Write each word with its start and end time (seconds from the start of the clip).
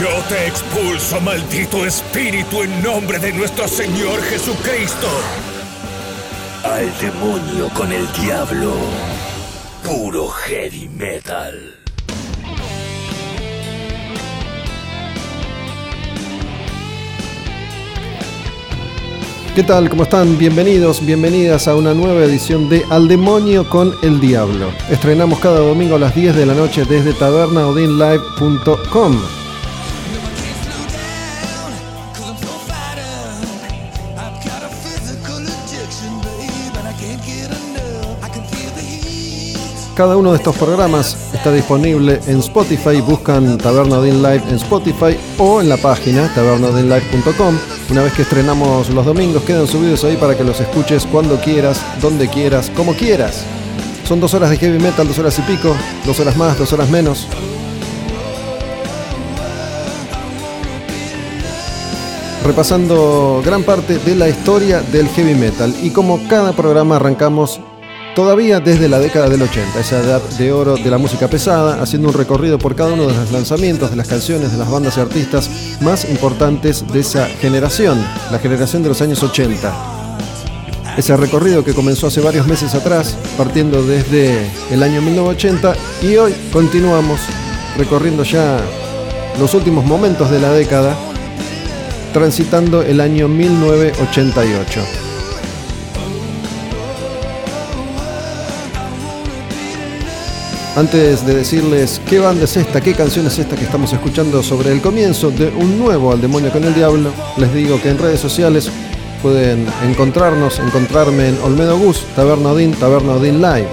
Yo 0.00 0.08
te 0.30 0.46
expulso, 0.46 1.20
maldito 1.20 1.84
espíritu, 1.84 2.62
en 2.62 2.82
nombre 2.82 3.18
de 3.18 3.34
nuestro 3.34 3.68
Señor 3.68 4.22
Jesucristo. 4.22 5.06
Al 6.64 6.90
demonio 6.98 7.68
con 7.74 7.92
el 7.92 8.10
diablo. 8.12 8.72
Puro 9.84 10.28
heavy 10.28 10.88
metal. 10.88 11.74
¿Qué 19.54 19.62
tal? 19.64 19.90
¿Cómo 19.90 20.04
están? 20.04 20.38
Bienvenidos, 20.38 21.04
bienvenidas 21.04 21.68
a 21.68 21.76
una 21.76 21.92
nueva 21.92 22.24
edición 22.24 22.70
de 22.70 22.86
Al 22.88 23.06
Demonio 23.06 23.68
con 23.68 23.94
el 24.02 24.18
Diablo. 24.18 24.72
Estrenamos 24.88 25.40
cada 25.40 25.58
domingo 25.58 25.96
a 25.96 25.98
las 25.98 26.14
10 26.14 26.36
de 26.36 26.46
la 26.46 26.54
noche 26.54 26.86
desde 26.86 27.12
tabernaodinlive.com. 27.12 29.39
Cada 40.00 40.16
uno 40.16 40.30
de 40.30 40.38
estos 40.38 40.56
programas 40.56 41.14
está 41.34 41.52
disponible 41.52 42.20
en 42.26 42.38
Spotify. 42.38 43.02
Buscan 43.02 43.58
Taberna 43.58 43.98
Odin 43.98 44.22
Live 44.22 44.42
en 44.48 44.54
Spotify 44.54 45.14
o 45.36 45.60
en 45.60 45.68
la 45.68 45.76
página 45.76 46.26
tabernaodinlive.com. 46.34 47.54
Una 47.90 48.02
vez 48.04 48.14
que 48.14 48.22
estrenamos 48.22 48.88
los 48.88 49.04
domingos, 49.04 49.42
quedan 49.42 49.66
subidos 49.66 50.02
ahí 50.04 50.16
para 50.16 50.34
que 50.34 50.42
los 50.42 50.58
escuches 50.58 51.04
cuando 51.04 51.36
quieras, 51.36 51.84
donde 52.00 52.28
quieras, 52.28 52.70
como 52.74 52.94
quieras. 52.94 53.44
Son 54.08 54.20
dos 54.20 54.32
horas 54.32 54.48
de 54.48 54.56
heavy 54.56 54.78
metal, 54.78 55.06
dos 55.06 55.18
horas 55.18 55.38
y 55.38 55.42
pico, 55.42 55.76
dos 56.06 56.18
horas 56.18 56.34
más, 56.34 56.58
dos 56.58 56.72
horas 56.72 56.88
menos. 56.88 57.26
Repasando 62.42 63.42
gran 63.44 63.64
parte 63.64 63.98
de 63.98 64.14
la 64.14 64.30
historia 64.30 64.80
del 64.80 65.08
heavy 65.08 65.34
metal. 65.34 65.74
Y 65.82 65.90
como 65.90 66.26
cada 66.26 66.54
programa 66.54 66.96
arrancamos 66.96 67.60
Todavía 68.14 68.58
desde 68.58 68.88
la 68.88 68.98
década 68.98 69.28
del 69.28 69.40
80, 69.40 69.78
esa 69.78 70.00
edad 70.00 70.20
de 70.20 70.52
oro 70.52 70.76
de 70.76 70.90
la 70.90 70.98
música 70.98 71.28
pesada, 71.28 71.80
haciendo 71.80 72.08
un 72.08 72.14
recorrido 72.14 72.58
por 72.58 72.74
cada 72.74 72.92
uno 72.92 73.06
de 73.06 73.14
los 73.14 73.30
lanzamientos, 73.30 73.90
de 73.90 73.96
las 73.96 74.08
canciones, 74.08 74.50
de 74.50 74.58
las 74.58 74.68
bandas 74.68 74.96
y 74.96 75.00
artistas 75.00 75.48
más 75.80 76.04
importantes 76.10 76.84
de 76.92 77.00
esa 77.00 77.26
generación, 77.26 78.04
la 78.32 78.40
generación 78.40 78.82
de 78.82 78.88
los 78.88 79.00
años 79.00 79.22
80. 79.22 79.72
Ese 80.96 81.16
recorrido 81.16 81.64
que 81.64 81.72
comenzó 81.72 82.08
hace 82.08 82.20
varios 82.20 82.48
meses 82.48 82.74
atrás, 82.74 83.16
partiendo 83.38 83.82
desde 83.84 84.50
el 84.72 84.82
año 84.82 85.00
1980 85.02 85.74
y 86.02 86.16
hoy 86.16 86.34
continuamos 86.52 87.20
recorriendo 87.78 88.24
ya 88.24 88.58
los 89.38 89.54
últimos 89.54 89.84
momentos 89.84 90.30
de 90.32 90.40
la 90.40 90.50
década, 90.52 90.96
transitando 92.12 92.82
el 92.82 93.00
año 93.00 93.28
1988. 93.28 94.99
Antes 100.76 101.26
de 101.26 101.34
decirles 101.34 102.00
qué 102.08 102.20
banda 102.20 102.44
es 102.44 102.56
esta, 102.56 102.80
qué 102.80 102.94
canción 102.94 103.26
es 103.26 103.38
esta 103.38 103.56
que 103.56 103.64
estamos 103.64 103.92
escuchando 103.92 104.40
sobre 104.42 104.70
el 104.70 104.80
comienzo 104.80 105.30
de 105.30 105.48
un 105.48 105.78
nuevo 105.78 106.12
Al 106.12 106.20
Demonio 106.20 106.52
con 106.52 106.62
el 106.62 106.74
Diablo, 106.74 107.10
les 107.38 107.52
digo 107.52 107.80
que 107.82 107.90
en 107.90 107.98
redes 107.98 108.20
sociales 108.20 108.70
pueden 109.20 109.66
encontrarnos, 109.84 110.60
encontrarme 110.60 111.30
en 111.30 111.38
Olmedo 111.42 111.76
Gus, 111.76 112.04
Taberna 112.14 112.50
Odin, 112.50 112.72
Taberna 112.72 113.14
Odin 113.14 113.42
Live. 113.42 113.68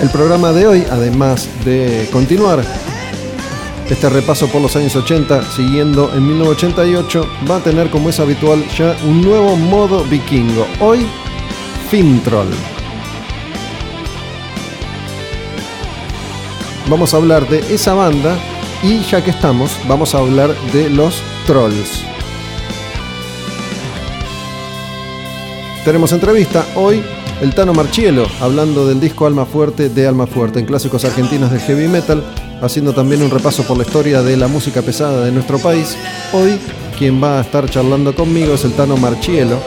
El 0.00 0.08
programa 0.08 0.52
de 0.52 0.66
hoy, 0.66 0.84
además 0.90 1.48
de 1.64 2.08
continuar 2.10 2.64
este 3.90 4.08
repaso 4.08 4.48
por 4.48 4.62
los 4.62 4.74
años 4.74 4.96
80, 4.96 5.42
siguiendo 5.52 6.10
en 6.14 6.26
1988, 6.26 7.26
va 7.48 7.56
a 7.56 7.60
tener 7.60 7.90
como 7.90 8.08
es 8.08 8.18
habitual 8.18 8.64
ya 8.76 8.96
un 9.06 9.20
nuevo 9.20 9.54
modo 9.56 10.02
vikingo. 10.04 10.66
Hoy, 10.80 11.06
Fintroll. 11.90 12.73
Vamos 16.88 17.14
a 17.14 17.16
hablar 17.16 17.48
de 17.48 17.58
esa 17.74 17.94
banda 17.94 18.36
y 18.82 19.00
ya 19.00 19.22
que 19.22 19.30
estamos, 19.30 19.72
vamos 19.88 20.14
a 20.14 20.18
hablar 20.18 20.54
de 20.72 20.90
los 20.90 21.22
trolls. 21.46 22.02
Tenemos 25.84 26.12
entrevista 26.12 26.66
hoy 26.76 27.02
el 27.42 27.54
Tano 27.54 27.74
Marchielo 27.74 28.26
hablando 28.40 28.86
del 28.86 29.00
disco 29.00 29.26
Alma 29.26 29.44
Fuerte 29.44 29.88
de 29.88 30.06
Alma 30.06 30.26
Fuerte 30.26 30.60
en 30.60 30.66
clásicos 30.66 31.04
argentinos 31.04 31.50
de 31.50 31.60
heavy 31.60 31.88
metal, 31.88 32.22
haciendo 32.62 32.92
también 32.92 33.22
un 33.22 33.30
repaso 33.30 33.64
por 33.64 33.76
la 33.76 33.84
historia 33.84 34.22
de 34.22 34.36
la 34.36 34.48
música 34.48 34.82
pesada 34.82 35.24
de 35.24 35.32
nuestro 35.32 35.58
país. 35.58 35.96
Hoy 36.32 36.58
quien 36.98 37.22
va 37.22 37.38
a 37.38 37.42
estar 37.42 37.68
charlando 37.68 38.14
conmigo 38.14 38.54
es 38.54 38.64
el 38.64 38.72
Tano 38.72 38.96
Marchielo, 38.96 39.58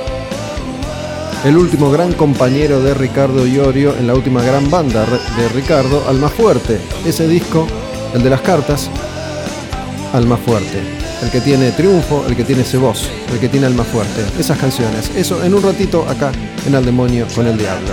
el 1.46 1.58
último 1.58 1.92
gran 1.92 2.14
compañero 2.14 2.82
de 2.82 2.94
Ricardo 2.94 3.46
Iorio 3.46 3.96
en 3.98 4.08
la 4.08 4.14
última 4.14 4.42
gran 4.42 4.70
banda 4.70 5.06
de 5.06 5.50
Ricardo, 5.50 6.04
Alma 6.08 6.30
Fuerte. 6.30 6.80
Ese 7.06 7.28
disco, 7.28 7.68
el 8.14 8.24
de 8.24 8.30
las 8.30 8.42
cartas, 8.42 8.90
Alma 10.14 10.38
Fuerte. 10.38 10.82
El 11.22 11.32
que 11.32 11.42
tiene 11.42 11.72
triunfo, 11.72 12.26
el 12.28 12.36
que 12.36 12.44
tiene 12.44 12.62
ese 12.62 12.78
voz, 12.78 13.10
el 13.34 13.40
que 13.40 13.50
tiene 13.50 13.66
alma 13.66 13.84
fuerte. 13.84 14.24
Esas 14.40 14.60
canciones. 14.60 15.10
Eso 15.16 15.44
en 15.44 15.56
un 15.56 15.64
ratito 15.64 16.08
acá 16.08 16.32
en 16.68 16.76
Al 16.76 16.86
Demonio 16.86 17.26
con 17.34 17.48
el 17.48 17.58
Diablo. 17.58 17.90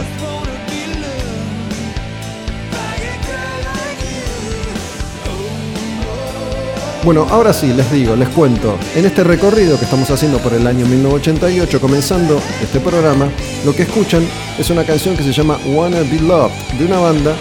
Bueno, 7.05 7.27
ahora 7.29 7.53
sí, 7.53 7.71
les 7.75 7.93
digo, 7.93 8.17
les 8.17 8.31
cuento. 8.31 8.79
En 8.95 9.05
este 9.05 9.23
recorrido 9.25 9.79
que 9.79 9.85
estamos 9.85 10.11
haciendo 10.11 10.39
por 10.39 10.55
el 10.55 10.67
año 10.67 10.87
1988, 10.87 11.79
comenzando 11.79 12.41
este 12.63 12.81
programa, 12.81 13.29
lo 13.67 13.77
que 13.77 13.83
escuchan 13.83 14.27
es 14.59 14.71
una 14.71 14.85
canción 14.85 15.15
que 15.15 15.23
se 15.23 15.31
llama 15.31 15.59
Wanna 15.67 16.01
Be 16.01 16.19
Loved, 16.21 16.55
de 16.79 16.87
una 16.87 17.01
banda 17.01 17.37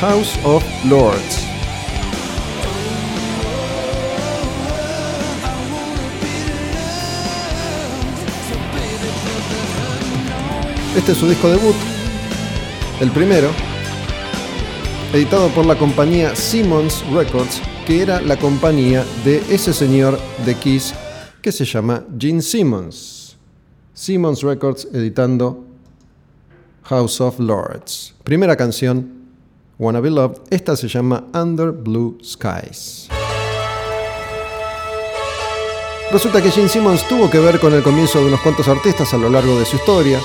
House 0.00 0.36
of 0.42 0.64
Lords. 0.86 1.46
Este 10.96 11.12
es 11.12 11.18
su 11.18 11.28
disco 11.28 11.48
debut, 11.48 11.76
el 13.00 13.12
primero, 13.12 13.50
editado 15.12 15.50
por 15.50 15.64
la 15.64 15.76
compañía 15.76 16.34
Simmons 16.34 17.04
Records 17.12 17.62
que 17.88 18.02
era 18.02 18.20
la 18.20 18.36
compañía 18.36 19.02
de 19.24 19.38
ese 19.48 19.72
señor 19.72 20.18
de 20.44 20.54
Kiss 20.56 20.92
que 21.40 21.50
se 21.50 21.64
llama 21.64 22.04
Gene 22.18 22.42
Simmons. 22.42 23.38
Simmons 23.94 24.42
Records 24.42 24.86
editando 24.92 25.64
House 26.82 27.18
of 27.22 27.40
Lords. 27.40 28.14
Primera 28.24 28.56
canción, 28.56 29.10
Wanna 29.78 30.00
Be 30.00 30.10
Loved. 30.10 30.36
Esta 30.50 30.76
se 30.76 30.86
llama 30.86 31.24
Under 31.32 31.70
Blue 31.70 32.18
Skies. 32.22 33.08
Resulta 36.12 36.42
que 36.42 36.50
Gene 36.50 36.68
Simmons 36.68 37.08
tuvo 37.08 37.30
que 37.30 37.38
ver 37.38 37.58
con 37.58 37.72
el 37.72 37.82
comienzo 37.82 38.20
de 38.20 38.26
unos 38.26 38.42
cuantos 38.42 38.68
artistas 38.68 39.14
a 39.14 39.16
lo 39.16 39.30
largo 39.30 39.58
de 39.58 39.64
su 39.64 39.76
historia. 39.76 40.20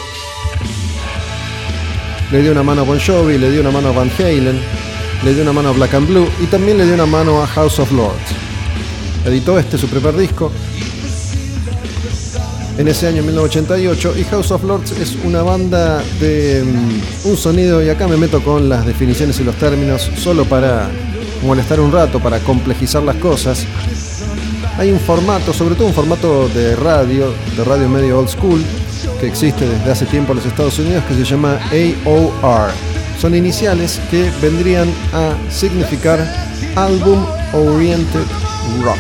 Le 2.30 2.42
dio 2.42 2.51
una 2.51 2.63
mano 2.63 2.81
a 2.81 2.83
Bon 2.83 3.00
Jovi, 3.00 3.38
le 3.38 3.50
dio 3.50 3.62
una 3.62 3.71
mano 3.71 3.88
a 3.88 3.92
Van 3.94 4.12
Halen, 4.19 4.60
le 5.24 5.34
dio 5.34 5.44
una 5.44 5.54
mano 5.54 5.70
a 5.70 5.72
Black 5.72 5.94
and 5.94 6.08
Blue 6.08 6.28
y 6.42 6.48
también 6.48 6.78
le 6.78 6.86
dio 6.86 6.94
una 6.94 7.06
mano 7.06 7.42
a 7.42 7.48
House 7.48 7.80
of 7.80 7.92
Lords. 7.92 8.31
Editó 9.25 9.58
este 9.58 9.78
su 9.78 9.88
primer 9.88 10.16
disco 10.18 10.52
en 12.78 12.88
ese 12.88 13.08
año 13.08 13.22
1988 13.22 14.16
y 14.18 14.24
House 14.24 14.52
of 14.52 14.64
Lords 14.64 14.92
es 14.94 15.16
una 15.24 15.44
banda 15.44 16.04
de 16.20 16.64
mm, 16.64 17.30
un 17.30 17.38
sonido, 17.38 17.84
y 17.84 17.90
acá 17.90 18.08
me 18.08 18.18
meto 18.18 18.44
con 18.44 18.68
las 18.68 18.86
definiciones 18.86 19.40
y 19.40 19.44
los 19.44 19.56
términos 19.56 20.10
solo 20.18 20.44
para 20.46 20.90
molestar 21.44 21.80
un 21.80 21.92
rato, 21.92 22.20
para 22.20 22.40
complejizar 22.40 23.04
las 23.04 23.16
cosas. 23.18 23.66
Hay 24.78 24.92
un 24.92 25.00
formato, 25.00 25.54
sobre 25.54 25.75
todo 25.75 25.88
un 25.88 25.94
formato 25.94 26.50
de 26.50 26.75
radio, 26.75 27.31
de 27.56 27.64
radio 27.64 27.88
medio 27.88 28.20
old 28.20 28.30
school, 28.30 28.62
que 29.20 29.28
existe 29.28 29.68
desde 29.68 29.92
hace 29.92 30.06
tiempo 30.08 30.31
en 30.31 30.38
los 30.38 30.46
Estados 30.48 30.80
Unidos, 30.80 31.04
que 31.08 31.14
se 31.14 31.24
llama 31.24 31.60
AOR. 31.72 32.93
Son 33.24 33.34
iniciales 33.34 34.02
que 34.12 34.30
vendrían 34.42 34.90
a 35.14 35.34
significar 35.50 36.20
Album 36.75 37.25
Oriented 37.54 38.25
Rock. 38.84 38.98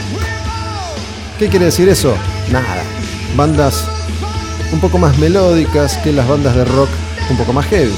¿Qué 1.37 1.49
quiere 1.49 1.65
decir 1.65 1.89
eso? 1.89 2.15
Nada. 2.49 2.83
Bandas 3.35 3.83
un 4.71 4.79
poco 4.79 4.97
más 4.97 5.17
melódicas 5.17 5.97
que 5.97 6.13
las 6.13 6.25
bandas 6.25 6.55
de 6.55 6.63
rock 6.63 6.87
un 7.29 7.35
poco 7.35 7.51
más 7.51 7.65
heavy. 7.65 7.91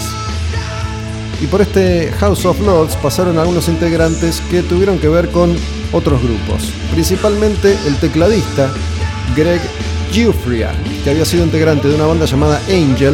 Y 1.43 1.45
por 1.45 1.61
este 1.61 2.11
House 2.19 2.43
of 2.45 2.59
Lords 2.59 2.95
pasaron 2.95 3.37
algunos 3.37 3.67
integrantes 3.67 4.41
que 4.49 4.63
tuvieron 4.63 4.97
que 4.97 5.09
ver 5.09 5.29
con 5.29 5.55
otros 5.91 6.23
grupos, 6.23 6.71
principalmente 6.91 7.77
el 7.85 7.97
tecladista 7.97 8.71
Greg 9.35 9.61
Giuffria, 10.11 10.71
que 11.03 11.11
había 11.11 11.23
sido 11.23 11.45
integrante 11.45 11.87
de 11.87 11.93
una 11.93 12.07
banda 12.07 12.25
llamada 12.25 12.59
Angel, 12.67 13.13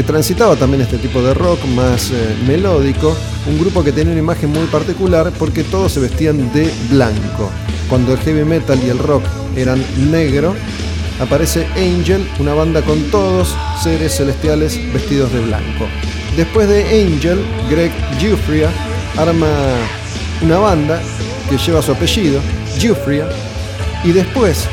que 0.00 0.04
transitaba 0.04 0.56
también 0.56 0.80
este 0.80 0.96
tipo 0.96 1.20
de 1.20 1.34
rock 1.34 1.62
más 1.76 2.10
eh, 2.10 2.34
melódico, 2.46 3.14
un 3.46 3.60
grupo 3.60 3.84
que 3.84 3.92
tenía 3.92 4.12
una 4.12 4.22
imagen 4.22 4.48
muy 4.48 4.64
particular 4.68 5.30
porque 5.38 5.62
todos 5.62 5.92
se 5.92 6.00
vestían 6.00 6.50
de 6.54 6.72
blanco. 6.88 7.50
Cuando 7.86 8.14
el 8.14 8.18
heavy 8.20 8.46
metal 8.46 8.80
y 8.82 8.88
el 8.88 8.98
rock 8.98 9.22
eran 9.56 9.84
negro, 10.10 10.54
aparece 11.20 11.66
Angel, 11.76 12.26
una 12.38 12.54
banda 12.54 12.80
con 12.80 12.98
todos 13.10 13.54
seres 13.82 14.16
celestiales 14.16 14.80
vestidos 14.90 15.34
de 15.34 15.40
blanco. 15.40 15.86
Después 16.34 16.66
de 16.66 16.80
Angel, 16.82 17.38
Greg 17.68 17.92
Giuffria 18.18 18.70
arma 19.18 19.48
una 20.40 20.56
banda 20.56 20.98
que 21.50 21.58
lleva 21.58 21.82
su 21.82 21.92
apellido, 21.92 22.40
Giuffria, 22.78 23.28
y 24.02 24.12
después 24.12 24.64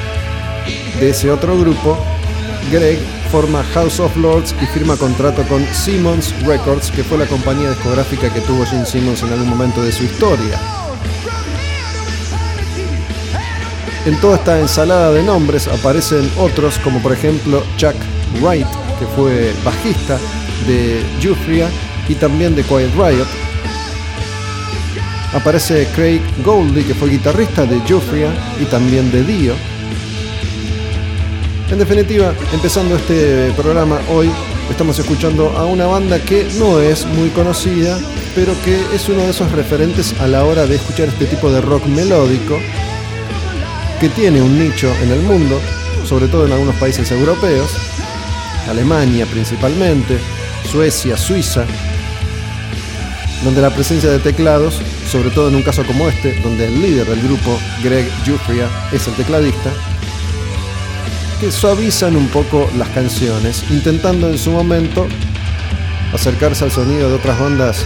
de 1.02 1.10
ese 1.10 1.30
otro 1.30 1.60
grupo, 1.60 1.98
Greg 2.72 3.17
forma 3.28 3.64
House 3.74 4.00
of 4.00 4.16
Lords 4.18 4.56
y 4.62 4.66
firma 4.68 4.96
contrato 4.98 5.44
con 5.44 5.66
Simmons 5.74 6.34
Records, 6.46 6.92
que 6.92 7.04
fue 7.04 7.18
la 7.18 7.26
compañía 7.26 7.70
discográfica 7.70 8.34
que 8.34 8.42
tuvo 8.42 8.66
Gene 8.66 8.86
Simmons 8.86 9.22
en 9.24 9.34
algún 9.34 9.50
momento 9.50 9.82
de 9.84 9.92
su 9.92 10.04
historia. 10.04 10.60
En 14.06 14.20
toda 14.22 14.38
esta 14.38 14.60
ensalada 14.60 15.12
de 15.12 15.24
nombres 15.24 15.68
aparecen 15.68 16.30
otros, 16.38 16.80
como 16.80 17.02
por 17.02 17.12
ejemplo 17.12 17.64
Chuck 17.78 17.96
Wright, 18.42 18.68
que 19.00 19.06
fue 19.16 19.54
bajista 19.64 20.18
de 20.66 21.04
Jufria 21.22 21.70
y 22.08 22.16
también 22.16 22.56
de 22.56 22.64
Quiet 22.64 22.94
Riot. 22.96 23.28
Aparece 25.34 25.88
Craig 25.94 26.22
Goldie, 26.44 26.86
que 26.86 26.96
fue 26.96 27.10
guitarrista 27.10 27.66
de 27.66 27.80
Jufria 27.82 28.30
y 28.62 28.66
también 28.66 29.12
de 29.12 29.24
Dio. 29.24 29.77
En 31.70 31.80
definitiva, 31.80 32.34
empezando 32.54 32.96
este 32.96 33.52
programa 33.52 34.00
hoy, 34.10 34.32
estamos 34.70 34.98
escuchando 35.00 35.50
a 35.58 35.66
una 35.66 35.86
banda 35.86 36.18
que 36.18 36.48
no 36.58 36.80
es 36.80 37.06
muy 37.06 37.28
conocida, 37.30 38.00
pero 38.34 38.54
que 38.64 38.80
es 38.96 39.10
uno 39.10 39.24
de 39.24 39.32
esos 39.32 39.52
referentes 39.52 40.18
a 40.22 40.28
la 40.28 40.46
hora 40.46 40.66
de 40.66 40.76
escuchar 40.76 41.10
este 41.10 41.26
tipo 41.26 41.52
de 41.52 41.60
rock 41.60 41.86
melódico 41.88 42.58
que 44.00 44.08
tiene 44.08 44.42
un 44.42 44.58
nicho 44.58 44.90
en 45.04 45.12
el 45.12 45.20
mundo, 45.24 45.60
sobre 46.06 46.30
todo 46.30 46.46
en 46.46 46.54
algunos 46.54 46.76
países 46.76 47.12
europeos, 47.12 47.70
Alemania 48.70 49.26
principalmente, 49.26 50.20
Suecia, 50.72 51.18
Suiza, 51.18 51.66
donde 53.44 53.62
la 53.62 53.72
presencia 53.72 54.10
de 54.10 54.20
teclados, 54.20 54.82
sobre 55.12 55.32
todo 55.32 55.50
en 55.50 55.56
un 55.56 55.64
caso 55.64 55.84
como 55.86 56.08
este, 56.08 56.40
donde 56.40 56.68
el 56.68 56.82
líder 56.82 57.08
del 57.08 57.22
grupo, 57.22 57.60
Greg 57.84 58.10
Jufria, 58.26 58.70
es 58.94 59.06
el 59.08 59.16
tecladista, 59.16 59.70
que 61.40 61.52
suavizan 61.52 62.16
un 62.16 62.28
poco 62.30 62.70
las 62.78 62.90
canciones, 62.90 63.64
intentando 63.70 64.30
en 64.30 64.38
su 64.38 64.52
momento 64.52 65.08
acercarse 66.14 66.64
al 66.64 66.72
sonido 66.72 67.10
de 67.10 67.16
otras 67.16 67.40
bandas 67.40 67.86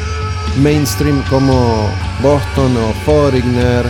mainstream 0.57 1.23
como 1.29 1.89
Boston 2.21 2.77
o 2.77 2.93
Foreigner 3.05 3.85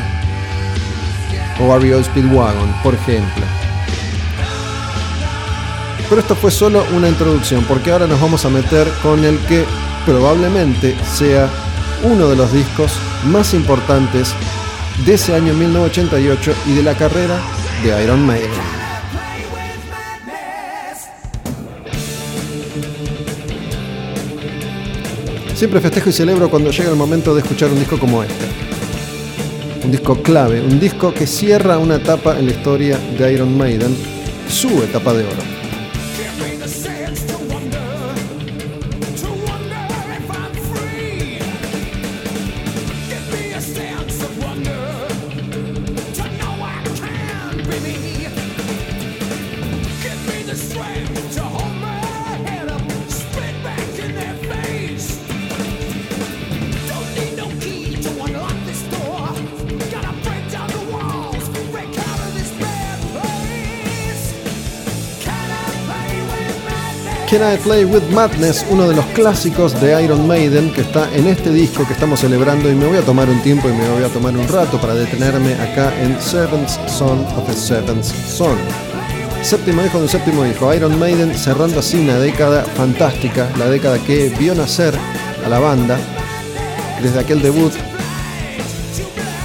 o 1.59 1.77
REO 1.77 2.03
Speedwagon, 2.03 2.73
por 2.83 2.95
ejemplo. 2.95 3.43
Pero 6.09 6.21
esto 6.21 6.35
fue 6.35 6.51
solo 6.51 6.83
una 6.95 7.07
introducción, 7.07 7.63
porque 7.65 7.91
ahora 7.91 8.07
nos 8.07 8.19
vamos 8.19 8.43
a 8.45 8.49
meter 8.49 8.87
con 9.01 9.23
el 9.23 9.37
que 9.45 9.65
probablemente 10.05 10.95
sea 11.05 11.49
uno 12.03 12.27
de 12.27 12.35
los 12.35 12.51
discos 12.51 12.93
más 13.25 13.53
importantes 13.53 14.33
de 15.05 15.13
ese 15.13 15.35
año 15.35 15.53
1988 15.53 16.53
y 16.67 16.73
de 16.73 16.83
la 16.83 16.95
carrera 16.95 17.39
de 17.83 18.03
Iron 18.03 18.25
Maiden. 18.25 18.80
Siempre 25.61 25.79
festejo 25.79 26.09
y 26.09 26.13
celebro 26.13 26.49
cuando 26.49 26.71
llega 26.71 26.89
el 26.89 26.95
momento 26.95 27.35
de 27.35 27.41
escuchar 27.41 27.69
un 27.69 27.77
disco 27.77 27.99
como 27.99 28.23
este 28.23 28.45
un 29.85 29.91
disco 29.91 30.19
clave, 30.23 30.59
un 30.59 30.79
disco 30.79 31.13
que 31.13 31.27
cierra 31.27 31.77
una 31.77 31.97
etapa 31.97 32.39
en 32.39 32.47
la 32.47 32.51
historia 32.53 32.97
de 33.15 33.31
Iron 33.31 33.55
Maiden, 33.55 33.95
su 34.49 34.81
etapa 34.81 35.13
de 35.13 35.23
oro. 35.23 35.60
Can 67.41 67.55
I 67.55 67.57
Play 67.57 67.85
With 67.85 68.03
Madness, 68.11 68.63
uno 68.69 68.87
de 68.87 68.95
los 68.95 69.05
clásicos 69.15 69.73
de 69.81 70.03
Iron 70.03 70.27
Maiden 70.27 70.71
que 70.71 70.81
está 70.81 71.11
en 71.11 71.25
este 71.25 71.49
disco 71.49 71.87
que 71.87 71.93
estamos 71.93 72.19
celebrando 72.19 72.69
y 72.69 72.75
me 72.75 72.85
voy 72.85 72.97
a 72.97 73.01
tomar 73.01 73.27
un 73.27 73.41
tiempo 73.41 73.67
y 73.67 73.73
me 73.73 73.89
voy 73.89 74.03
a 74.03 74.09
tomar 74.09 74.37
un 74.37 74.47
rato 74.47 74.79
para 74.79 74.93
detenerme 74.93 75.55
acá 75.55 75.91
en 76.03 76.21
Seventh 76.21 76.69
Son 76.87 77.25
of 77.35 77.49
a 77.49 77.53
Seventh 77.53 78.03
Son. 78.03 78.55
Séptimo 79.41 79.83
hijo 79.83 79.97
de 79.97 80.03
un 80.03 80.09
séptimo 80.09 80.45
hijo, 80.45 80.71
Iron 80.71 80.99
Maiden 80.99 81.33
cerrando 81.33 81.79
así 81.79 81.97
una 81.97 82.19
década 82.19 82.61
fantástica, 82.63 83.49
la 83.57 83.67
década 83.69 83.97
que 83.97 84.29
vio 84.37 84.53
nacer 84.53 84.93
a 85.43 85.49
la 85.49 85.57
banda 85.57 85.97
desde 87.01 87.21
aquel 87.21 87.41
debut 87.41 87.73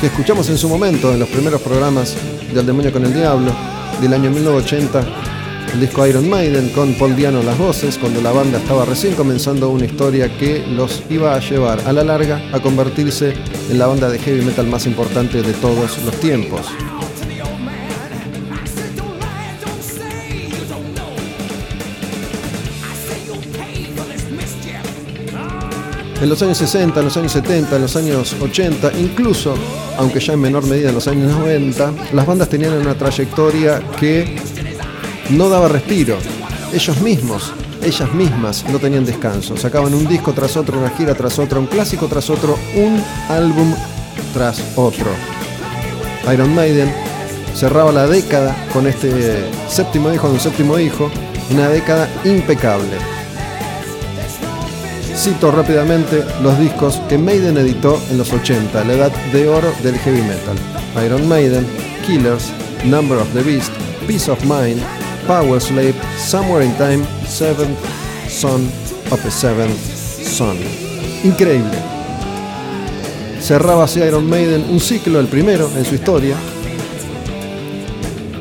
que 0.02 0.08
escuchamos 0.08 0.50
en 0.50 0.58
su 0.58 0.68
momento 0.68 1.14
en 1.14 1.20
los 1.20 1.30
primeros 1.30 1.62
programas 1.62 2.14
del 2.52 2.66
Demonio 2.66 2.92
con 2.92 3.06
el 3.06 3.14
Diablo 3.14 3.52
del 4.02 4.12
año 4.12 4.30
1980 4.30 5.25
el 5.76 5.80
disco 5.80 6.06
Iron 6.06 6.26
Maiden 6.26 6.70
con 6.70 6.94
Paul 6.94 7.14
Diano 7.14 7.42
las 7.42 7.58
voces, 7.58 7.98
cuando 7.98 8.22
la 8.22 8.32
banda 8.32 8.56
estaba 8.56 8.86
recién 8.86 9.14
comenzando 9.14 9.68
una 9.68 9.84
historia 9.84 10.34
que 10.38 10.66
los 10.66 11.02
iba 11.10 11.34
a 11.34 11.38
llevar 11.38 11.80
a 11.86 11.92
la 11.92 12.02
larga 12.02 12.40
a 12.50 12.60
convertirse 12.60 13.34
en 13.68 13.78
la 13.78 13.86
banda 13.86 14.08
de 14.08 14.18
heavy 14.18 14.42
metal 14.42 14.66
más 14.68 14.86
importante 14.86 15.42
de 15.42 15.52
todos 15.52 16.02
los 16.02 16.14
tiempos. 16.18 16.62
En 26.22 26.30
los 26.30 26.40
años 26.40 26.56
60, 26.56 26.98
en 26.98 27.04
los 27.04 27.16
años 27.18 27.32
70, 27.32 27.76
en 27.76 27.82
los 27.82 27.96
años 27.96 28.34
80, 28.40 28.92
incluso, 28.98 29.54
aunque 29.98 30.20
ya 30.20 30.32
en 30.32 30.40
menor 30.40 30.66
medida 30.66 30.88
en 30.88 30.94
los 30.94 31.06
años 31.06 31.30
90, 31.30 31.92
las 32.14 32.26
bandas 32.26 32.48
tenían 32.48 32.72
una 32.72 32.94
trayectoria 32.94 33.82
que 34.00 34.45
no 35.30 35.48
daba 35.48 35.68
respiro. 35.68 36.18
Ellos 36.72 37.00
mismos, 37.00 37.52
ellas 37.82 38.12
mismas 38.12 38.64
no 38.70 38.78
tenían 38.78 39.04
descanso. 39.04 39.56
Sacaban 39.56 39.94
un 39.94 40.06
disco 40.06 40.32
tras 40.32 40.56
otro, 40.56 40.78
una 40.78 40.90
gira 40.90 41.14
tras 41.14 41.38
otra, 41.38 41.58
un 41.58 41.66
clásico 41.66 42.06
tras 42.06 42.30
otro, 42.30 42.58
un 42.74 43.02
álbum 43.28 43.74
tras 44.32 44.62
otro. 44.76 45.10
Iron 46.32 46.54
Maiden 46.54 46.92
cerraba 47.54 47.92
la 47.92 48.06
década 48.06 48.54
con 48.72 48.86
este 48.86 49.44
séptimo 49.68 50.12
hijo 50.12 50.28
de 50.28 50.34
un 50.34 50.40
séptimo 50.40 50.78
hijo, 50.78 51.10
una 51.50 51.68
década 51.68 52.08
impecable. 52.24 52.96
Cito 55.16 55.50
rápidamente 55.50 56.24
los 56.42 56.58
discos 56.58 57.00
que 57.08 57.16
Maiden 57.16 57.56
editó 57.56 57.98
en 58.10 58.18
los 58.18 58.32
80, 58.32 58.84
la 58.84 58.92
edad 58.92 59.12
de 59.32 59.48
oro 59.48 59.72
del 59.82 59.98
heavy 59.98 60.20
metal. 60.22 60.56
Iron 61.04 61.26
Maiden, 61.26 61.66
Killers, 62.06 62.52
Number 62.84 63.18
of 63.18 63.32
the 63.32 63.42
Beast, 63.42 63.72
Peace 64.06 64.30
of 64.30 64.42
Mind, 64.44 64.80
Power 65.26 65.60
Slave, 65.60 65.94
Somewhere 66.18 66.64
in 66.64 66.72
Time, 66.76 67.04
Seventh 67.26 67.78
Son 68.28 68.66
of 69.10 69.24
a 69.24 69.30
Seventh 69.30 69.76
Son. 69.76 70.56
Increíble. 71.24 71.76
Cerraba 73.40 73.84
así 73.84 74.00
Iron 74.00 74.28
Maiden 74.28 74.64
un 74.70 74.80
ciclo, 74.80 75.20
el 75.20 75.26
primero 75.26 75.70
en 75.76 75.84
su 75.84 75.94
historia, 75.94 76.36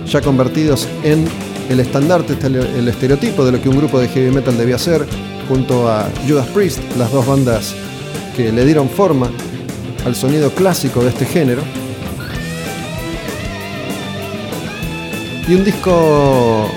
ya 0.08 0.22
convertidos 0.22 0.88
en 1.04 1.28
el 1.70 1.80
estandarte, 1.80 2.34
este, 2.34 2.48
el 2.48 2.88
estereotipo 2.88 3.44
de 3.46 3.52
lo 3.52 3.62
que 3.62 3.70
un 3.70 3.78
grupo 3.78 4.00
de 4.00 4.08
heavy 4.08 4.32
metal 4.32 4.58
debía 4.58 4.78
ser, 4.78 5.06
junto 5.48 5.90
a 5.90 6.08
Judas 6.28 6.48
Priest, 6.48 6.80
las 6.98 7.12
dos 7.12 7.26
bandas 7.26 7.76
que 8.36 8.52
le 8.52 8.66
dieron 8.66 8.90
forma 8.90 9.30
al 10.06 10.16
sonido 10.16 10.52
clásico 10.52 11.04
de 11.04 11.10
este 11.10 11.26
género. 11.26 11.62
Y 15.48 15.54
un 15.54 15.64
disco 15.64 16.68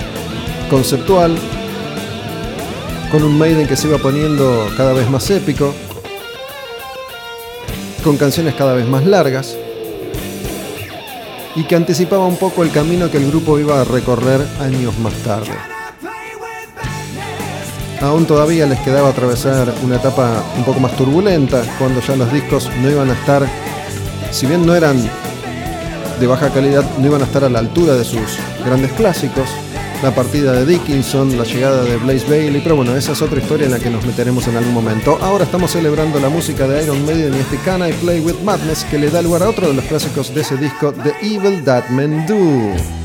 conceptual 0.68 1.38
con 3.10 3.22
un 3.22 3.38
Maiden 3.38 3.66
que 3.66 3.76
se 3.76 3.88
iba 3.88 3.96
poniendo 3.96 4.68
cada 4.76 4.92
vez 4.92 5.08
más 5.08 5.30
épico, 5.30 5.74
con 8.04 8.18
canciones 8.18 8.54
cada 8.54 8.74
vez 8.74 8.86
más 8.86 9.06
largas 9.06 9.56
y 11.56 11.64
que 11.64 11.76
anticipaba 11.76 12.26
un 12.26 12.36
poco 12.36 12.62
el 12.62 12.70
camino 12.70 13.10
que 13.10 13.16
el 13.16 13.28
grupo 13.28 13.58
iba 13.58 13.80
a 13.80 13.84
recorrer 13.84 14.46
años 14.60 14.98
más 14.98 15.14
tarde. 15.24 15.56
Aún 18.00 18.26
todavía 18.26 18.66
les 18.66 18.78
quedaba 18.80 19.08
atravesar 19.08 19.72
una 19.82 19.96
etapa 19.96 20.44
un 20.56 20.64
poco 20.64 20.78
más 20.78 20.94
turbulenta, 20.94 21.62
cuando 21.78 22.00
ya 22.00 22.14
los 22.14 22.32
discos 22.32 22.70
no 22.80 22.90
iban 22.90 23.10
a 23.10 23.14
estar, 23.14 23.44
si 24.30 24.46
bien 24.46 24.64
no 24.64 24.74
eran 24.74 24.96
de 26.20 26.26
baja 26.26 26.50
calidad, 26.50 26.84
no 26.98 27.06
iban 27.06 27.22
a 27.22 27.24
estar 27.24 27.42
a 27.42 27.48
la 27.48 27.58
altura 27.58 27.94
de 27.94 28.04
sus 28.04 28.38
grandes 28.68 28.92
clásicos, 28.92 29.48
la 30.02 30.14
partida 30.14 30.52
de 30.52 30.66
Dickinson, 30.66 31.36
la 31.38 31.44
llegada 31.44 31.82
de 31.84 31.96
Blaze 31.96 32.28
Bailey, 32.28 32.60
pero 32.60 32.76
bueno, 32.76 32.94
esa 32.94 33.12
es 33.12 33.22
otra 33.22 33.40
historia 33.40 33.64
en 33.64 33.72
la 33.72 33.78
que 33.78 33.88
nos 33.88 34.04
meteremos 34.04 34.46
en 34.46 34.56
algún 34.56 34.74
momento. 34.74 35.18
Ahora 35.22 35.44
estamos 35.44 35.70
celebrando 35.70 36.20
la 36.20 36.28
música 36.28 36.68
de 36.68 36.84
Iron 36.84 37.04
Maiden 37.06 37.34
y 37.34 37.38
este 37.38 37.56
Can 37.64 37.88
I 37.88 37.92
Play 37.94 38.20
With 38.20 38.40
Madness 38.44 38.84
que 38.84 38.98
le 38.98 39.10
da 39.10 39.22
lugar 39.22 39.42
a 39.42 39.48
otro 39.48 39.68
de 39.68 39.74
los 39.74 39.84
clásicos 39.86 40.34
de 40.34 40.42
ese 40.42 40.56
disco, 40.56 40.92
The 40.92 41.14
Evil 41.22 41.64
That 41.64 41.88
Men 41.88 42.26
Do. 42.26 42.97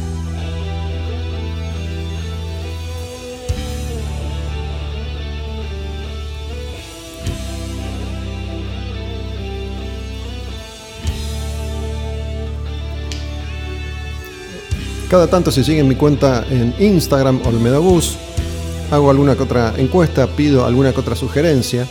Cada 15.14 15.28
tanto 15.28 15.52
si 15.52 15.64
siguen 15.64 15.88
mi 15.88 15.94
cuenta 15.94 16.44
en 16.50 16.74
Instagram 16.80 17.42
Olmedobus, 17.46 18.16
hago 18.90 19.12
alguna 19.12 19.36
que 19.36 19.44
otra 19.44 19.72
encuesta, 19.78 20.26
pido 20.26 20.66
alguna 20.66 20.92
que 20.92 21.02
otra 21.02 21.16
sugerencia. 21.16 21.88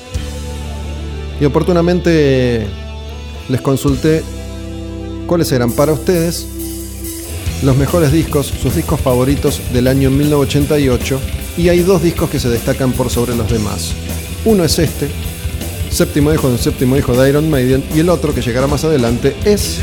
Y 1.40 1.44
oportunamente 1.44 2.66
les 3.48 3.60
consulté 3.60 4.24
cuáles 5.28 5.52
eran 5.52 5.70
para 5.70 5.92
ustedes 5.92 6.48
los 7.62 7.76
mejores 7.76 8.10
discos, 8.10 8.52
sus 8.60 8.74
discos 8.74 9.00
favoritos 9.00 9.60
del 9.72 9.86
año 9.86 10.10
1988. 10.10 11.20
Y 11.58 11.68
hay 11.68 11.84
dos 11.84 12.02
discos 12.02 12.28
que 12.28 12.40
se 12.40 12.48
destacan 12.48 12.90
por 12.90 13.08
sobre 13.08 13.36
los 13.36 13.48
demás. 13.48 13.92
Uno 14.44 14.64
es 14.64 14.76
este, 14.80 15.08
séptimo 15.90 16.34
hijo 16.34 16.48
de 16.48 16.54
un 16.54 16.58
séptimo 16.58 16.96
hijo 16.96 17.12
de 17.12 17.28
Iron 17.28 17.48
Maiden, 17.48 17.84
y 17.94 18.00
el 18.00 18.08
otro 18.08 18.34
que 18.34 18.42
llegará 18.42 18.66
más 18.66 18.82
adelante 18.82 19.36
es 19.44 19.78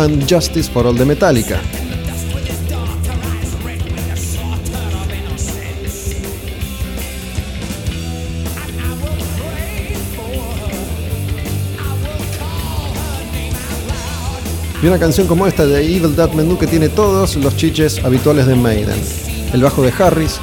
and 0.00 0.26
Justice 0.26 0.68
for 0.68 0.86
All 0.86 0.96
de 0.96 1.04
Metallica. 1.04 1.60
Y 14.82 14.86
una 14.86 14.98
canción 14.98 15.26
como 15.26 15.46
esta 15.46 15.66
de 15.66 15.84
Evil 15.84 16.16
Dead 16.16 16.32
Menú 16.32 16.58
que 16.58 16.66
tiene 16.66 16.88
todos 16.88 17.36
los 17.36 17.54
chiches 17.56 18.02
habituales 18.02 18.46
de 18.46 18.54
Maiden. 18.54 18.98
El 19.52 19.62
bajo 19.62 19.82
de 19.82 19.92
Harris. 19.98 20.40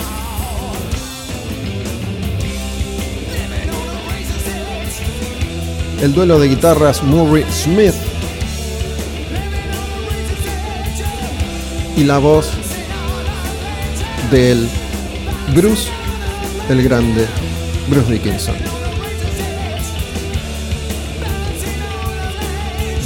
El 6.02 6.14
duelo 6.14 6.40
de 6.40 6.48
guitarras 6.50 7.02
Murray 7.02 7.44
Smith 7.52 7.96
y 11.98 12.04
la 12.04 12.20
voz 12.20 12.52
del 14.32 14.70
Bruce, 15.56 15.90
el 16.70 16.84
grande 16.84 17.26
Bruce 17.90 18.12
Dickinson. 18.14 18.56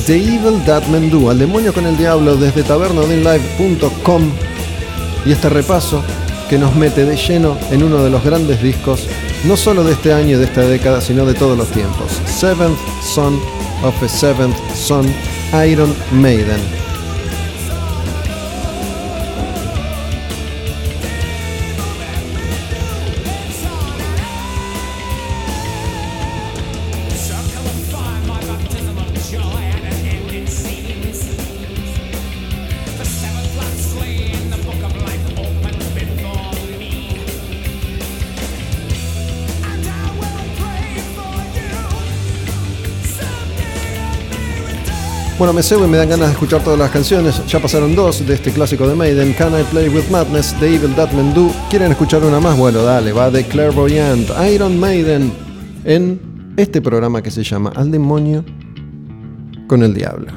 The 0.05 0.17
Evil 0.17 0.61
That 0.65 0.87
Men 0.87 1.09
Do, 1.09 1.29
al 1.29 1.39
demonio 1.39 1.73
con 1.73 1.85
el 1.85 1.95
diablo 1.95 2.35
desde 2.35 2.63
tabernodinlive.com 2.63 4.31
y 5.25 5.31
este 5.31 5.47
repaso 5.49 6.03
que 6.49 6.57
nos 6.57 6.75
mete 6.75 7.05
de 7.05 7.15
lleno 7.15 7.57
en 7.71 7.83
uno 7.83 8.03
de 8.03 8.09
los 8.09 8.21
grandes 8.23 8.61
discos, 8.61 9.07
no 9.45 9.55
solo 9.55 9.85
de 9.85 9.93
este 9.93 10.11
año 10.11 10.35
y 10.35 10.39
de 10.39 10.45
esta 10.45 10.61
década, 10.61 10.99
sino 10.99 11.25
de 11.25 11.33
todos 11.33 11.57
los 11.57 11.69
tiempos. 11.69 12.19
Seventh 12.25 12.77
Son 13.01 13.39
of 13.83 14.03
a 14.03 14.09
Seventh 14.09 14.57
Son, 14.75 15.05
Iron 15.65 15.95
Maiden. 16.11 16.80
Bueno, 45.41 45.53
me 45.53 45.63
cebo 45.63 45.85
y 45.85 45.87
me 45.87 45.97
dan 45.97 46.07
ganas 46.07 46.27
de 46.27 46.33
escuchar 46.33 46.63
todas 46.63 46.77
las 46.77 46.91
canciones. 46.91 47.43
Ya 47.47 47.59
pasaron 47.59 47.95
dos 47.95 48.23
de 48.27 48.35
este 48.35 48.51
clásico 48.51 48.87
de 48.87 48.93
Maiden, 48.93 49.33
Can 49.33 49.59
I 49.59 49.63
Play 49.63 49.89
With 49.89 50.07
Madness, 50.11 50.53
The 50.59 50.75
Evil 50.75 50.93
That 50.93 51.13
Men 51.13 51.33
Do. 51.33 51.49
¿Quieren 51.67 51.91
escuchar 51.91 52.23
una 52.23 52.39
más? 52.39 52.55
Bueno, 52.55 52.83
dale, 52.83 53.11
va 53.11 53.31
de 53.31 53.43
Clairvoyant, 53.45 54.29
Iron 54.53 54.79
Maiden, 54.79 55.33
en 55.83 56.53
este 56.57 56.79
programa 56.79 57.23
que 57.23 57.31
se 57.31 57.41
llama 57.41 57.71
Al 57.75 57.89
demonio 57.89 58.45
con 59.65 59.81
el 59.81 59.95
diablo. 59.95 60.31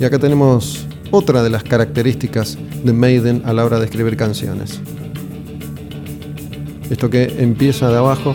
Y 0.00 0.04
acá 0.04 0.18
tenemos 0.18 0.86
otra 1.10 1.42
de 1.42 1.50
las 1.50 1.64
características 1.64 2.56
de 2.82 2.94
Maiden 2.94 3.42
a 3.44 3.52
la 3.52 3.62
hora 3.62 3.78
de 3.78 3.84
escribir 3.84 4.16
canciones. 4.16 4.80
Esto 6.88 7.10
que 7.10 7.24
empieza 7.40 7.90
de 7.90 7.98
abajo 7.98 8.34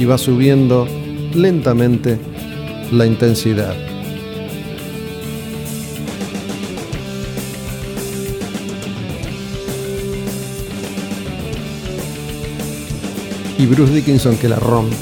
y 0.00 0.06
va 0.06 0.16
subiendo 0.16 0.88
lentamente 1.34 2.18
la 2.90 3.04
intensidad. 3.04 3.74
Y 13.58 13.66
Bruce 13.66 13.92
Dickinson 13.92 14.38
que 14.38 14.48
la 14.48 14.56
rompe. 14.56 14.94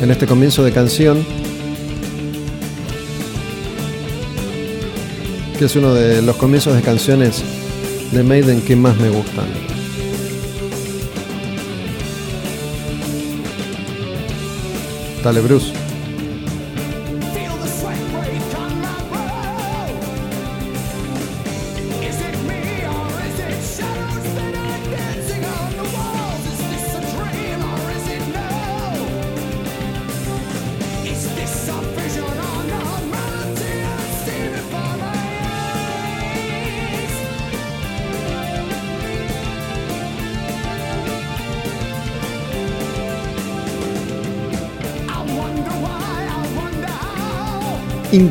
En 0.00 0.12
este 0.12 0.28
comienzo 0.28 0.62
de 0.62 0.70
canción, 0.70 1.26
que 5.58 5.64
es 5.64 5.74
uno 5.74 5.92
de 5.94 6.22
los 6.22 6.36
comienzos 6.36 6.76
de 6.76 6.82
canciones 6.82 7.42
de 8.12 8.22
Maiden 8.22 8.60
que 8.60 8.76
más 8.76 8.96
me 8.98 9.08
gustan. 9.08 9.71
Dale, 15.22 15.40
Bruce. 15.40 15.81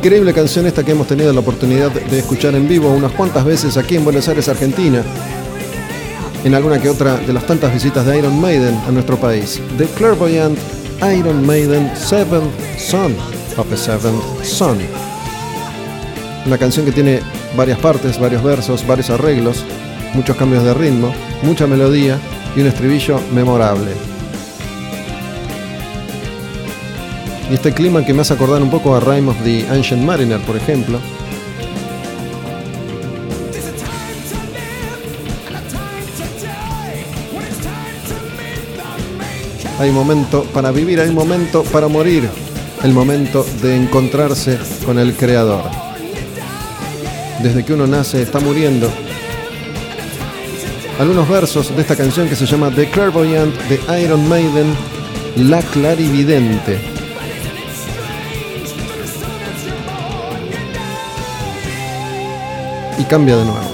Increíble 0.04 0.34
canción 0.34 0.66
esta 0.66 0.84
que 0.84 0.94
hemos 0.94 1.06
tenido 1.06 1.32
la 1.32 1.42
oportunidad 1.42 1.92
de 1.92 2.18
escuchar 2.18 2.56
en 2.56 2.68
vivo 2.68 2.90
unas 2.90 3.12
cuantas 3.12 3.46
veces 3.46 3.78
aquí 3.78 3.98
en 3.98 4.04
Buenos 4.04 4.28
Aires, 4.28 4.50
Argentina, 4.50 5.04
en 6.44 6.56
alguna 6.56 6.82
que 6.82 6.90
otra 6.90 7.18
de 7.18 7.32
las 7.32 7.46
tantas 7.46 7.72
visitas 7.72 8.08
de 8.08 8.18
Iron 8.18 8.42
Maiden 8.42 8.76
a 8.88 8.92
nuestro 8.92 9.16
país. 9.18 9.62
The 9.78 9.86
Clairvoyant 9.86 10.58
Iron 11.16 11.46
Maiden 11.46 11.96
Seventh 11.96 12.52
Son 12.80 13.16
of 13.58 13.72
a 13.72 13.78
Seventh 13.78 14.44
Son. 14.44 14.80
Una 16.48 16.58
canción 16.58 16.84
que 16.84 16.94
tiene 16.94 17.20
varias 17.56 17.78
partes, 17.78 18.20
varios 18.20 18.42
versos, 18.44 18.88
varios 18.88 19.12
arreglos, 19.12 19.64
muchos 20.16 20.36
cambios 20.36 20.64
de 20.64 20.74
ritmo, 20.74 21.14
mucha 21.44 21.68
melodía 21.68 22.18
y 22.56 22.62
un 22.62 22.66
estribillo 22.66 23.20
memorable. 23.36 23.92
Y 27.52 27.56
este 27.56 27.74
clima 27.74 28.06
que 28.06 28.14
me 28.14 28.22
hace 28.22 28.34
acordar 28.34 28.62
un 28.64 28.70
poco 28.70 28.96
a 28.96 29.02
Rime 29.02 29.30
of 29.30 29.44
the 29.44 29.68
Ancient 29.70 30.02
Mariner, 30.04 30.40
por 30.40 30.56
ejemplo. 30.56 31.00
Hay 39.80 39.92
momento 39.92 40.46
para 40.54 40.72
vivir, 40.72 41.02
hay 41.02 41.12
momento 41.12 41.64
para 41.64 41.90
morir, 41.90 42.30
el 42.84 42.94
momento 42.94 43.46
de 43.62 43.76
encontrarse 43.76 44.58
con 44.86 44.98
el 44.98 45.14
Creador. 45.14 45.64
Desde 47.44 47.66
que 47.66 47.74
uno 47.74 47.86
nace 47.86 48.22
está 48.22 48.40
muriendo. 48.40 48.90
Algunos 51.00 51.28
versos 51.28 51.76
de 51.76 51.82
esta 51.82 51.98
canción 51.98 52.30
que 52.30 52.38
se 52.38 52.46
llama 52.46 52.72
The 52.74 52.90
Clairvoyant 52.92 53.54
de 53.64 54.02
Iron 54.02 54.30
Maiden, 54.30 54.74
La 55.36 55.62
Clarividente. 55.62 56.91
Y 63.02 63.06
cambia 63.06 63.36
de 63.36 63.46
nuevo. 63.46 63.72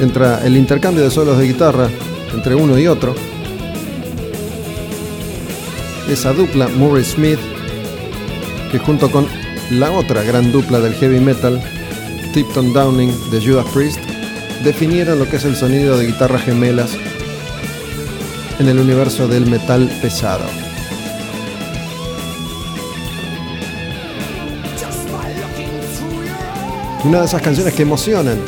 Entra 0.00 0.44
el 0.44 0.56
intercambio 0.56 1.04
de 1.04 1.10
solos 1.10 1.38
de 1.38 1.46
guitarra 1.46 1.88
entre 2.32 2.54
uno 2.54 2.78
y 2.78 2.86
otro. 2.86 3.14
Esa 6.08 6.32
dupla 6.32 6.68
Murray 6.68 7.04
Smith, 7.04 7.38
que 8.72 8.78
junto 8.78 9.10
con 9.10 9.26
la 9.70 9.90
otra 9.90 10.22
gran 10.22 10.50
dupla 10.50 10.80
del 10.80 10.94
heavy 10.94 11.20
metal, 11.20 11.60
Tipton 12.32 12.72
Downing 12.72 13.12
de 13.30 13.40
Judas 13.44 13.66
Priest, 13.74 13.98
definieron 14.64 15.18
lo 15.18 15.28
que 15.28 15.36
es 15.36 15.44
el 15.44 15.56
sonido 15.56 15.98
de 15.98 16.06
guitarras 16.06 16.42
gemelas 16.42 16.90
en 18.58 18.68
el 18.68 18.78
universo 18.78 19.28
del 19.28 19.46
metal 19.46 19.90
pesado. 20.00 20.67
Una 27.04 27.20
de 27.20 27.26
esas 27.26 27.40
canciones 27.40 27.74
que 27.74 27.82
emocionan. 27.82 28.38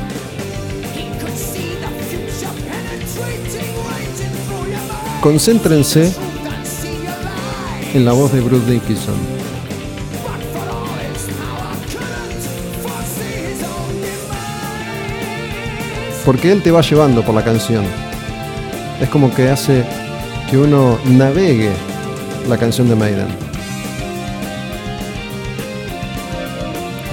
Concéntrense 5.20 6.12
en 7.94 8.04
la 8.04 8.12
voz 8.12 8.32
de 8.32 8.40
Bruce 8.40 8.70
Dickinson. 8.70 9.14
Porque 16.24 16.50
él 16.52 16.62
te 16.62 16.70
va 16.70 16.80
llevando 16.80 17.22
por 17.24 17.34
la 17.34 17.44
canción. 17.44 17.84
Es 19.00 19.08
como 19.08 19.32
que 19.32 19.48
hace 19.48 19.84
que 20.50 20.58
uno 20.58 20.98
navegue 21.04 21.70
la 22.48 22.58
canción 22.58 22.88
de 22.88 22.96
Maiden. 22.96 23.28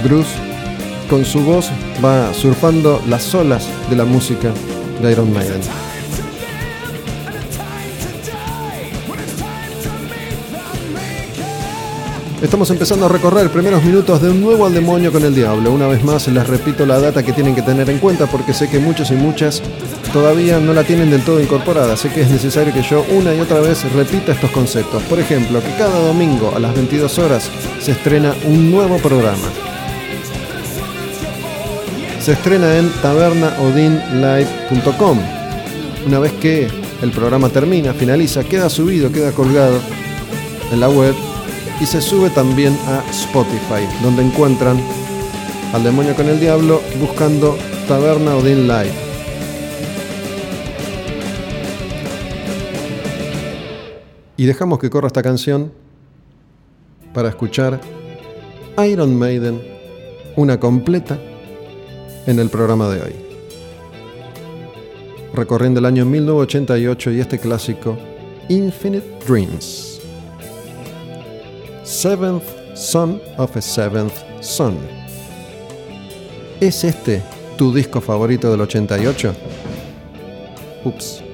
Bruce 0.02 0.47
con 1.08 1.24
su 1.24 1.40
voz 1.40 1.70
va 2.04 2.32
surfando 2.34 3.02
las 3.08 3.34
olas 3.34 3.68
de 3.90 3.96
la 3.96 4.04
música 4.04 4.52
de 5.02 5.12
Iron 5.12 5.32
Maiden. 5.32 5.60
Estamos 12.42 12.70
empezando 12.70 13.06
a 13.06 13.08
recorrer 13.08 13.50
primeros 13.50 13.82
minutos 13.82 14.22
de 14.22 14.30
un 14.30 14.40
nuevo 14.40 14.64
al 14.64 14.72
demonio 14.72 15.10
con 15.10 15.24
el 15.24 15.34
diablo. 15.34 15.72
Una 15.72 15.88
vez 15.88 16.04
más 16.04 16.28
les 16.28 16.46
repito 16.46 16.86
la 16.86 17.00
data 17.00 17.24
que 17.24 17.32
tienen 17.32 17.54
que 17.54 17.62
tener 17.62 17.90
en 17.90 17.98
cuenta 17.98 18.26
porque 18.26 18.54
sé 18.54 18.70
que 18.70 18.78
muchos 18.78 19.10
y 19.10 19.14
muchas 19.14 19.60
todavía 20.12 20.60
no 20.60 20.72
la 20.72 20.84
tienen 20.84 21.10
del 21.10 21.24
todo 21.24 21.40
incorporada. 21.40 21.96
Sé 21.96 22.10
que 22.10 22.20
es 22.20 22.30
necesario 22.30 22.72
que 22.72 22.82
yo 22.82 23.04
una 23.10 23.34
y 23.34 23.40
otra 23.40 23.58
vez 23.60 23.82
repita 23.92 24.32
estos 24.32 24.52
conceptos. 24.52 25.02
Por 25.04 25.18
ejemplo, 25.18 25.60
que 25.60 25.74
cada 25.76 25.98
domingo 25.98 26.52
a 26.54 26.60
las 26.60 26.74
22 26.74 27.18
horas 27.18 27.50
se 27.80 27.92
estrena 27.92 28.32
un 28.46 28.70
nuevo 28.70 28.98
programa 28.98 29.48
se 32.28 32.34
estrena 32.34 32.76
en 32.76 32.92
tabernaodinlive.com. 33.00 35.18
Una 36.06 36.18
vez 36.18 36.32
que 36.32 36.68
el 37.00 37.10
programa 37.10 37.48
termina, 37.48 37.94
finaliza, 37.94 38.44
queda 38.44 38.68
subido, 38.68 39.10
queda 39.10 39.32
colgado 39.32 39.80
en 40.70 40.78
la 40.78 40.90
web 40.90 41.14
y 41.80 41.86
se 41.86 42.02
sube 42.02 42.28
también 42.28 42.76
a 42.86 43.02
Spotify, 43.08 43.88
donde 44.02 44.22
encuentran 44.22 44.78
al 45.72 45.82
demonio 45.82 46.14
con 46.14 46.28
el 46.28 46.38
diablo 46.38 46.82
buscando 47.00 47.56
Taberna 47.88 48.36
Odin 48.36 48.68
Live. 48.68 48.92
Y 54.36 54.44
dejamos 54.44 54.80
que 54.80 54.90
corra 54.90 55.06
esta 55.06 55.22
canción 55.22 55.72
para 57.14 57.30
escuchar 57.30 57.80
Iron 58.86 59.16
Maiden, 59.16 59.62
una 60.36 60.60
completa 60.60 61.18
en 62.26 62.38
el 62.38 62.50
programa 62.50 62.88
de 62.88 63.02
hoy. 63.02 63.14
Recorriendo 65.32 65.80
el 65.80 65.86
año 65.86 66.04
1988 66.04 67.12
y 67.12 67.20
este 67.20 67.38
clásico, 67.38 67.96
Infinite 68.48 69.06
Dreams. 69.26 70.00
Seventh 71.84 72.44
Son 72.74 73.20
of 73.36 73.56
a 73.56 73.60
Seventh 73.60 74.14
Son. 74.40 74.76
¿Es 76.60 76.84
este 76.84 77.22
tu 77.56 77.72
disco 77.72 78.00
favorito 78.00 78.50
del 78.50 78.60
88? 78.60 79.34
Ups. 80.84 81.27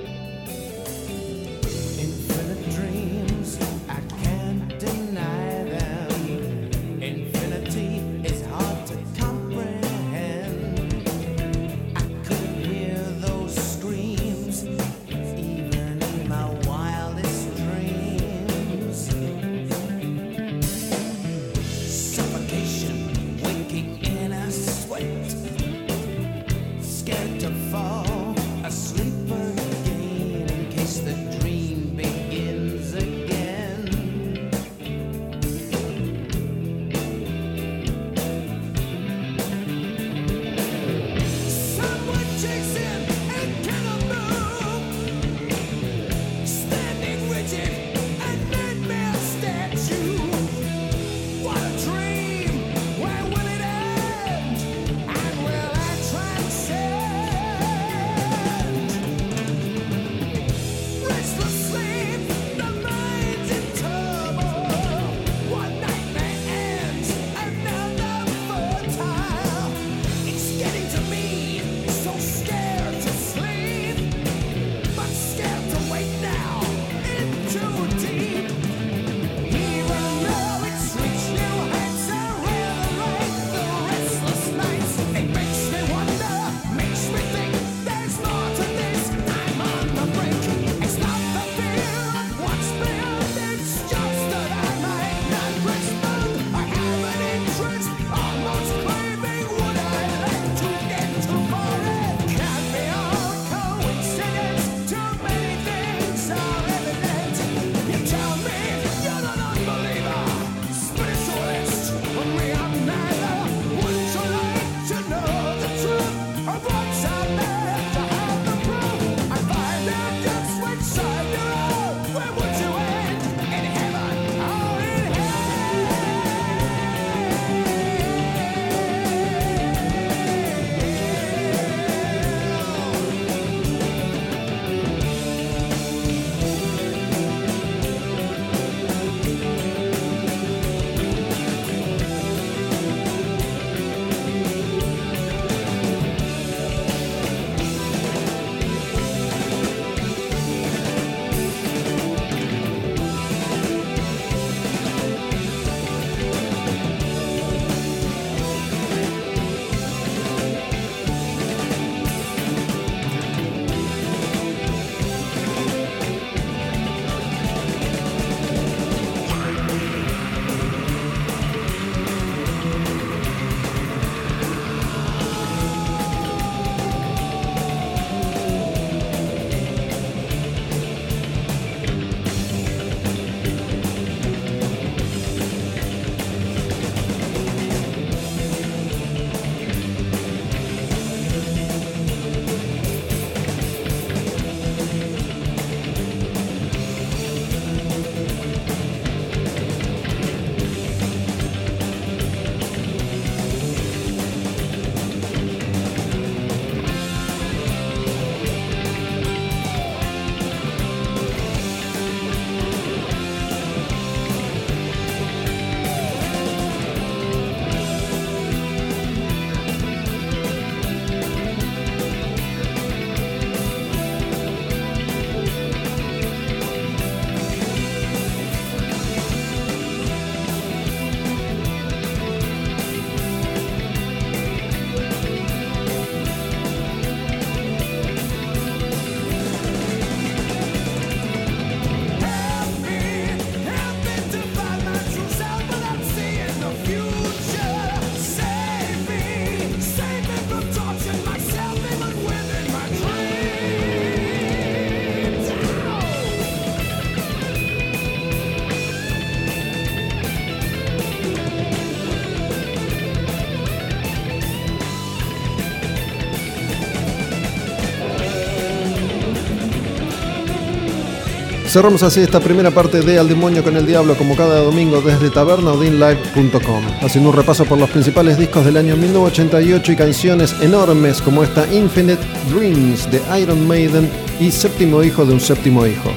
Cerramos 271.74 272.04
así 272.04 272.20
esta 272.20 272.38
primera 272.38 272.70
parte 272.70 273.00
de 273.00 273.18
Al 273.18 273.28
Demonio 273.28 273.64
con 273.64 273.76
el 273.76 273.84
Diablo, 273.84 274.16
como 274.16 274.36
cada 274.36 274.60
domingo 274.60 275.00
desde 275.00 275.28
tabernaudinlive.com, 275.28 276.84
haciendo 277.02 277.30
un 277.30 277.36
repaso 277.36 277.64
por 277.64 277.78
los 277.78 277.90
principales 277.90 278.38
discos 278.38 278.64
del 278.64 278.76
año 278.76 278.94
1988 278.94 279.90
y 279.90 279.96
canciones 279.96 280.54
enormes 280.60 281.20
como 281.20 281.42
esta 281.42 281.66
Infinite 281.74 282.22
Dreams 282.54 283.10
de 283.10 283.20
Iron 283.40 283.66
Maiden 283.66 284.08
y 284.38 284.52
Séptimo 284.52 285.02
Hijo 285.02 285.26
de 285.26 285.32
un 285.32 285.40
Séptimo 285.40 285.84
Hijo. 285.84 286.12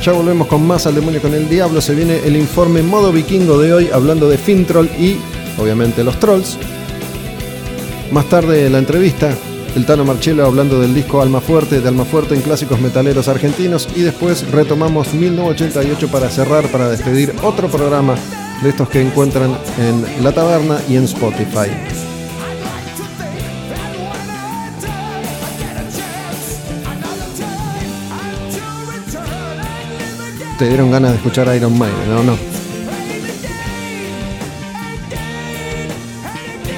Ya 0.00 0.12
volvemos 0.12 0.46
con 0.46 0.64
más 0.64 0.86
Al 0.86 0.94
Demonio 0.94 1.20
con 1.20 1.34
el 1.34 1.48
Diablo, 1.48 1.80
se 1.80 1.96
viene 1.96 2.20
el 2.24 2.36
informe 2.36 2.84
modo 2.84 3.10
vikingo 3.10 3.58
de 3.58 3.72
hoy 3.72 3.90
hablando 3.92 4.28
de 4.28 4.38
Fintroll 4.38 4.86
y, 5.00 5.16
obviamente, 5.58 6.04
los 6.04 6.16
trolls. 6.20 6.58
Más 8.12 8.26
tarde 8.26 8.70
la 8.70 8.78
entrevista 8.78 9.36
el 9.74 9.86
Tano 9.86 10.04
Marcello 10.04 10.44
hablando 10.44 10.80
del 10.80 10.94
disco 10.94 11.22
Alma 11.22 11.40
Fuerte 11.40 11.80
de 11.80 11.88
Alma 11.88 12.04
Fuerte 12.04 12.34
en 12.34 12.42
clásicos 12.42 12.80
metaleros 12.80 13.28
argentinos 13.28 13.88
y 13.94 14.02
después 14.02 14.50
retomamos 14.50 15.14
1988 15.14 16.08
para 16.08 16.28
cerrar, 16.28 16.66
para 16.68 16.88
despedir 16.88 17.34
otro 17.42 17.68
programa 17.68 18.14
de 18.62 18.68
estos 18.68 18.88
que 18.88 19.00
encuentran 19.00 19.56
en 19.78 20.24
La 20.24 20.32
Taberna 20.32 20.78
y 20.88 20.96
en 20.96 21.04
Spotify. 21.04 21.70
Te 30.58 30.68
dieron 30.68 30.90
ganas 30.90 31.12
de 31.12 31.16
escuchar 31.16 31.54
Iron 31.56 31.76
Maiden, 31.76 32.08
¿no? 32.08 32.22
No. 32.22 32.51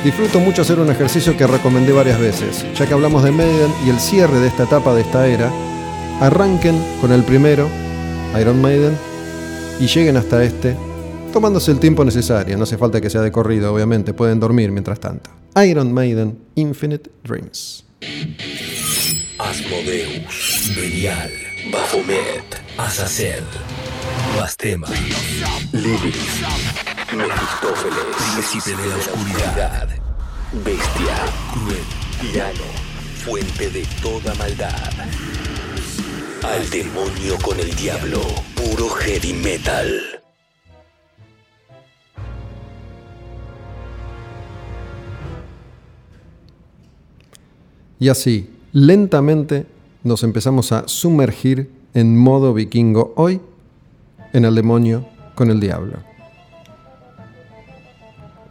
Disfruto 0.05 0.39
mucho 0.39 0.61
hacer 0.61 0.79
un 0.79 0.91
ejercicio 0.91 1.35
que 1.35 1.47
recomendé 1.47 1.91
varias 1.91 2.21
veces. 2.21 2.67
Ya 2.75 2.87
que 2.87 2.93
hablamos 2.93 3.25
de 3.25 3.33
Maiden 3.33 3.73
y 3.87 3.89
el 3.89 3.99
cierre 3.99 4.39
de 4.39 4.49
esta 4.49 4.65
etapa 4.65 4.95
de 4.95 5.01
esta 5.01 5.27
era, 5.27 5.51
arranquen 6.21 6.79
con 7.01 7.11
el 7.11 7.23
primero, 7.23 7.71
Iron 8.39 8.61
Maiden, 8.61 8.95
y 9.81 9.87
lleguen 9.87 10.19
hasta 10.19 10.45
este, 10.45 10.77
tomándose 11.33 11.71
el 11.71 11.79
tiempo 11.79 12.05
necesario. 12.05 12.59
No 12.59 12.65
hace 12.65 12.77
falta 12.77 13.01
que 13.01 13.09
sea 13.09 13.23
de 13.23 13.33
corrido, 13.33 13.73
obviamente, 13.73 14.13
pueden 14.13 14.39
dormir 14.39 14.71
mientras 14.73 15.01
tanto. 15.01 15.31
Iron 15.67 15.91
Maiden, 15.91 16.39
Infinite 16.55 17.11
Dreams. 17.23 17.87
Asmodeus, 19.39 20.71
Belial, 20.77 21.31
Baphomet, 21.73 22.63
Azazel, 22.77 23.45
Bastema, 24.39 24.89
Lilith, 25.73 26.94
Mefistófeles, 27.13 28.17
Príncipe 28.35 28.83
de 28.83 28.89
la 28.89 28.97
Oscuridad, 28.97 29.89
Bestia, 30.65 31.17
Cruel, 31.53 31.85
Tirano, 32.21 32.65
Fuente 33.25 33.71
de 33.71 33.87
toda 34.03 34.35
maldad. 34.35 34.91
Al 36.43 36.71
demonio 36.71 37.37
con 37.43 37.61
el 37.61 37.75
diablo, 37.77 38.21
puro 38.57 38.89
heavy 38.89 39.33
metal. 39.35 40.01
Y 48.01 48.09
así, 48.09 48.51
lentamente, 48.73 49.67
nos 50.03 50.23
empezamos 50.25 50.73
a 50.73 50.89
sumergir 50.89 51.71
en 51.93 52.17
modo 52.17 52.55
vikingo 52.55 53.13
hoy 53.17 53.41
en 54.33 54.45
el 54.45 54.55
demonio 54.55 55.07
con 55.35 55.51
el 55.51 55.61
diablo. 55.61 56.14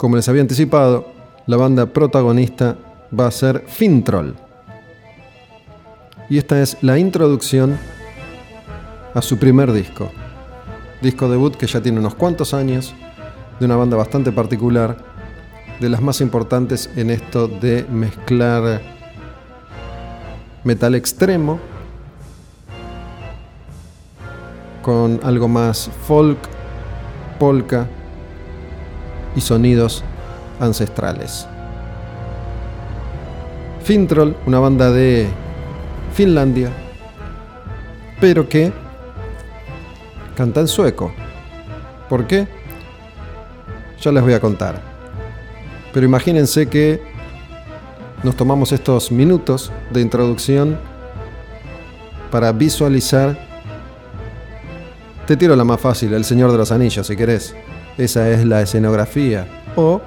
Como 0.04 0.18
les 0.18 0.28
había 0.28 0.42
anticipado, 0.42 1.08
la 1.46 1.56
banda 1.56 1.86
protagonista 1.86 2.76
va 3.18 3.28
a 3.28 3.32
ser 3.32 3.64
Fintroll. 3.68 4.36
Y 6.30 6.38
esta 6.38 6.62
es 6.62 6.76
la 6.82 7.00
introducción 7.00 7.80
a 9.14 9.22
su 9.22 9.38
primer 9.38 9.72
disco. 9.72 10.12
Disco 11.02 11.30
debut 11.30 11.56
que 11.56 11.68
ya 11.68 11.82
tiene 11.82 12.02
unos 12.02 12.16
cuantos 12.16 12.54
años, 12.54 12.94
de 13.62 13.66
una 13.66 13.78
banda 13.78 13.96
bastante 13.96 14.34
particular, 14.34 14.98
de 15.80 15.88
las 15.88 16.02
más 16.02 16.20
importantes 16.20 16.90
en 16.98 17.10
esto 17.10 17.48
de 17.48 17.86
mezclar 17.90 18.82
metal 20.66 20.96
extremo 20.96 21.62
con 24.82 25.22
algo 25.24 25.48
más 25.48 25.90
folk, 26.06 26.40
polka 27.40 27.88
y 29.36 29.42
sonidos 29.42 30.04
ancestrales. 30.60 31.48
Fintroll, 33.84 34.36
una 34.46 34.60
banda 34.60 34.92
de 34.92 35.28
Finlandia, 36.14 36.70
pero 38.22 38.48
que 38.48 38.72
canta 40.36 40.62
en 40.62 40.68
sueco. 40.68 41.12
¿Por 42.08 42.28
qué? 42.28 42.48
Ya 44.02 44.12
les 44.12 44.24
voy 44.24 44.34
a 44.34 44.40
contar. 44.40 44.82
Pero 45.94 46.06
imagínense 46.06 46.68
que 46.68 47.02
nos 48.24 48.36
tomamos 48.36 48.72
estos 48.72 49.12
minutos 49.12 49.72
de 49.92 50.02
introducción 50.02 50.80
para 52.32 52.52
visualizar. 52.52 53.38
Te 55.28 55.38
tiro 55.38 55.56
la 55.56 55.64
más 55.64 55.80
fácil, 55.80 56.14
El 56.14 56.24
Señor 56.24 56.52
de 56.52 56.58
los 56.58 56.72
Anillos, 56.72 57.08
si 57.08 57.16
querés. 57.16 57.56
Esa 57.98 58.30
es 58.30 58.46
la 58.46 58.62
escenografía. 58.62 59.48
O 59.76 60.02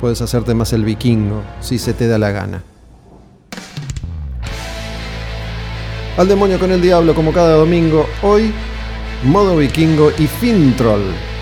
puedes 0.00 0.20
hacerte 0.20 0.54
más 0.54 0.72
el 0.72 0.84
vikingo, 0.84 1.42
si 1.60 1.78
se 1.78 1.94
te 1.94 2.06
da 2.06 2.18
la 2.18 2.30
gana. 2.30 2.62
Al 6.16 6.28
demonio 6.28 6.60
con 6.60 6.70
el 6.70 6.80
diablo, 6.80 7.14
como 7.14 7.32
cada 7.32 7.56
domingo, 7.56 8.06
hoy, 8.22 8.52
modo 9.24 9.56
vikingo 9.56 10.12
y 10.16 10.26
Fintroll. 10.26 11.33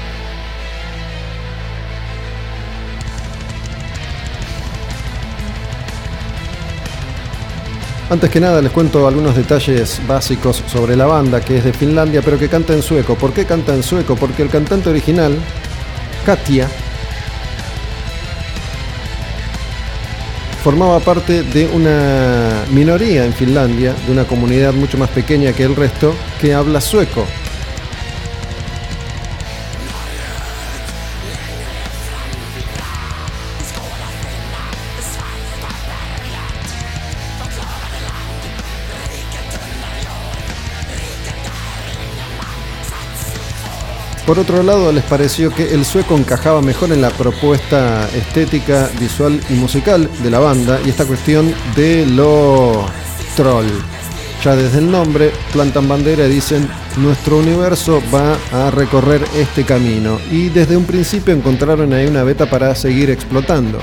Antes 8.13 8.29
que 8.29 8.41
nada 8.41 8.61
les 8.61 8.71
cuento 8.71 9.09
algunos 9.09 9.35
detalles 9.35 9.99
básicos 10.07 10.63
sobre 10.67 10.97
la 10.97 11.07
banda 11.07 11.41
que 11.41 11.57
es 11.57 11.65
de 11.65 11.73
Finlandia 11.73 12.21
pero 12.21 12.39
que 12.39 12.47
canta 12.47 12.75
en 12.75 12.83
sueco. 12.83 13.15
¿Por 13.15 13.33
qué 13.33 13.47
canta 13.47 13.75
en 13.75 13.83
sueco? 13.83 14.17
Porque 14.17 14.43
el 14.43 14.51
cantante 14.51 14.91
original, 14.91 15.35
Katia, 16.27 16.69
formaba 20.63 21.01
parte 21.01 21.43
de 21.43 21.67
una 21.69 22.67
minoría 22.71 23.25
en 23.25 23.33
Finlandia, 23.33 23.95
de 24.05 24.13
una 24.13 24.25
comunidad 24.25 24.75
mucho 24.75 24.99
más 24.99 25.09
pequeña 25.09 25.55
que 25.55 25.63
el 25.63 25.75
resto, 25.75 26.15
que 26.39 26.53
habla 26.53 26.83
sueco. 26.83 27.27
Por 44.33 44.39
otro 44.39 44.63
lado, 44.63 44.91
les 44.93 45.05
pareció 45.05 45.51
que 45.51 45.75
el 45.75 45.85
sueco 45.85 46.17
encajaba 46.17 46.63
mejor 46.63 46.91
en 46.91 47.03
la 47.03 47.11
propuesta 47.11 48.09
estética, 48.17 48.89
visual 48.99 49.39
y 49.51 49.53
musical 49.53 50.09
de 50.23 50.31
la 50.31 50.39
banda 50.39 50.81
y 50.87 50.89
esta 50.89 51.05
cuestión 51.05 51.53
de 51.77 52.07
lo 52.07 52.87
troll. 53.37 53.67
Ya 54.43 54.57
desde 54.57 54.79
el 54.79 54.91
nombre 54.91 55.33
plantan 55.53 55.87
bandera 55.87 56.25
y 56.27 56.31
dicen 56.31 56.67
nuestro 56.97 57.41
universo 57.41 58.03
va 58.11 58.39
a 58.53 58.71
recorrer 58.71 59.23
este 59.37 59.65
camino 59.65 60.19
y 60.31 60.49
desde 60.49 60.79
un 60.79 60.87
principio 60.87 61.35
encontraron 61.35 61.93
ahí 61.93 62.07
una 62.07 62.23
beta 62.23 62.49
para 62.49 62.75
seguir 62.75 63.11
explotando. 63.11 63.81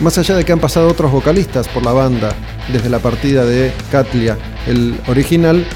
Más 0.00 0.16
allá 0.16 0.34
de 0.36 0.46
que 0.46 0.52
han 0.52 0.60
pasado 0.60 0.88
otros 0.88 1.12
vocalistas 1.12 1.68
por 1.68 1.84
la 1.84 1.92
banda 1.92 2.34
desde 2.72 2.88
la 2.88 3.00
partida 3.00 3.44
de 3.44 3.70
Katlia, 3.92 4.38
el 4.66 4.98
original, 5.08 5.66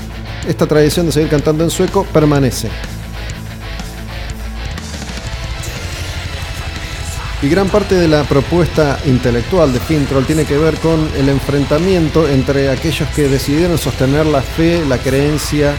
esta 0.49 0.67
tradición 0.67 1.05
de 1.05 1.13
seguir 1.13 1.29
cantando 1.29 1.63
en 1.63 1.69
sueco 1.69 2.05
permanece. 2.05 2.71
Y 7.43 7.49
gran 7.49 7.69
parte 7.69 7.95
de 7.95 8.07
la 8.07 8.25
propuesta 8.25 8.99
intelectual 9.07 9.73
de 9.73 9.81
Fintroll 9.81 10.27
tiene 10.27 10.45
que 10.45 10.59
ver 10.59 10.77
con 10.77 11.09
el 11.17 11.31
enfrentamiento 11.31 12.29
entre 12.29 12.71
aquellos 12.71 13.09
que 13.11 13.29
decidieron 13.29 13.79
sostener 13.79 14.27
la 14.27 14.43
fe, 14.43 14.85
la 14.87 14.99
creencia, 14.99 15.75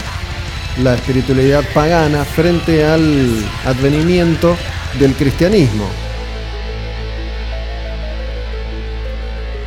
la 0.82 0.94
espiritualidad 0.94 1.62
pagana 1.72 2.24
frente 2.24 2.84
al 2.84 3.44
advenimiento 3.64 4.56
del 4.98 5.14
cristianismo. 5.14 5.86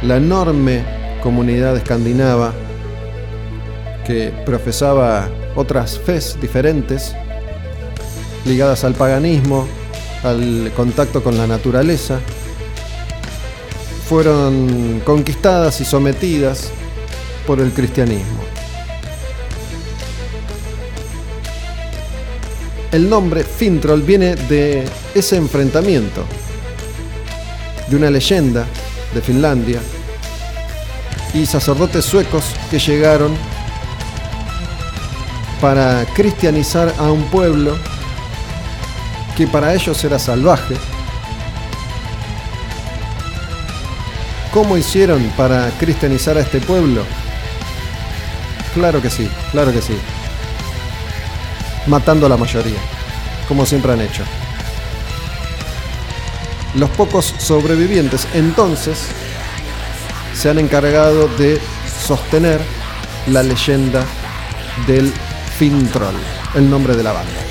La 0.01 0.17
enorme 0.17 0.83
comunidad 1.23 1.77
escandinava 1.77 2.53
que 4.05 4.33
profesaba 4.45 5.29
otras 5.55 5.97
fes 5.97 6.37
diferentes 6.41 7.15
ligadas 8.43 8.83
al 8.83 8.95
paganismo, 8.95 9.65
al 10.25 10.71
contacto 10.75 11.23
con 11.23 11.37
la 11.37 11.45
naturaleza, 11.45 12.19
fueron 14.09 15.01
conquistadas 15.05 15.79
y 15.81 15.85
sometidas 15.85 16.69
por 17.45 17.59
el 17.59 17.71
cristianismo. 17.71 18.43
El 22.91 23.09
nombre 23.09 23.43
Fintroll 23.43 24.01
viene 24.01 24.35
de 24.35 24.85
ese 25.13 25.35
enfrentamiento, 25.37 26.23
de 27.87 27.95
una 27.95 28.09
leyenda 28.09 28.65
de 29.13 29.21
Finlandia 29.21 29.79
y 31.33 31.45
sacerdotes 31.45 32.05
suecos 32.05 32.45
que 32.71 32.79
llegaron 32.79 33.35
para 35.61 36.05
cristianizar 36.15 36.93
a 36.97 37.11
un 37.11 37.23
pueblo 37.25 37.77
que 39.35 39.47
para 39.47 39.73
ellos 39.73 40.03
era 40.03 40.17
salvaje. 40.17 40.75
¿Cómo 44.53 44.77
hicieron 44.77 45.21
para 45.35 45.69
cristianizar 45.71 46.37
a 46.37 46.41
este 46.41 46.61
pueblo? 46.61 47.03
Claro 48.73 49.01
que 49.01 49.09
sí, 49.09 49.29
claro 49.51 49.73
que 49.73 49.81
sí. 49.81 49.97
Matando 51.87 52.25
a 52.25 52.29
la 52.29 52.37
mayoría, 52.37 52.79
como 53.47 53.65
siempre 53.65 53.91
han 53.91 54.01
hecho. 54.01 54.23
Los 56.75 56.89
pocos 56.91 57.33
sobrevivientes 57.37 58.27
entonces 58.33 59.07
se 60.33 60.49
han 60.49 60.59
encargado 60.59 61.27
de 61.37 61.59
sostener 62.05 62.61
la 63.27 63.43
leyenda 63.43 64.05
del 64.87 65.11
Fintroll, 65.57 66.15
el 66.55 66.69
nombre 66.69 66.95
de 66.95 67.03
la 67.03 67.13
banda. 67.13 67.44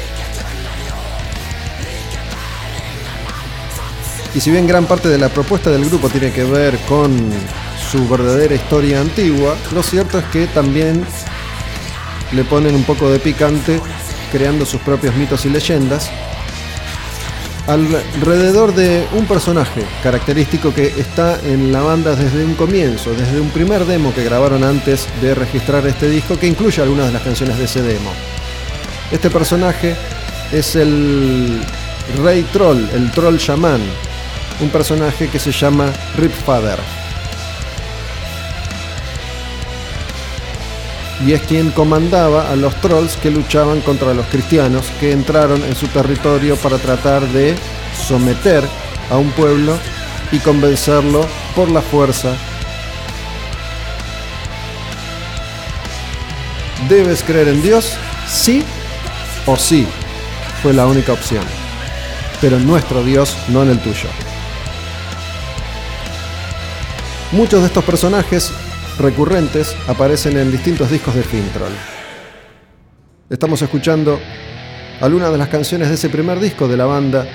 Y 4.34 4.40
si 4.40 4.50
bien 4.50 4.66
gran 4.66 4.86
parte 4.86 5.08
de 5.08 5.18
la 5.18 5.28
propuesta 5.28 5.70
del 5.70 5.84
grupo 5.84 6.08
tiene 6.08 6.32
que 6.32 6.42
ver 6.42 6.76
con 6.88 7.30
su 7.90 8.08
verdadera 8.08 8.54
historia 8.54 9.00
antigua, 9.00 9.56
lo 9.72 9.82
cierto 9.82 10.18
es 10.18 10.24
que 10.26 10.46
también 10.48 11.04
le 12.32 12.44
ponen 12.44 12.74
un 12.74 12.82
poco 12.82 13.08
de 13.10 13.20
picante 13.20 13.80
creando 14.32 14.66
sus 14.66 14.80
propios 14.80 15.14
mitos 15.14 15.44
y 15.44 15.50
leyendas 15.50 16.10
alrededor 17.66 18.74
de 18.74 19.06
un 19.12 19.26
personaje 19.26 19.82
característico 20.02 20.74
que 20.74 20.86
está 20.86 21.38
en 21.44 21.72
la 21.72 21.82
banda 21.82 22.14
desde 22.14 22.44
un 22.44 22.54
comienzo, 22.54 23.14
desde 23.14 23.40
un 23.40 23.50
primer 23.50 23.86
demo 23.86 24.12
que 24.12 24.24
grabaron 24.24 24.64
antes 24.64 25.06
de 25.22 25.34
registrar 25.34 25.86
este 25.86 26.10
disco 26.10 26.38
que 26.38 26.46
incluye 26.46 26.82
algunas 26.82 27.06
de 27.06 27.12
las 27.12 27.22
canciones 27.22 27.56
de 27.56 27.64
ese 27.64 27.82
demo. 27.82 28.10
Este 29.10 29.30
personaje 29.30 29.94
es 30.52 30.76
el 30.76 31.62
Rey 32.22 32.42
Troll, 32.52 32.84
el 32.92 33.10
Troll 33.12 33.38
Shaman, 33.38 33.80
un 34.60 34.70
personaje 34.70 35.28
que 35.28 35.38
se 35.38 35.52
llama 35.52 35.92
Ripfather. 36.16 36.78
Y 41.26 41.32
es 41.32 41.40
quien 41.42 41.70
comandaba 41.70 42.50
a 42.50 42.56
los 42.56 42.74
trolls 42.80 43.16
que 43.16 43.30
luchaban 43.30 43.80
contra 43.80 44.12
los 44.12 44.26
cristianos 44.26 44.86
que 45.00 45.12
entraron 45.12 45.62
en 45.64 45.74
su 45.74 45.86
territorio 45.88 46.56
para 46.56 46.76
tratar 46.76 47.26
de 47.28 47.54
someter 47.96 48.64
a 49.10 49.16
un 49.16 49.30
pueblo 49.30 49.78
y 50.32 50.38
convencerlo 50.38 51.26
por 51.54 51.70
la 51.70 51.80
fuerza. 51.80 52.34
¿Debes 56.88 57.22
creer 57.22 57.48
en 57.48 57.62
Dios? 57.62 57.96
Sí 58.28 58.62
o 59.46 59.56
sí. 59.56 59.86
Fue 60.62 60.74
la 60.74 60.86
única 60.86 61.12
opción. 61.12 61.44
Pero 62.40 62.56
en 62.56 62.66
nuestro 62.66 63.02
Dios, 63.02 63.36
no 63.48 63.62
en 63.62 63.70
el 63.70 63.78
tuyo. 63.78 64.08
Muchos 67.34 67.62
de 67.62 67.66
estos 67.66 67.82
personajes 67.82 68.52
recurrentes 68.96 69.74
aparecen 69.88 70.36
en 70.36 70.52
distintos 70.52 70.88
discos 70.88 71.16
de 71.16 71.24
Fintroll. 71.24 71.72
Estamos 73.28 73.60
escuchando 73.60 74.20
algunas 75.00 75.32
de 75.32 75.38
las 75.38 75.48
canciones 75.48 75.88
de 75.88 75.96
ese 75.96 76.08
primer 76.10 76.38
disco 76.38 76.68
de 76.68 76.76
la 76.76 76.86
banda 76.86 77.26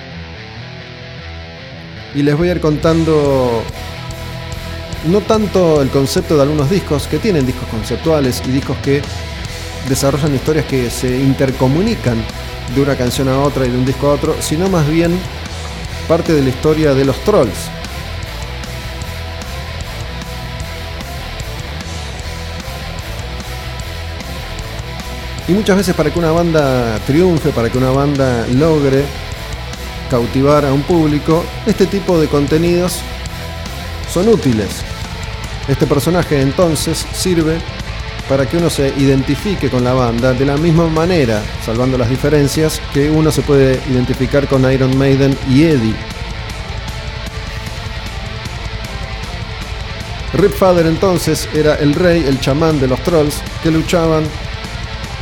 y 2.16 2.24
les 2.24 2.38
voy 2.38 2.48
a 2.48 2.54
ir 2.54 2.62
contando 2.62 3.62
no 5.10 5.20
tanto 5.20 5.82
el 5.82 5.90
concepto 5.90 6.38
de 6.38 6.44
algunos 6.44 6.70
discos 6.70 7.06
que 7.08 7.18
tienen 7.18 7.46
discos 7.46 7.68
conceptuales 7.68 8.42
y 8.48 8.52
discos 8.52 8.78
que 8.78 9.02
desarrollan 9.90 10.34
historias 10.34 10.66
que 10.66 10.90
se 10.90 11.20
intercomunican 11.20 12.24
de 12.74 12.82
una 12.82 12.96
canción 12.96 13.28
a 13.28 13.38
otra 13.40 13.66
y 13.66 13.70
de 13.70 13.78
un 13.78 13.86
disco 13.86 14.08
a 14.08 14.14
otro, 14.14 14.34
sino 14.40 14.70
más 14.70 14.90
bien 14.90 15.20
parte 16.08 16.32
de 16.32 16.42
la 16.42 16.50
historia 16.52 16.94
de 16.94 17.04
los 17.04 17.22
trolls, 17.26 17.70
Y 25.50 25.52
muchas 25.52 25.78
veces 25.78 25.96
para 25.96 26.14
que 26.14 26.20
una 26.20 26.32
banda 26.32 27.00
triunfe, 27.08 27.50
para 27.50 27.72
que 27.72 27.80
una 27.80 27.90
banda 27.90 28.46
logre 28.54 29.04
cautivar 30.08 30.64
a 30.64 30.72
un 30.72 30.84
público, 30.84 31.44
este 31.66 31.88
tipo 31.88 32.20
de 32.20 32.28
contenidos 32.28 33.00
son 34.14 34.30
útiles. 34.30 34.84
Este 35.68 35.88
personaje 35.88 36.40
entonces 36.40 37.04
sirve 37.14 37.58
para 38.30 38.48
que 38.48 38.58
uno 38.58 38.70
se 38.70 38.90
identifique 38.90 39.72
con 39.72 39.84
la 39.84 39.96
banda 39.96 40.34
de 40.34 40.46
la 40.46 40.56
misma 40.56 40.88
manera, 40.88 41.42
salvando 41.66 41.98
las 41.98 42.10
diferencias, 42.10 42.80
que 42.94 43.10
uno 43.10 43.32
se 43.32 43.42
puede 43.42 43.82
identificar 43.90 44.48
con 44.48 44.72
Iron 44.72 44.96
Maiden 45.00 45.36
y 45.50 45.64
Eddie. 45.64 45.96
Rip 50.34 50.52
Father 50.52 50.86
entonces 50.86 51.50
era 51.56 51.74
el 51.74 51.96
rey, 51.96 52.24
el 52.28 52.40
chamán 52.40 52.80
de 52.80 52.88
los 52.88 53.02
trolls 53.02 53.42
que 53.64 53.72
luchaban 53.72 54.26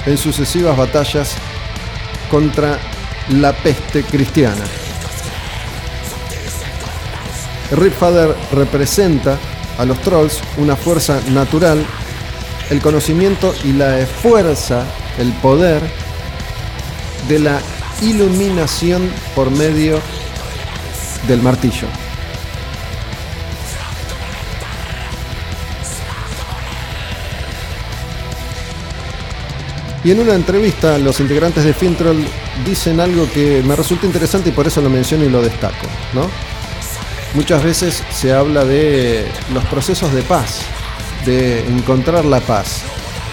en 0.08 0.18
sucesivas 0.18 0.76
batallas 0.78 1.36
contra 2.32 2.80
la 3.30 3.54
peste 3.54 4.04
cristiana. 4.04 4.64
Ripfather 7.72 8.34
representa 8.54 9.38
a 9.78 9.86
los 9.86 10.02
trolls 10.02 10.42
una 10.58 10.78
fuerza 10.78 11.20
natural, 11.30 11.86
el 12.70 12.82
conocimiento 12.82 13.54
y 13.66 13.74
la 13.74 14.06
fuerza, 14.06 14.86
el 15.20 15.32
poder 15.34 15.82
de 17.28 17.40
la 17.40 17.60
iluminación 18.02 19.12
por 19.36 19.52
medio 19.52 20.00
del 21.28 21.42
martillo. 21.42 21.88
Y 30.08 30.12
en 30.12 30.22
una 30.22 30.36
entrevista 30.36 30.98
los 30.98 31.20
integrantes 31.20 31.66
de 31.66 31.74
Fintroll 31.74 32.26
dicen 32.66 33.02
algo 33.02 33.30
que 33.30 33.62
me 33.62 33.76
resulta 33.76 34.06
interesante 34.06 34.48
y 34.48 34.52
por 34.54 34.66
eso 34.66 34.80
lo 34.80 34.90
menciono 34.90 35.26
y 35.26 35.30
lo 35.30 35.42
destaco. 35.42 35.86
¿no? 36.14 36.30
Muchas 37.34 37.62
veces 37.62 38.02
se 38.10 38.32
habla 38.32 38.64
de 38.64 39.30
los 39.54 39.66
procesos 39.66 40.14
de 40.14 40.22
paz, 40.22 40.62
de 41.26 41.60
encontrar 41.68 42.24
la 42.24 42.40
paz. 42.40 42.84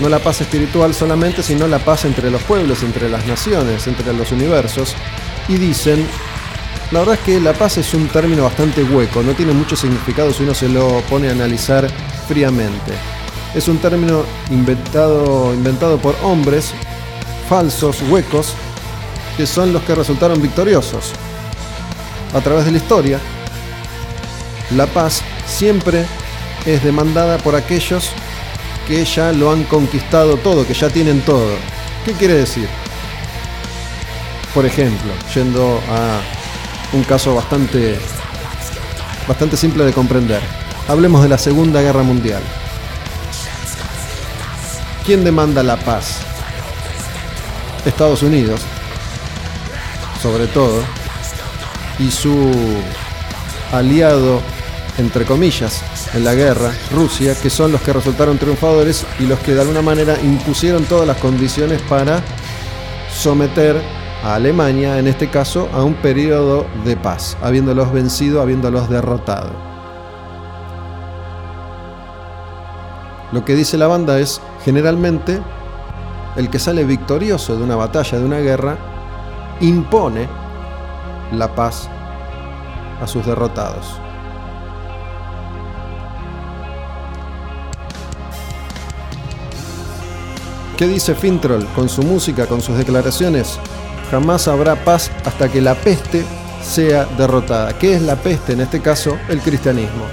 No 0.01 0.09
la 0.09 0.19
paz 0.19 0.41
espiritual 0.41 0.93
solamente, 0.95 1.45
sino 1.45 1.69
la 1.69 1.79
paz 1.79 2.07
entre 2.07 2.29
los 2.29 2.43
pueblos, 2.43 2.83
entre 2.83 3.09
las 3.09 3.25
naciones, 3.25 3.87
entre 3.87 4.13
los 4.13 4.33
universos. 4.33 4.97
Y 5.49 5.59
dicen, 5.59 6.05
la 6.91 6.99
verdad 6.99 7.15
es 7.15 7.21
que 7.21 7.39
la 7.39 7.53
paz 7.53 7.79
es 7.79 7.95
un 7.95 8.09
término 8.09 8.43
bastante 8.43 8.83
hueco, 8.83 9.23
no 9.23 9.35
tiene 9.35 9.53
mucho 9.53 9.77
significado 9.77 10.33
si 10.33 10.43
uno 10.43 10.55
se 10.55 10.69
lo 10.69 11.03
pone 11.03 11.29
a 11.29 11.33
analizar 11.35 11.89
fríamente 12.27 12.95
es 13.55 13.69
un 13.69 13.79
término 13.79 14.25
inventado, 14.51 15.55
inventado 15.55 15.99
por 15.99 16.17
hombres 16.23 16.73
falsos, 17.49 18.03
huecos, 18.09 18.55
que 19.37 19.47
son 19.47 19.73
los 19.73 19.83
que 19.83 19.95
resultaron 19.95 20.40
victoriosos. 20.40 21.12
A 22.35 22.40
través 22.40 22.64
de 22.64 22.73
la 22.73 22.79
historia, 22.79 23.21
la 24.77 24.87
paz 24.87 25.23
siempre 25.47 26.05
es 26.67 26.83
demandada 26.83 27.38
por 27.38 27.55
aquellos 27.55 28.11
que 28.88 29.05
ya 29.05 29.33
lo 29.33 29.53
han 29.53 29.64
conquistado 29.64 30.37
todo, 30.37 30.67
que 30.67 30.75
ya 30.75 30.90
tienen 30.90 31.21
todo. 31.23 31.55
¿Qué 32.05 32.12
quiere 32.12 32.35
decir? 32.35 32.69
Por 34.53 34.67
ejemplo, 34.67 35.12
yendo 35.35 35.81
a 35.90 36.21
un 36.95 37.03
caso 37.05 37.35
bastante, 37.35 37.99
bastante 39.27 39.57
simple 39.57 39.85
de 39.85 39.93
comprender. 39.93 40.40
Hablemos 40.88 41.23
de 41.23 41.29
la 41.29 41.38
Segunda 41.38 41.81
Guerra 41.81 42.03
Mundial. 42.03 42.43
¿Quién 45.05 45.23
demanda 45.23 45.62
la 45.62 45.77
paz? 45.77 46.21
Estados 47.85 48.23
Unidos, 48.23 48.62
sobre 50.23 50.47
todo, 50.47 50.81
y 51.99 52.11
su 52.11 52.51
aliado, 53.71 54.40
entre 54.97 55.27
comillas, 55.27 55.83
en 56.14 56.25
la 56.25 56.35
guerra, 56.35 56.73
Rusia, 56.90 57.35
que 57.35 57.51
son 57.51 57.71
los 57.71 57.83
que 57.83 57.93
resultaron 57.93 58.38
triunfadores 58.38 59.05
y 59.21 59.27
los 59.27 59.38
que 59.40 59.53
de 59.53 59.61
alguna 59.61 59.83
manera 59.83 60.17
impusieron 60.23 60.85
todas 60.85 61.07
las 61.07 61.19
condiciones 61.19 61.83
para 61.83 62.23
someter 63.12 63.79
a 64.23 64.37
Alemania, 64.37 64.99
en 64.99 65.07
este 65.07 65.29
caso, 65.29 65.69
a 65.75 65.83
un 65.83 65.93
periodo 65.95 66.67
de 66.87 66.97
paz, 66.97 67.37
habiéndolos 67.43 67.93
vencido, 67.93 68.40
habiéndolos 68.40 68.88
derrotado. 68.88 69.74
Lo 73.35 73.44
que 73.44 73.57
dice 73.57 73.77
la 73.77 73.88
banda 73.88 74.20
es, 74.20 74.40
generalmente, 74.64 75.42
el 76.37 76.51
que 76.51 76.61
sale 76.61 76.85
victorioso 76.85 77.57
de 77.57 77.64
una 77.64 77.75
batalla, 77.75 78.16
de 78.16 78.25
una 78.25 78.38
guerra, 78.38 78.79
impone 79.61 80.29
la 81.33 81.53
paz 81.53 81.88
a 83.03 83.09
sus 83.09 83.27
derrotados. 83.27 83.99
¿Qué 90.77 90.87
dice 90.87 91.16
Fintroll 91.16 91.66
con 91.75 91.88
su 91.88 92.05
música, 92.05 92.47
con 92.47 92.62
sus 92.62 92.79
declaraciones? 92.79 93.59
Jamás 94.12 94.47
habrá 94.47 94.77
paz 94.77 95.11
hasta 95.25 95.51
que 95.51 95.61
la 95.61 95.75
peste 95.75 96.25
sea 96.62 97.05
derrotada. 97.18 97.77
¿Qué 97.81 97.94
es 97.94 98.03
la 98.03 98.14
peste? 98.14 98.53
En 98.53 98.61
este 98.61 98.81
caso, 98.81 99.18
el 99.29 99.40
cristianismo. 99.40 100.05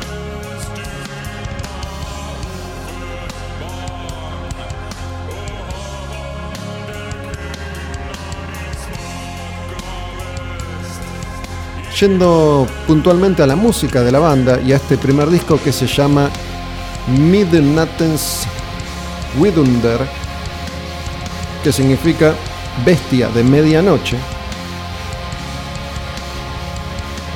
Yendo 12.01 12.65
puntualmente 12.87 13.43
a 13.43 13.45
la 13.45 13.55
música 13.55 14.01
de 14.01 14.11
la 14.11 14.17
banda 14.17 14.59
y 14.59 14.73
a 14.73 14.77
este 14.77 14.97
primer 14.97 15.29
disco 15.29 15.61
que 15.63 15.71
se 15.71 15.85
llama 15.85 16.31
Midnattens 17.05 18.47
Widunder, 19.37 19.99
que 21.63 21.71
significa 21.71 22.33
bestia 22.83 23.29
de 23.29 23.43
medianoche, 23.43 24.17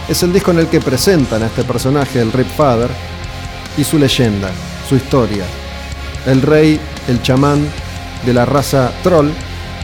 es 0.10 0.23
el 0.23 0.34
disco 0.34 0.49
en 0.49 0.58
el 0.58 0.67
que 0.67 0.82
presentan 0.82 1.43
a 1.43 1.45
este 1.45 1.63
personaje, 1.63 2.19
el 2.19 2.32
Rip 2.32 2.47
Father, 2.47 2.89
y 3.78 3.84
su 3.84 3.99
leyenda, 3.99 4.49
su 4.89 4.95
historia. 4.95 5.45
El 6.25 6.41
rey, 6.41 6.80
el 7.08 7.21
chamán 7.21 7.67
de 8.25 8.34
la 8.34 8.45
raza 8.45 8.91
troll 9.04 9.30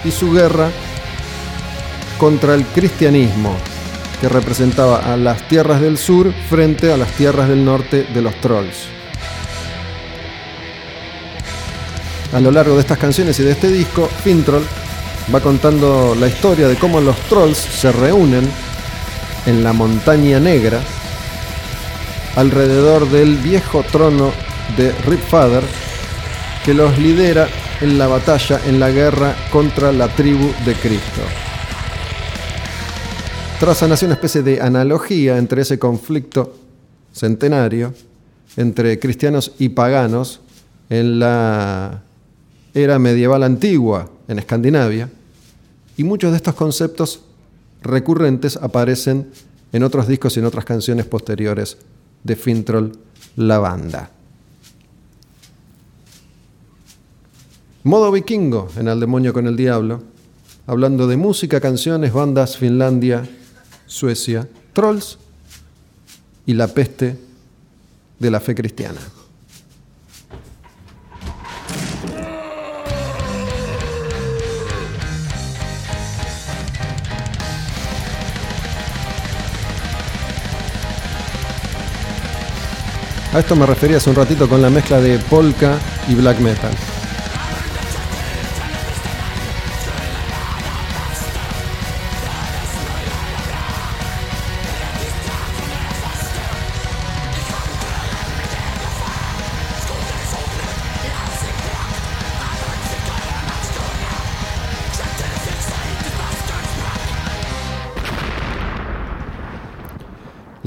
y 0.04 0.10
su 0.10 0.32
guerra 0.32 0.72
contra 2.18 2.56
el 2.56 2.66
cristianismo, 2.66 3.56
que 4.22 4.30
representaba 4.30 5.00
a 5.00 5.18
las 5.18 5.48
tierras 5.48 5.82
del 5.82 5.98
sur 5.98 6.32
frente 6.48 6.94
a 6.94 6.98
las 6.98 7.10
tierras 7.14 7.50
del 7.50 7.66
norte 7.66 8.06
de 8.14 8.22
los 8.22 8.36
trolls. 8.36 8.86
A 12.32 12.40
lo 12.40 12.52
largo 12.52 12.76
de 12.76 12.82
estas 12.82 13.00
canciones 13.00 13.40
y 13.40 13.44
de 13.44 13.52
este 13.52 13.70
disco, 13.70 14.08
Fintroll 14.24 14.64
va 15.34 15.40
contando 15.42 16.16
la 16.18 16.28
historia 16.28 16.68
de 16.68 16.76
cómo 16.76 17.02
los 17.02 17.18
trolls 17.22 17.58
se 17.58 17.92
reúnen 17.92 18.48
en 19.48 19.64
la 19.64 19.74
montaña 19.74 20.40
negra 20.40 20.80
alrededor 22.36 23.10
del 23.10 23.38
viejo 23.38 23.84
trono 23.92 24.32
de 24.78 24.92
Ripfather 25.08 25.64
que 26.64 26.76
los 26.76 26.96
lidera 27.00 27.48
en 27.82 27.98
la 27.98 28.06
batalla, 28.06 28.62
en 28.68 28.80
la 28.80 28.92
guerra 28.92 29.36
contra 29.52 29.92
la 29.92 30.08
tribu 30.10 30.54
de 30.64 30.76
Cristo. 30.76 31.22
Trazan 33.62 33.92
así 33.92 34.06
una 34.06 34.16
especie 34.16 34.42
de 34.42 34.60
analogía 34.60 35.38
entre 35.38 35.62
ese 35.62 35.78
conflicto 35.78 36.56
centenario 37.14 37.94
entre 38.58 38.98
cristianos 38.98 39.52
y 39.60 39.70
paganos 39.70 40.40
en 40.90 41.20
la 41.20 42.02
era 42.74 42.98
medieval 42.98 43.44
antigua 43.44 44.10
en 44.28 44.40
Escandinavia, 44.40 45.12
y 45.96 46.04
muchos 46.04 46.32
de 46.32 46.38
estos 46.38 46.56
conceptos 46.56 47.22
recurrentes 47.84 48.58
aparecen 48.58 49.30
en 49.72 49.84
otros 49.84 50.08
discos 50.08 50.36
y 50.36 50.40
en 50.40 50.48
otras 50.48 50.66
canciones 50.66 51.06
posteriores 51.06 51.78
de 52.24 52.36
Fintroll, 52.36 52.94
la 53.36 53.60
banda. 53.60 54.10
Modo 57.84 58.12
vikingo 58.12 58.70
en 58.76 58.88
Al 58.88 59.00
demonio 59.00 59.34
con 59.34 59.46
el 59.46 59.56
diablo, 59.56 60.02
hablando 60.66 61.06
de 61.06 61.18
música, 61.18 61.62
canciones, 61.62 62.12
bandas, 62.12 62.58
Finlandia, 62.58 63.24
Suecia, 63.92 64.48
trolls 64.72 65.18
y 66.46 66.54
la 66.54 66.70
peste 66.70 67.18
de 68.20 68.32
la 68.32 68.40
fe 68.40 68.56
cristiana. 68.56 69.02
A 83.34 83.40
esto 83.40 83.58
me 83.58 83.66
refería 83.66 83.98
hace 83.98 84.10
un 84.10 84.16
ratito 84.16 84.48
con 84.48 84.62
la 84.62 84.70
mezcla 84.70 85.02
de 85.02 85.20
polka 85.20 85.78
y 86.08 86.16
black 86.16 86.40
metal. 86.40 86.72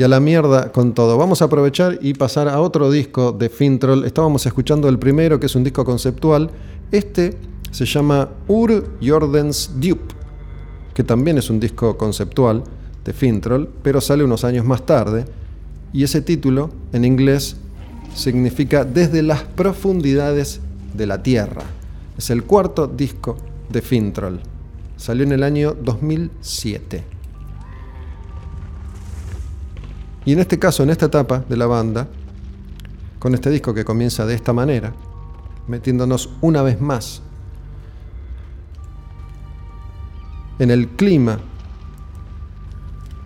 A 0.05 0.09
la 0.09 0.21
mierda 0.21 0.71
con 0.71 0.93
todo. 0.93 1.17
Vamos 1.17 1.41
a 1.41 1.47
aprovechar 1.47 1.99
y 2.01 2.15
pasar 2.15 2.49
a 2.49 2.61
otro 2.61 2.91
disco 2.91 3.33
de 3.33 3.49
Fintroll. 3.49 4.05
Estábamos 4.05 4.45
escuchando 4.47 4.89
el 4.89 4.99
primero, 4.99 5.41
que 5.41 5.47
es 5.47 5.55
un 5.55 5.65
disco 5.65 5.85
conceptual. 5.85 6.51
Este 6.93 7.37
se 7.71 7.87
llama 7.87 8.29
Ur 8.47 8.99
Jordens 9.03 9.73
Dupe, 9.81 10.15
que 10.93 11.03
también 11.03 11.39
es 11.39 11.49
un 11.51 11.59
disco 11.59 11.97
conceptual 11.97 12.63
de 13.05 13.13
Fintroll, 13.13 13.69
pero 13.83 14.01
sale 14.01 14.25
unos 14.25 14.45
años 14.45 14.65
más 14.65 14.85
tarde. 14.85 15.25
Y 15.93 16.05
ese 16.05 16.21
título, 16.21 16.71
en 16.93 17.05
inglés, 17.05 17.57
significa 18.15 18.85
Desde 18.85 19.23
las 19.23 19.43
profundidades 19.43 20.61
de 20.93 21.07
la 21.07 21.23
Tierra. 21.23 21.63
Es 22.19 22.31
el 22.31 22.45
cuarto 22.45 22.87
disco 22.87 23.37
de 23.71 23.81
Fintroll. 23.81 24.41
Salió 24.97 25.25
en 25.25 25.33
el 25.33 25.43
año 25.43 25.75
2007. 25.75 27.14
Y 30.25 30.33
en 30.33 30.39
este 30.39 30.59
caso, 30.59 30.83
en 30.83 30.91
esta 30.91 31.07
etapa 31.07 31.45
de 31.49 31.57
la 31.57 31.67
banda, 31.67 32.09
con 33.19 33.35
este 33.35 33.51
disco 33.51 33.75
que 33.75 33.85
comienza 33.85 34.25
de 34.27 34.35
esta 34.35 34.53
manera, 34.53 34.93
metiéndonos 35.67 36.31
una 36.41 36.63
vez 36.63 36.81
más 36.81 37.23
en 40.59 40.71
el 40.71 40.89
clima 40.89 41.39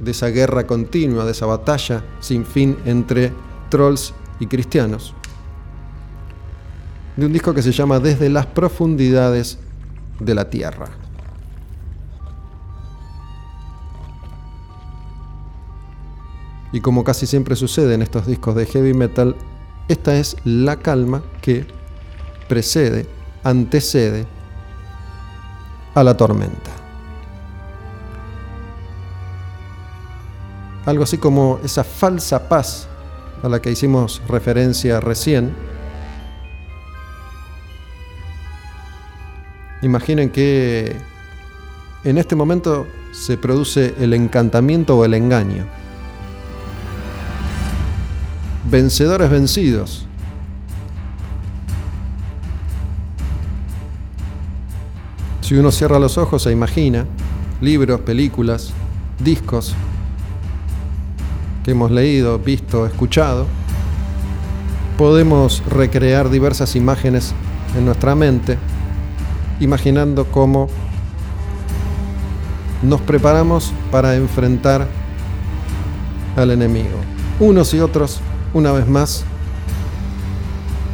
de 0.01 0.11
esa 0.11 0.29
guerra 0.29 0.67
continua, 0.67 1.25
de 1.25 1.33
esa 1.33 1.47
batalla 1.47 2.05
sin 2.21 2.45
fin 2.45 2.77
entre 2.85 3.33
trolls 3.69 4.15
y 4.41 4.47
cristianos, 4.47 5.15
de 7.17 7.27
un 7.27 7.33
disco 7.33 7.53
que 7.53 7.63
se 7.63 7.73
llama 7.73 7.99
Desde 7.99 8.29
las 8.29 8.47
profundidades 8.47 9.59
de 10.21 10.35
la 10.35 10.49
Tierra. 10.49 10.89
Y 16.73 16.81
como 16.81 17.05
casi 17.05 17.27
siempre 17.27 17.57
sucede 17.57 17.95
en 17.95 18.03
estos 18.03 18.27
discos 18.27 18.55
de 18.55 18.67
heavy 18.67 18.95
metal, 18.95 19.37
esta 19.89 20.17
es 20.17 20.37
la 20.45 20.77
calma 20.77 21.23
que 21.41 21.67
precede, 22.49 23.07
antecede 23.43 24.27
a 25.95 26.05
la 26.05 26.17
tormenta. 26.17 26.71
Algo 30.85 31.05
así 31.05 31.19
como 31.19 31.59
esa 31.65 31.85
falsa 31.85 32.49
paz 32.49 32.89
a 33.43 33.49
la 33.49 33.61
que 33.61 33.71
hicimos 33.71 34.23
referencia 34.29 35.01
recién. 35.01 35.55
Imaginen 39.83 40.31
que 40.31 40.97
en 42.05 42.19
este 42.19 42.37
momento 42.37 42.87
se 43.13 43.37
produce 43.37 43.95
el 43.99 44.13
encantamiento 44.13 44.97
o 44.97 45.05
el 45.05 45.15
engaño. 45.15 45.67
Vencedores 48.71 49.31
vencidos. 49.31 50.07
Si 55.41 55.55
uno 55.55 55.71
cierra 55.71 55.99
los 55.99 56.19
ojos 56.19 56.47
e 56.47 56.53
imagina 56.53 57.07
libros, 57.63 58.01
películas, 58.01 58.73
discos 59.19 59.75
que 61.65 61.71
hemos 61.71 61.91
leído, 61.91 62.39
visto, 62.39 62.87
escuchado, 62.87 63.47
podemos 64.99 65.63
recrear 65.67 66.29
diversas 66.29 66.77
imágenes 66.77 67.33
en 67.77 67.87
nuestra 67.87 68.15
mente, 68.15 68.59
imaginando 69.61 70.27
cómo 70.27 70.69
nos 72.83 73.01
preparamos 73.01 73.73
para 73.91 74.17
enfrentar 74.17 74.87
al 76.37 76.51
enemigo. 76.51 76.99
Unos 77.41 77.73
y 77.73 77.81
otros 77.81 78.21
una 78.55 78.73
vez 78.73 78.87
más, 78.87 79.25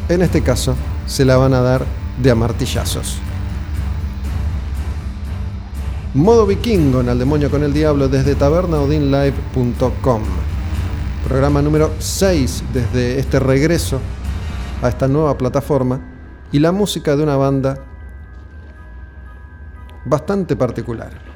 en 0.09 0.23
este 0.23 0.43
caso, 0.43 0.75
se 1.07 1.25
la 1.25 1.37
van 1.37 1.55
a 1.55 1.61
dar 1.61 1.85
de 2.21 2.31
amartillazos. 2.31 3.19
Modo 6.15 6.47
vikingo 6.47 7.01
en 7.01 7.09
Al 7.09 7.19
Demonio 7.19 7.51
con 7.51 7.65
el 7.65 7.73
Diablo 7.73 8.09
desde 8.09 8.35
tabernaodinlive.com. 8.35 10.23
Programa 11.27 11.63
número 11.63 11.93
6 11.99 12.65
desde 12.73 13.19
este 13.19 13.41
regreso 13.41 13.99
a 14.83 14.89
esta 14.89 15.09
nueva 15.09 15.37
plataforma 15.37 16.01
y 16.53 16.59
la 16.59 16.71
música 16.71 17.17
de 17.17 17.23
una 17.23 17.37
banda 17.37 17.79
bastante 20.05 20.55
particular. 20.55 21.34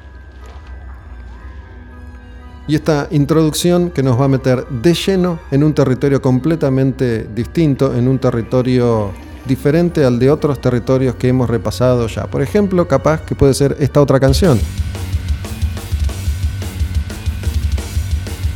Y 2.69 2.75
esta 2.75 3.07
introducción 3.09 3.89
que 3.89 4.03
nos 4.03 4.21
va 4.21 4.25
a 4.25 4.27
meter 4.27 4.63
de 4.67 4.93
lleno 4.93 5.39
en 5.49 5.63
un 5.63 5.73
territorio 5.73 6.21
completamente 6.21 7.27
distinto, 7.33 7.95
en 7.95 8.07
un 8.07 8.19
territorio 8.19 9.11
diferente 9.47 10.05
al 10.05 10.19
de 10.19 10.29
otros 10.29 10.61
territorios 10.61 11.15
que 11.15 11.29
hemos 11.29 11.49
repasado 11.49 12.05
ya. 12.05 12.27
Por 12.27 12.43
ejemplo, 12.43 12.87
capaz 12.87 13.21
que 13.21 13.33
puede 13.33 13.55
ser 13.55 13.75
esta 13.79 13.99
otra 13.99 14.19
canción. 14.19 14.59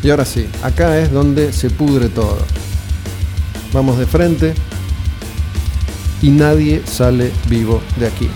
Y 0.04 0.12
ahora 0.12 0.26
sí, 0.26 0.48
acá 0.62 1.00
es 1.00 1.12
donde 1.12 1.52
se 1.52 1.72
pudre 1.72 2.08
todo. 2.10 2.38
Vamos 3.74 3.98
de 3.98 4.06
frente 4.06 4.54
y 6.22 6.30
nadie 6.30 6.84
sale 6.86 7.32
vivo 7.50 7.82
de 7.98 8.06
aquí. 8.06 8.30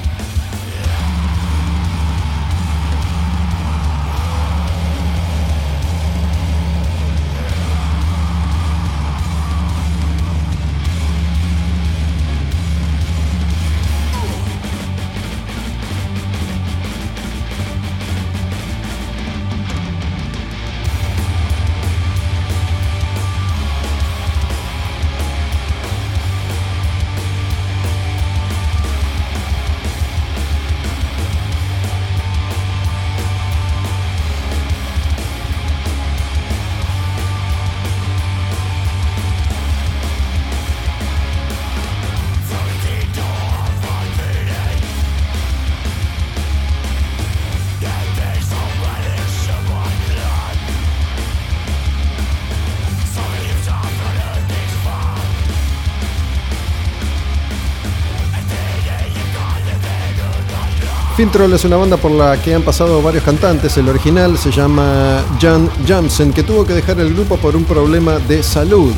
Fintroll 61.18 61.52
es 61.54 61.66
una 61.66 61.78
banda 61.78 61.98
por 61.98 62.12
la 62.12 62.40
que 62.40 62.54
han 62.54 62.62
pasado 62.62 63.02
varios 63.02 63.24
cantantes. 63.24 63.76
El 63.76 63.90
original 63.90 64.38
se 64.38 64.52
llama 64.52 65.24
Jan 65.42 65.68
Jamsen, 65.88 66.32
que 66.32 66.44
tuvo 66.44 66.64
que 66.64 66.74
dejar 66.74 67.00
el 67.00 67.12
grupo 67.16 67.38
por 67.38 67.56
un 67.56 67.64
problema 67.64 68.20
de 68.20 68.44
salud. 68.44 68.94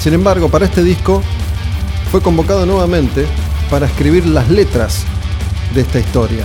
Sin 0.00 0.14
embargo, 0.14 0.48
para 0.48 0.64
este 0.64 0.82
disco 0.82 1.22
fue 2.10 2.20
convocado 2.20 2.66
nuevamente 2.66 3.24
para 3.70 3.86
escribir 3.86 4.26
las 4.26 4.50
letras 4.50 5.04
de 5.76 5.82
esta 5.82 6.00
historia. 6.00 6.44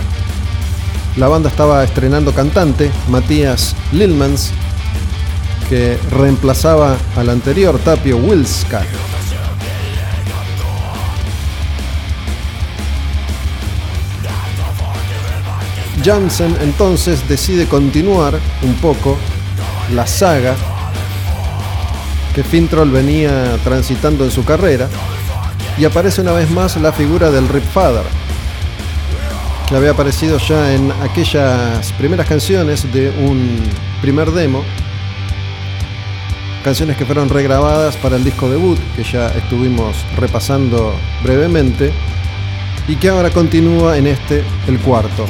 La 1.16 1.26
banda 1.26 1.48
estaba 1.48 1.82
estrenando 1.82 2.32
cantante, 2.32 2.92
Matías 3.08 3.74
Lilmans, 3.90 4.52
que 5.68 5.98
reemplazaba 6.12 6.96
al 7.16 7.30
anterior 7.30 7.80
Tapio 7.80 8.16
Wilska. 8.18 8.84
Jansen 16.04 16.54
entonces 16.60 17.26
decide 17.28 17.66
continuar 17.66 18.38
un 18.62 18.74
poco 18.74 19.16
la 19.94 20.06
saga 20.06 20.54
que 22.34 22.44
Fintroll 22.44 22.90
venía 22.90 23.56
transitando 23.64 24.24
en 24.24 24.30
su 24.30 24.44
carrera 24.44 24.88
y 25.78 25.84
aparece 25.84 26.20
una 26.20 26.32
vez 26.32 26.50
más 26.50 26.76
la 26.76 26.92
figura 26.92 27.30
del 27.30 27.48
Rip 27.48 27.64
Father, 27.64 28.04
que 29.68 29.76
había 29.76 29.92
aparecido 29.92 30.38
ya 30.38 30.74
en 30.74 30.92
aquellas 31.02 31.90
primeras 31.92 32.28
canciones 32.28 32.92
de 32.92 33.08
un 33.08 33.60
primer 34.02 34.30
demo, 34.32 34.62
canciones 36.62 36.96
que 36.96 37.06
fueron 37.06 37.30
regrabadas 37.30 37.96
para 37.96 38.16
el 38.16 38.24
disco 38.24 38.50
debut, 38.50 38.78
que 38.94 39.04
ya 39.04 39.28
estuvimos 39.28 39.96
repasando 40.16 40.94
brevemente, 41.22 41.92
y 42.86 42.96
que 42.96 43.08
ahora 43.08 43.30
continúa 43.30 43.96
en 43.96 44.08
este, 44.08 44.44
el 44.68 44.78
cuarto. 44.80 45.26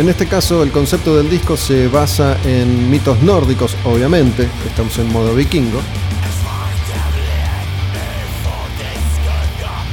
En 0.00 0.08
este 0.08 0.26
caso 0.26 0.62
el 0.62 0.72
concepto 0.72 1.14
del 1.14 1.28
disco 1.28 1.58
se 1.58 1.86
basa 1.86 2.38
en 2.46 2.90
mitos 2.90 3.20
nórdicos, 3.20 3.76
obviamente, 3.84 4.48
estamos 4.66 4.98
en 4.98 5.12
modo 5.12 5.34
vikingo. 5.34 5.78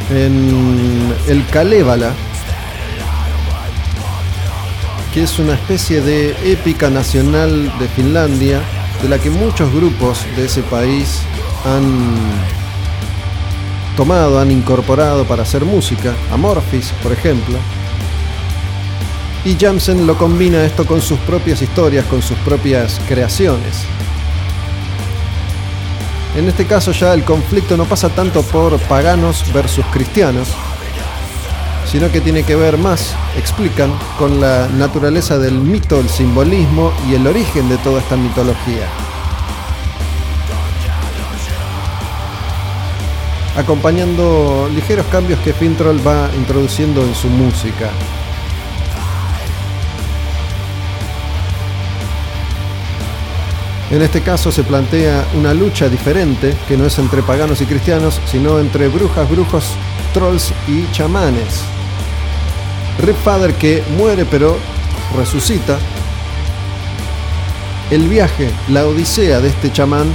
En 0.10 1.14
el 1.28 1.46
Kalevala, 1.48 2.14
que 5.14 5.24
es 5.24 5.40
una 5.40 5.56
especie 5.56 6.00
de 6.00 6.54
épica 6.54 6.90
nacional 6.90 7.78
de 7.78 7.90
Finlandia, 7.90 8.62
de 9.02 9.10
la 9.10 9.20
que 9.20 9.30
muchos 9.30 9.74
grupos 9.74 10.26
de 10.38 10.46
ese 10.46 10.62
país 10.62 11.20
han 11.66 12.16
tomado, 13.98 14.40
han 14.40 14.52
incorporado 14.52 15.26
para 15.26 15.44
hacer 15.44 15.66
música. 15.66 16.14
Amorphis, 16.32 16.94
por 17.04 17.12
ejemplo. 17.12 17.58
Y 19.48 19.56
Jamsen 19.58 20.06
lo 20.06 20.18
combina 20.18 20.62
esto 20.66 20.86
con 20.86 21.02
sus 21.02 21.18
propias 21.20 21.62
historias, 21.62 22.06
con 22.08 22.22
sus 22.22 22.38
propias 22.40 23.00
creaciones. 23.08 23.86
En 26.36 26.50
este 26.50 26.66
caso 26.66 26.92
ya 26.92 27.14
el 27.14 27.24
conflicto 27.24 27.78
no 27.78 27.86
pasa 27.86 28.10
tanto 28.10 28.44
por 28.44 28.78
paganos 28.78 29.46
versus 29.54 29.86
cristianos, 29.86 30.50
sino 31.90 32.12
que 32.12 32.20
tiene 32.20 32.44
que 32.44 32.58
ver 32.58 32.78
más, 32.78 33.16
explican, 33.38 33.90
con 34.20 34.42
la 34.42 34.68
naturaleza 34.68 35.40
del 35.40 35.54
mito, 35.54 36.02
el 36.02 36.10
simbolismo 36.10 36.92
y 37.10 37.16
el 37.16 37.26
origen 37.26 37.70
de 37.70 37.78
toda 37.78 38.02
esta 38.02 38.18
mitología. 38.18 38.86
Acompañando 43.56 44.70
ligeros 44.76 45.06
cambios 45.06 45.40
que 45.40 45.54
Fintroll 45.54 46.06
va 46.06 46.30
introduciendo 46.36 47.02
en 47.02 47.16
su 47.16 47.30
música. 47.30 47.92
En 53.90 54.02
este 54.02 54.22
caso 54.22 54.52
se 54.52 54.64
plantea 54.64 55.26
una 55.36 55.54
lucha 55.54 55.88
diferente, 55.88 56.54
que 56.68 56.76
no 56.76 56.86
es 56.86 57.00
entre 57.00 57.24
paganos 57.24 57.62
y 57.62 57.66
cristianos, 57.66 58.20
sino 58.30 58.60
entre 58.60 58.90
brujas, 58.90 59.30
brujos, 59.30 59.76
trolls 60.14 60.52
y 60.68 60.92
chamanes. 60.92 61.62
Rip 63.00 63.16
Father 63.24 63.54
que 63.54 63.82
muere 63.98 64.26
pero 64.26 64.58
resucita. 65.16 65.78
El 67.90 68.10
viaje, 68.10 68.52
la 68.68 68.86
odisea 68.86 69.40
de 69.40 69.48
este 69.48 69.72
chamán 69.72 70.08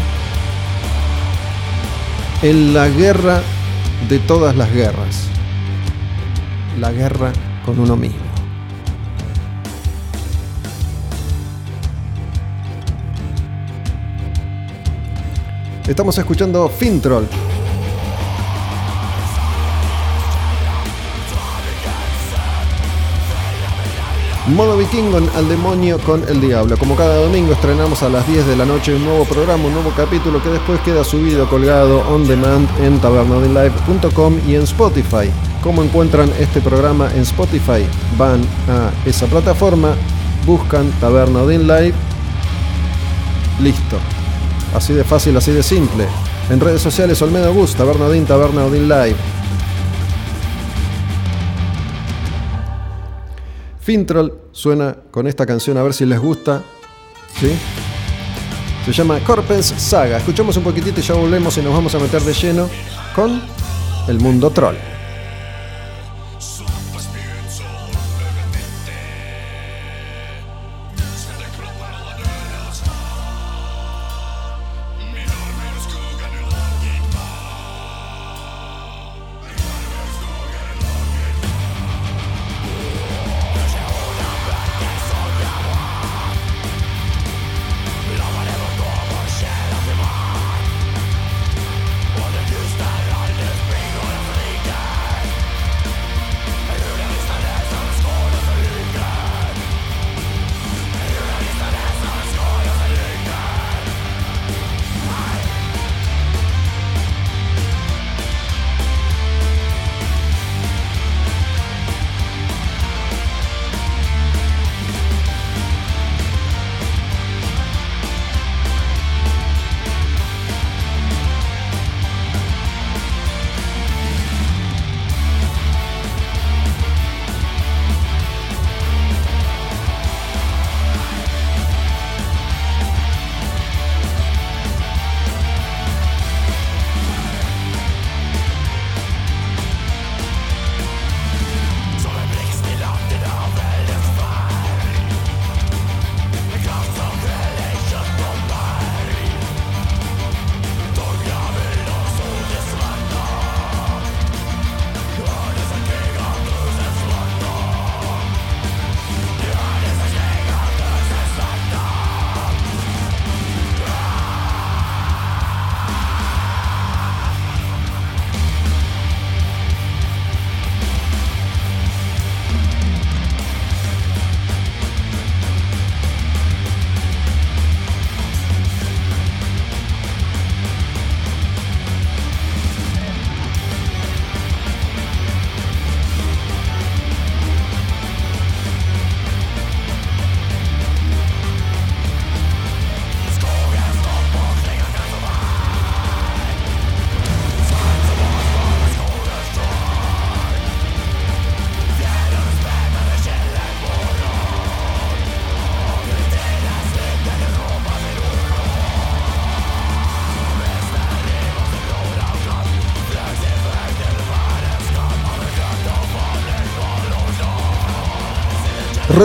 en 2.42 2.74
la 2.74 2.88
guerra 2.88 3.40
de 4.08 4.18
todas 4.18 4.54
las 4.54 4.70
guerras. 4.70 5.28
La 6.78 6.92
guerra 6.92 7.32
con 7.64 7.78
uno 7.78 7.96
mismo. 7.96 8.21
Estamos 15.86 16.16
escuchando 16.16 16.68
Fintroll. 16.68 17.26
Modo 24.48 24.76
Vikingo 24.76 25.18
al 25.36 25.48
demonio 25.48 25.98
con 25.98 26.22
el 26.28 26.40
diablo. 26.40 26.76
Como 26.76 26.96
cada 26.96 27.16
domingo 27.16 27.52
estrenamos 27.52 28.02
a 28.02 28.08
las 28.08 28.26
10 28.26 28.46
de 28.46 28.56
la 28.56 28.64
noche 28.64 28.94
un 28.94 29.04
nuevo 29.04 29.24
programa, 29.24 29.64
un 29.64 29.72
nuevo 29.72 29.92
capítulo 29.96 30.42
que 30.42 30.50
después 30.50 30.80
queda 30.80 31.04
subido, 31.04 31.48
colgado 31.48 32.00
on 32.08 32.26
demand 32.26 32.68
en 32.80 33.00
tabernodinlive.com 33.00 34.38
y 34.46 34.56
en 34.56 34.62
Spotify. 34.62 35.30
¿Cómo 35.62 35.82
encuentran 35.82 36.30
este 36.38 36.60
programa 36.60 37.10
en 37.14 37.22
Spotify? 37.22 37.86
Van 38.18 38.40
a 38.68 38.90
esa 39.06 39.26
plataforma 39.26 39.94
buscan 40.46 40.90
Taberna 41.00 41.44
Live. 41.44 41.94
Listo. 43.60 43.98
Así 44.74 44.94
de 44.94 45.04
fácil, 45.04 45.36
así 45.36 45.52
de 45.52 45.62
simple. 45.62 46.06
En 46.50 46.60
redes 46.60 46.80
sociales 46.80 47.20
Olmedo 47.22 47.52
Bus, 47.52 47.74
Taberna 47.74 48.06
Odin, 48.06 48.24
Taberna 48.24 48.64
Odin 48.64 48.88
Live. 48.88 49.16
Fintroll 53.80 54.32
suena 54.52 54.96
con 55.10 55.26
esta 55.26 55.44
canción 55.44 55.76
a 55.76 55.82
ver 55.82 55.92
si 55.92 56.06
les 56.06 56.18
gusta. 56.18 56.62
¿Sí? 57.38 57.52
Se 58.84 58.92
llama 58.92 59.20
Corpens 59.20 59.66
Saga. 59.66 60.18
Escuchamos 60.18 60.56
un 60.56 60.64
poquitito 60.64 61.00
y 61.00 61.02
ya 61.02 61.14
volvemos 61.14 61.56
y 61.58 61.62
nos 61.62 61.72
vamos 61.72 61.94
a 61.94 61.98
meter 61.98 62.22
de 62.22 62.32
lleno 62.32 62.68
con 63.14 63.42
el 64.08 64.18
mundo 64.20 64.50
troll. 64.50 64.76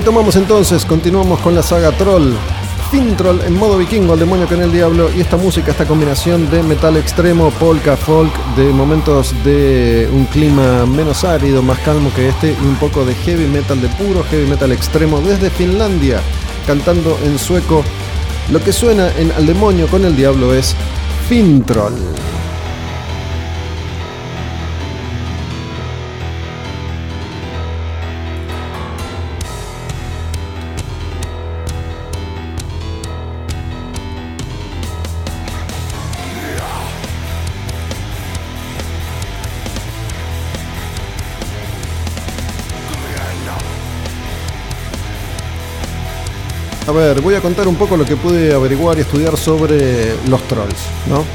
Retomamos 0.08 0.38
entonces, 0.38 0.86
continuamos 0.86 1.38
con 1.42 1.54
la 1.54 1.62
saga 1.62 1.92
Troll. 1.92 2.32
Fintroll 2.90 3.42
en 3.42 3.54
modo 3.58 3.78
vikingo, 3.78 4.14
al 4.14 4.20
demonio 4.20 4.48
con 4.48 4.62
el 4.62 4.72
diablo. 4.72 5.10
Y 5.14 5.20
esta 5.20 5.36
música, 5.36 5.72
esta 5.72 5.86
combinación 5.86 6.50
de 6.50 6.64
metal 6.64 6.96
extremo, 6.96 7.52
polka, 7.52 7.98
folk, 7.98 8.32
de 8.56 8.72
momentos 8.72 9.36
de 9.44 10.08
un 10.14 10.24
clima 10.28 10.86
menos 10.86 11.26
árido, 11.26 11.62
más 11.62 11.78
calmo 11.80 12.10
que 12.16 12.30
este, 12.30 12.52
y 12.54 12.66
un 12.66 12.78
poco 12.78 13.04
de 13.04 13.16
heavy 13.16 13.48
metal, 13.48 13.82
de 13.82 13.90
puro 13.90 14.24
heavy 14.32 14.50
metal 14.50 14.72
extremo 14.72 15.20
desde 15.20 15.50
Finlandia, 15.50 16.22
cantando 16.66 17.20
en 17.26 17.38
sueco. 17.38 17.84
Lo 18.50 18.64
que 18.64 18.72
suena 18.72 19.12
en 19.18 19.34
Al 19.34 19.46
demonio 19.46 19.88
con 19.88 20.06
el 20.06 20.16
diablo 20.16 20.54
es 20.54 20.74
Fintroll. 21.28 22.27
A 46.88 46.92
ver, 46.94 47.20
voy 47.20 47.36
a 47.36 47.42
contar 47.42 47.68
un 47.68 47.76
poco 47.76 47.98
lo 47.98 48.06
que 48.06 48.16
pude 48.16 48.54
averiguar 48.54 48.98
y 48.98 49.02
estudiar 49.02 49.36
sobre 49.36 50.16
los 50.30 50.42
trolls, 50.48 50.78
¿no? 51.08 51.26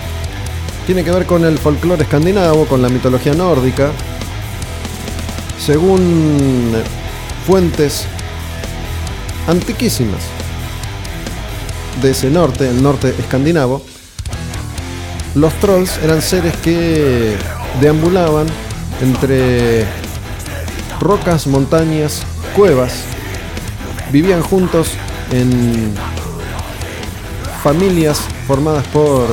Tiene 0.87 1.05
que 1.05 1.11
ver 1.11 1.27
con 1.27 1.45
el 1.45 1.59
folclore 1.59 2.05
escandinavo, 2.05 2.65
con 2.65 2.81
la 2.81 2.89
mitología 2.89 3.35
nórdica. 3.35 3.91
Según 5.59 6.73
fuentes 7.47 8.07
antiquísimas 9.47 10.23
de 12.01 12.13
ese 12.13 12.31
norte, 12.31 12.71
el 12.71 12.83
norte 12.83 13.15
escandinavo, 13.19 13.85
los 15.35 15.53
trolls 15.61 15.99
eran 16.03 16.23
seres 16.23 16.57
que 16.57 17.37
deambulaban 17.79 18.47
entre 19.03 19.85
rocas, 20.99 21.47
montañas, 21.47 22.23
cuevas, 22.57 22.95
vivían 24.11 24.41
juntos 24.41 24.93
en 25.33 25.95
familias 27.63 28.21
formadas 28.47 28.87
por 28.89 29.27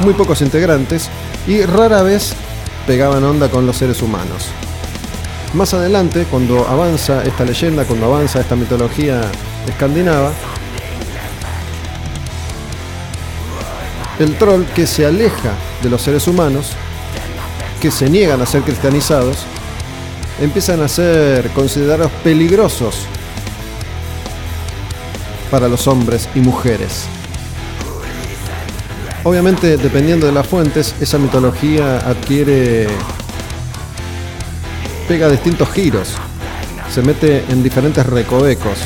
muy 0.00 0.14
pocos 0.14 0.42
integrantes 0.42 1.08
y 1.46 1.62
rara 1.62 2.02
vez 2.02 2.32
pegaban 2.86 3.24
onda 3.24 3.48
con 3.48 3.66
los 3.66 3.76
seres 3.76 4.02
humanos. 4.02 4.46
Más 5.54 5.74
adelante, 5.74 6.26
cuando 6.30 6.66
avanza 6.66 7.22
esta 7.24 7.44
leyenda, 7.44 7.84
cuando 7.84 8.06
avanza 8.06 8.40
esta 8.40 8.56
mitología 8.56 9.20
escandinava, 9.66 10.32
el 14.18 14.36
troll 14.36 14.64
que 14.74 14.86
se 14.86 15.06
aleja 15.06 15.52
de 15.82 15.90
los 15.90 16.02
seres 16.02 16.26
humanos, 16.26 16.72
que 17.80 17.90
se 17.90 18.08
niegan 18.08 18.40
a 18.42 18.46
ser 18.46 18.62
cristianizados, 18.62 19.38
empiezan 20.40 20.82
a 20.82 20.88
ser 20.88 21.48
considerados 21.50 22.10
peligrosos 22.22 23.06
para 25.50 25.68
los 25.68 25.86
hombres 25.86 26.28
y 26.34 26.40
mujeres. 26.40 27.06
Obviamente, 29.22 29.76
dependiendo 29.76 30.26
de 30.26 30.32
las 30.32 30.46
fuentes, 30.46 30.94
esa 31.00 31.18
mitología 31.18 31.98
adquiere. 31.98 32.88
pega 35.06 35.28
distintos 35.28 35.68
giros, 35.70 36.14
se 36.92 37.02
mete 37.02 37.44
en 37.50 37.62
diferentes 37.62 38.06
recovecos. 38.06 38.78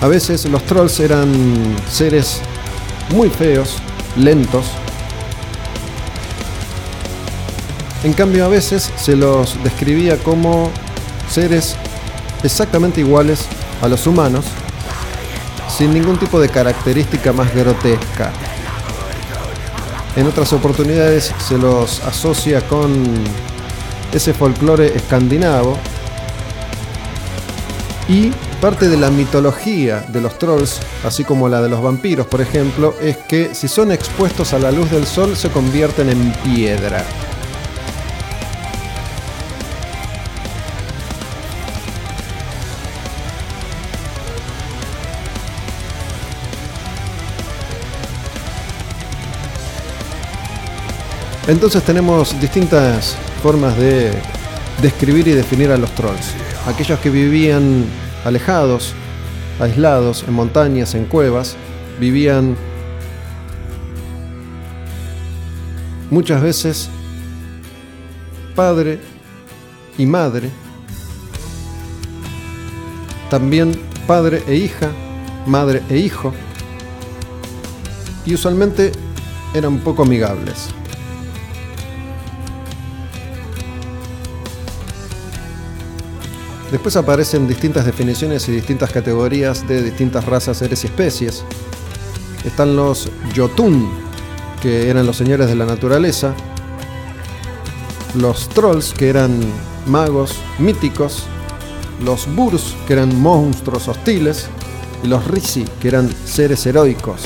A 0.00 0.06
veces 0.06 0.44
los 0.44 0.62
trolls 0.64 1.00
eran 1.00 1.76
seres 1.90 2.40
muy 3.10 3.30
feos, 3.30 3.78
lentos. 4.16 4.66
En 8.04 8.12
cambio 8.12 8.44
a 8.44 8.48
veces 8.48 8.92
se 8.96 9.16
los 9.16 9.62
describía 9.64 10.18
como 10.18 10.70
seres 11.30 11.74
exactamente 12.42 13.00
iguales 13.00 13.46
a 13.82 13.88
los 13.88 14.06
humanos, 14.06 14.44
sin 15.78 15.94
ningún 15.94 16.18
tipo 16.18 16.40
de 16.40 16.48
característica 16.48 17.32
más 17.32 17.54
grotesca. 17.54 18.32
En 20.16 20.26
otras 20.26 20.52
oportunidades 20.52 21.32
se 21.46 21.56
los 21.56 22.02
asocia 22.02 22.66
con 22.66 23.04
ese 24.12 24.34
folclore 24.34 24.88
escandinavo 24.96 25.78
y 28.08 28.32
parte 28.60 28.88
de 28.88 28.96
la 28.96 29.10
mitología 29.10 30.04
de 30.08 30.20
los 30.20 30.36
trolls, 30.36 30.80
así 31.04 31.22
como 31.22 31.48
la 31.48 31.62
de 31.62 31.68
los 31.68 31.80
vampiros, 31.80 32.26
por 32.26 32.40
ejemplo, 32.40 32.96
es 33.00 33.16
que 33.16 33.54
si 33.54 33.68
son 33.68 33.92
expuestos 33.92 34.52
a 34.54 34.58
la 34.58 34.72
luz 34.72 34.90
del 34.90 35.06
sol 35.06 35.36
se 35.36 35.48
convierten 35.48 36.10
en 36.10 36.32
piedra. 36.42 37.04
Entonces 51.48 51.82
tenemos 51.82 52.38
distintas 52.42 53.16
formas 53.42 53.74
de 53.78 54.12
describir 54.82 55.26
y 55.28 55.32
definir 55.32 55.70
a 55.70 55.78
los 55.78 55.90
trolls. 55.92 56.34
Aquellos 56.66 57.00
que 57.00 57.08
vivían 57.08 57.86
alejados, 58.26 58.92
aislados, 59.58 60.26
en 60.28 60.34
montañas, 60.34 60.94
en 60.94 61.06
cuevas, 61.06 61.56
vivían 61.98 62.54
muchas 66.10 66.42
veces 66.42 66.90
padre 68.54 69.00
y 69.96 70.04
madre, 70.04 70.50
también 73.30 73.72
padre 74.06 74.42
e 74.46 74.54
hija, 74.54 74.90
madre 75.46 75.82
e 75.88 75.96
hijo, 75.96 76.34
y 78.26 78.34
usualmente 78.34 78.92
eran 79.54 79.78
poco 79.78 80.02
amigables. 80.02 80.74
Después 86.70 86.96
aparecen 86.96 87.48
distintas 87.48 87.86
definiciones 87.86 88.46
y 88.48 88.52
distintas 88.52 88.92
categorías 88.92 89.66
de 89.66 89.82
distintas 89.82 90.26
razas, 90.26 90.58
seres 90.58 90.84
y 90.84 90.88
especies. 90.88 91.42
Están 92.44 92.76
los 92.76 93.10
Jotun, 93.34 93.90
que 94.60 94.90
eran 94.90 95.06
los 95.06 95.16
señores 95.16 95.48
de 95.48 95.54
la 95.54 95.64
naturaleza. 95.64 96.34
Los 98.14 98.48
Trolls, 98.50 98.92
que 98.92 99.08
eran 99.08 99.40
magos 99.86 100.36
míticos. 100.58 101.24
Los 102.04 102.32
Burs, 102.34 102.76
que 102.86 102.92
eran 102.92 103.18
monstruos 103.18 103.88
hostiles. 103.88 104.48
Y 105.02 105.06
los 105.06 105.26
Risi, 105.26 105.64
que 105.80 105.88
eran 105.88 106.10
seres 106.26 106.66
heroicos. 106.66 107.22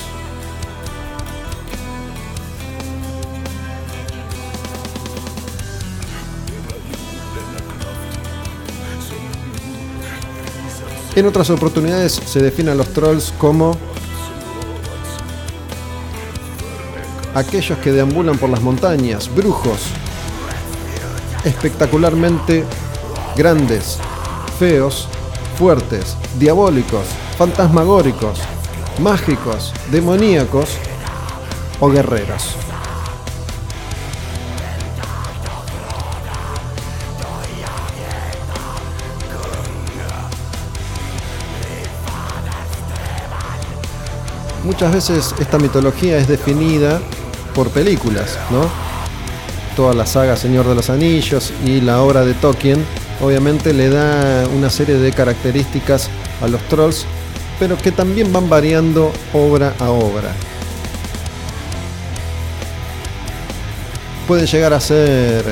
En 11.14 11.26
otras 11.26 11.50
oportunidades 11.50 12.12
se 12.12 12.40
definen 12.40 12.72
a 12.72 12.74
los 12.74 12.88
trolls 12.94 13.34
como 13.36 13.76
aquellos 17.34 17.78
que 17.78 17.92
deambulan 17.92 18.38
por 18.38 18.48
las 18.48 18.62
montañas, 18.62 19.34
brujos, 19.34 19.80
espectacularmente 21.44 22.64
grandes, 23.36 23.98
feos, 24.58 25.06
fuertes, 25.58 26.16
diabólicos, 26.38 27.04
fantasmagóricos, 27.36 28.40
mágicos, 28.98 29.74
demoníacos 29.90 30.70
o 31.80 31.90
guerreros. 31.90 32.56
Muchas 44.64 44.92
veces 44.92 45.34
esta 45.38 45.58
mitología 45.58 46.18
es 46.18 46.28
definida 46.28 47.00
por 47.54 47.70
películas, 47.70 48.38
¿no? 48.50 48.68
Toda 49.76 49.94
la 49.94 50.06
saga 50.06 50.36
Señor 50.36 50.66
de 50.66 50.74
los 50.74 50.90
Anillos 50.90 51.52
y 51.64 51.80
la 51.80 52.02
obra 52.02 52.24
de 52.24 52.34
Tolkien 52.34 52.84
obviamente 53.20 53.72
le 53.72 53.88
da 53.88 54.46
una 54.48 54.68
serie 54.68 54.96
de 54.96 55.12
características 55.12 56.10
a 56.42 56.48
los 56.48 56.60
trolls, 56.68 57.06
pero 57.58 57.76
que 57.78 57.92
también 57.92 58.32
van 58.32 58.48
variando 58.48 59.12
obra 59.32 59.74
a 59.78 59.90
obra. 59.90 60.32
Pueden 64.26 64.46
llegar 64.46 64.72
a 64.72 64.80
ser 64.80 65.44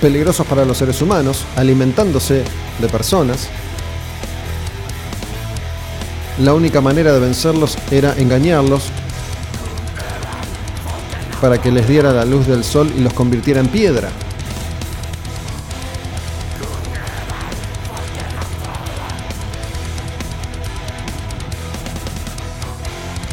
peligrosos 0.00 0.46
para 0.46 0.64
los 0.64 0.78
seres 0.78 1.00
humanos, 1.02 1.44
alimentándose 1.56 2.44
de 2.78 2.88
personas, 2.88 3.48
la 6.42 6.54
única 6.54 6.80
manera 6.80 7.12
de 7.12 7.20
vencerlos 7.20 7.76
era 7.90 8.14
engañarlos 8.16 8.84
para 11.40 11.60
que 11.60 11.70
les 11.70 11.86
diera 11.86 12.12
la 12.12 12.24
luz 12.24 12.46
del 12.46 12.64
sol 12.64 12.90
y 12.96 13.00
los 13.00 13.12
convirtiera 13.12 13.60
en 13.60 13.68
piedra. 13.68 14.10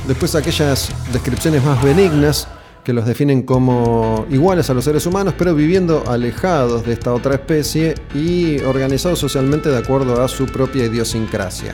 Después 0.05 0.35
aquellas 0.35 0.89
descripciones 1.11 1.63
más 1.63 1.81
benignas 1.83 2.47
que 2.83 2.93
los 2.93 3.05
definen 3.05 3.43
como 3.43 4.25
iguales 4.29 4.69
a 4.69 4.73
los 4.73 4.85
seres 4.85 5.05
humanos, 5.05 5.33
pero 5.37 5.53
viviendo 5.53 6.03
alejados 6.07 6.85
de 6.85 6.93
esta 6.93 7.13
otra 7.13 7.35
especie 7.35 7.95
y 8.13 8.59
organizados 8.59 9.19
socialmente 9.19 9.69
de 9.69 9.77
acuerdo 9.77 10.23
a 10.23 10.29
su 10.29 10.45
propia 10.45 10.85
idiosincrasia 10.85 11.73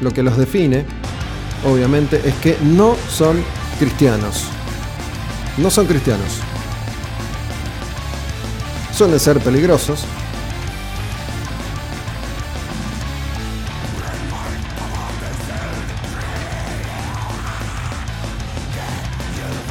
lo 0.00 0.12
que 0.12 0.22
los 0.22 0.36
define, 0.36 0.84
obviamente, 1.64 2.20
es 2.24 2.34
que 2.36 2.56
no 2.62 2.96
son 3.08 3.42
cristianos. 3.78 4.44
No 5.56 5.70
son 5.70 5.86
cristianos. 5.86 6.38
Suelen 8.92 9.20
ser 9.20 9.40
peligrosos. 9.40 10.04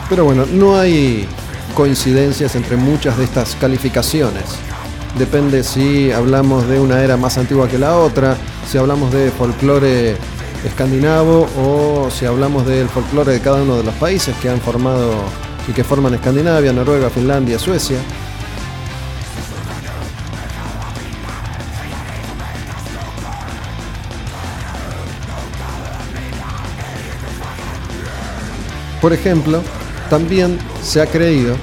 Pero 0.10 0.24
bueno, 0.24 0.46
no 0.46 0.78
hay 0.78 1.28
coincidencias 1.74 2.56
entre 2.56 2.78
muchas 2.78 3.18
de 3.18 3.26
estas 3.26 3.56
calificaciones. 3.56 4.46
Depende 5.18 5.64
si 5.64 6.12
hablamos 6.12 6.68
de 6.68 6.80
una 6.80 7.04
era 7.04 7.18
más 7.18 7.38
antigua 7.38 7.68
que 7.68 7.78
la 7.78 7.98
otra, 7.98 8.38
si 8.68 8.78
hablamos 8.78 9.14
de 9.14 9.32
folclore 9.32 10.18
escandinavo 10.66 11.48
o 11.58 12.10
si 12.12 12.26
hablamos 12.26 12.66
del 12.66 12.90
folclore 12.90 13.34
de 13.34 13.40
cada 13.40 13.62
uno 13.62 13.78
de 13.78 13.84
los 13.84 13.96
países 13.96 14.36
que 14.42 14.50
han 14.50 14.60
formado 14.60 15.14
y 15.68 15.72
que 15.72 15.84
forman 15.84 16.14
Escandinavia, 16.14 16.74
Noruega, 16.74 17.10
Finlandia, 17.10 17.60
Suecia. 17.60 17.98
Por 29.02 29.14
ejemplo, 29.14 29.62
también 30.10 30.58
se 30.82 31.02
ha 31.02 31.06
creído 31.06 31.56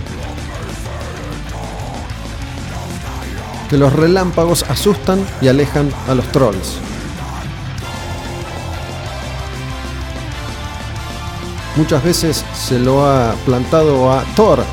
que 3.68 3.76
los 3.76 3.92
relámpagos 3.92 4.64
asustan 4.68 5.26
y 5.40 5.48
alejan 5.48 5.90
a 6.08 6.14
los 6.14 6.30
trolls. 6.30 6.78
Muchas 11.76 12.04
veces 12.04 12.44
se 12.54 12.78
lo 12.78 13.04
ha 13.04 13.34
plantado 13.44 14.12
a 14.12 14.22
Thor, 14.36 14.64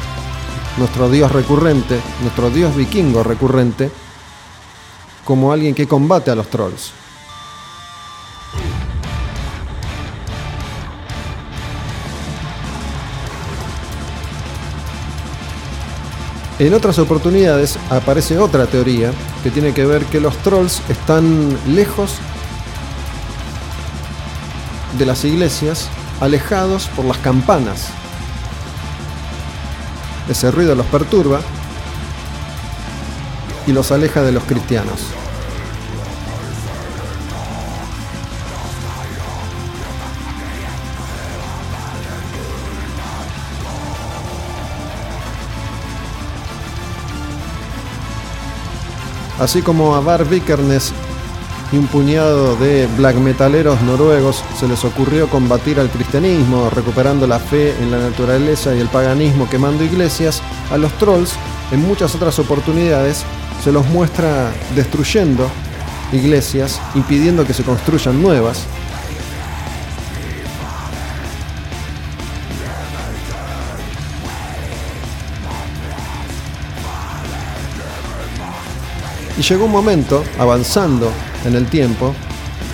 nuestro 0.78 1.10
dios 1.10 1.32
recurrente, 1.32 2.00
nuestro 2.22 2.52
dios 2.52 2.76
vikingo 2.76 3.24
recurrente, 3.24 3.90
como 5.26 5.52
alguien 5.52 5.74
que 5.74 5.88
combate 5.88 6.30
a 6.30 6.36
los 6.36 6.48
trolls. 6.48 6.92
En 16.60 16.76
otras 16.76 17.00
oportunidades 17.00 17.80
aparece 17.90 18.38
otra 18.38 18.68
teoría 18.68 19.12
que 19.42 19.50
tiene 19.50 19.74
que 19.74 19.88
ver 19.88 20.06
que 20.06 20.20
los 20.20 20.38
trolls 20.44 20.84
están 20.88 21.58
lejos 21.74 22.20
de 25.00 25.06
las 25.08 25.26
iglesias 25.26 25.90
alejados 26.22 26.88
por 26.96 27.04
las 27.04 27.18
campanas. 27.18 27.88
Ese 30.30 30.52
ruido 30.52 30.76
los 30.76 30.86
perturba 30.86 31.42
y 33.68 33.74
los 33.74 33.92
aleja 33.92 34.22
de 34.22 34.32
los 34.32 34.44
cristianos. 34.44 35.08
Así 49.40 49.64
como 49.64 49.96
a 49.96 50.02
Bar 50.02 50.24
Vikernes 50.26 50.94
y 51.72 51.78
un 51.78 51.88
puñado 51.88 52.56
de 52.58 52.88
black 52.98 53.16
metaleros 53.16 53.82
noruegos 53.82 54.44
se 54.60 54.68
les 54.68 54.84
ocurrió 54.84 55.30
combatir 55.30 55.80
al 55.80 55.90
cristianismo, 55.90 56.70
recuperando 56.70 57.26
la 57.28 57.40
fe 57.40 57.74
en 57.82 57.92
la 57.92 58.00
naturaleza 58.00 58.76
y 58.76 58.80
el 58.80 58.90
paganismo 58.90 59.50
quemando 59.50 59.84
iglesias, 59.84 60.42
a 60.70 60.78
los 60.78 60.92
trolls 60.98 61.34
en 61.72 61.82
muchas 61.82 62.14
otras 62.16 62.38
oportunidades 62.40 63.24
se 63.64 63.72
los 63.72 63.88
muestra 63.88 64.52
destruyendo 64.76 65.50
iglesias, 66.12 66.82
impidiendo 66.96 67.46
que 67.46 67.54
se 67.54 67.64
construyan 67.64 68.22
nuevas. 68.22 68.66
Y 79.38 79.44
llegó 79.44 79.66
un 79.66 79.72
momento, 79.72 80.24
avanzando 80.38 81.10
en 81.46 81.56
el 81.56 81.68
tiempo, 81.68 82.14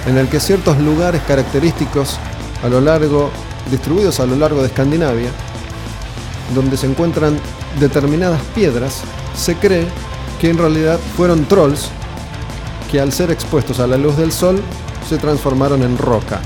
en 0.06 0.18
el 0.18 0.28
que 0.28 0.40
ciertos 0.40 0.78
lugares 0.80 1.22
característicos 1.28 2.18
a 2.64 2.70
lo 2.70 2.82
largo, 2.82 3.30
distribuidos 3.70 4.20
a 4.20 4.26
lo 4.26 4.36
largo 4.36 4.62
de 4.62 4.68
Escandinavia, 4.68 5.30
donde 6.56 6.78
se 6.78 6.88
encuentran 6.88 7.40
determinadas 7.80 8.42
piedras, 8.56 9.02
se 9.36 9.56
cree 9.56 9.88
que 10.40 10.50
en 10.50 10.58
realidad 10.58 11.00
fueron 11.16 11.46
trolls 11.46 11.90
que 12.92 13.00
al 13.02 13.12
ser 13.12 13.32
expuestos 13.32 13.80
a 13.80 13.88
la 13.88 13.98
luz 13.98 14.18
del 14.18 14.32
sol 14.32 14.62
se 15.08 15.18
transformaron 15.18 15.84
en 15.84 15.98
roca. 15.98 16.40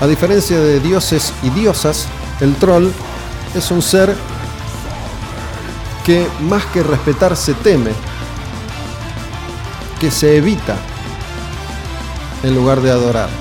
A 0.00 0.06
diferencia 0.06 0.58
de 0.58 0.80
dioses 0.80 1.32
y 1.42 1.50
diosas, 1.50 2.06
el 2.40 2.54
troll 2.56 2.88
es 3.54 3.70
un 3.70 3.82
ser 3.82 4.14
que 6.10 6.26
más 6.40 6.66
que 6.66 6.82
respetar 6.82 7.36
se 7.36 7.54
teme, 7.54 7.92
que 10.00 10.10
se 10.10 10.38
evita 10.38 10.74
en 12.42 12.52
lugar 12.52 12.80
de 12.80 12.90
adorar. 12.90 13.39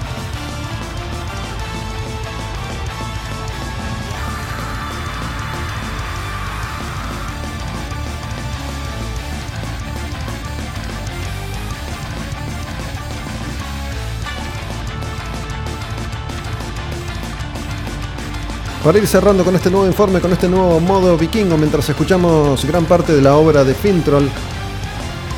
Para 18.84 18.98
ir 18.98 19.08
cerrando 19.08 19.44
con 19.44 19.54
este 19.56 19.70
nuevo 19.70 19.86
informe, 19.86 20.22
con 20.22 20.32
este 20.32 20.48
nuevo 20.48 20.80
modo 20.80 21.18
vikingo, 21.18 21.58
mientras 21.58 21.90
escuchamos 21.90 22.64
gran 22.64 22.86
parte 22.86 23.14
de 23.14 23.22
la 23.22 23.36
obra 23.36 23.66
de 23.66 23.74
Fintroll, 23.74 24.30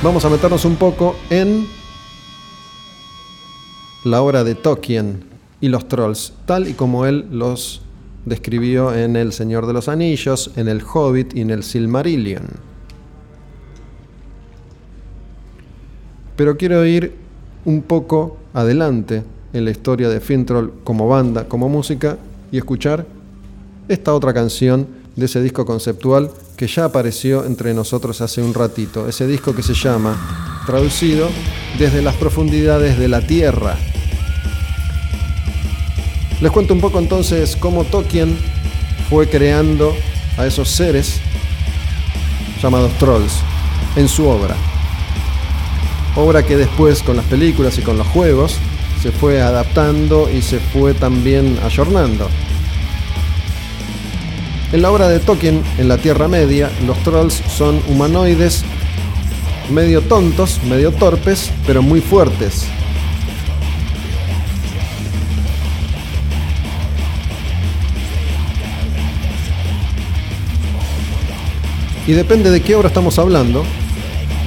vamos 0.04 0.24
a 0.24 0.30
meternos 0.30 0.64
un 0.64 0.76
poco 0.76 1.16
en 1.32 1.68
la 4.04 4.22
obra 4.22 4.44
de 4.44 4.54
Tolkien 4.54 5.24
y 5.60 5.70
los 5.70 5.88
trolls, 5.88 6.34
tal 6.46 6.68
y 6.68 6.74
como 6.74 7.08
él 7.08 7.26
los 7.32 7.82
describió 8.26 8.94
en 8.94 9.16
El 9.16 9.34
Señor 9.34 9.66
de 9.66 9.74
los 9.74 9.90
Anillos, 9.90 10.52
en 10.56 10.68
El 10.68 10.84
Hobbit 10.84 11.36
y 11.36 11.42
en 11.42 11.50
el 11.50 11.64
Silmarillion. 11.64 12.46
Pero 16.36 16.58
quiero 16.58 16.86
ir 16.86 17.16
un 17.66 17.82
poco 17.82 18.38
adelante 18.54 19.24
en 19.52 19.66
la 19.66 19.72
historia 19.72 20.10
de 20.10 20.20
Fintroll 20.20 20.74
como 20.84 21.08
banda, 21.08 21.48
como 21.48 21.70
música, 21.70 22.20
y 22.52 22.58
escuchar 22.58 23.06
esta 23.92 24.14
otra 24.14 24.34
canción 24.34 24.88
de 25.16 25.26
ese 25.26 25.42
disco 25.42 25.66
conceptual 25.66 26.32
que 26.56 26.68
ya 26.68 26.86
apareció 26.86 27.46
entre 27.46 27.74
nosotros 27.74 28.22
hace 28.22 28.42
un 28.42 28.54
ratito, 28.54 29.08
ese 29.08 29.28
disco 29.28 29.54
que 29.54 29.64
se 29.64 29.74
llama, 29.74 30.64
traducido, 30.66 31.30
Desde 31.78 32.02
las 32.02 32.16
profundidades 32.16 33.00
de 33.00 33.08
la 33.08 33.22
Tierra. 33.22 33.78
Les 36.42 36.52
cuento 36.52 36.74
un 36.74 36.82
poco 36.82 37.00
entonces 37.00 37.56
cómo 37.56 37.86
Tolkien 37.86 38.38
fue 39.10 39.30
creando 39.30 39.94
a 40.38 40.46
esos 40.46 40.70
seres 40.70 41.20
llamados 42.62 42.92
trolls 42.98 43.34
en 43.96 44.08
su 44.08 44.28
obra. 44.28 44.56
Obra 46.16 46.46
que 46.46 46.58
después 46.58 47.02
con 47.04 47.16
las 47.16 47.26
películas 47.26 47.78
y 47.78 47.82
con 47.82 47.98
los 47.98 48.08
juegos 48.08 48.58
se 49.02 49.12
fue 49.12 49.42
adaptando 49.42 50.30
y 50.30 50.42
se 50.42 50.60
fue 50.60 50.94
también 50.94 51.58
ayornando. 51.64 52.28
En 54.72 54.82
la 54.82 54.90
obra 54.90 55.10
de 55.10 55.20
Tolkien, 55.20 55.62
en 55.78 55.90
la 55.90 55.98
Tierra 55.98 56.30
Media, 56.30 56.72
los 56.88 56.98
trolls 57.04 57.42
son 57.58 57.82
humanoides 57.90 58.64
medio 59.70 60.02
tontos, 60.02 60.64
medio 60.64 60.92
torpes, 60.92 61.52
pero 61.68 61.82
muy 61.82 62.00
fuertes. 62.00 62.66
Y 72.08 72.14
depende 72.14 72.50
de 72.50 72.62
qué 72.62 72.76
obra 72.76 72.88
estamos 72.88 73.20
hablando, 73.20 73.66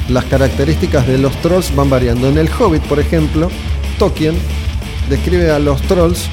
las 0.09 0.25
características 0.25 1.07
de 1.07 1.18
los 1.18 1.35
trolls 1.43 1.75
van 1.77 1.91
variando. 1.91 2.29
En 2.29 2.39
el 2.39 2.49
Hobbit, 2.49 2.83
por 2.85 2.99
ejemplo, 2.99 3.51
Tolkien 3.99 4.37
describe 5.11 5.51
a 5.51 5.59
los 5.59 5.83
trolls 5.83 6.29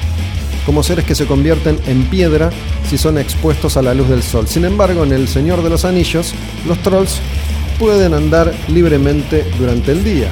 como 0.64 0.82
seres 0.82 1.04
que 1.04 1.14
se 1.14 1.26
convierten 1.26 1.78
en 1.86 2.04
piedra 2.04 2.50
si 2.88 2.98
son 2.98 3.18
expuestos 3.18 3.76
a 3.76 3.82
la 3.82 3.94
luz 3.94 4.08
del 4.08 4.22
sol. 4.22 4.46
Sin 4.46 4.64
embargo, 4.64 5.04
en 5.04 5.12
El 5.12 5.28
Señor 5.28 5.62
de 5.62 5.70
los 5.70 5.84
Anillos, 5.84 6.34
los 6.66 6.78
trolls 6.78 7.20
pueden 7.78 8.14
andar 8.14 8.54
libremente 8.68 9.44
durante 9.58 9.92
el 9.92 10.04
día. 10.04 10.30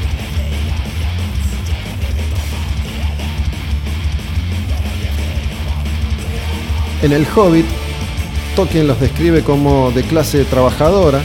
En 7.02 7.12
el 7.12 7.26
Hobbit, 7.34 7.64
Tolkien 8.54 8.86
los 8.86 9.00
describe 9.00 9.42
como 9.42 9.90
de 9.90 10.02
clase 10.02 10.44
trabajadora, 10.44 11.22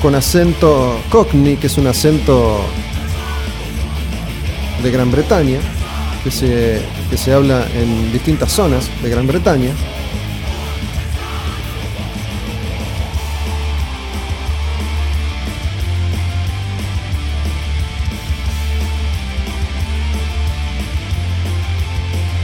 con 0.00 0.14
acento 0.14 0.98
cockney, 1.10 1.56
que 1.56 1.66
es 1.66 1.76
un 1.78 1.88
acento 1.88 2.60
de 4.82 4.90
Gran 4.90 5.10
Bretaña, 5.10 5.58
que 6.24 6.30
se, 6.30 6.82
que 7.08 7.16
se 7.16 7.32
habla 7.32 7.66
en 7.74 8.12
distintas 8.12 8.52
zonas 8.52 8.88
de 9.02 9.10
Gran 9.10 9.26
Bretaña. 9.26 9.70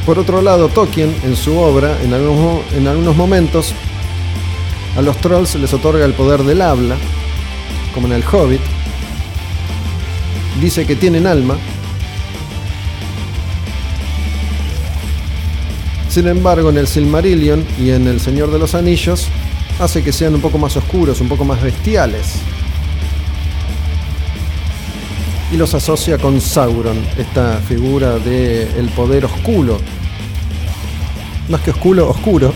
Por 0.07 0.21
otro 0.21 0.41
lado, 0.41 0.69
Tolkien, 0.69 1.13
en 1.25 1.35
su 1.35 1.59
obra, 1.59 2.01
en 2.01 2.15
algunos, 2.15 2.61
en 2.75 2.87
algunos 2.87 3.17
momentos, 3.17 3.75
a 4.97 5.03
los 5.03 5.17
trolls 5.19 5.57
les 5.57 5.75
otorga 5.75 6.05
el 6.05 6.15
poder 6.15 6.45
del 6.45 6.63
habla, 6.63 6.97
como 7.93 8.07
en 8.07 8.13
el 8.13 8.25
Hobbit. 8.25 8.61
Dice 10.61 10.87
que 10.87 10.95
tienen 10.95 11.27
alma, 11.27 11.57
Sin 16.17 16.29
embargo, 16.29 16.71
en 16.71 16.79
el 16.79 16.87
Silmarillion 16.87 17.63
y 17.79 17.91
en 17.91 18.07
El 18.07 18.21
Señor 18.21 18.51
de 18.51 18.59
los 18.59 18.75
Anillos 18.75 19.27
hace 19.79 20.03
que 20.03 20.13
sean 20.13 20.35
un 20.35 20.41
poco 20.41 20.57
más 20.57 20.75
oscuros, 20.75 21.21
un 21.21 21.29
poco 21.29 21.45
más 21.45 21.61
bestiales. 21.61 22.37
Y 25.53 25.59
los 25.59 25.75
asocia 25.75 26.17
con 26.17 26.41
Sauron, 26.41 26.97
esta 27.19 27.59
figura 27.69 28.19
del 28.19 28.89
poder 28.97 29.27
oscuro, 29.27 29.79
más 31.51 31.61
que 31.61 31.73
oscuro, 31.73 32.09
oscuro, 32.09 32.55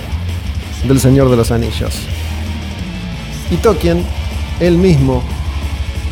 del 0.88 0.98
Señor 0.98 1.28
de 1.28 1.36
los 1.36 1.50
Anillos. 1.50 1.92
Y 3.50 3.56
Tolkien, 3.56 4.02
él 4.58 4.78
mismo, 4.78 5.22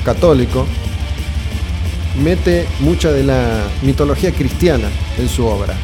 católico, 0.04 0.66
mete 2.22 2.66
mucha 2.80 3.10
de 3.10 3.24
la 3.24 3.62
mitología 3.80 4.32
cristiana 4.32 4.90
en 5.16 5.30
su 5.30 5.46
obra. 5.46 5.74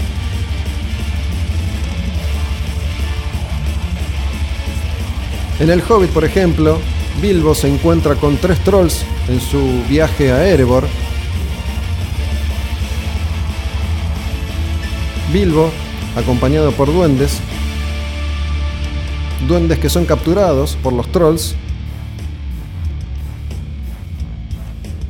En 5.61 5.71
el 5.71 5.83
Hobbit, 5.89 6.11
por 6.11 6.25
ejemplo, 6.25 6.79
Bilbo 7.23 7.55
se 7.55 7.73
encuentra 7.73 8.17
con 8.17 8.37
tres 8.39 8.59
trolls 8.65 9.05
en 9.29 9.41
su 9.41 9.83
viaje 9.89 10.33
a 10.33 10.47
Erebor. 10.49 10.85
Bilbo, 15.33 15.71
acompañado 16.17 16.73
por 16.73 16.93
duendes, 16.93 17.39
duendes 19.49 19.79
que 19.79 19.89
son 19.89 20.05
capturados 20.07 20.77
por 20.83 20.93
los 20.93 21.11
trolls, 21.13 21.55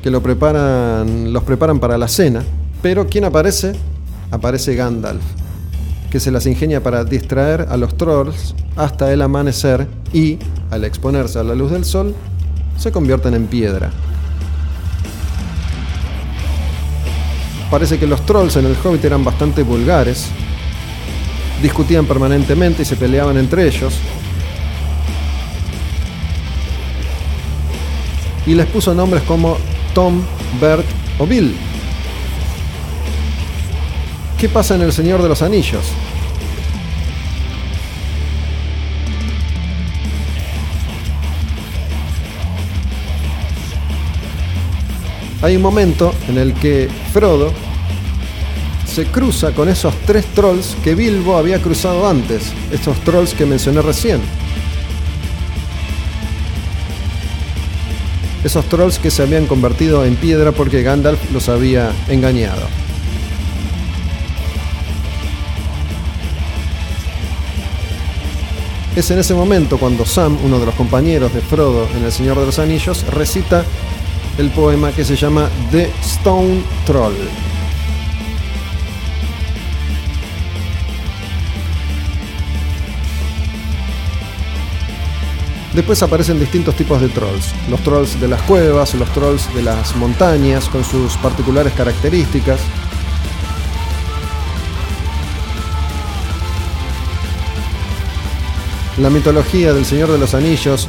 que 0.03 0.11
lo 0.11 0.23
preparan, 0.23 1.33
los 1.33 1.43
preparan 1.43 1.81
para 1.81 1.97
la 1.97 2.09
cena, 2.09 2.45
pero 2.83 3.07
¿quién 3.07 3.25
aparece? 3.25 3.73
Aparece 4.31 4.75
Gandalf, 4.75 5.23
que 6.15 6.21
se 6.21 6.31
las 6.31 6.47
ingenia 6.47 6.81
para 6.81 7.03
distraer 7.03 7.67
a 7.69 7.77
los 7.77 7.97
trolls 7.97 8.55
hasta 8.77 9.13
el 9.13 9.21
amanecer 9.21 9.89
y, 10.13 10.39
al 10.71 10.85
exponerse 10.85 11.41
a 11.41 11.43
la 11.43 11.57
luz 11.57 11.73
del 11.73 11.85
sol, 11.85 12.15
se 12.79 12.93
convierten 12.93 13.35
en 13.35 13.49
piedra. 13.49 13.91
Parece 17.69 17.99
que 17.99 18.07
los 18.07 18.25
trolls 18.25 18.55
en 18.55 18.67
el 18.67 18.77
Hobbit 18.81 19.05
eran 19.05 19.25
bastante 19.25 19.65
vulgares, 19.65 20.27
discutían 21.61 22.07
permanentemente 22.07 22.83
y 22.83 22.85
se 22.85 22.95
peleaban 22.95 23.37
entre 23.37 23.67
ellos. 23.67 23.95
Y 28.47 28.55
les 28.55 28.67
puso 28.67 28.95
nombres 28.95 29.25
como 29.25 29.57
Tom, 29.95 30.23
Bert 30.61 30.87
o 31.19 31.27
Bill. 31.27 31.74
¿Qué 34.45 34.51
pasa 34.51 34.75
en 34.75 34.83
El 34.83 34.93
Señor 34.93 35.23
de 35.23 35.29
los 35.31 35.41
Anillos? 35.41 35.87
Hay 45.41 45.57
un 45.57 45.63
momento 45.63 46.13
en 46.29 46.37
el 46.37 46.53
que 46.53 46.91
Frodo 47.11 47.55
se 48.87 49.07
cruza 49.07 49.53
con 49.53 49.71
esos 49.71 49.95
tres 50.05 50.27
trolls 50.35 50.77
que 50.85 50.95
Bilbo 50.95 51.39
había 51.39 51.63
cruzado 51.63 52.07
antes, 52.07 52.53
esos 52.71 53.01
trolls 53.01 53.33
que 53.33 53.47
mencioné 53.47 53.81
recién. 53.81 54.21
Esos 58.45 58.67
trolls 58.67 58.99
que 58.99 59.11
se 59.11 59.23
habían 59.23 59.47
convertido 59.47 60.05
en 60.05 60.17
piedra 60.17 60.53
porque 60.53 60.83
Gandalf 60.83 61.33
los 61.33 61.49
había 61.49 61.93
engañado. 62.11 62.84
Es 68.97 69.11
en 69.11 69.19
ese 69.19 69.35
momento 69.35 69.77
cuando 69.77 70.07
Sam, 70.07 70.39
uno 70.45 70.61
de 70.61 70.67
los 70.67 70.75
compañeros 70.77 71.35
de 71.35 71.41
Frodo 71.41 71.89
en 71.97 72.05
El 72.05 72.13
Señor 72.13 72.39
de 72.39 72.47
los 72.47 72.61
Anillos, 72.61 73.05
recita 73.09 73.65
el 74.39 74.51
poema 74.51 74.93
que 74.93 75.05
se 75.05 75.17
llama 75.17 75.49
The 75.73 75.91
Stone 76.01 76.63
Troll. 76.87 77.15
Después 85.75 86.01
aparecen 86.05 86.39
distintos 86.39 86.77
tipos 86.77 87.01
de 87.01 87.09
trolls. 87.09 87.53
Los 87.69 87.81
trolls 87.81 88.21
de 88.21 88.29
las 88.29 88.41
cuevas, 88.43 88.95
los 88.95 89.13
trolls 89.13 89.53
de 89.57 89.63
las 89.63 89.97
montañas, 89.97 90.69
con 90.69 90.85
sus 90.85 91.17
particulares 91.17 91.73
características. 91.73 92.61
La 98.99 99.11
mitología 99.11 99.73
del 99.73 99.85
Señor 99.85 100.13
de 100.13 100.19
los 100.19 100.35
Anillos, 100.35 100.87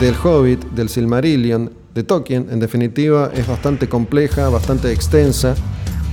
del 0.00 0.14
Hobbit, 0.16 0.64
del 0.70 0.88
Silmarillion, 0.88 1.70
de 1.94 2.02
Tolkien, 2.02 2.46
en 2.50 2.60
definitiva, 2.60 3.30
es 3.34 3.46
bastante 3.46 3.90
compleja, 3.90 4.48
bastante 4.48 4.90
extensa, 4.90 5.54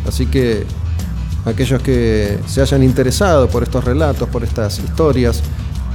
así 0.06 0.26
que 0.26 0.66
aquellos 1.46 1.82
que 1.82 2.38
se 2.46 2.62
hayan 2.62 2.84
interesado 2.84 3.48
por 3.48 3.64
estos 3.64 3.86
relatos, 3.86 4.28
por 4.28 4.44
estas 4.44 4.80
historias 4.80 5.42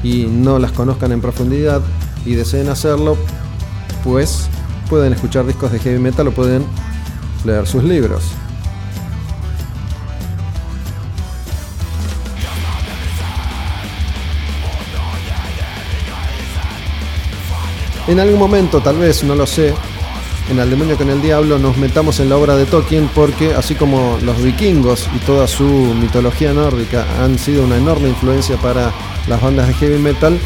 y 0.03 0.25
no 0.25 0.59
las 0.59 0.73
conozcan 0.73 1.13
en 1.13 1.21
profundidad 1.21 1.83
y 2.25 2.33
deseen 2.33 2.71
hacerlo, 2.71 3.19
pues 4.03 4.49
pueden 4.89 5.13
escuchar 5.13 5.47
discos 5.47 5.73
de 5.73 5.79
heavy 5.79 5.99
metal 5.99 6.29
o 6.29 6.33
pueden 6.33 6.65
leer 7.45 7.67
sus 7.67 7.85
libros. 7.85 8.33
En 18.09 18.19
algún 18.19 18.39
momento, 18.39 18.81
tal 18.81 18.99
vez, 18.99 19.23
no 19.23 19.35
lo 19.35 19.47
sé, 19.47 19.75
en 20.51 20.59
Al 20.59 20.69
demonio 20.69 20.97
con 20.97 21.09
el 21.09 21.23
diablo 21.23 21.59
nos 21.59 21.77
metamos 21.77 22.19
en 22.19 22.29
la 22.29 22.37
obra 22.37 22.57
de 22.57 22.67
Tolkien 22.67 23.09
porque 23.15 23.55
así 23.55 23.75
como 23.75 24.19
los 24.23 24.43
vikingos 24.43 25.09
y 25.15 25.19
toda 25.21 25.47
su 25.47 25.65
mitología 25.65 26.53
nórdica 26.53 27.07
han 27.23 27.39
sido 27.39 27.65
una 27.65 27.77
enorme 27.77 28.09
influencia 28.09 28.57
para 28.57 28.93
las 29.29 29.41
bandas 29.41 29.69
de 29.69 29.75
heavy 29.75 29.99
metal, 29.99 30.39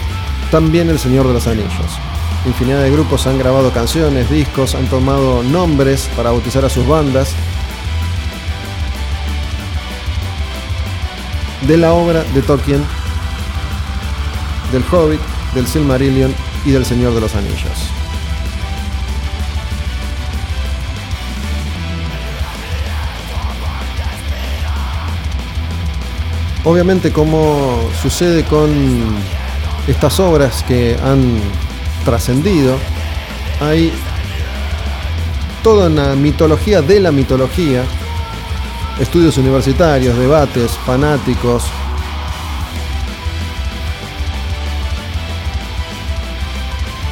también 0.51 0.91
El 0.91 0.99
Señor 0.99 1.27
de 1.27 1.33
los 1.33 1.47
Anillos. 1.47 1.99
Infinidad 2.47 2.83
de 2.83 2.91
grupos 2.91 3.27
han 3.27 3.39
grabado 3.39 3.73
canciones, 3.73 4.31
discos, 4.31 4.75
han 4.75 4.87
tomado 4.87 5.43
nombres 5.43 6.09
para 6.15 6.31
bautizar 6.31 6.65
a 6.65 6.71
sus 6.71 6.87
bandas. 6.87 7.33
De 11.67 11.77
la 11.79 11.95
obra 11.95 12.23
de 12.23 12.43
Tolkien, 12.43 12.85
del 14.71 14.85
Hobbit, 14.93 15.21
del 15.55 15.67
Silmarillion 15.67 16.33
y 16.67 16.73
del 16.73 16.85
Señor 16.85 17.15
de 17.15 17.21
los 17.21 17.35
Anillos. 17.35 17.91
Obviamente 26.65 27.13
como 27.13 27.79
sucede 28.03 28.43
con 28.45 28.69
estas 29.87 30.19
obras 30.19 30.65
que 30.65 30.97
han 31.05 31.41
trascendido, 32.05 32.77
hay 33.61 33.93
toda 35.63 35.87
una 35.87 36.17
mitología 36.17 36.83
de 36.83 36.99
la 36.99 37.13
mitología, 37.13 37.85
estudios 38.99 39.39
universitarios, 39.39 40.19
debates, 40.19 40.73
fanáticos, 40.85 41.63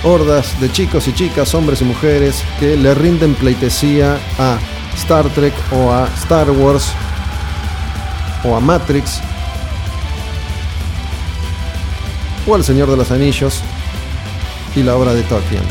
hordas 0.05 0.61
de 0.61 0.71
chicos 0.71 1.09
y 1.09 1.15
chicas, 1.15 1.55
hombres 1.55 1.81
y 1.81 1.85
mujeres 1.85 2.43
que 2.61 2.77
le 2.77 2.95
rinden 2.95 3.35
pleitesía 3.35 4.19
a 4.39 4.59
Star 4.97 5.29
Trek 5.31 5.55
o 5.73 5.91
a 5.91 6.07
Star 6.19 6.51
Wars 6.51 6.93
o 8.45 8.55
a 8.55 8.61
Matrix 8.61 9.21
o 12.47 12.55
al 12.55 12.63
Señor 12.63 12.91
de 12.91 12.99
los 12.99 13.11
Anillos 13.11 13.61
y 14.77 14.83
la 14.83 14.95
obra 14.95 15.15
de 15.15 15.23
Tolkien. 15.23 15.63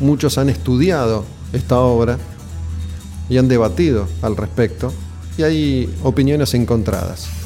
Muchos 0.00 0.36
han 0.36 0.48
estudiado 0.48 1.24
esta 1.52 1.78
obra 1.78 2.18
y 3.28 3.38
han 3.38 3.46
debatido 3.46 4.08
al 4.22 4.36
respecto 4.36 4.92
y 5.36 5.42
hay 5.44 5.94
opiniones 6.02 6.54
encontradas. 6.54 7.37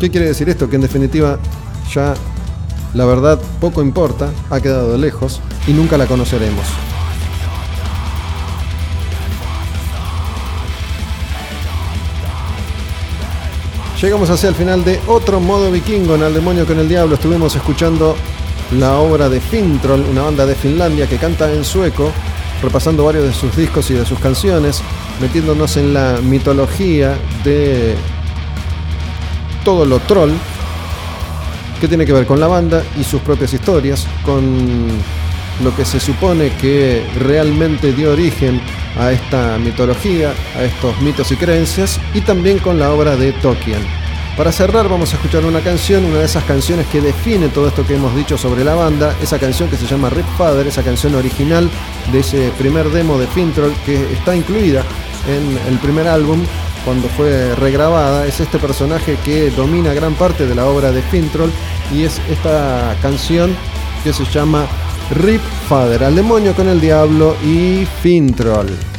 ¿Qué 0.00 0.10
quiere 0.10 0.26
decir 0.26 0.48
esto? 0.48 0.68
Que 0.68 0.76
en 0.76 0.82
definitiva 0.82 1.38
ya 1.92 2.14
la 2.94 3.04
verdad 3.04 3.40
poco 3.60 3.82
importa, 3.82 4.30
ha 4.50 4.60
quedado 4.60 4.96
lejos 4.96 5.40
y 5.66 5.72
nunca 5.72 5.98
la 5.98 6.06
conoceremos. 6.06 6.66
Llegamos 14.00 14.28
hacia 14.28 14.50
el 14.50 14.54
final 14.54 14.84
de 14.84 15.00
otro 15.06 15.40
modo 15.40 15.70
vikingo 15.70 16.14
en 16.14 16.24
Al 16.24 16.34
Demonio 16.34 16.66
con 16.66 16.78
el 16.78 16.88
Diablo. 16.88 17.14
Estuvimos 17.14 17.56
escuchando 17.56 18.16
la 18.72 18.98
obra 18.98 19.28
de 19.28 19.40
Fintroll, 19.40 20.04
una 20.10 20.22
banda 20.22 20.44
de 20.44 20.54
Finlandia 20.54 21.08
que 21.08 21.16
canta 21.16 21.50
en 21.50 21.64
sueco, 21.64 22.12
repasando 22.62 23.04
varios 23.04 23.24
de 23.24 23.32
sus 23.32 23.56
discos 23.56 23.90
y 23.90 23.94
de 23.94 24.04
sus 24.04 24.18
canciones, 24.18 24.82
metiéndonos 25.20 25.78
en 25.78 25.94
la 25.94 26.18
mitología 26.22 27.16
de 27.44 27.94
todo 29.64 29.84
lo 29.84 29.98
troll, 30.00 30.32
que 31.80 31.88
tiene 31.88 32.06
que 32.06 32.12
ver 32.12 32.26
con 32.26 32.38
la 32.38 32.46
banda 32.46 32.82
y 32.98 33.04
sus 33.04 33.20
propias 33.22 33.52
historias, 33.52 34.06
con 34.24 34.88
lo 35.62 35.74
que 35.76 35.84
se 35.84 36.00
supone 36.00 36.50
que 36.60 37.04
realmente 37.18 37.92
dio 37.92 38.12
origen 38.12 38.60
a 38.98 39.12
esta 39.12 39.58
mitología, 39.58 40.32
a 40.56 40.62
estos 40.62 41.00
mitos 41.00 41.30
y 41.32 41.36
creencias, 41.36 42.00
y 42.12 42.20
también 42.20 42.58
con 42.58 42.78
la 42.78 42.92
obra 42.92 43.16
de 43.16 43.32
Tolkien. 43.32 43.82
Para 44.36 44.50
cerrar 44.50 44.88
vamos 44.88 45.12
a 45.12 45.16
escuchar 45.16 45.44
una 45.44 45.60
canción, 45.60 46.04
una 46.04 46.18
de 46.18 46.24
esas 46.24 46.42
canciones 46.42 46.86
que 46.88 47.00
define 47.00 47.48
todo 47.48 47.68
esto 47.68 47.86
que 47.86 47.94
hemos 47.94 48.16
dicho 48.16 48.36
sobre 48.36 48.64
la 48.64 48.74
banda, 48.74 49.14
esa 49.22 49.38
canción 49.38 49.68
que 49.68 49.76
se 49.76 49.86
llama 49.86 50.10
Rip 50.10 50.26
Father, 50.36 50.66
esa 50.66 50.82
canción 50.82 51.14
original 51.14 51.70
de 52.10 52.18
ese 52.18 52.50
primer 52.58 52.90
demo 52.90 53.16
de 53.16 53.28
Fintroll 53.28 53.72
que 53.86 54.12
está 54.12 54.34
incluida 54.34 54.82
en 55.28 55.72
el 55.72 55.78
primer 55.78 56.08
álbum 56.08 56.40
cuando 56.84 57.08
fue 57.08 57.54
regrabada, 57.54 58.26
es 58.26 58.40
este 58.40 58.58
personaje 58.58 59.16
que 59.24 59.50
domina 59.50 59.94
gran 59.94 60.14
parte 60.14 60.46
de 60.46 60.54
la 60.54 60.66
obra 60.66 60.92
de 60.92 61.02
Fintroll 61.02 61.50
y 61.92 62.02
es 62.02 62.20
esta 62.30 62.96
canción 63.00 63.54
que 64.02 64.12
se 64.12 64.24
llama 64.26 64.66
Rip 65.10 65.40
Father, 65.68 66.04
al 66.04 66.14
demonio 66.14 66.54
con 66.54 66.68
el 66.68 66.80
diablo 66.80 67.36
y 67.44 67.86
Fintroll. 68.02 68.93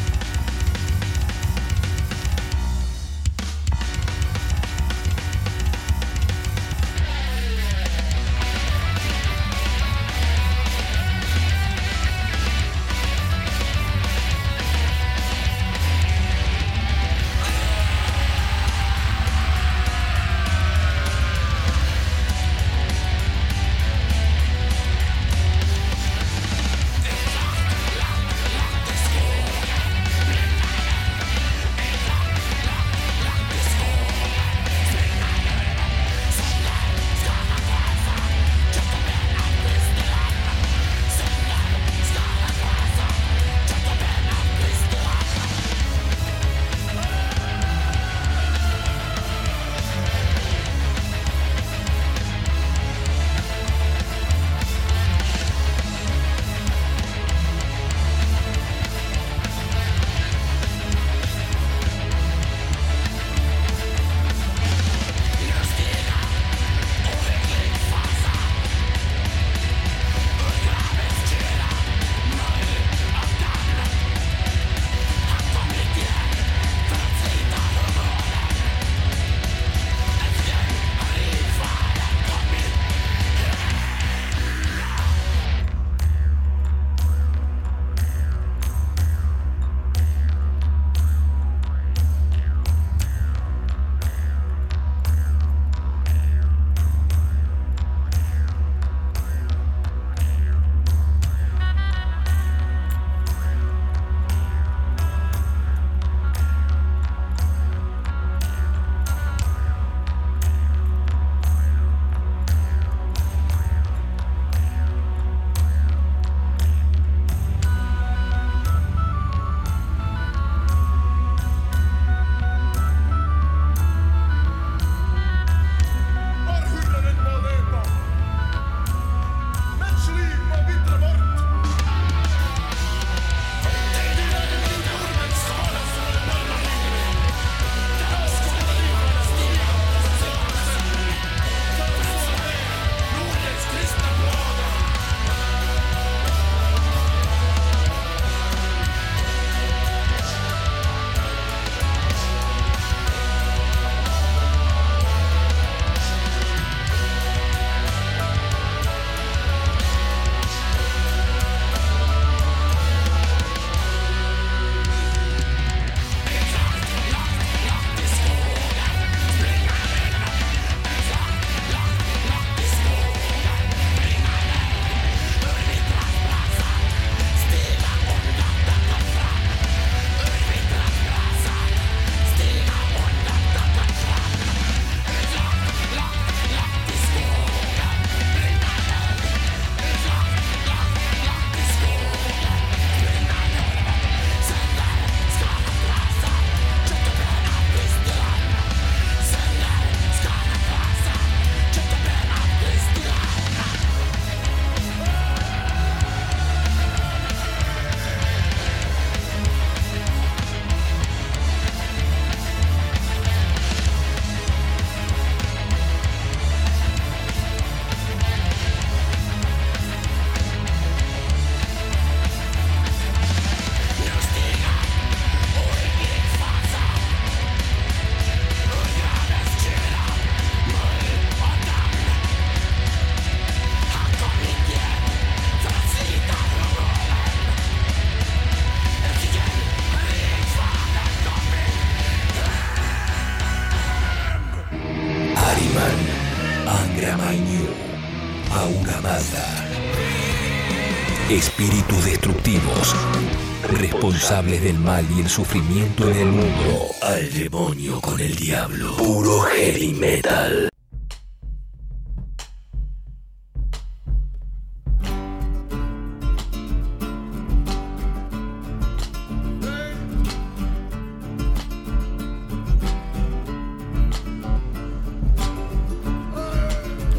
Responsables 254.26 254.64
del 254.64 254.80
mal 254.80 255.06
y 255.16 255.22
el 255.22 255.30
sufrimiento 255.30 256.10
en 256.10 256.18
el 256.18 256.26
mundo. 256.26 256.88
Al 257.04 257.32
demonio 257.32 258.02
con 258.02 258.20
el 258.20 258.36
diablo. 258.36 258.96
Puro 258.98 259.42
heavy 259.42 259.94
metal. 259.94 260.68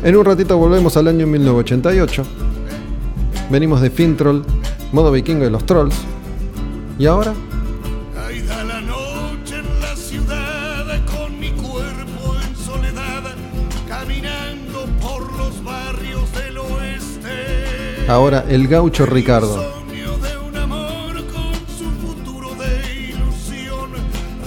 En 0.02 0.16
un 0.16 0.24
ratito 0.24 0.58
volvemos 0.58 0.96
al 0.96 1.06
año 1.06 1.28
1988. 1.28 2.24
Venimos 3.48 3.80
de 3.80 3.90
Fintroll, 3.90 4.44
modo 4.90 5.12
vikingo 5.12 5.44
de 5.44 5.50
los 5.50 5.64
trolls, 5.66 5.94
¿Y 6.98 7.04
ahora? 7.04 7.34
Caída 8.14 8.64
la 8.64 8.80
noche 8.80 9.56
en 9.56 9.80
la 9.82 9.94
ciudad, 9.94 10.86
mi 11.38 11.50
cuerpo 11.50 12.36
en 12.42 12.56
soledad, 12.56 13.34
caminando 13.86 14.86
por 15.02 15.30
los 15.36 15.62
barrios 15.62 16.32
del 16.32 16.56
oeste. 16.56 18.08
Ahora 18.08 18.46
el 18.48 18.66
gaucho 18.66 19.04
Ricardo. 19.04 19.62
Sueño 19.86 20.16
de 20.16 20.38
un 20.38 20.56
amor 20.56 21.14
con 21.26 21.52
su 21.76 21.90
futuro 22.00 22.54
de 22.54 23.10
ilusión, 23.10 23.90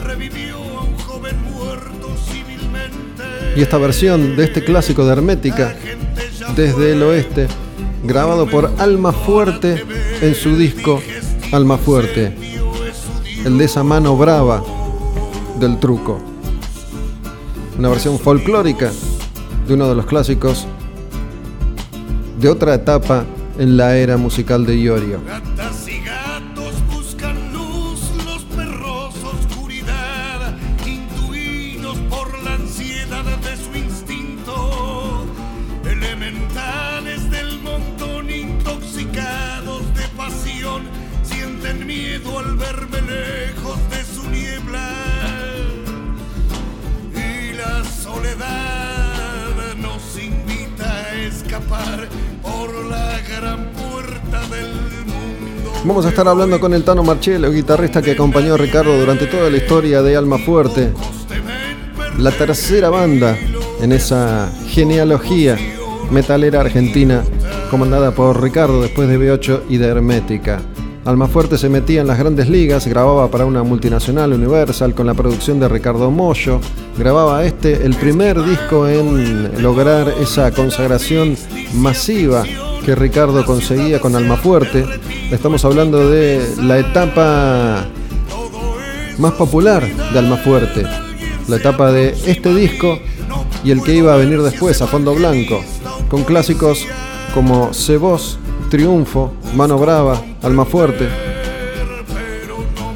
revivió 0.03 0.55
a 0.55 0.83
un 0.83 0.97
joven 0.97 1.35
muerto 1.43 2.15
civilmente. 2.31 3.23
Y 3.55 3.61
esta 3.61 3.77
versión 3.77 4.35
de 4.35 4.45
este 4.45 4.63
clásico 4.63 5.05
de 5.05 5.11
Hermética, 5.11 5.75
desde 6.55 6.93
el 6.93 7.03
oeste, 7.03 7.47
grabado 8.03 8.47
por 8.47 8.71
Alma 8.79 9.11
Fuerte 9.11 9.85
en 10.21 10.33
su 10.33 10.55
disco 10.57 10.99
Alma 11.51 11.79
Fuerte, 11.79 12.35
el 13.43 13.57
de 13.57 13.65
esa 13.65 13.83
mano 13.83 14.15
brava 14.15 14.63
del 15.59 15.79
truco. 15.79 16.19
Una 17.77 17.89
versión 17.89 18.19
folclórica 18.19 18.91
de 19.67 19.73
uno 19.73 19.89
de 19.89 19.95
los 19.95 20.05
clásicos 20.05 20.67
de 22.39 22.49
otra 22.49 22.75
etapa 22.75 23.25
en 23.57 23.77
la 23.77 23.97
era 23.97 24.15
musical 24.17 24.63
de 24.63 24.77
Iorio. 24.77 25.19
Estar 56.19 56.31
hablando 56.31 56.59
con 56.59 56.73
el 56.73 56.83
Tano 56.83 57.01
Marcello, 57.01 57.49
guitarrista 57.49 58.01
que 58.01 58.11
acompañó 58.11 58.55
a 58.55 58.57
Ricardo 58.57 58.99
durante 58.99 59.25
toda 59.25 59.49
la 59.49 59.55
historia 59.55 60.01
de 60.01 60.17
Alma 60.17 60.37
Fuerte, 60.37 60.91
la 62.17 62.31
tercera 62.31 62.89
banda 62.89 63.37
en 63.81 63.93
esa 63.93 64.51
genealogía 64.67 65.57
metalera 66.11 66.59
argentina 66.59 67.23
comandada 67.71 68.11
por 68.11 68.43
Ricardo 68.43 68.81
después 68.81 69.07
de 69.07 69.17
B8 69.17 69.61
y 69.69 69.77
de 69.77 69.87
Hermética. 69.87 70.59
Almafuerte 71.05 71.57
se 71.57 71.69
metía 71.69 72.01
en 72.01 72.07
las 72.07 72.19
grandes 72.19 72.49
ligas, 72.49 72.85
grababa 72.85 73.31
para 73.31 73.45
una 73.45 73.63
multinacional 73.63 74.33
Universal 74.33 74.93
con 74.93 75.07
la 75.07 75.13
producción 75.13 75.57
de 75.61 75.69
Ricardo 75.69 76.11
Mollo, 76.11 76.59
grababa 76.97 77.45
este 77.45 77.85
el 77.85 77.95
primer 77.95 78.43
disco 78.43 78.89
en 78.89 79.63
lograr 79.63 80.13
esa 80.19 80.51
consagración 80.51 81.37
masiva 81.75 82.43
que 82.89 82.95
Ricardo 82.95 83.45
conseguía 83.45 84.01
con 84.01 84.15
Almafuerte. 84.15 84.83
Estamos 85.29 85.63
hablando 85.63 86.09
de 86.09 86.55
la 86.57 86.79
etapa 86.79 87.85
más 89.19 89.33
popular 89.33 89.87
de 90.11 90.17
Almafuerte, 90.17 90.87
la 91.47 91.57
etapa 91.57 91.91
de 91.91 92.15
este 92.25 92.51
disco 92.51 92.97
y 93.63 93.69
el 93.69 93.83
que 93.83 93.93
iba 93.93 94.15
a 94.15 94.17
venir 94.17 94.41
después 94.41 94.81
a 94.81 94.87
fondo 94.87 95.13
blanco, 95.13 95.63
con 96.09 96.23
clásicos 96.23 96.87
como 97.35 97.75
Cebos, 97.75 98.39
Triunfo, 98.71 99.33
Mano 99.53 99.77
Brava, 99.77 100.19
Alma 100.41 100.65
Fuerte 100.65 101.09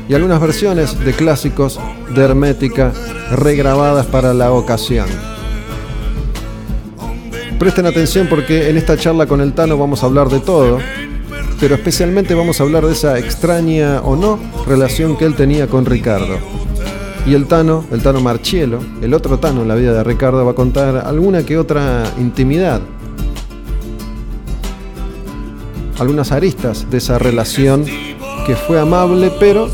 y 0.09 0.15
algunas 0.15 0.41
versiones 0.41 0.99
de 1.05 1.13
clásicos 1.13 1.79
de 2.15 2.23
Hermética 2.23 2.93
regrabadas 3.29 4.07
para 4.07 4.33
la 4.33 4.53
ocasión. 4.53 5.05
Presten 7.63 7.85
atención 7.85 8.27
porque 8.29 8.69
en 8.69 8.75
esta 8.75 8.97
charla 8.97 9.25
con 9.25 9.39
el 9.39 9.53
Tano 9.53 9.77
vamos 9.77 10.03
a 10.03 10.07
hablar 10.07 10.27
de 10.27 10.41
todo, 10.41 10.79
pero 11.61 11.75
especialmente 11.75 12.35
vamos 12.35 12.59
a 12.59 12.63
hablar 12.63 12.85
de 12.85 12.91
esa 12.91 13.17
extraña 13.17 14.01
o 14.01 14.17
no 14.17 14.37
relación 14.67 15.15
que 15.15 15.23
él 15.23 15.33
tenía 15.33 15.67
con 15.67 15.85
Ricardo. 15.85 16.39
Y 17.25 17.35
el 17.35 17.45
Tano, 17.45 17.85
el 17.93 18.03
Tano 18.03 18.19
Marchielo, 18.19 18.79
el 19.01 19.13
otro 19.13 19.39
Tano 19.39 19.61
en 19.61 19.69
la 19.69 19.75
vida 19.75 19.93
de 19.93 20.03
Ricardo, 20.03 20.43
va 20.43 20.51
a 20.51 20.55
contar 20.55 21.07
alguna 21.07 21.45
que 21.45 21.57
otra 21.57 22.03
intimidad 22.19 22.81
algunas 25.99 26.33
aristas 26.33 26.91
de 26.91 26.97
esa 26.97 27.17
relación 27.17 27.85
que 28.45 28.57
fue 28.57 28.77
amable, 28.77 29.31
pero 29.39 29.69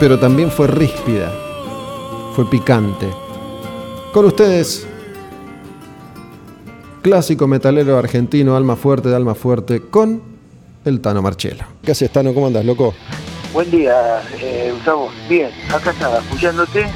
pero 0.00 0.18
también 0.18 0.50
fue 0.50 0.66
ríspida, 0.66 1.32
fue 2.34 2.48
picante. 2.48 3.08
Con 4.12 4.26
ustedes, 4.26 4.86
clásico 7.02 7.46
metalero 7.46 7.98
argentino, 7.98 8.56
alma 8.56 8.76
fuerte 8.76 9.08
de 9.08 9.16
alma 9.16 9.34
fuerte, 9.34 9.82
con 9.82 10.22
el 10.84 11.00
Tano 11.00 11.20
Marchelo. 11.20 11.64
¿Qué 11.82 11.92
haces, 11.92 12.10
Tano? 12.10 12.32
¿Cómo 12.32 12.46
andas, 12.46 12.64
loco? 12.64 12.94
Buen 13.52 13.70
día, 13.70 14.22
eh, 14.40 14.70
Gustavo. 14.74 15.10
Bien, 15.28 15.50
acá 15.74 15.90
estaba 15.90 16.18
escuchándote 16.18 16.86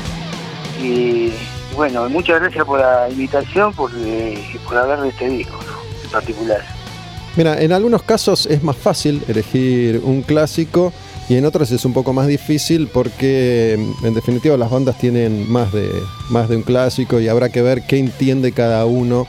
y 0.80 1.32
bueno, 1.74 2.08
muchas 2.08 2.40
gracias 2.40 2.64
por 2.64 2.78
la 2.80 3.08
invitación, 3.10 3.72
por, 3.74 3.90
eh, 3.96 4.38
por 4.66 4.76
hablar 4.76 5.02
de 5.02 5.08
este 5.08 5.28
disco 5.28 5.58
¿no? 5.66 6.04
en 6.04 6.10
particular. 6.10 6.60
Mira, 7.34 7.60
en 7.60 7.72
algunos 7.72 8.02
casos 8.02 8.46
es 8.46 8.62
más 8.62 8.76
fácil 8.76 9.22
elegir 9.26 10.02
un 10.04 10.20
clásico 10.22 10.92
y 11.28 11.36
en 11.36 11.46
otros 11.46 11.70
es 11.70 11.84
un 11.84 11.92
poco 11.92 12.12
más 12.12 12.26
difícil 12.26 12.88
porque 12.88 13.74
en 14.02 14.14
definitiva 14.14 14.56
las 14.56 14.70
bandas 14.70 14.98
tienen 14.98 15.50
más 15.50 15.72
de, 15.72 15.90
más 16.30 16.48
de 16.48 16.56
un 16.56 16.62
clásico 16.62 17.20
y 17.20 17.28
habrá 17.28 17.48
que 17.48 17.62
ver 17.62 17.82
qué 17.82 17.98
entiende 17.98 18.52
cada 18.52 18.84
uno 18.86 19.26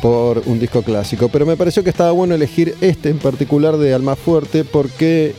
por 0.00 0.42
un 0.46 0.58
disco 0.58 0.82
clásico. 0.82 1.28
Pero 1.28 1.46
me 1.46 1.56
pareció 1.56 1.84
que 1.84 1.90
estaba 1.90 2.10
bueno 2.12 2.34
elegir 2.34 2.74
este 2.80 3.10
en 3.10 3.18
particular 3.18 3.76
de 3.76 3.94
Alma 3.94 4.16
Fuerte 4.16 4.64
porque 4.64 5.34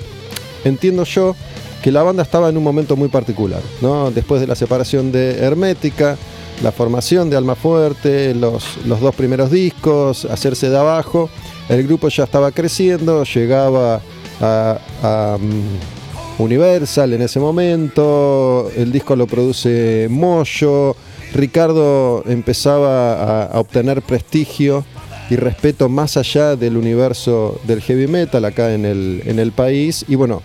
entiendo 0.64 1.04
yo 1.04 1.36
que 1.82 1.92
la 1.92 2.02
banda 2.02 2.24
estaba 2.24 2.50
en 2.50 2.58
un 2.58 2.64
momento 2.64 2.96
muy 2.96 3.10
particular, 3.10 3.62
¿no? 3.82 4.10
Después 4.10 4.42
de 4.42 4.48
la 4.48 4.56
separación 4.56 5.12
de 5.12 5.38
Hermética, 5.38 6.18
la 6.64 6.72
formación 6.72 7.30
de 7.30 7.38
Alma 7.38 7.56
Fuerte, 7.56 8.34
los, 8.34 8.78
los 8.86 9.02
dos 9.02 9.14
primeros 9.14 9.52
discos, 9.52 10.26
hacerse 10.26 10.70
de 10.70 10.78
abajo, 10.78 11.30
el 11.70 11.84
grupo 11.84 12.08
ya 12.10 12.24
estaba 12.24 12.52
creciendo, 12.52 13.24
llegaba 13.24 14.02
a, 14.42 14.80
a, 15.04 15.38
mm, 15.40 15.95
Universal 16.38 17.14
en 17.14 17.22
ese 17.22 17.40
momento, 17.40 18.70
el 18.76 18.92
disco 18.92 19.16
lo 19.16 19.26
produce 19.26 20.08
Moyo, 20.10 20.96
Ricardo 21.34 22.24
empezaba 22.28 23.46
a, 23.46 23.60
obtener 23.60 24.02
prestigio 24.02 24.86
y 25.30 25.38
respeto 25.38 25.88
más 25.88 26.18
allá 26.18 26.58
del 26.58 26.76
universo 26.76 27.60
del 27.64 27.82
heavy 27.82 28.08
metal 28.08 28.44
acá 28.44 28.74
en 28.74 28.86
el, 28.86 29.24
en 29.26 29.40
el 29.40 29.54
país 29.54 30.04
y 30.10 30.16
bueno, 30.16 30.42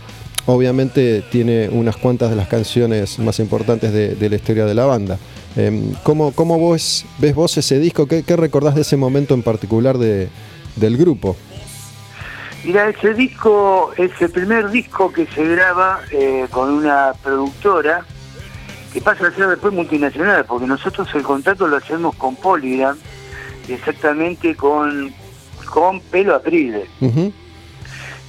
obviamente 0.46 1.24
tiene 1.30 1.68
unas 1.68 1.96
cuantas 1.96 2.30
de 2.30 2.36
las 2.36 2.46
canciones 2.46 3.18
más 3.18 3.40
importantes 3.40 3.92
de, 3.92 4.28
la 4.28 4.36
historia 4.36 4.66
de 4.66 4.74
la 4.74 4.86
banda. 4.86 5.18
Eh, 5.56 5.92
¿cómo, 6.04 6.30
cómo 6.30 6.58
vos, 6.58 7.04
ves 7.18 7.34
vos 7.34 7.56
ese 7.58 7.80
disco? 7.80 8.06
¿Qué, 8.06 8.22
qué 8.22 8.36
recordás 8.36 8.76
de 8.76 8.82
ese 8.82 8.96
momento 8.96 9.34
en 9.34 9.42
particular 9.42 9.98
de, 9.98 10.28
del 10.76 10.96
grupo? 10.96 11.36
Mira, 12.62 12.88
ese 12.88 13.14
disco 13.14 13.92
es 13.96 14.10
el 14.20 14.30
primer 14.30 14.70
disco 14.70 15.10
que 15.10 15.26
se 15.26 15.46
graba 15.46 16.00
eh, 16.10 16.46
con 16.50 16.68
una 16.70 17.12
productora 17.22 18.04
que 18.92 19.00
pasa 19.00 19.28
a 19.28 19.32
ser 19.32 19.48
después 19.48 19.72
multinacional, 19.72 20.44
porque 20.44 20.66
nosotros 20.66 21.08
el 21.14 21.22
contrato 21.22 21.66
lo 21.66 21.76
hacemos 21.76 22.14
con 22.16 22.36
Polygram, 22.36 22.98
exactamente 23.68 24.54
con, 24.56 25.12
con 25.70 26.00
Pelo 26.00 26.34
Aprile. 26.34 26.86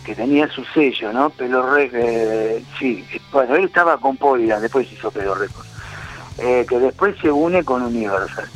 Que 0.05 0.15
tenía 0.15 0.47
su 0.49 0.63
sello, 0.65 1.11
¿no? 1.11 1.29
Pelo 1.29 1.73
Rec, 1.73 1.91
eh, 1.93 2.63
sí, 2.79 3.05
bueno, 3.31 3.55
él 3.55 3.65
estaba 3.65 3.97
con 3.97 4.15
Polygram, 4.17 4.61
después 4.61 4.91
hizo 4.91 5.11
Pelo 5.11 5.35
Record, 5.35 5.65
eh, 6.37 6.65
que 6.69 6.79
después 6.79 7.15
se 7.21 7.31
une 7.31 7.63
con 7.63 7.81
Universal. 7.81 8.49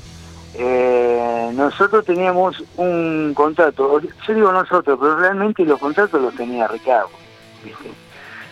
Eh, 0.57 1.51
nosotros 1.53 2.05
teníamos 2.05 2.63
un 2.77 3.33
contrato, 3.35 3.99
yo 3.99 4.33
digo 4.33 4.51
nosotros, 4.51 4.97
pero 4.99 5.17
realmente 5.17 5.65
los 5.65 5.79
contratos 5.79 6.21
los 6.21 6.33
tenía 6.35 6.67
Ricardo, 6.67 7.09
¿viste? 7.63 7.91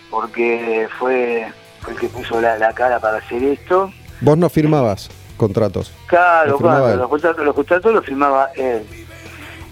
Porque 0.09 0.87
fue, 0.99 1.47
fue 1.81 1.93
el 1.93 1.99
que 1.99 2.07
puso 2.09 2.41
la, 2.41 2.57
la 2.57 2.73
cara 2.73 2.99
para 2.99 3.17
hacer 3.17 3.41
esto. 3.43 3.91
Vos 4.21 4.37
no 4.37 4.49
firmabas 4.49 5.09
contratos. 5.37 5.93
Claro, 6.07 6.57
claro, 6.57 6.95
los 6.95 7.09
contratos, 7.09 7.45
los 7.45 7.55
contratos 7.55 7.93
los 7.93 8.05
firmaba 8.05 8.49
él. 8.55 8.85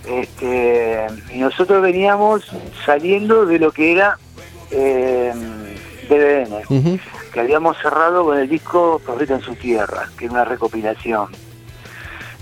Este, 0.06 1.08
y 1.34 1.40
nosotros 1.40 1.82
veníamos 1.82 2.44
saliendo 2.86 3.46
de 3.46 3.60
lo 3.60 3.72
que 3.72 3.92
era 3.92 4.18
eh, 4.72 5.32
DBN, 6.10 6.64
Ujú. 6.70 7.00
que 7.32 7.40
habíamos 7.40 7.78
cerrado 7.78 8.24
con 8.26 8.38
el 8.38 8.50
disco 8.50 9.00
Profeta 9.06 9.36
en 9.36 9.42
su 9.42 9.54
tierra, 9.56 10.10
que 10.18 10.26
era 10.26 10.34
una 10.34 10.46
recopilación. 10.46 11.28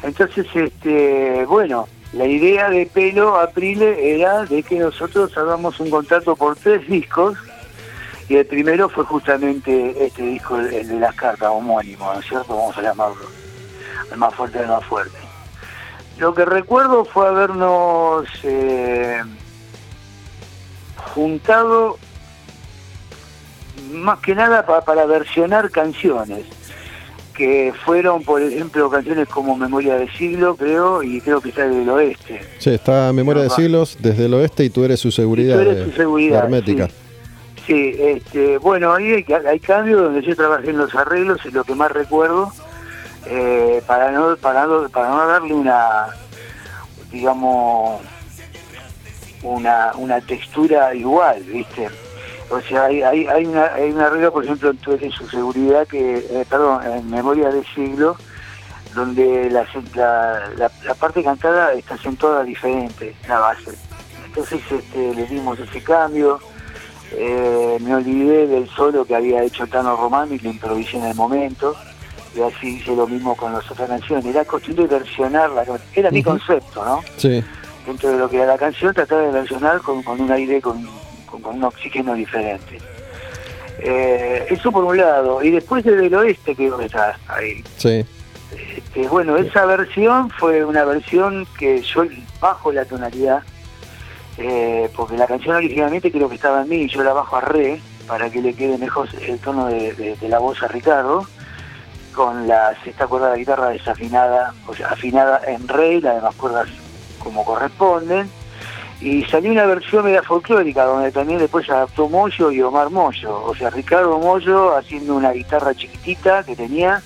Entonces, 0.04 0.46
este, 0.54 1.46
bueno, 1.46 1.88
la 2.14 2.26
idea 2.26 2.70
de 2.70 2.86
Pelo 2.86 3.40
Aprile 3.40 4.16
era 4.16 4.46
de 4.46 4.64
que 4.64 4.80
nosotros 4.80 5.36
hagamos 5.38 5.80
un 5.80 5.90
contrato 5.90 6.36
por 6.36 6.56
tres 6.56 6.88
discos 6.88 7.38
y 8.30 8.36
el 8.38 8.46
primero 8.46 8.90
fue 8.90 9.04
justamente 9.06 10.06
este 10.06 10.22
disco, 10.24 10.58
el 10.58 10.88
de 10.88 11.00
las 11.00 11.16
cartas, 11.16 11.50
homónimo, 11.52 12.14
¿no 12.14 12.20
es 12.20 12.26
cierto? 12.28 12.56
Vamos 12.56 12.78
a 12.78 12.82
llamarlo, 12.82 13.26
el 14.12 14.18
más 14.18 14.34
fuerte 14.36 14.60
del 14.60 14.68
más 14.70 14.86
fuerte. 14.86 15.18
Lo 16.18 16.34
que 16.34 16.46
recuerdo 16.46 17.06
fue 17.06 17.28
habernos 17.28 18.28
eh, 18.44 19.22
juntado 21.14 21.98
más 23.92 24.20
que 24.20 24.36
nada 24.36 24.66
pa- 24.66 24.82
para 24.82 25.06
versionar 25.06 25.70
canciones 25.72 26.46
que 27.40 27.72
fueron, 27.86 28.22
por 28.24 28.42
ejemplo, 28.42 28.90
canciones 28.90 29.30
como 29.30 29.56
Memoria 29.56 29.96
del 29.96 30.12
Siglo, 30.12 30.58
creo, 30.58 31.02
y 31.02 31.22
creo 31.22 31.40
que 31.40 31.50
está 31.50 31.66
del 31.66 31.88
Oeste. 31.90 32.42
Sí, 32.58 32.72
está 32.72 33.14
Memoria 33.14 33.44
de 33.44 33.48
No. 33.48 33.56
Siglos 33.56 33.98
desde 33.98 34.26
el 34.26 34.34
oeste 34.34 34.66
y 34.66 34.70
tú 34.70 34.84
eres 34.84 35.00
su 35.00 35.10
seguridad. 35.10 35.56
Tú 35.56 35.62
eres 35.62 35.78
de- 35.78 35.86
su 35.86 35.92
seguridad, 35.94 36.40
de 36.40 36.44
Hermética. 36.44 36.88
sí. 36.90 36.94
Sí, 37.66 37.96
este, 37.98 38.58
bueno, 38.58 38.94
ahí 38.94 39.14
hay, 39.14 39.26
hay 39.48 39.60
cambios 39.62 40.02
donde 40.02 40.22
yo 40.22 40.36
trabajé 40.36 40.72
en 40.72 40.78
los 40.80 40.94
arreglos, 40.96 41.40
es 41.46 41.54
lo 41.54 41.64
que 41.64 41.76
más 41.76 41.92
recuerdo, 41.94 42.52
eh, 43.28 43.82
para 43.88 44.12
no 44.12 44.36
para 44.36 44.66
no, 44.66 44.90
para 44.90 45.08
no 45.08 45.26
darle 45.28 45.54
una, 45.54 46.08
digamos, 47.12 48.02
una, 49.44 49.92
una 49.98 50.20
textura 50.20 50.94
igual, 50.94 51.42
¿viste? 51.44 51.88
O 52.52 52.60
sea, 52.62 52.86
hay, 52.86 53.02
hay, 53.04 53.28
hay, 53.28 53.46
una, 53.46 53.66
hay 53.74 53.92
un 53.92 54.00
arreglo, 54.02 54.32
por 54.34 54.44
ejemplo, 54.44 54.72
en 54.72 54.78
Tu 54.78 54.94
eres 54.94 55.14
su 55.14 55.28
seguridad, 55.30 55.86
que, 55.88 56.18
eh, 56.18 56.46
perdón, 56.50 56.84
en 56.86 57.10
Memoria 57.10 57.50
del 57.50 57.64
Siglo, 57.76 58.16
donde 58.96 59.50
la, 59.52 59.68
la, 59.94 60.50
la, 60.58 60.72
la 60.84 60.94
parte 60.96 61.24
cantada 61.24 61.74
está 61.74 61.94
acentuada 61.94 62.44
diferente, 62.44 63.16
la 63.28 63.40
base. 63.40 63.72
Entonces 64.26 64.62
este, 64.72 65.14
le 65.14 65.28
dimos 65.28 65.60
ese 65.60 65.84
cambio, 65.84 66.40
eh, 67.12 67.78
me 67.82 67.96
olvidé 67.96 68.48
del 68.48 68.68
solo 68.70 69.06
que 69.06 69.16
había 69.16 69.44
hecho 69.44 69.68
Tano 69.68 69.96
Romano 69.96 70.34
y 70.34 70.40
lo 70.40 70.50
improvisé 70.50 70.98
en 70.98 71.06
el 71.06 71.16
momento, 71.16 71.76
y 72.36 72.42
así 72.42 72.78
hice 72.78 72.96
lo 72.96 73.06
mismo 73.06 73.36
con 73.36 73.54
las 73.54 73.70
otras 73.70 73.90
canciones. 73.90 74.26
Era 74.26 74.44
cuestión 74.46 74.76
de 74.78 74.88
versionarla, 74.88 75.66
era 75.96 76.10
mi 76.10 76.22
Ujú. 76.22 76.32
concepto, 76.32 76.84
¿no? 76.84 77.02
Sí. 77.18 77.44
Dentro 77.86 78.10
de 78.10 78.18
lo 78.18 78.30
que 78.30 78.38
era 78.38 78.46
la 78.48 78.58
canción, 78.58 78.94
tratar 78.94 79.20
de 79.20 79.32
versionar 79.32 79.82
con, 79.82 80.02
con 80.04 80.20
un 80.20 80.32
aire, 80.32 80.62
con, 80.62 80.88
con, 81.42 81.42
con 81.42 81.56
un 81.58 81.64
oxígeno 81.66 82.14
diferente. 82.14 82.80
Eh, 83.80 84.46
eso 84.50 84.72
por 84.72 84.84
un 84.84 84.98
lado, 84.98 85.42
y 85.44 85.52
después 85.52 85.84
desde 85.84 86.08
el 86.08 86.16
oeste 86.16 86.56
que 86.56 86.72
está 86.82 87.18
ahí. 87.28 87.64
Sí. 87.78 88.06
Este, 88.76 89.08
bueno, 89.08 89.38
esa 89.38 89.66
versión 89.66 90.30
fue 90.32 90.66
una 90.66 90.84
versión 90.84 91.48
que 91.58 91.82
yo 91.82 92.04
bajo 92.42 92.72
la 92.72 92.84
tonalidad, 92.86 93.42
eh, 94.38 94.90
porque 94.96 95.16
la 95.18 95.28
canción 95.28 95.56
originalmente 95.56 96.12
creo 96.12 96.28
que 96.28 96.36
estaba 96.36 96.62
en 96.64 96.70
mí, 96.70 96.76
y 96.84 96.88
yo 96.90 97.04
la 97.04 97.14
bajo 97.14 97.36
a 97.38 97.42
re, 97.42 97.80
para 98.08 98.30
que 98.30 98.42
le 98.42 98.54
quede 98.54 98.78
mejor 98.78 99.08
el 99.22 99.38
tono 99.40 99.68
de, 99.68 99.94
de- 99.94 100.16
de 100.16 100.28
la 100.30 100.40
voz 100.40 100.62
a 100.64 100.68
Ricardo, 100.68 101.26
con 102.14 102.48
la 102.48 102.74
sexta 102.84 103.08
cuerda 103.08 103.28
de 103.28 103.32
la 103.34 103.38
guitarra 103.38 103.70
desafinada, 103.70 104.54
o 104.68 104.74
sea, 104.74 104.88
afinada 104.90 105.42
en 105.48 105.68
re, 105.68 105.94
y 105.94 106.02
las 106.02 106.16
demás 106.16 106.36
cuerdas 106.36 106.68
como 107.20 107.46
corresponden, 107.46 108.30
y 109.02 109.24
salió 109.26 109.52
una 109.52 109.66
versión 109.66 110.04
media 110.04 110.22
folclórica, 110.24 110.84
donde 110.84 111.12
también 111.12 111.40
después 111.40 111.70
adaptó 111.70 112.10
Moyo 112.10 112.52
y 112.52 112.62
Omar 112.62 112.90
Moyo, 112.90 113.44
o 113.46 113.56
sea, 113.56 113.70
Ricardo 113.70 114.20
Moyo 114.20 114.76
haciendo 114.76 115.16
una 115.16 115.32
guitarra 115.32 115.74
chiquitita 115.74 116.44
que 116.44 116.56
tenía, 116.56 117.02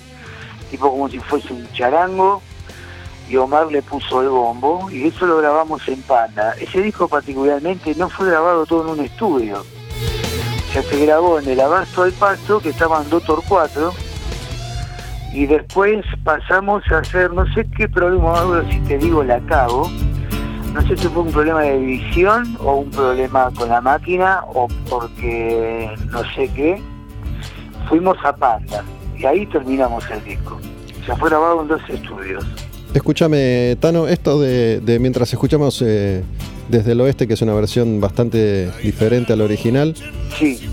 tipo 0.70 0.90
como 0.90 1.08
si 1.08 1.20
fuese 1.20 1.52
un 1.52 1.70
charango, 1.72 2.42
y 3.28 3.36
Omar 3.36 3.68
le 3.70 3.80
puso 3.80 4.22
el 4.22 4.28
bombo, 4.28 4.90
y 4.90 5.06
eso 5.06 5.24
lo 5.26 5.38
grabamos 5.38 5.86
en 5.88 6.02
Panda. 6.02 6.54
Ese 6.60 6.82
disco 6.82 7.08
particularmente 7.08 7.94
no 7.94 8.10
fue 8.10 8.28
grabado 8.28 8.66
todo 8.66 8.82
en 8.82 8.98
un 8.98 9.04
estudio, 9.04 9.64
ya 10.74 10.82
se 10.82 11.06
grabó 11.06 11.38
en 11.38 11.48
el 11.48 11.60
Abasto 11.60 12.02
del 12.02 12.12
Pasto, 12.12 12.58
que 12.58 12.70
estaba 12.70 13.00
en 13.02 13.08
Doctor 13.08 13.40
4, 13.48 13.94
y 15.32 15.46
después 15.46 16.04
pasamos 16.24 16.82
a 16.90 16.98
hacer, 16.98 17.32
no 17.32 17.46
sé 17.54 17.64
qué 17.76 17.88
problema, 17.88 18.64
si 18.68 18.80
te 18.80 18.98
digo 18.98 19.22
la 19.22 19.38
cago, 19.46 19.88
no 20.74 20.82
sé 20.88 20.96
si 20.96 21.06
fue 21.06 21.22
un 21.22 21.30
problema 21.30 21.62
de 21.62 21.76
edición 21.76 22.56
o 22.60 22.78
un 22.78 22.90
problema 22.90 23.50
con 23.56 23.68
la 23.68 23.80
máquina 23.80 24.40
o 24.52 24.66
porque 24.90 25.88
no 26.10 26.22
sé 26.34 26.50
qué, 26.54 26.82
fuimos 27.88 28.16
a 28.24 28.34
Panda 28.34 28.84
y 29.16 29.24
ahí 29.24 29.46
terminamos 29.46 30.04
el 30.10 30.22
disco. 30.24 30.58
Se 31.06 31.14
fue 31.16 31.30
grabado 31.30 31.62
en 31.62 31.68
dos 31.68 31.80
estudios. 31.88 32.44
Escúchame, 32.92 33.76
Tano, 33.80 34.08
esto 34.08 34.40
de, 34.40 34.80
de 34.80 34.98
mientras 34.98 35.32
escuchamos 35.32 35.80
eh, 35.82 36.24
desde 36.68 36.92
el 36.92 37.00
oeste, 37.00 37.28
que 37.28 37.34
es 37.34 37.42
una 37.42 37.54
versión 37.54 38.00
bastante 38.00 38.70
diferente 38.82 39.32
al 39.32 39.42
original, 39.42 39.94
Sí, 40.38 40.68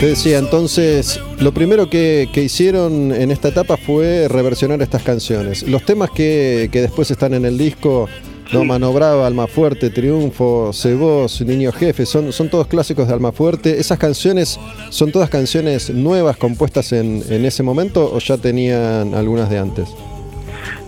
te 0.00 0.06
decía, 0.06 0.38
entonces, 0.38 1.20
lo 1.38 1.52
primero 1.52 1.90
que, 1.90 2.28
que 2.32 2.42
hicieron 2.42 3.12
en 3.12 3.30
esta 3.30 3.48
etapa 3.48 3.76
fue 3.76 4.28
reversionar 4.28 4.80
estas 4.80 5.02
canciones. 5.02 5.62
Los 5.68 5.84
temas 5.84 6.08
que, 6.10 6.70
que 6.72 6.80
después 6.80 7.10
están 7.10 7.34
en 7.34 7.44
el 7.44 7.58
disco, 7.58 8.08
No 8.52 8.60
Sí. 8.62 8.66
Manobraba, 8.66 9.26
Alma 9.26 9.46
Fuerte, 9.46 9.90
Triunfo, 9.90 10.72
Cebos, 10.72 11.40
Niño 11.42 11.70
Jefe, 11.70 12.04
son, 12.06 12.32
son 12.32 12.48
todos 12.48 12.66
clásicos 12.66 13.06
de 13.08 13.14
Alma 13.14 13.30
Fuerte. 13.30 13.78
¿Esas 13.78 13.98
canciones 13.98 14.58
son 14.88 15.12
todas 15.12 15.28
canciones 15.30 15.90
nuevas 15.90 16.36
compuestas 16.38 16.92
en, 16.92 17.22
en 17.28 17.44
ese 17.44 17.62
momento 17.62 18.10
o 18.12 18.18
ya 18.18 18.38
tenían 18.38 19.14
algunas 19.14 19.50
de 19.50 19.58
antes? 19.58 19.88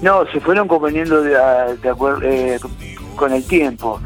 no, 0.01 0.25
se 0.33 0.41
fueron 0.41 0.67
componiendo 0.67 1.23
de, 1.23 1.37
a- 1.37 1.77
de 1.81 1.93
acuer- 1.93 2.23
eh, 2.25 2.59
con 3.15 3.33
el 3.33 3.45
tiempo. 3.45 4.01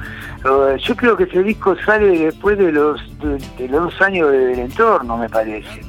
Eh, 0.49 0.77
Yo 0.83 0.95
creo 0.97 1.17
que 1.17 1.25
ese 1.25 1.43
disco 1.43 1.75
sale 1.85 2.19
después 2.27 2.57
de 2.59 2.71
los, 2.71 3.01
de, 3.59 3.69
los 3.69 3.85
dos 3.93 4.01
años 4.03 4.31
de- 4.31 4.47
del 4.47 4.59
entorno, 4.61 5.17
me 5.17 5.29
parece. 5.29 5.81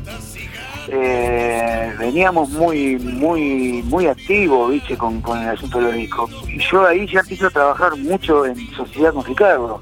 Eh, 0.89 1.93
veníamos 1.99 2.49
muy 2.51 2.95
muy 2.97 3.84
muy 3.84 4.07
activos, 4.07 4.71
viste, 4.71 4.97
con, 4.97 5.21
con 5.21 5.38
el 5.41 5.49
asunto 5.49 5.79
de 5.79 5.84
los 5.85 5.93
discos. 5.93 6.31
Y 6.47 6.59
yo 6.59 6.85
ahí 6.88 7.05
ya 7.07 7.19
empiezo 7.19 7.47
a 7.47 7.49
trabajar 7.49 7.95
mucho 7.97 8.45
en 8.45 8.55
sociedad 8.73 9.13
con 9.13 9.25
Ricardo. 9.25 9.81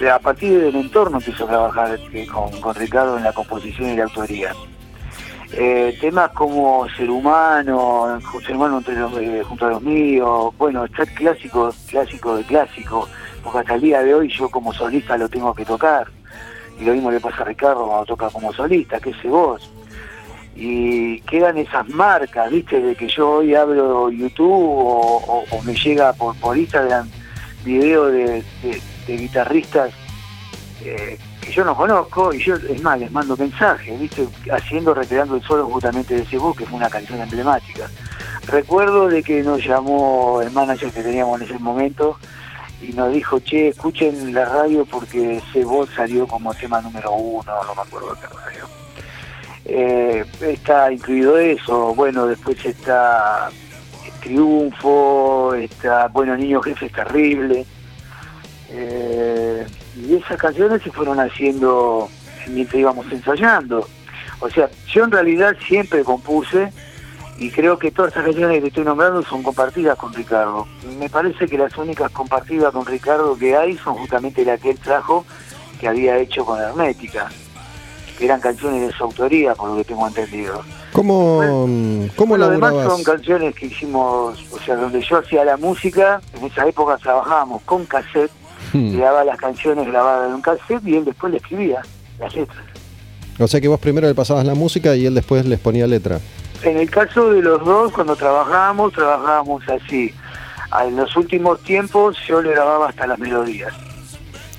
Eh, 0.00 0.10
A 0.10 0.18
partir 0.18 0.60
del 0.60 0.74
entorno 0.76 1.18
empiezo 1.18 1.44
a 1.44 1.48
trabajar 1.48 1.98
con, 2.32 2.50
con 2.60 2.74
Ricardo 2.74 3.16
en 3.16 3.22
la 3.24 3.32
composición 3.32 3.90
y 3.90 3.96
la 3.96 4.04
autoría. 4.04 4.52
Temas 6.00 6.30
como 6.32 6.86
Ser 6.96 7.08
Humano, 7.08 8.18
Ser 8.44 8.56
Humano 8.56 8.78
entre 8.78 8.96
los- 8.96 9.46
junto 9.46 9.66
a 9.66 9.70
los 9.70 9.82
míos, 9.82 10.52
bueno, 10.58 10.84
está 10.84 11.06
clásico, 11.06 11.72
clásico 11.88 12.36
de 12.36 12.42
clásico, 12.42 13.08
porque 13.46 13.60
hasta 13.60 13.74
el 13.76 13.80
día 13.80 14.02
de 14.02 14.14
hoy 14.14 14.28
yo 14.28 14.48
como 14.50 14.72
solista 14.74 15.16
lo 15.16 15.28
tengo 15.28 15.54
que 15.54 15.64
tocar. 15.64 16.08
Y 16.78 16.84
lo 16.84 16.92
mismo 16.92 17.10
le 17.10 17.20
pasa 17.20 17.42
a 17.42 17.44
Ricardo 17.46 17.86
cuando 17.86 18.04
toca 18.04 18.28
como 18.28 18.52
solista, 18.52 19.00
que 19.00 19.10
ese 19.10 19.28
voz. 19.28 19.70
Y 20.54 21.20
quedan 21.22 21.56
esas 21.58 21.88
marcas, 21.88 22.50
viste, 22.50 22.80
de 22.80 22.94
que 22.96 23.08
yo 23.08 23.30
hoy 23.30 23.54
abro 23.54 24.10
YouTube 24.10 24.50
o 24.52 25.44
me 25.64 25.74
llega 25.74 26.12
por, 26.14 26.34
por 26.36 26.56
Instagram 26.56 27.08
video 27.64 28.06
de, 28.06 28.42
de- 28.62 28.82
de 29.06 29.16
guitarristas 29.16 29.90
eh, 30.84 31.18
que 31.40 31.52
yo 31.52 31.64
no 31.64 31.76
conozco 31.76 32.32
y 32.34 32.42
yo, 32.42 32.54
es 32.56 32.82
más, 32.82 32.98
les 32.98 33.10
mando 33.12 33.36
mensajes, 33.36 33.98
viste, 34.00 34.26
haciendo, 34.52 34.94
recreando 34.94 35.36
el 35.36 35.42
solo 35.42 35.66
justamente 35.66 36.14
de 36.14 36.22
ese 36.22 36.38
bus, 36.38 36.56
que 36.56 36.66
fue 36.66 36.76
una 36.78 36.90
canción 36.90 37.20
emblemática. 37.20 37.88
Recuerdo 38.46 39.08
de 39.08 39.22
que 39.22 39.42
nos 39.42 39.64
llamó 39.64 40.40
el 40.42 40.50
manager 40.52 40.90
que 40.90 41.02
teníamos 41.02 41.40
en 41.40 41.46
ese 41.48 41.58
momento 41.58 42.18
y 42.88 42.92
nos 42.92 43.12
dijo, 43.12 43.40
che, 43.40 43.68
escuchen 43.68 44.32
la 44.32 44.44
radio 44.44 44.84
porque 44.84 45.38
ese 45.38 45.64
voz 45.64 45.88
salió 45.94 46.26
como 46.26 46.54
tema 46.54 46.80
número 46.80 47.12
uno, 47.12 47.52
no 47.66 47.74
me 47.74 47.82
acuerdo 47.82 48.16
qué 48.20 48.26
radio. 48.26 48.68
Eh, 49.64 50.24
está 50.42 50.92
incluido 50.92 51.38
eso, 51.38 51.94
bueno, 51.94 52.26
después 52.26 52.64
está 52.64 53.50
Triunfo, 54.22 55.54
está, 55.54 56.08
bueno, 56.08 56.36
Niño 56.36 56.60
Jefe 56.62 56.86
es 56.86 56.92
terrible. 56.92 57.66
Eh, 58.70 59.66
y 59.96 60.14
esas 60.16 60.36
canciones 60.38 60.82
se 60.82 60.90
fueron 60.90 61.18
haciendo 61.20 62.08
mientras 62.48 62.80
íbamos 62.80 63.10
ensayando. 63.10 63.88
O 64.40 64.50
sea, 64.50 64.68
yo 64.88 65.04
en 65.04 65.10
realidad 65.10 65.56
siempre 65.66 66.04
compuse 66.04 66.72
y 67.38 67.50
creo 67.50 67.78
que 67.78 67.90
todas 67.90 68.12
esas 68.12 68.24
canciones 68.24 68.60
que 68.60 68.68
estoy 68.68 68.84
nombrando 68.84 69.22
son 69.22 69.42
compartidas 69.42 69.96
con 69.98 70.12
Ricardo. 70.12 70.66
Me 70.98 71.08
parece 71.10 71.46
que 71.46 71.58
las 71.58 71.76
únicas 71.76 72.10
compartidas 72.10 72.72
con 72.72 72.86
Ricardo 72.86 73.36
que 73.36 73.56
hay 73.56 73.76
son 73.78 73.94
justamente 73.94 74.44
las 74.44 74.60
que 74.60 74.70
él 74.70 74.78
trajo 74.78 75.24
que 75.80 75.88
había 75.88 76.16
hecho 76.18 76.44
con 76.44 76.58
Hermética, 76.58 77.28
que 78.18 78.24
eran 78.24 78.40
canciones 78.40 78.80
de 78.88 78.92
su 78.96 79.04
autoría, 79.04 79.54
por 79.54 79.70
lo 79.70 79.76
que 79.76 79.84
tengo 79.84 80.06
entendido. 80.06 80.62
¿Cómo, 80.92 81.68
cómo 82.16 82.36
Lo 82.38 82.48
demás 82.48 82.72
laburabas? 82.72 82.96
son 82.96 83.04
canciones 83.04 83.54
que 83.54 83.66
hicimos, 83.66 84.42
o 84.50 84.58
sea, 84.64 84.76
donde 84.76 85.02
yo 85.02 85.18
hacía 85.18 85.44
la 85.44 85.58
música, 85.58 86.22
en 86.38 86.46
esa 86.46 86.66
época 86.66 86.96
trabajábamos 86.96 87.60
con 87.62 87.84
cassette, 87.84 88.30
Hmm. 88.72 88.92
le 88.92 88.98
daba 88.98 89.24
las 89.24 89.38
canciones 89.38 89.86
grabadas 89.86 90.28
en 90.28 90.34
un 90.34 90.40
cassette 90.40 90.84
y 90.86 90.96
él 90.96 91.04
después 91.04 91.30
le 91.30 91.38
escribía 91.38 91.82
las 92.18 92.34
letras. 92.34 92.58
O 93.38 93.46
sea 93.46 93.60
que 93.60 93.68
vos 93.68 93.78
primero 93.78 94.08
le 94.08 94.14
pasabas 94.14 94.44
la 94.44 94.54
música 94.54 94.96
y 94.96 95.06
él 95.06 95.14
después 95.14 95.44
les 95.46 95.60
ponía 95.60 95.86
letra. 95.86 96.20
En 96.62 96.78
el 96.78 96.90
caso 96.90 97.30
de 97.30 97.42
los 97.42 97.64
dos, 97.64 97.92
cuando 97.92 98.16
trabajábamos, 98.16 98.92
trabajábamos 98.92 99.62
así. 99.68 100.12
En 100.84 100.96
los 100.96 101.16
últimos 101.16 101.62
tiempos 101.62 102.16
yo 102.26 102.42
le 102.42 102.50
grababa 102.50 102.88
hasta 102.88 103.06
las 103.06 103.18
melodías. 103.18 103.72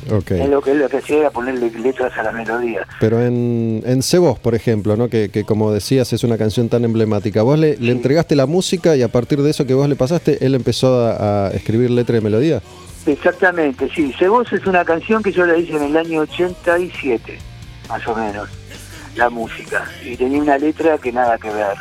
Ok. 0.09 0.31
Es 0.31 0.49
lo 0.49 0.61
que 0.61 0.73
lo 0.73 0.87
que 0.87 0.97
hacía 0.97 1.17
era 1.17 1.31
ponerle 1.31 1.69
letras 1.71 2.17
a 2.17 2.23
las 2.23 2.33
melodías. 2.33 2.87
Pero 2.99 3.21
en, 3.21 3.83
en 3.85 4.01
Se 4.01 4.17
Vos, 4.17 4.39
por 4.39 4.55
ejemplo, 4.55 4.95
¿no? 4.95 5.09
Que, 5.09 5.29
que 5.29 5.43
como 5.43 5.71
decías 5.73 6.13
es 6.13 6.23
una 6.23 6.37
canción 6.37 6.69
tan 6.69 6.85
emblemática, 6.85 7.41
vos 7.41 7.59
le, 7.59 7.75
le 7.77 7.91
entregaste 7.91 8.35
la 8.35 8.45
música 8.45 8.95
y 8.95 9.01
a 9.01 9.09
partir 9.09 9.41
de 9.41 9.49
eso 9.49 9.65
que 9.65 9.73
vos 9.73 9.89
le 9.89 9.95
pasaste, 9.95 10.45
él 10.45 10.55
empezó 10.55 11.05
a, 11.05 11.47
a 11.47 11.51
escribir 11.51 11.91
letra 11.91 12.17
y 12.17 12.21
melodía. 12.21 12.61
Exactamente, 13.05 13.89
sí. 13.93 14.13
Cebos 14.17 14.51
es 14.53 14.65
una 14.65 14.83
canción 14.85 15.23
que 15.23 15.31
yo 15.31 15.45
la 15.45 15.57
hice 15.57 15.75
en 15.75 15.83
el 15.83 15.97
año 15.97 16.21
87, 16.21 17.37
más 17.89 18.07
o 18.07 18.15
menos, 18.15 18.49
la 19.17 19.29
música. 19.29 19.85
Y 20.05 20.15
tenía 20.15 20.41
una 20.41 20.57
letra 20.57 20.97
que 20.97 21.11
nada 21.11 21.37
que 21.37 21.49
ver. 21.49 21.75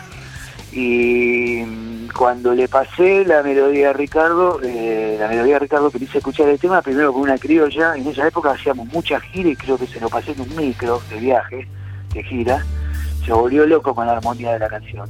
Y 0.73 1.63
mm, 1.65 2.09
cuando 2.17 2.55
le 2.55 2.69
pasé 2.69 3.25
la 3.25 3.43
melodía 3.43 3.91
a 3.91 3.93
Ricardo, 3.93 4.61
eh, 4.63 5.17
la 5.19 5.29
melodía 5.29 5.57
a 5.57 5.59
Ricardo 5.59 5.91
que 5.91 5.99
hice 5.99 6.19
escuchar 6.19 6.49
el 6.49 6.59
tema, 6.59 6.83
primero 6.83 7.13
con 7.13 7.23
una 7.23 7.39
criolla, 7.39 7.95
en 7.97 8.07
esa 8.07 8.27
época 8.27 8.51
hacíamos 8.51 8.87
muchas 8.89 9.23
giras 9.23 9.53
y 9.53 9.57
creo 9.57 9.79
que 9.79 9.87
se 9.87 10.01
lo 10.01 10.09
pasé 10.09 10.33
en 10.33 10.41
un 10.41 10.57
micro 10.57 11.01
de 11.11 11.17
viaje, 11.17 11.69
de 12.13 12.23
gira, 12.23 12.65
se 13.25 13.33
volvió 13.33 13.67
loco 13.67 13.95
con 13.95 14.07
la 14.07 14.13
armonía 14.13 14.53
de 14.53 14.59
la 14.59 14.69
canción. 14.69 15.09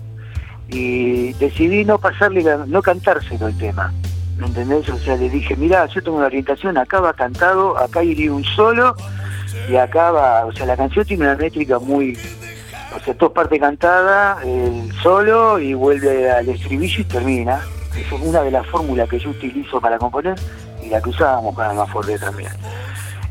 Y 0.69 1.33
decidí 1.35 1.85
no 1.85 1.99
pasarle, 1.99 2.45
no 2.67 2.83
cantárselo 2.83 3.47
el 3.49 3.57
tema, 3.57 3.93
¿me 4.37 4.47
entendés? 4.47 4.89
O 4.89 4.99
sea, 4.99 5.17
le 5.17 5.31
dije, 5.31 5.55
mira, 5.57 5.87
yo 5.87 6.03
tengo 6.03 6.17
una 6.17 6.27
orientación, 6.27 6.77
acá 6.77 7.01
va 7.01 7.13
cantado, 7.13 7.79
acá 7.79 8.03
iría 8.03 8.33
un 8.33 8.45
solo, 8.45 8.97
y 9.69 9.77
acá 9.77 10.11
va, 10.11 10.47
o 10.47 10.53
sea, 10.53 10.67
la 10.67 10.77
canción 10.77 11.05
tiene 11.05 11.25
una 11.25 11.37
métrica 11.37 11.79
muy, 11.79 12.17
o 12.95 13.01
sea, 13.01 13.15
dos 13.15 13.33
partes 13.33 13.61
cantadas, 13.61 14.45
el 14.45 14.93
solo 15.03 15.59
y 15.59 15.75
vuelve 15.75 16.31
al 16.31 16.49
estribillo 16.49 17.01
y 17.01 17.05
termina. 17.05 17.61
Esa 17.91 18.15
es 18.15 18.23
una 18.23 18.43
de 18.43 18.51
las 18.51 18.67
fórmulas 18.67 19.09
que 19.09 19.19
yo 19.19 19.31
utilizo 19.31 19.81
para 19.81 19.99
componer 19.99 20.39
y 20.85 20.91
la 20.91 21.01
que 21.01 21.11
usábamos 21.11 21.55
con 21.55 21.65
Almaforte 21.65 22.19
también. 22.19 22.53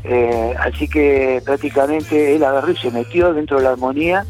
Eh, 0.04 0.54
así 0.58 0.88
que 0.88 1.42
prácticamente 1.44 2.36
él 2.36 2.44
agarró 2.44 2.70
y 2.70 2.76
se 2.76 2.90
metió 2.90 3.32
dentro 3.32 3.58
de 3.58 3.64
la 3.64 3.70
armonía 3.70 4.24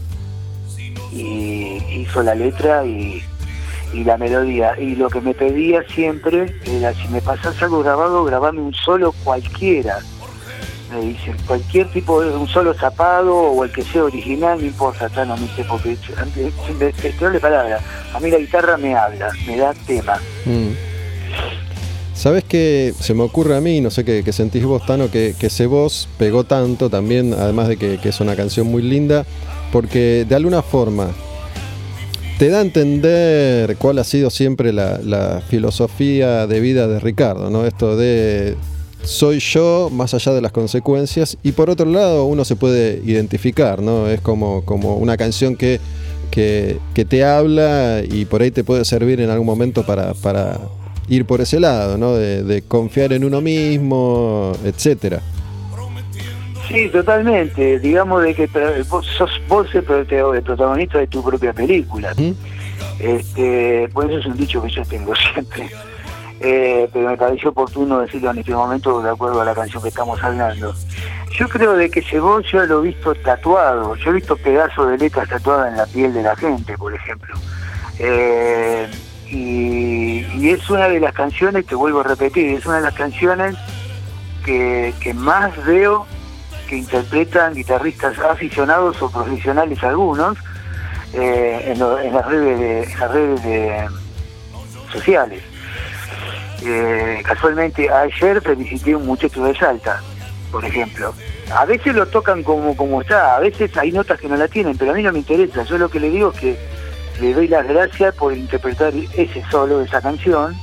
y 1.12 1.82
hizo 1.90 2.22
la 2.22 2.34
letra 2.34 2.84
y 2.84 3.22
la 3.92 4.16
melodía. 4.18 4.78
Y 4.78 4.94
lo 4.94 5.08
que 5.08 5.20
me 5.20 5.34
pedía 5.34 5.82
siempre 5.88 6.54
era, 6.66 6.92
si 6.94 7.08
me 7.08 7.20
pasas 7.20 7.60
algo 7.62 7.82
grabado, 7.82 8.24
grabame 8.24 8.60
un 8.60 8.74
solo 8.74 9.12
cualquiera. 9.24 9.98
Me 10.92 11.00
dicen, 11.00 11.36
cualquier 11.46 11.90
tipo 11.90 12.22
de 12.22 12.30
un 12.30 12.46
solo 12.46 12.72
zapado 12.72 13.34
o 13.36 13.64
el 13.64 13.72
que 13.72 13.82
sea 13.82 14.04
original, 14.04 14.60
no 14.60 14.66
importa, 14.66 15.08
ya 15.08 15.24
no 15.24 15.36
me 15.36 15.48
sé, 15.48 15.64
porque 15.64 15.96
antes, 16.16 16.52
te 16.78 16.92
te 16.92 17.24
doy 17.24 17.38
palabra, 17.40 17.80
a 18.14 18.20
mí 18.20 18.30
la 18.30 18.38
guitarra 18.38 18.76
me 18.76 18.94
habla, 18.94 19.30
me 19.46 19.56
da 19.56 19.74
tema. 19.86 20.20
Mm. 20.44 20.70
¿Sabes 22.14 22.44
qué 22.44 22.94
se 22.98 23.14
me 23.14 23.24
ocurre 23.24 23.56
a 23.56 23.60
mí? 23.60 23.80
No 23.80 23.90
sé 23.90 24.04
qué, 24.04 24.32
sentís 24.32 24.64
vos, 24.64 24.86
Tano, 24.86 25.10
que, 25.10 25.34
que 25.38 25.48
ese 25.48 25.66
voz 25.66 26.08
pegó 26.18 26.44
tanto 26.44 26.88
también, 26.88 27.34
además 27.34 27.68
de 27.68 27.76
que, 27.76 27.98
que 27.98 28.10
es 28.10 28.20
una 28.20 28.36
canción 28.36 28.68
muy 28.68 28.82
linda, 28.82 29.26
porque 29.72 30.24
de 30.26 30.34
alguna 30.34 30.62
forma 30.62 31.08
te 32.38 32.48
da 32.48 32.58
a 32.58 32.62
entender 32.62 33.76
cuál 33.76 33.98
ha 33.98 34.04
sido 34.04 34.30
siempre 34.30 34.72
la 34.72 35.42
filosofía 35.48 36.46
de 36.46 36.60
vida 36.60 36.86
de 36.86 37.00
Ricardo, 37.00 37.50
¿no? 37.50 37.66
Esto 37.66 37.96
de 37.96 38.56
soy 39.06 39.38
yo 39.38 39.88
más 39.90 40.14
allá 40.14 40.32
de 40.32 40.40
las 40.40 40.50
consecuencias 40.50 41.38
y 41.42 41.52
por 41.52 41.70
otro 41.70 41.86
lado 41.86 42.24
uno 42.24 42.44
se 42.44 42.56
puede 42.56 43.00
identificar, 43.04 43.80
¿no? 43.80 44.08
Es 44.08 44.20
como, 44.20 44.64
como 44.64 44.96
una 44.96 45.16
canción 45.16 45.56
que, 45.56 45.80
que, 46.30 46.78
que 46.92 47.04
te 47.04 47.24
habla 47.24 48.02
y 48.04 48.24
por 48.24 48.42
ahí 48.42 48.50
te 48.50 48.64
puede 48.64 48.84
servir 48.84 49.20
en 49.20 49.30
algún 49.30 49.46
momento 49.46 49.86
para, 49.86 50.12
para 50.14 50.58
ir 51.08 51.24
por 51.24 51.40
ese 51.40 51.60
lado, 51.60 51.96
¿no? 51.96 52.14
De, 52.14 52.42
de 52.42 52.62
confiar 52.62 53.12
en 53.12 53.24
uno 53.24 53.40
mismo, 53.40 54.52
etcétera. 54.64 55.22
Sí, 56.68 56.88
totalmente. 56.88 57.78
Digamos 57.78 58.24
de 58.24 58.34
que 58.34 58.48
vos 58.88 59.06
sos 59.16 59.30
vos 59.48 59.68
el 59.72 59.84
protagonista 59.84 60.98
de 60.98 61.06
tu 61.06 61.22
propia 61.22 61.52
película. 61.52 62.12
¿Mm? 62.16 62.32
Este, 62.98 63.88
pues 63.92 64.08
eso 64.08 64.18
es 64.18 64.26
un 64.26 64.36
dicho 64.36 64.60
que 64.62 64.70
yo 64.70 64.82
tengo 64.82 65.14
siempre. 65.14 65.68
Eh, 66.40 66.88
pero 66.92 67.08
me 67.08 67.16
pareció 67.16 67.48
oportuno 67.50 68.00
decirlo 68.00 68.30
en 68.30 68.38
este 68.38 68.52
momento 68.52 69.00
de 69.00 69.08
acuerdo 69.10 69.40
a 69.40 69.44
la 69.44 69.54
canción 69.54 69.82
que 69.82 69.88
estamos 69.88 70.22
hablando. 70.22 70.74
Yo 71.38 71.48
creo 71.48 71.72
de 71.74 71.90
que 71.90 72.02
voz 72.20 72.44
yo 72.50 72.64
lo 72.66 72.80
he 72.80 72.88
visto 72.88 73.14
tatuado, 73.14 73.94
yo 73.96 74.10
he 74.10 74.14
visto 74.14 74.36
pedazos 74.36 74.90
de 74.90 74.98
letras 74.98 75.28
tatuadas 75.28 75.70
en 75.70 75.76
la 75.78 75.86
piel 75.86 76.12
de 76.12 76.22
la 76.22 76.36
gente, 76.36 76.76
por 76.76 76.94
ejemplo. 76.94 77.34
Eh, 77.98 78.86
y, 79.30 80.50
es 80.50 80.68
una 80.70 80.88
de 80.88 81.00
las 81.00 81.12
canciones, 81.14 81.66
te 81.66 81.74
vuelvo 81.74 82.00
a 82.00 82.04
repetir, 82.04 82.50
es 82.56 82.66
una 82.66 82.76
de 82.76 82.82
las 82.82 82.94
canciones 82.94 83.56
que, 84.44 84.94
que 85.00 85.12
más 85.14 85.52
veo 85.66 86.06
que 86.68 86.76
interpretan 86.76 87.54
guitarristas 87.54 88.18
aficionados 88.18 89.00
o 89.02 89.10
profesionales 89.10 89.82
algunos 89.82 90.36
eh, 91.14 91.62
en, 91.72 91.78
lo- 91.78 91.98
en 91.98 92.12
las 92.12 92.26
redes, 92.26 92.58
de, 92.58 92.82
en 92.84 93.00
las 93.00 93.10
redes 93.10 93.42
de- 93.42 93.88
sociales. 94.92 95.42
Eh, 96.68 97.22
casualmente 97.24 97.88
ayer 97.88 98.42
felicité 98.42 98.96
un 98.96 99.06
muchacho 99.06 99.44
de 99.44 99.56
Salta, 99.56 100.02
por 100.50 100.64
ejemplo. 100.64 101.14
A 101.54 101.64
veces 101.64 101.94
lo 101.94 102.06
tocan 102.06 102.42
como, 102.42 102.76
como 102.76 103.02
está, 103.02 103.36
a 103.36 103.40
veces 103.40 103.76
hay 103.76 103.92
notas 103.92 104.18
que 104.18 104.28
no 104.28 104.36
la 104.36 104.48
tienen, 104.48 104.76
pero 104.76 104.90
a 104.90 104.94
mí 104.94 105.02
no 105.02 105.12
me 105.12 105.20
interesa. 105.20 105.62
Yo 105.62 105.78
lo 105.78 105.88
que 105.88 106.00
le 106.00 106.10
digo 106.10 106.32
es 106.32 106.40
que 106.40 106.56
le 107.20 107.34
doy 107.34 107.46
las 107.46 107.68
gracias 107.68 108.14
por 108.16 108.36
interpretar 108.36 108.92
ese 109.14 109.44
solo, 109.48 109.80
esa 109.80 110.00
canción, 110.00 110.56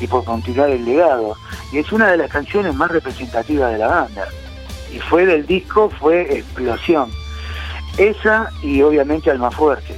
y 0.00 0.06
por 0.06 0.24
continuar 0.24 0.70
el 0.70 0.84
legado. 0.84 1.36
Y 1.72 1.78
es 1.78 1.92
una 1.92 2.10
de 2.10 2.16
las 2.16 2.30
canciones 2.30 2.74
más 2.74 2.90
representativas 2.90 3.70
de 3.72 3.78
la 3.78 3.88
banda. 3.88 4.28
Y 4.92 4.98
fue 4.98 5.26
del 5.26 5.46
disco, 5.46 5.90
fue 5.90 6.38
Explosión. 6.38 7.10
Esa 7.98 8.50
y 8.62 8.80
obviamente 8.80 9.30
Alma 9.30 9.50
Fuerte. 9.50 9.94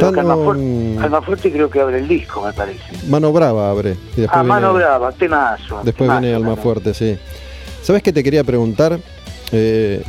Creo 0.00 0.12
que 0.12 0.20
Alma 0.20 0.34
Tano- 0.34 0.44
Fuerte, 0.44 0.98
Alma 1.04 1.22
Fuerte 1.22 1.52
creo 1.52 1.70
que 1.70 1.80
abre 1.80 1.98
el 1.98 2.08
disco, 2.08 2.42
me 2.42 2.52
parece. 2.52 2.80
Mano 3.08 3.32
Brava 3.32 3.70
abre. 3.70 3.96
Y 4.16 4.24
Ah, 4.28 4.42
Mano 4.42 4.72
viene- 4.72 4.84
Brava, 4.84 5.12
temazo. 5.12 5.76
Después 5.84 5.94
temazo 6.08 6.20
viene 6.20 6.34
Alma 6.34 6.48
también. 6.48 6.62
Fuerte, 6.62 6.94
sí. 6.94 7.16
¿Sabes 7.82 8.02
qué 8.02 8.12
te 8.12 8.22
quería 8.22 8.44
preguntar? 8.44 8.98
Eh, 9.52 10.02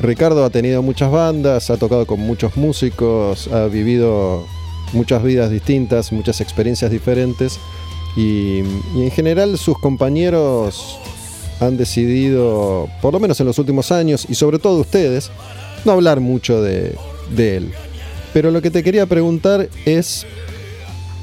Ricardo 0.00 0.44
ha 0.44 0.50
tenido 0.50 0.82
muchas 0.82 1.10
bandas, 1.10 1.70
ha 1.70 1.76
tocado 1.76 2.06
con 2.06 2.18
muchos 2.20 2.56
músicos, 2.56 3.48
ha 3.48 3.66
vivido 3.66 4.44
muchas 4.92 5.22
vidas 5.22 5.50
distintas, 5.50 6.12
muchas 6.12 6.40
experiencias 6.40 6.90
diferentes 6.90 7.58
y, 8.16 8.60
y 8.94 9.02
en 9.04 9.10
general 9.10 9.56
sus 9.58 9.78
compañeros 9.78 10.98
han 11.60 11.76
decidido, 11.76 12.88
por 13.00 13.12
lo 13.12 13.20
menos 13.20 13.38
en 13.40 13.46
los 13.46 13.58
últimos 13.58 13.92
años, 13.92 14.26
y 14.28 14.34
sobre 14.34 14.58
todo 14.58 14.80
ustedes, 14.80 15.30
no 15.84 15.92
hablar 15.92 16.18
mucho 16.18 16.60
de, 16.60 16.96
de 17.36 17.56
él. 17.58 17.72
Pero 18.32 18.50
lo 18.50 18.62
que 18.62 18.70
te 18.70 18.82
quería 18.82 19.06
preguntar 19.06 19.68
es, 19.84 20.26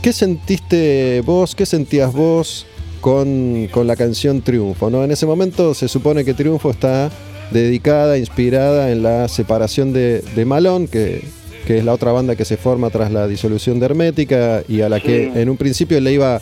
¿qué 0.02 0.14
sentiste 0.14 1.22
vos, 1.26 1.56
qué 1.56 1.66
sentías 1.66 2.14
vos 2.14 2.66
con, 3.02 3.68
con 3.72 3.88
la 3.88 3.96
canción 3.96 4.42
Triunfo? 4.42 4.90
¿no? 4.90 5.04
En 5.04 5.12
ese 5.12 5.26
momento 5.26 5.74
se 5.74 5.88
supone 5.88 6.24
que 6.24 6.34
Triunfo 6.34 6.70
está 6.72 7.10
dedicada, 7.52 8.18
inspirada 8.18 8.92
en 8.92 9.02
la 9.02 9.28
separación 9.28 9.92
de, 9.92 10.22
de 10.36 10.46
Malón, 10.46 10.88
que, 10.88 11.24
que 11.66 11.80
es 11.80 11.84
la 11.84 11.94
otra 11.94 12.12
banda 12.12 12.36
que 12.36 12.46
se 12.46 12.58
forma 12.58 12.92
tras 12.92 13.12
la 13.12 13.28
disolución 13.28 13.80
de 13.80 13.86
Hermética 13.88 14.64
y 14.68 14.82
a 14.82 14.90
la 14.90 15.00
que 15.00 15.32
en 15.34 15.50
un 15.50 15.58
principio 15.58 16.00
le 16.00 16.14
iba, 16.14 16.40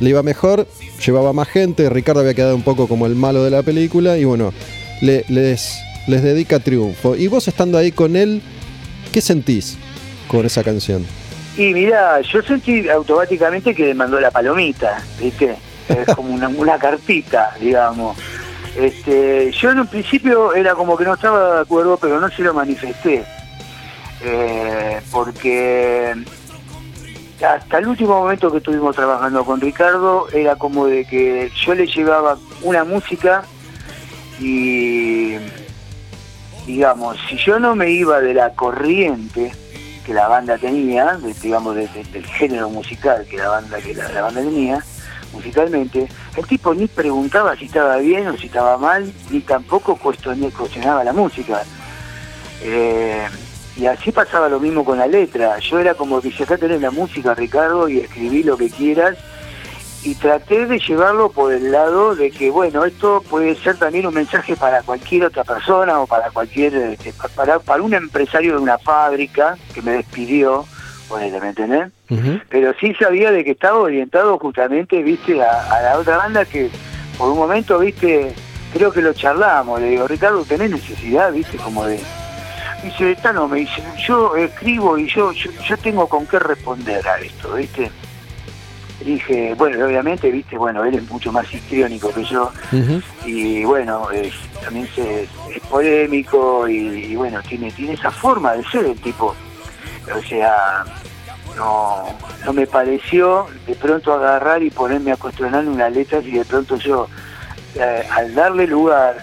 le 0.00 0.10
iba 0.10 0.22
mejor, 0.24 0.66
llevaba 1.06 1.32
más 1.32 1.46
gente, 1.46 1.88
Ricardo 1.90 2.20
había 2.22 2.34
quedado 2.34 2.56
un 2.56 2.62
poco 2.62 2.88
como 2.88 3.06
el 3.06 3.14
malo 3.14 3.44
de 3.44 3.50
la 3.50 3.62
película 3.62 4.18
y 4.18 4.24
bueno, 4.24 4.52
le- 5.00 5.24
les, 5.28 5.78
les 6.08 6.22
dedica 6.24 6.58
Triunfo. 6.58 7.14
Y 7.14 7.28
vos 7.28 7.46
estando 7.46 7.78
ahí 7.78 7.92
con 7.92 8.16
él, 8.16 8.42
¿qué 9.12 9.20
sentís 9.20 9.76
con 10.28 10.46
esa 10.46 10.62
canción? 10.62 11.04
Y 11.56 11.74
mira, 11.74 12.20
yo 12.20 12.40
sentí 12.42 12.88
automáticamente 12.88 13.74
que 13.74 13.86
le 13.86 13.94
mandó 13.94 14.20
la 14.20 14.30
palomita, 14.30 15.02
¿viste? 15.20 15.56
Es 15.88 16.06
como 16.14 16.32
una, 16.32 16.48
una 16.48 16.78
cartita, 16.78 17.54
digamos. 17.60 18.16
Este, 18.76 19.50
yo 19.50 19.72
en 19.72 19.80
un 19.80 19.86
principio 19.88 20.54
era 20.54 20.74
como 20.74 20.96
que 20.96 21.04
no 21.04 21.14
estaba 21.14 21.56
de 21.56 21.60
acuerdo, 21.62 21.96
pero 21.96 22.20
no 22.20 22.30
se 22.30 22.42
lo 22.42 22.54
manifesté. 22.54 23.24
Eh, 24.22 25.00
porque 25.10 26.14
hasta 27.44 27.78
el 27.78 27.88
último 27.88 28.20
momento 28.20 28.50
que 28.50 28.58
estuvimos 28.58 28.94
trabajando 28.94 29.44
con 29.44 29.60
Ricardo 29.60 30.28
era 30.32 30.56
como 30.56 30.86
de 30.86 31.04
que 31.04 31.50
yo 31.64 31.74
le 31.74 31.86
llevaba 31.86 32.36
una 32.62 32.84
música 32.84 33.44
y 34.40 35.36
digamos, 36.66 37.16
si 37.28 37.36
yo 37.36 37.58
no 37.58 37.74
me 37.74 37.90
iba 37.90 38.20
de 38.20 38.34
la 38.34 38.50
corriente 38.50 39.52
que 40.08 40.14
la 40.14 40.26
banda 40.26 40.56
tenía, 40.56 41.18
digamos, 41.42 41.76
de- 41.76 41.86
de- 41.88 42.04
del 42.04 42.24
género 42.24 42.70
musical 42.70 43.26
que 43.30 43.36
la 43.36 43.50
banda 43.50 43.76
que 43.76 43.92
la, 43.92 44.22
banda 44.22 44.40
tenía, 44.40 44.82
musicalmente, 45.34 46.08
el 46.34 46.46
tipo 46.46 46.72
ni 46.72 46.86
preguntaba 46.86 47.54
si 47.56 47.66
estaba 47.66 47.98
bien 47.98 48.26
o 48.28 48.36
si 48.38 48.46
estaba 48.46 48.78
mal, 48.78 49.12
ni 49.28 49.40
tampoco 49.40 49.96
cuestionaba 49.96 51.04
la 51.04 51.12
música. 51.12 51.62
Eh, 52.62 53.26
y 53.76 53.84
así 53.84 54.10
pasaba 54.10 54.48
lo 54.48 54.58
mismo 54.58 54.82
con 54.82 54.96
la 54.96 55.06
letra. 55.06 55.58
Yo 55.58 55.78
era 55.78 55.92
como 55.92 56.22
que 56.22 56.32
si 56.32 56.42
acá 56.42 56.56
tenés 56.56 56.80
la 56.80 56.90
música, 56.90 57.34
Ricardo, 57.34 57.86
y 57.86 57.98
escribí 57.98 58.42
lo 58.42 58.56
que 58.56 58.70
quieras. 58.70 59.18
Y 60.04 60.14
traté 60.14 60.66
de 60.66 60.78
llevarlo 60.78 61.30
por 61.30 61.52
el 61.52 61.72
lado 61.72 62.14
de 62.14 62.30
que, 62.30 62.50
bueno, 62.50 62.84
esto 62.84 63.22
puede 63.28 63.56
ser 63.56 63.76
también 63.76 64.06
un 64.06 64.14
mensaje 64.14 64.56
para 64.56 64.82
cualquier 64.82 65.24
otra 65.24 65.42
persona 65.44 65.98
o 65.98 66.06
para 66.06 66.30
cualquier, 66.30 66.74
este, 66.74 67.12
para, 67.34 67.58
para 67.58 67.82
un 67.82 67.92
empresario 67.94 68.52
de 68.52 68.58
una 68.58 68.78
fábrica 68.78 69.58
que 69.74 69.82
me 69.82 69.92
despidió, 69.92 70.64
ponele, 71.08 71.40
¿me 71.40 71.48
entendés? 71.48 71.88
Ujú. 72.10 72.40
pero 72.48 72.72
sí 72.80 72.94
sabía 72.94 73.30
de 73.30 73.44
que 73.44 73.50
estaba 73.50 73.78
orientado 73.78 74.38
justamente, 74.38 75.02
viste, 75.02 75.42
a, 75.42 75.76
a 75.76 75.82
la 75.82 75.98
otra 75.98 76.16
banda 76.16 76.44
que 76.46 76.70
por 77.18 77.30
un 77.30 77.38
momento, 77.38 77.80
viste, 77.80 78.32
creo 78.72 78.92
que 78.92 79.02
lo 79.02 79.12
charlamos, 79.12 79.80
le 79.80 79.90
digo, 79.90 80.06
Ricardo, 80.06 80.44
¿tenés 80.44 80.70
necesidad, 80.70 81.32
viste, 81.32 81.56
como 81.58 81.84
de... 81.84 81.98
Dice, 82.84 83.16
no, 83.34 83.48
me 83.48 83.58
dice, 83.58 83.82
yo 84.06 84.36
escribo 84.36 84.96
y 84.96 85.08
yo, 85.08 85.32
yo, 85.32 85.50
yo 85.50 85.76
tengo 85.78 86.08
con 86.08 86.24
qué 86.28 86.38
responder 86.38 87.06
a 87.08 87.18
esto, 87.18 87.54
viste. 87.54 87.90
Dije, 89.00 89.54
bueno, 89.54 89.86
obviamente, 89.86 90.30
viste, 90.30 90.58
bueno, 90.58 90.84
él 90.84 90.96
es 90.96 91.08
mucho 91.08 91.30
más 91.30 91.52
histriónico 91.52 92.12
que 92.12 92.24
yo, 92.24 92.50
y 93.24 93.64
bueno, 93.64 94.08
también 94.62 94.88
se, 94.94 95.22
es 95.22 95.62
polémico 95.70 96.68
y, 96.68 97.04
y 97.04 97.16
bueno, 97.16 97.40
tiene, 97.42 97.70
tiene 97.70 97.92
esa 97.92 98.10
forma 98.10 98.54
de 98.54 98.64
ser 98.64 98.86
el 98.86 99.00
tipo. 99.00 99.34
O 100.16 100.22
sea, 100.22 100.84
no, 101.56 102.06
no 102.44 102.52
me 102.52 102.66
pareció 102.66 103.46
de 103.66 103.74
pronto 103.74 104.12
agarrar 104.12 104.62
y 104.62 104.70
ponerme 104.70 105.12
a 105.12 105.16
cuestionar 105.16 105.66
una 105.66 105.88
letra 105.90 106.20
y 106.20 106.32
de 106.32 106.44
pronto 106.44 106.76
yo, 106.76 107.08
eh, 107.74 108.06
al 108.10 108.34
darle 108.34 108.66
lugar 108.66 109.18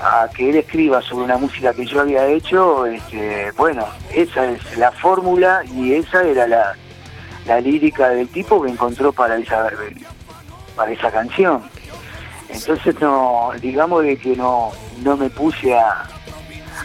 a 0.00 0.28
que 0.34 0.50
él 0.50 0.56
escriba 0.56 1.02
sobre 1.02 1.24
una 1.24 1.36
música 1.36 1.72
que 1.72 1.84
yo 1.84 2.00
había 2.00 2.26
hecho, 2.26 2.86
este, 2.86 3.50
bueno, 3.56 3.86
esa 4.14 4.46
es 4.46 4.76
la 4.78 4.92
fórmula 4.92 5.62
y 5.66 5.94
esa 5.94 6.22
era 6.22 6.46
la, 6.46 6.76
la 7.48 7.60
lírica 7.60 8.10
del 8.10 8.28
tipo 8.28 8.62
que 8.62 8.70
encontró 8.70 9.12
para 9.12 9.36
esa, 9.36 9.68
para 10.76 10.92
esa 10.92 11.10
canción. 11.10 11.62
Entonces 12.48 12.94
no, 13.00 13.50
digamos 13.60 14.04
de 14.04 14.16
que 14.16 14.36
no, 14.36 14.70
no 15.02 15.16
me 15.16 15.28
puse 15.30 15.76
a, 15.76 16.04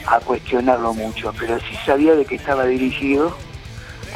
a 0.07 0.19
cuestionarlo 0.21 0.93
mucho, 0.93 1.33
pero 1.39 1.59
sí 1.59 1.75
sabía 1.85 2.15
de 2.15 2.25
que 2.25 2.35
estaba 2.35 2.65
dirigido 2.65 3.35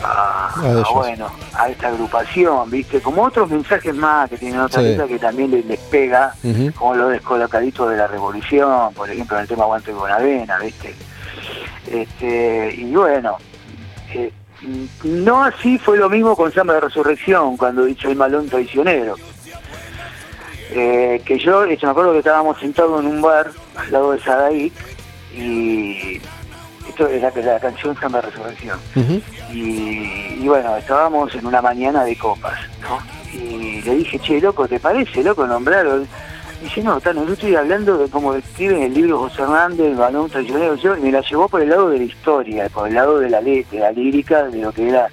a, 0.04 0.54
bueno, 0.94 1.30
a 1.54 1.70
esta 1.70 1.88
agrupación, 1.88 2.70
viste, 2.70 3.02
como 3.02 3.24
otros 3.24 3.50
mensajes 3.50 3.96
más 3.96 4.30
que 4.30 4.38
tienen 4.38 4.60
otra 4.60 4.82
Sí. 4.82 4.88
letra 4.90 5.08
que 5.08 5.18
también 5.20 5.52
les, 5.52 5.66
les 5.66 5.80
pega, 5.80 6.34
Ujú. 6.44 6.72
como 6.74 6.96
los 6.96 7.12
descolocaditos 7.12 7.90
de 7.90 7.98
la 7.98 8.08
revolución, 8.08 8.94
por 8.94 9.10
ejemplo 9.10 9.38
en 9.38 9.42
el 9.44 9.48
tema 9.48 9.64
Aguante 9.64 9.92
con 9.92 10.12
Avena, 10.12 10.60
viste. 10.60 10.94
Este, 11.90 12.76
y 12.78 12.94
bueno, 12.94 13.38
eh, 14.14 14.32
no 15.04 15.44
así 15.44 15.78
fue 15.78 15.98
lo 15.98 16.10
mismo 16.10 16.36
con 16.36 16.52
Samba 16.52 16.76
de 16.76 16.82
Resurrección, 16.82 17.58
cuando 17.58 17.88
hizo 17.88 18.10
el 18.10 18.16
malón 18.16 18.50
traicionero. 18.50 19.16
Eh, 20.72 21.22
que 21.26 21.40
yo, 21.40 21.64
eh, 21.64 21.78
me 21.82 21.90
acuerdo 21.90 22.12
que 22.12 22.20
estábamos 22.20 22.60
sentados 22.60 23.00
en 23.02 23.08
un 23.08 23.22
bar 23.22 23.52
al 23.76 23.92
lado 23.92 24.12
de 24.12 24.20
Sadaik 24.20 24.74
y 25.34 26.20
esto 26.90 27.08
es 27.08 27.22
la, 27.22 27.32
la 27.32 27.60
canción 27.60 27.98
Samba 28.00 28.22
de 28.22 28.30
Resurrección. 28.30 28.80
Y, 29.52 30.40
y 30.40 30.48
bueno, 30.48 30.76
estábamos 30.76 31.34
en 31.36 31.46
una 31.46 31.62
mañana 31.62 32.04
de 32.04 32.18
copas, 32.18 32.60
¿no? 32.82 33.00
Y 33.34 33.82
le 33.82 33.96
dije, 33.96 34.20
che, 34.20 34.42
loco, 34.42 34.68
¿te 34.68 34.80
parece, 34.80 35.24
loco, 35.24 35.46
nombrarlo? 36.58 36.70
Dice, 36.70 36.82
no, 36.84 37.00
Tano, 37.02 37.26
yo 37.26 37.34
estoy 37.34 37.56
hablando 37.56 37.98
de 37.98 38.10
cómo 38.10 38.34
escribe 38.34 38.78
en 38.78 38.84
el 38.84 38.94
libro 38.94 39.20
José 39.20 39.42
Hernández, 39.44 39.88
el 39.92 39.96
balón 39.96 40.30
traicionero, 40.30 40.76
yo, 40.76 40.98
y 40.98 41.02
me 41.02 41.12
la 41.12 41.22
llevó 41.22 41.48
por 41.48 41.62
el 41.62 41.70
lado 41.70 41.90
de 41.90 42.00
la 42.00 42.04
historia, 42.06 42.70
por 42.70 42.88
el 42.88 42.96
lado 42.96 43.20
de 43.20 43.30
la, 43.30 43.42
de 43.42 43.66
la 43.74 43.92
lírica, 43.92 44.44
de 44.46 44.58
lo 44.62 44.72
que 44.72 44.90
era, 44.90 45.08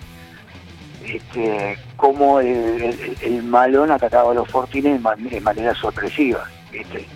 este, 1.07 1.77
cómo 1.97 2.41
el, 2.41 2.49
el- 2.49 3.17
el 3.23 3.43
malón 3.43 3.91
atacaba 3.91 4.31
a 4.33 4.35
los 4.35 4.49
fortines 4.49 4.95
de, 4.95 4.99
man- 4.99 5.29
de 5.29 5.41
manera 5.41 5.75
sorpresiva, 5.75 6.45
¿viste? 6.73 7.07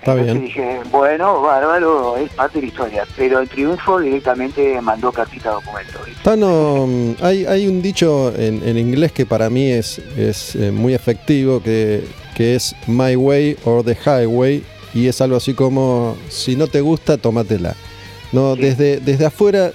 Está 0.00 0.12
Entonces 0.12 0.34
bien. 0.34 0.44
dije, 0.44 0.80
bueno, 0.92 1.42
bárbaro, 1.42 2.16
es 2.16 2.30
parte 2.32 2.58
de 2.58 2.62
la 2.62 2.68
historia, 2.68 3.04
pero 3.16 3.40
el 3.40 3.48
triunfo 3.48 3.98
directamente 3.98 4.80
mandó 4.80 5.10
cartita 5.10 5.50
documento, 5.50 5.98
¿viste? 6.04 6.22
Tano, 6.22 6.86
mm, 6.86 7.12
hay, 7.22 7.46
hay 7.46 7.66
un 7.66 7.82
dicho 7.82 8.32
en, 8.36 8.62
en 8.68 8.78
inglés 8.78 9.10
que 9.12 9.26
para 9.26 9.48
mí 9.50 9.68
es, 9.70 9.98
es 10.16 10.54
eh, 10.56 10.70
muy 10.70 10.94
efectivo, 10.94 11.60
que, 11.62 12.04
que 12.36 12.54
es 12.54 12.76
My 12.86 13.16
Way 13.16 13.56
or 13.64 13.82
the 13.82 13.96
Highway, 13.96 14.62
y 14.94 15.08
es 15.08 15.20
algo 15.20 15.36
así 15.36 15.54
como, 15.54 16.16
si 16.28 16.54
no 16.54 16.66
te 16.68 16.80
gusta, 16.82 17.16
tómatela. 17.16 17.74
No, 18.32 18.54
Sí. 18.54 18.60
desde, 18.62 19.00
desde 19.00 19.26
afuera 19.26 19.72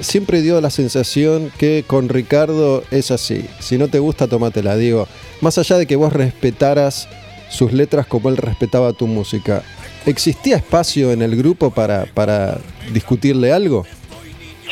siempre 0.00 0.40
dio 0.42 0.60
la 0.60 0.70
sensación 0.70 1.50
que 1.58 1.84
con 1.86 2.08
Ricardo 2.08 2.84
es 2.90 3.10
así, 3.10 3.46
si 3.58 3.76
no 3.78 3.88
te 3.88 3.98
gusta, 3.98 4.28
tómatela. 4.28 4.76
Digo, 4.76 5.08
más 5.40 5.58
allá 5.58 5.78
de 5.78 5.86
que 5.86 5.96
vos 5.96 6.12
respetaras 6.12 7.08
sus 7.48 7.72
letras 7.72 8.06
como 8.06 8.28
él 8.28 8.36
respetaba 8.36 8.92
tu 8.92 9.06
música, 9.06 9.62
¿existía 10.04 10.56
espacio 10.56 11.10
en 11.12 11.22
el 11.22 11.34
grupo 11.36 11.70
para, 11.70 12.06
para 12.14 12.58
discutirle 12.92 13.52
algo? 13.52 13.84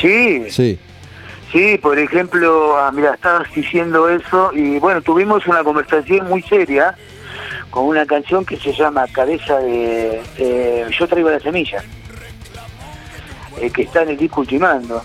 Sí, 0.00 0.44
Sí. 0.50 0.78
Sí, 1.52 1.78
por 1.78 1.96
ejemplo, 2.00 2.76
ah, 2.76 2.90
mira, 2.92 3.14
estabas 3.14 3.46
diciendo 3.54 4.08
eso 4.08 4.50
y 4.52 4.80
bueno, 4.80 5.00
tuvimos 5.02 5.46
una 5.46 5.62
conversación 5.62 6.28
muy 6.28 6.42
seria 6.42 6.96
con 7.74 7.86
una 7.88 8.06
canción 8.06 8.44
que 8.46 8.56
se 8.56 8.72
llama 8.72 9.04
Cabeza 9.08 9.58
de 9.58 10.22
eh, 10.38 10.86
Yo 10.96 11.08
traigo 11.08 11.28
la 11.28 11.40
semilla, 11.40 11.82
eh, 13.60 13.68
que 13.68 13.82
está 13.82 14.02
en 14.02 14.10
el 14.10 14.16
disco 14.16 14.42
Ultimando. 14.42 15.02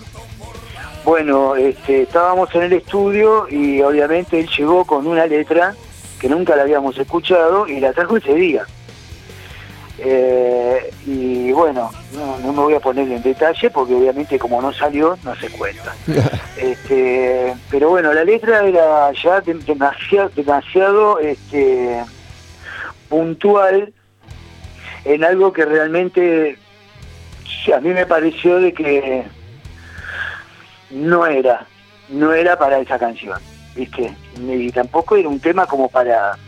Bueno, 1.04 1.56
este, 1.56 2.02
estábamos 2.02 2.54
en 2.54 2.62
el 2.62 2.74
estudio 2.74 3.48
y 3.50 3.82
obviamente 3.82 4.38
él 4.38 4.48
llegó 4.56 4.84
con 4.84 5.04
una 5.08 5.26
letra 5.26 5.74
que 6.20 6.28
nunca 6.28 6.54
la 6.54 6.62
habíamos 6.62 6.96
escuchado 6.96 7.66
y 7.66 7.80
la 7.80 7.92
trajo 7.92 8.18
ese 8.18 8.34
día. 8.34 8.62
Eh, 9.98 10.90
y 11.06 11.50
bueno, 11.50 11.90
no, 12.14 12.38
no 12.38 12.52
me 12.52 12.60
voy 12.62 12.74
a 12.74 12.80
poner 12.80 13.10
en 13.10 13.20
detalle 13.20 13.68
porque 13.70 13.94
obviamente 13.94 14.38
como 14.38 14.62
no 14.62 14.72
salió, 14.72 15.18
no 15.24 15.34
se 15.34 15.50
cuenta. 15.50 15.92
Este, 16.56 17.54
pero 17.70 17.88
bueno, 17.88 18.12
la 18.12 18.22
letra 18.22 18.62
era 18.66 19.10
ya 19.12 19.40
de- 19.40 19.54
demasiado, 19.54 20.28
demasiado 20.36 21.18
este, 21.18 22.02
puntual 23.10 23.92
en 25.04 25.24
algo 25.24 25.52
que 25.52 25.66
realmente 25.66 26.56
a 27.74 27.80
mí 27.80 27.90
me 27.90 28.06
pareció 28.06 28.58
de 28.58 28.72
que 28.72 29.24
no 30.90 31.26
era, 31.26 31.66
no 32.08 32.32
era 32.32 32.58
para 32.58 32.78
esa 32.78 32.98
canción, 32.98 33.38
¿viste? 33.74 34.14
Y 34.38 34.70
tampoco 34.70 35.16
era 35.16 35.28
un 35.28 35.40
tema 35.40 35.66
como 35.66 35.88
para, 35.88 36.38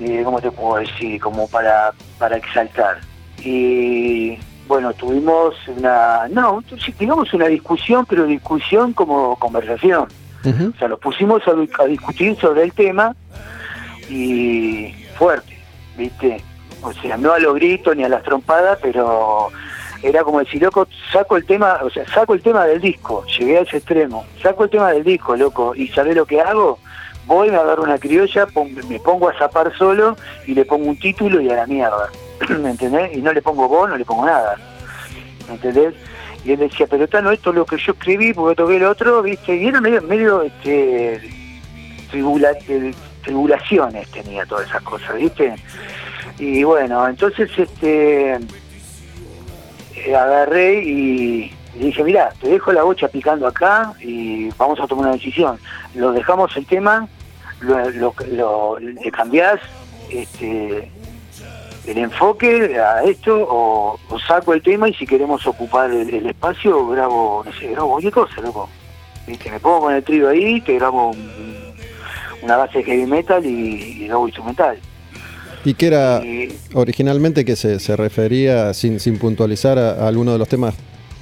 eh, 0.00 0.22
¿cómo 0.24 0.40
te 0.40 0.50
puedo 0.50 0.76
decir? 0.76 1.20
Como 1.20 1.48
para, 1.48 1.92
para 2.18 2.36
exaltar. 2.36 3.00
Y 3.44 4.38
bueno, 4.66 4.92
tuvimos 4.94 5.54
una, 5.68 6.28
no, 6.28 6.62
sí, 6.82 6.94
digamos 6.98 7.32
una 7.34 7.48
discusión, 7.48 8.06
pero 8.06 8.24
discusión 8.24 8.92
como 8.92 9.36
conversación. 9.36 10.08
O 10.44 10.76
sea, 10.76 10.88
nos 10.88 10.98
pusimos 10.98 11.40
a, 11.46 11.52
a 11.52 11.86
discutir 11.86 12.36
sobre 12.40 12.64
el 12.64 12.72
tema 12.72 13.14
y 14.08 14.94
fuerte, 15.16 15.58
¿viste? 15.96 16.40
O 16.82 16.92
sea, 16.92 17.16
no 17.16 17.32
a 17.32 17.38
los 17.38 17.54
gritos 17.54 17.96
ni 17.96 18.04
a 18.04 18.08
las 18.08 18.22
trompadas, 18.22 18.78
pero 18.82 19.48
era 20.02 20.24
como 20.24 20.40
decir, 20.40 20.60
loco, 20.62 20.86
saco 21.12 21.36
el 21.36 21.46
tema, 21.46 21.78
o 21.82 21.90
sea, 21.90 22.06
saco 22.08 22.34
el 22.34 22.42
tema 22.42 22.64
del 22.66 22.80
disco, 22.80 23.24
llegué 23.38 23.58
a 23.58 23.60
ese 23.60 23.76
extremo, 23.76 24.24
saco 24.42 24.64
el 24.64 24.70
tema 24.70 24.90
del 24.92 25.04
disco, 25.04 25.36
loco, 25.36 25.74
y 25.76 25.88
¿sabés 25.88 26.16
lo 26.16 26.26
que 26.26 26.40
hago? 26.40 26.78
Voy, 27.26 27.50
me 27.50 27.56
agarro 27.56 27.84
una 27.84 27.98
criolla, 27.98 28.46
me 28.88 28.98
pongo 28.98 29.28
a 29.28 29.38
zapar 29.38 29.72
solo 29.78 30.16
y 30.44 30.54
le 30.54 30.64
pongo 30.64 30.88
un 30.88 30.98
título 30.98 31.40
y 31.40 31.48
a 31.50 31.54
la 31.54 31.66
mierda, 31.68 32.10
¿me 32.48 32.70
entendés? 32.70 33.16
Y 33.16 33.22
no 33.22 33.32
le 33.32 33.40
pongo 33.42 33.68
voz, 33.68 33.88
no 33.88 33.96
le 33.96 34.04
pongo 34.04 34.26
nada, 34.26 34.56
¿me 35.46 35.54
entendés? 35.54 35.94
Y 36.44 36.50
él 36.50 36.58
decía, 36.58 36.88
pero 36.90 37.06
Tano, 37.06 37.30
esto 37.30 37.50
es 37.50 37.56
lo 37.56 37.64
que 37.64 37.76
yo 37.78 37.92
escribí, 37.92 38.34
porque 38.34 38.56
toqué 38.56 38.78
el 38.78 38.84
otro, 38.84 39.22
¿viste? 39.22 39.54
Y 39.54 39.68
era 39.68 39.80
medio, 39.80 40.02
medio 40.02 40.42
este, 40.42 41.20
tribula- 42.10 42.56
tribulaciones 43.22 44.08
tenía 44.10 44.44
todas 44.46 44.68
esas 44.68 44.82
cosas, 44.82 45.14
¿viste? 45.16 45.54
Y 46.38 46.64
bueno, 46.64 47.06
entonces 47.08 47.50
este 47.56 48.38
eh, 49.96 50.16
agarré 50.16 50.82
y, 50.82 51.52
dije, 51.74 52.02
mira, 52.04 52.32
te 52.40 52.48
dejo 52.48 52.72
la 52.72 52.82
bocha 52.82 53.08
picando 53.08 53.46
acá 53.46 53.92
y 54.00 54.48
vamos 54.56 54.80
a 54.80 54.86
tomar 54.86 55.06
una 55.06 55.14
decisión. 55.14 55.58
Lo 55.94 56.12
dejamos 56.12 56.56
el 56.56 56.66
tema, 56.66 57.06
lo, 57.60 58.12
lo, 58.32 58.78
le 58.78 59.10
cambiás 59.10 59.60
este, 60.10 60.90
el 61.86 61.98
enfoque 61.98 62.78
a 62.78 63.02
esto 63.04 63.46
o, 63.48 63.98
saco 64.26 64.52
el 64.54 64.62
tema 64.62 64.88
y 64.88 64.94
si 64.94 65.06
queremos 65.06 65.46
ocupar 65.46 65.90
el, 65.90 66.12
el 66.12 66.26
espacio 66.26 66.88
grabo, 66.88 67.42
no 67.44 67.52
sé, 67.52 67.68
grabo 67.68 67.90
cualquier 67.90 68.12
cosa, 68.12 68.40
loco. 68.40 68.68
¿Viste? 69.26 69.50
Me 69.50 69.60
pongo 69.60 69.82
con 69.82 69.94
el 69.94 70.02
trío 70.02 70.28
ahí, 70.28 70.60
te 70.62 70.74
grabo 70.74 71.10
un- 71.10 71.61
una 72.42 72.56
base 72.56 72.78
de 72.78 72.84
heavy 72.84 73.06
metal 73.06 73.44
y, 73.46 73.48
y 74.02 74.06
grabo 74.08 74.26
instrumental. 74.26 74.78
Y 75.64 75.74
que 75.74 75.86
era 75.86 76.20
Y- 76.24 76.48
originalmente 76.74 77.44
que 77.44 77.54
se, 77.56 77.78
se 77.78 77.96
refería, 77.96 78.74
sin, 78.74 78.98
sin 79.00 79.18
puntualizar, 79.18 79.78
a, 79.78 79.90
a 79.92 80.08
alguno 80.08 80.32
de 80.32 80.38
los 80.38 80.48
temas 80.48 80.74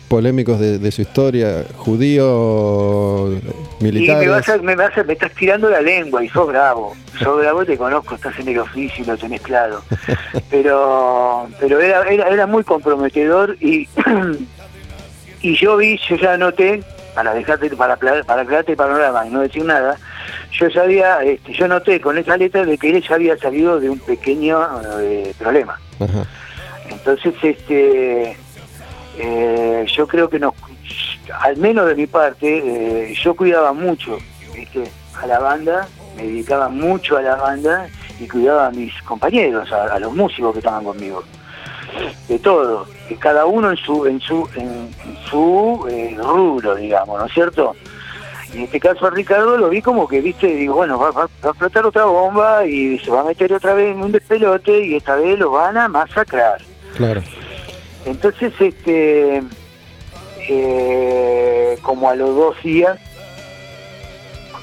polémicos 0.08 0.58
de, 0.58 0.78
de 0.78 0.90
su 0.90 1.02
historia, 1.02 1.64
judío, 1.76 3.32
Y 3.80 3.84
militares. 3.84 4.26
me 4.26 4.28
vas, 4.28 4.48
a, 4.48 4.56
me 4.58 4.74
vas 4.74 4.96
a- 4.98 5.04
me 5.04 5.12
estás 5.12 5.32
tirando 5.34 5.68
la 5.70 5.80
lengua 5.80 6.24
y 6.24 6.28
sos 6.30 6.48
bravo. 6.48 6.94
Sos 7.22 7.38
bravo, 7.38 7.64
te 7.64 7.76
conozco, 7.76 8.14
estás 8.16 8.36
en 8.40 8.48
el 8.48 8.58
oficio 8.58 9.04
y 9.04 9.06
lo 9.06 9.16
tenés 9.16 9.40
claro. 9.42 9.82
Pero 10.50 11.48
pero 11.60 11.80
era, 11.80 12.02
era, 12.08 12.28
era 12.28 12.46
muy 12.46 12.64
comprometedor 12.64 13.56
y, 13.60 13.88
y 15.42 15.54
yo 15.56 15.76
vi, 15.76 15.98
yo 16.08 16.16
ya 16.16 16.36
noté, 16.36 16.82
para 17.14 17.34
dejarte, 17.34 17.70
para, 17.76 17.96
para 17.96 18.42
aclararte 18.42 18.72
el 18.72 18.76
panorama 18.76 19.26
y 19.26 19.30
no 19.30 19.40
decir 19.40 19.64
nada, 19.64 19.96
yo 20.52 20.70
sabía, 20.70 21.22
este, 21.22 21.52
yo 21.52 21.68
noté 21.68 22.00
con 22.00 22.18
esa 22.18 22.36
letra 22.36 22.64
de 22.64 22.78
que 22.78 22.90
él 22.90 23.02
ya 23.02 23.14
había 23.14 23.36
salido 23.36 23.80
de 23.80 23.90
un 23.90 23.98
pequeño 23.98 24.60
eh, 25.00 25.34
problema. 25.38 25.78
Ajá. 25.98 26.26
Entonces, 26.88 27.34
este, 27.42 28.36
eh, 29.18 29.86
yo 29.86 30.06
creo 30.06 30.28
que 30.28 30.38
nos, 30.38 30.54
al 31.40 31.56
menos 31.56 31.86
de 31.86 31.94
mi 31.94 32.06
parte, 32.06 32.62
eh, 33.10 33.14
yo 33.14 33.34
cuidaba 33.34 33.72
mucho 33.72 34.18
¿viste? 34.54 34.90
a 35.20 35.26
la 35.26 35.38
banda, 35.38 35.88
me 36.16 36.24
dedicaba 36.24 36.68
mucho 36.68 37.16
a 37.16 37.22
la 37.22 37.36
banda 37.36 37.86
y 38.18 38.26
cuidaba 38.26 38.66
a 38.66 38.70
mis 38.70 38.92
compañeros, 39.02 39.70
a, 39.72 39.94
a 39.94 39.98
los 39.98 40.14
músicos 40.14 40.52
que 40.52 40.58
estaban 40.58 40.84
conmigo, 40.84 41.22
de 42.28 42.38
todo, 42.38 42.86
que 43.08 43.16
cada 43.16 43.46
uno 43.46 43.70
en 43.70 43.76
su, 43.76 44.06
en 44.06 44.20
su, 44.20 44.48
en, 44.56 44.68
en 44.68 45.16
su 45.30 45.86
eh, 45.90 46.16
rubro, 46.18 46.74
digamos, 46.76 47.18
¿no 47.18 47.26
es 47.26 47.32
cierto? 47.32 47.74
Y 48.52 48.58
en 48.58 48.62
este 48.64 48.80
caso 48.80 49.06
a 49.06 49.10
Ricardo 49.10 49.56
lo 49.56 49.68
vi 49.68 49.80
como 49.80 50.08
que, 50.08 50.20
viste, 50.20 50.46
digo, 50.48 50.74
bueno, 50.74 50.98
va, 50.98 51.10
va- 51.12 51.28
va 51.44 51.48
a 51.48 51.48
explotar 51.50 51.86
otra 51.86 52.04
bomba 52.06 52.66
y 52.66 52.98
se 52.98 53.10
va 53.10 53.20
a 53.20 53.24
meter 53.24 53.52
otra 53.52 53.74
vez 53.74 53.94
en 53.94 54.02
un 54.02 54.10
despelote 54.12 54.84
y 54.86 54.96
esta 54.96 55.14
vez 55.16 55.38
lo 55.38 55.52
van 55.52 55.76
a 55.76 55.86
masacrar. 55.88 56.60
Claro. 56.96 57.22
Entonces, 58.06 58.52
este, 58.58 59.42
eh, 60.48 61.78
como 61.82 62.08
a 62.10 62.14
los 62.16 62.34
dos 62.34 62.56
días, 62.62 62.98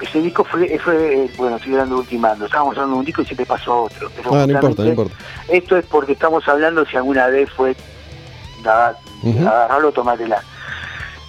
ese 0.01 0.21
disco 0.21 0.43
fue, 0.43 0.77
fue 0.79 1.29
bueno, 1.37 1.55
estoy 1.57 1.73
dando 1.73 1.97
ultimando, 1.97 2.45
estábamos 2.45 2.75
hablando 2.75 2.95
de 2.95 2.99
un 2.99 3.05
disco 3.05 3.21
y 3.21 3.25
se 3.25 3.35
te 3.35 3.45
pasó 3.45 3.83
otro. 3.83 4.09
Pero 4.15 4.29
Ah, 4.35 4.45
no 4.45 4.53
importa, 4.53 4.59
no 4.61 4.67
justamente 4.67 4.89
importa. 4.89 5.15
Esto 5.49 5.77
es 5.77 5.85
porque 5.85 6.11
estamos 6.13 6.47
hablando 6.47 6.85
si 6.85 6.97
alguna 6.97 7.27
vez 7.27 7.49
fue 7.51 7.75
da- 8.63 8.97
Ujú. 9.23 9.47
agarrarlo. 9.47 9.91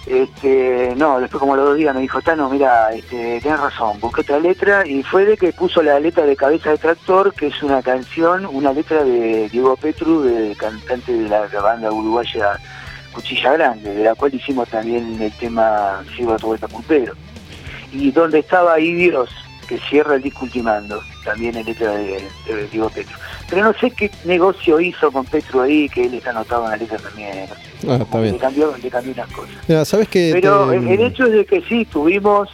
Este, 0.07 0.93
no, 0.97 1.19
después 1.19 1.39
como 1.39 1.53
a 1.53 1.57
los 1.57 1.65
dos 1.67 1.77
días 1.77 1.93
me 1.93 2.01
dijo, 2.01 2.19
Tano, 2.21 2.49
mira, 2.49 2.91
este, 2.93 3.39
tenés 3.41 3.59
razón, 3.59 3.99
busqué 3.99 4.21
otra 4.21 4.39
letra 4.39 4.87
y 4.87 5.03
fue 5.03 5.23
de 5.25 5.37
que 5.37 5.53
puso 5.53 5.83
la 5.83 5.99
letra 5.99 6.25
de 6.25 6.35
Cabeza 6.35 6.71
de 6.71 6.77
Tractor, 6.79 7.31
que 7.33 7.47
es 7.47 7.61
una 7.61 7.83
canción, 7.83 8.47
una 8.47 8.73
letra 8.73 9.03
de 9.03 9.47
Diego 9.49 9.75
Petru, 9.75 10.21
de 10.23 10.55
cantante 10.55 11.11
de 11.13 11.29
la, 11.29 11.47
la 11.47 11.61
banda 11.61 11.91
uruguaya 11.91 12.57
Cuchilla 13.13 13.53
Grande, 13.53 13.93
de 13.93 14.03
la 14.03 14.15
cual 14.15 14.33
hicimos 14.33 14.67
también 14.69 15.21
el 15.21 15.31
tema 15.33 16.01
Sigo 16.15 16.33
a 16.33 16.37
tu 16.37 16.47
vuelta 16.47 16.67
pulpero. 16.67 17.13
Y 17.91 18.11
donde 18.11 18.39
estaba 18.39 18.73
ahí 18.73 18.93
Dios, 18.93 19.29
que 19.67 19.77
cierra 19.89 20.15
el 20.15 20.21
disco 20.23 20.45
ultimando, 20.45 21.01
también 21.23 21.55
en 21.55 21.65
letra 21.65 21.91
de, 21.91 22.21
de 22.47 22.67
Diego 22.71 22.89
Petru. 22.89 23.15
Pero 23.49 23.63
no 23.63 23.73
sé 23.79 23.91
qué 23.91 24.09
negocio 24.25 24.79
hizo 24.79 25.11
con 25.11 25.25
Petru 25.25 25.61
ahí, 25.61 25.87
que 25.89 26.05
él 26.05 26.13
está 26.15 26.31
anotado 26.31 26.65
en 26.65 26.71
la 26.71 26.77
letra 26.77 26.97
también. 26.97 27.47
no 27.49 27.55
sé. 27.55 27.61
Ah, 27.89 27.95
está 28.03 28.05
que 28.17 28.21
bien. 28.21 28.33
Le 28.33 28.39
cambió, 28.39 28.75
le 28.81 28.89
cambió 28.89 29.13
unas 29.13 29.31
cosas. 29.31 29.87
¿sabes 29.87 30.07
qué? 30.07 30.31
Pero 30.33 30.69
Te- 30.69 30.75
el, 30.77 30.87
el 30.87 31.01
hecho 31.01 31.25
es 31.25 31.31
de 31.33 31.45
que 31.45 31.61
sí, 31.61 31.85
tuvimos, 31.85 32.49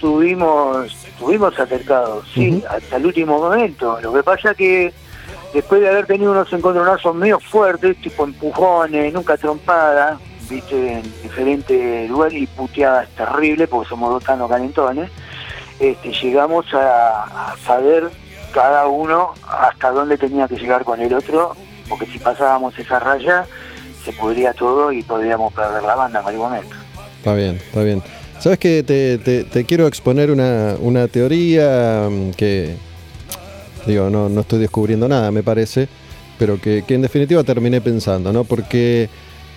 tuvimos, 0.00 0.94
tuvimos 1.18 1.58
acercados, 1.58 2.26
sí, 2.34 2.62
hasta 2.68 2.96
el 2.96 3.06
último 3.06 3.38
momento. 3.38 3.98
Lo 4.00 4.12
que 4.12 4.22
pasa 4.22 4.54
que 4.54 4.92
después 5.52 5.80
de 5.80 5.88
haber 5.88 6.06
tenido 6.06 6.32
unos 6.32 6.52
encontronazos 6.52 7.14
medio 7.14 7.38
fuertes, 7.40 7.96
tipo 8.00 8.24
empujones, 8.24 9.12
nunca 9.12 9.36
trompada, 9.36 10.18
viste, 10.48 10.98
en 10.98 11.02
diferentes 11.22 12.08
lugares 12.08 12.42
y 12.42 12.46
puteadas 12.46 13.08
terribles, 13.10 13.68
porque 13.68 13.88
somos 13.88 14.10
dos 14.10 14.24
tanos 14.24 14.48
calentones, 14.48 15.10
este, 15.80 16.12
llegamos 16.12 16.66
a, 16.72 17.54
saber 17.64 18.10
cada 18.52 18.86
uno 18.86 19.34
hasta 19.48 19.90
dónde 19.90 20.16
tenía 20.16 20.46
que 20.46 20.56
llegar 20.56 20.84
con 20.84 21.00
el 21.00 21.12
otro, 21.12 21.56
porque 21.88 22.06
si 22.06 22.18
pasábamos 22.18 22.78
esa 22.78 22.98
raya, 23.00 23.46
se 24.04 24.12
pudría 24.12 24.52
todo 24.52 24.92
y 24.92 25.02
podríamos 25.02 25.52
perder 25.52 25.82
la 25.82 25.94
banda 25.94 26.20
en 26.20 26.26
algún 26.26 26.46
momento. 26.46 26.76
Está 27.18 27.34
bien, 27.34 27.56
está 27.56 27.82
bien. 27.82 28.02
Sabes 28.38 28.58
que 28.58 28.82
te 29.50 29.64
quiero 29.64 29.86
exponer 29.86 30.30
una, 30.30 30.76
una 30.78 31.08
teoría 31.08 32.08
mm, 32.10 32.30
que, 32.32 32.76
digo, 33.86 34.10
no, 34.10 34.28
no 34.28 34.42
estoy 34.42 34.58
descubriendo 34.58 35.08
nada, 35.08 35.30
me 35.30 35.42
parece, 35.42 35.88
pero 36.38 36.60
que, 36.60 36.84
que 36.86 36.94
en 36.94 37.02
definitiva 37.02 37.42
terminé 37.42 37.80
pensando, 37.80 38.32
¿no? 38.32 38.44
Porque 38.44 39.08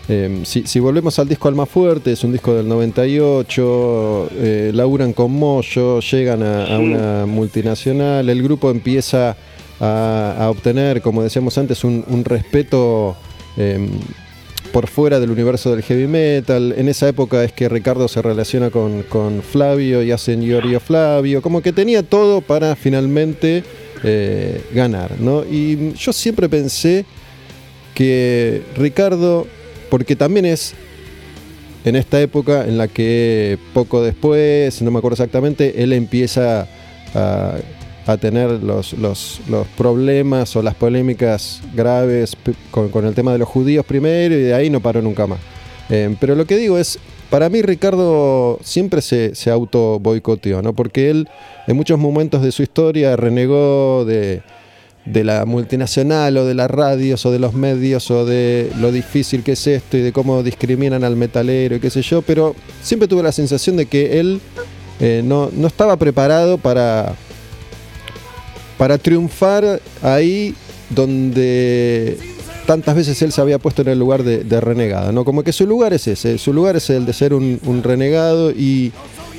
eh, 0.10 0.42
si, 0.44 0.64
si 0.66 0.80
volvemos 0.80 1.18
al 1.20 1.28
disco 1.28 1.48
Alma 1.48 1.66
Fuerte, 1.66 2.12
es 2.12 2.24
un 2.24 2.32
disco 2.32 2.54
del 2.54 2.68
98, 2.68 4.30
eh, 4.36 4.72
laburan 4.74 5.14
con 5.14 5.32
Moyo, 5.32 6.00
llegan 6.00 6.44
a, 6.44 6.78
una 6.80 7.26
multinacional, 7.26 8.30
el 8.30 8.42
grupo 8.42 8.72
empieza 8.72 9.36
a, 9.80 10.36
a 10.40 10.50
obtener, 10.50 11.02
como 11.02 11.24
decíamos 11.24 11.58
antes, 11.58 11.84
un, 11.84 12.04
un 12.08 12.24
respeto... 12.24 13.16
em, 13.58 13.90
por 14.68 14.88
fuera 14.88 15.20
del 15.20 15.32
universo 15.32 15.72
del 15.72 15.82
heavy 15.82 16.08
metal. 16.08 16.74
En 16.78 16.88
esa 16.88 17.08
época 17.08 17.44
es 17.44 17.52
que 17.52 17.70
Ricardo 17.70 18.08
se 18.08 18.22
relaciona 18.22 18.70
con, 18.70 19.04
con 19.04 19.42
Flavio 19.42 20.04
y 20.04 20.12
hacen 20.12 20.44
Giorgio 20.44 20.80
Flavio. 20.80 21.42
Como 21.42 21.62
que 21.62 21.74
tenía 21.74 22.04
todo 22.04 22.42
para 22.42 22.76
finalmente 22.76 23.64
eh, 24.04 24.62
ganar. 24.74 25.20
¿no? 25.20 25.44
Y 25.44 25.94
yo 25.94 26.14
siempre 26.14 26.50
pensé 26.50 27.06
que 27.94 28.62
Ricardo, 28.76 29.48
porque 29.90 30.16
también 30.16 30.46
es 30.46 30.74
en 31.86 31.96
esta 31.96 32.20
época 32.20 32.66
en 32.66 32.78
la 32.78 32.88
que 32.88 33.58
poco 33.74 34.02
después, 34.02 34.82
no 34.82 34.92
me 34.92 35.00
acuerdo 35.00 35.16
exactamente, 35.16 35.84
él 35.84 35.94
empieza 35.94 36.68
a, 37.14 37.58
tener 38.22 38.64
los, 38.64 39.42
problemas 39.78 40.56
o 40.56 40.62
las 40.62 40.76
polémicas 40.76 41.62
graves 41.74 42.38
con, 42.72 43.06
el 43.06 43.14
tema 43.14 43.34
de 43.34 43.38
los 43.38 43.50
judíos 43.50 43.86
primero 43.86 44.34
y 44.36 44.44
de 44.44 44.54
ahí 44.54 44.70
no 44.70 44.80
paró 44.80 45.02
nunca 45.02 45.28
más. 45.28 45.40
Eh, 45.90 46.16
pero 46.20 46.36
lo 46.36 46.46
que 46.46 46.58
digo 46.58 46.78
es, 46.78 47.00
para 47.30 47.50
mí 47.50 47.62
Ricardo 47.62 48.60
siempre 48.64 49.02
se, 49.02 49.36
se 49.36 49.52
auto 49.52 50.00
boicoteó, 50.00 50.62
¿no? 50.62 50.74
porque 50.74 51.10
él 51.10 51.28
en 51.68 51.76
muchos 51.76 52.00
momentos 52.00 52.42
de 52.42 52.52
su 52.52 52.64
historia 52.64 53.16
renegó 53.16 54.06
de, 54.06 54.42
de 55.12 55.24
la 55.24 55.46
multinacional 55.46 56.38
o 56.38 56.46
de 56.46 56.54
las 56.54 56.70
radios 56.70 57.26
o 57.26 57.32
de 57.32 57.40
los 57.40 57.54
medios 57.54 58.12
o 58.12 58.26
de 58.26 58.72
lo 58.80 58.92
difícil 58.92 59.44
que 59.44 59.54
es 59.54 59.68
esto 59.68 59.98
y 59.98 60.02
de 60.02 60.12
cómo 60.12 60.44
discriminan 60.44 61.04
al 61.04 61.16
metalero 61.16 61.76
y 61.76 61.80
qué 61.80 61.90
sé 61.90 62.02
yo, 62.02 62.22
pero 62.22 62.56
siempre 62.82 63.08
tuve 63.08 63.24
la 63.24 63.32
sensación 63.32 63.78
de 63.78 63.86
que 63.86 64.20
él 64.20 64.42
eh, 65.00 65.22
no, 65.24 65.50
no 65.54 65.68
estaba 65.68 65.96
preparado 65.98 66.58
para, 66.58 67.16
para 68.78 68.98
triunfar 68.98 69.82
ahí 70.02 70.56
donde 70.90 72.18
tantas 72.66 72.96
veces 72.96 73.22
él 73.22 73.32
se 73.32 73.40
había 73.40 73.60
puesto 73.60 73.82
en 73.82 73.88
el 73.90 74.00
lugar 74.00 74.24
de, 74.24 74.62
renegado, 74.62 75.12
¿no? 75.12 75.24
Como 75.24 75.44
que 75.44 75.54
su 75.54 75.66
lugar 75.66 75.94
es 75.94 76.08
ese, 76.08 76.38
su 76.38 76.52
lugar 76.52 76.76
es 76.76 76.90
el 76.90 77.06
de 77.06 77.14
ser 77.14 77.34
un, 77.34 77.60
un 77.66 77.82
renegado 77.82 78.52
y, 78.52 78.92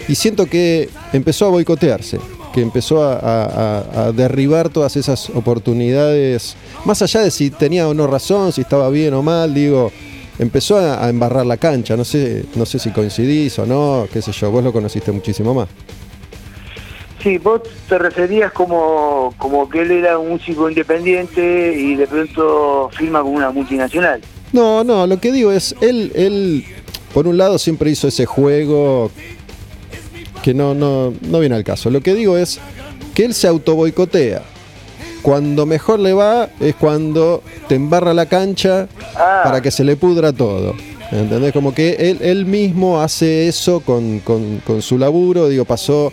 y 0.08 0.14
siento 0.14 0.46
que 0.46 0.88
empezó 1.12 1.46
a 1.46 1.50
boicotearse, 1.50 2.18
que 2.58 2.62
empezó 2.62 3.04
a, 3.04 3.12
a- 3.14 3.44
a- 3.44 4.06
a 4.06 4.12
derribar 4.12 4.68
todas 4.68 4.96
esas 4.96 5.30
oportunidades, 5.30 6.56
más 6.84 7.00
allá 7.02 7.20
de 7.20 7.30
si 7.30 7.50
tenía 7.50 7.86
o 7.86 7.94
no 7.94 8.06
razón, 8.08 8.52
si 8.52 8.62
estaba 8.62 8.90
bien 8.90 9.14
o 9.14 9.22
mal, 9.22 9.54
digo, 9.54 9.92
empezó 10.40 10.76
a, 10.76 11.04
a 11.04 11.08
embarrar 11.08 11.46
la 11.46 11.56
cancha, 11.56 11.96
no 11.96 12.04
sé, 12.04 12.44
no 12.56 12.66
sé 12.66 12.80
si 12.80 12.90
coincidís 12.90 13.58
o 13.60 13.66
no, 13.66 14.08
qué 14.12 14.20
sé 14.22 14.32
yo, 14.32 14.50
vos 14.50 14.64
lo 14.64 14.72
conociste 14.72 15.12
muchísimo 15.12 15.54
más. 15.54 15.68
Sí, 17.22 17.38
vos 17.38 17.62
te 17.88 17.96
referías 17.98 18.50
como, 18.52 19.34
como 19.38 19.68
que 19.68 19.82
él 19.82 19.90
era 19.92 20.18
un 20.18 20.30
músico 20.30 20.68
independiente 20.68 21.74
y 21.76 21.94
de 21.94 22.06
pronto 22.08 22.90
firma 22.92 23.22
con 23.22 23.34
una 23.34 23.50
multinacional. 23.50 24.20
No, 24.52 24.82
no, 24.82 25.06
lo 25.06 25.20
que 25.20 25.30
digo 25.30 25.52
es, 25.52 25.74
él, 25.80 26.10
él, 26.16 26.64
por 27.14 27.26
un 27.28 27.36
lado 27.36 27.58
siempre 27.58 27.90
hizo 27.90 28.08
ese 28.08 28.24
juego 28.26 29.10
que 30.42 30.54
no, 30.54 30.74
no, 30.74 31.12
no 31.22 31.40
viene 31.40 31.54
al 31.56 31.64
caso. 31.64 31.90
Lo 31.90 32.00
que 32.00 32.14
digo 32.14 32.36
es 32.36 32.58
que 33.14 33.24
él 33.24 33.34
se 33.34 33.48
autoboicotea. 33.48 34.42
Cuando 35.22 35.66
mejor 35.66 35.98
le 35.98 36.12
va 36.12 36.48
es 36.60 36.74
cuando 36.76 37.42
te 37.68 37.74
embarra 37.74 38.14
la 38.14 38.26
cancha 38.26 38.86
Ah. 39.16 39.40
para 39.44 39.60
que 39.60 39.70
se 39.70 39.82
le 39.84 39.96
pudra 39.96 40.32
todo. 40.32 40.74
¿Entendés? 41.10 41.52
Como 41.52 41.74
que 41.74 41.92
él, 41.98 42.18
él 42.20 42.44
mismo 42.46 43.00
hace 43.00 43.48
eso 43.48 43.80
con, 43.80 44.20
con- 44.20 44.58
con 44.66 44.80
su 44.82 44.98
laburo. 44.98 45.48
Digo, 45.48 45.64
pasó 45.64 46.12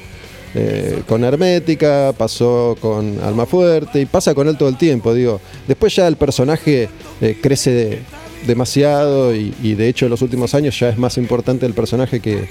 eh, 0.55 1.03
con 1.07 1.23
Hermética, 1.23 2.13
pasó 2.17 2.75
con 2.79 3.19
Alma 3.23 3.45
Fuerte 3.45 3.99
y 4.01 4.05
pasa 4.05 4.33
con 4.33 4.47
él 4.47 4.57
todo 4.57 4.69
el 4.69 4.77
tiempo. 4.77 5.13
Digo, 5.13 5.39
después 5.67 5.93
ya 5.95 6.07
el 6.07 6.15
personaje 6.15 6.89
eh, 7.21 7.37
crece 7.41 7.71
de- 7.71 7.99
demasiado 8.47 9.35
y, 9.35 9.53
y 9.61 9.73
de 9.75 9.87
hecho 9.89 10.05
en 10.05 10.11
los 10.11 10.21
últimos 10.21 10.53
años 10.55 10.79
ya 10.79 10.89
es 10.89 10.97
más 10.97 11.17
importante 11.17 11.65
el 11.65 11.73
personaje 11.73 12.19
que, 12.21 12.47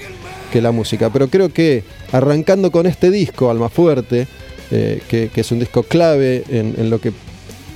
que 0.51 0.61
la 0.61 0.71
música. 0.71 1.09
Pero 1.09 1.27
creo 1.29 1.49
que 1.49 1.83
arrancando 2.11 2.71
con 2.71 2.85
este 2.85 3.11
disco, 3.11 3.49
Alma 3.49 3.69
Fuerte, 3.69 4.27
eh, 4.71 5.01
que, 5.07 5.29
que 5.29 5.41
es 5.41 5.51
un 5.51 5.59
disco 5.59 5.83
clave 5.83 6.43
en, 6.49 6.89
lo 6.89 6.99
que 6.99 7.11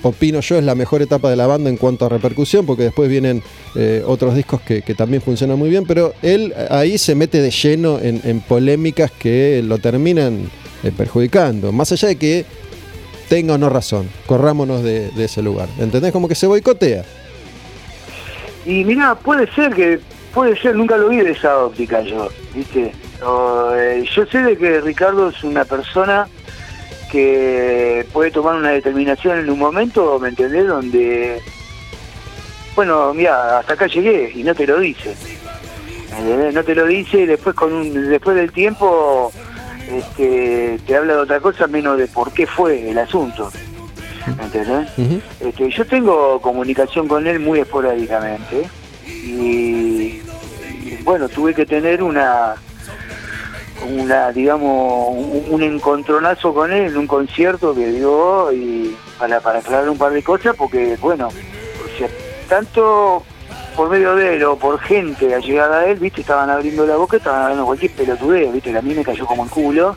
opino 0.01 0.39
yo, 0.39 0.57
es 0.57 0.63
la 0.63 0.75
mejor 0.75 1.01
etapa 1.01 1.29
de 1.29 1.35
la 1.35 1.45
banda 1.45 1.69
en 1.69 1.77
cuanto 1.77 2.05
a 2.05 2.09
repercusión, 2.09 2.65
porque 2.65 2.83
después 2.83 3.09
vienen 3.09 3.43
eh, 3.75 4.03
otros 4.05 4.35
discos 4.35 4.61
que, 4.61 4.81
también 4.95 5.21
funcionan 5.21 5.59
muy 5.59 5.69
bien, 5.69 5.85
pero 5.85 6.13
él 6.21 6.53
ahí 6.69 6.97
se 6.97 7.15
mete 7.15 7.41
de 7.41 7.51
lleno 7.51 7.99
en, 8.01 8.41
polémicas 8.41 9.11
que 9.11 9.61
lo 9.63 9.77
terminan 9.77 10.49
eh, 10.83 10.91
perjudicando, 10.95 11.71
más 11.71 11.91
allá 11.91 12.07
de 12.07 12.15
que 12.15 12.45
tenga 13.27 13.53
o 13.53 13.57
no 13.57 13.69
razón, 13.69 14.09
corrámonos 14.25 14.83
de, 14.83 15.11
de 15.11 15.25
ese 15.25 15.43
lugar. 15.43 15.69
¿Entendés? 15.77 16.11
Como 16.11 16.27
que 16.27 16.35
se 16.35 16.47
boicotea. 16.47 17.03
Y 18.65 18.83
mira, 18.83 19.15
puede 19.15 19.51
ser 19.53 19.73
que, 19.73 19.99
puede 20.33 20.59
ser, 20.59 20.75
nunca 20.75 20.97
lo 20.97 21.09
vi 21.09 21.17
de 21.17 21.31
esa 21.31 21.57
óptica 21.57 22.01
yo, 22.01 22.29
¿viste? 22.53 22.93
O, 23.23 23.73
eh, 23.75 24.03
yo 24.13 24.25
sé 24.25 24.41
de 24.41 24.57
que 24.57 24.81
Ricardo 24.81 25.29
es 25.29 25.43
una 25.43 25.65
persona 25.65 26.27
que 27.11 28.05
puede 28.13 28.31
tomar 28.31 28.55
una 28.55 28.69
determinación 28.69 29.39
en 29.39 29.49
un 29.49 29.59
momento, 29.59 30.19
¿me 30.19 30.29
entendés? 30.29 30.67
Donde, 30.67 31.41
bueno, 32.75 33.13
mira, 33.13 33.59
hasta 33.59 33.73
acá 33.73 33.87
llegué 33.87 34.31
y 34.35 34.43
no 34.43 34.53
te 34.53 34.67
lo 34.67 34.79
dice. 34.79 35.15
¿me 36.11 36.19
entendés? 36.19 36.53
No 36.53 36.63
te 36.63 36.75
lo 36.75 36.85
dice 36.85 37.21
y 37.21 37.25
después, 37.25 37.55
con 37.55 37.73
un, 37.73 38.09
después 38.09 38.35
del 38.35 38.51
tiempo 38.51 39.31
este, 39.91 40.79
te 40.85 40.95
habla 40.95 41.13
de 41.13 41.19
otra 41.19 41.39
cosa 41.39 41.67
menos 41.67 41.97
de 41.97 42.07
por 42.07 42.31
qué 42.31 42.45
fue 42.45 42.89
el 42.89 42.97
asunto. 42.97 43.51
¿Me 44.37 44.43
entendés? 44.43 45.21
Este, 45.39 45.69
yo 45.71 45.85
tengo 45.85 46.39
comunicación 46.41 47.07
con 47.07 47.25
él 47.25 47.39
muy 47.39 47.59
esporádicamente 47.59 48.69
y, 49.07 49.78
bueno, 51.03 51.29
tuve 51.29 51.53
que 51.53 51.65
tener 51.65 52.03
una 52.03 52.55
una 53.87 54.31
digamos 54.31 55.15
un, 55.49 55.63
encontronazo 55.63 56.53
con 56.53 56.71
él 56.71 56.87
en 56.87 56.97
un 56.97 57.07
concierto 57.07 57.73
que 57.73 57.87
dio 57.87 58.51
y 58.51 58.93
para, 59.17 59.39
para 59.39 59.59
aclarar 59.59 59.89
un 59.89 59.97
par 59.97 60.11
de 60.11 60.21
cosas 60.21 60.55
porque 60.57 60.97
bueno, 60.99 61.27
o 61.29 61.97
sea, 61.97 62.09
tanto 62.49 63.23
por 63.75 63.89
medio 63.89 64.15
de 64.15 64.35
él 64.35 64.43
o 64.43 64.57
por 64.57 64.77
gente 64.79 65.33
allegada 65.33 65.79
a 65.79 65.85
él, 65.85 65.99
viste, 65.99 66.19
estaban 66.19 66.49
abriendo 66.49 66.85
la 66.85 66.97
boca, 66.97 67.15
estaban 67.15 67.43
hablando 67.43 67.65
cualquier 67.65 67.91
pelotudeo, 67.93 68.51
viste, 68.51 68.71
que 68.71 68.77
a 68.77 68.81
mí 68.81 68.93
me 68.93 69.05
cayó 69.05 69.25
como 69.25 69.45
el 69.45 69.49
culo 69.49 69.95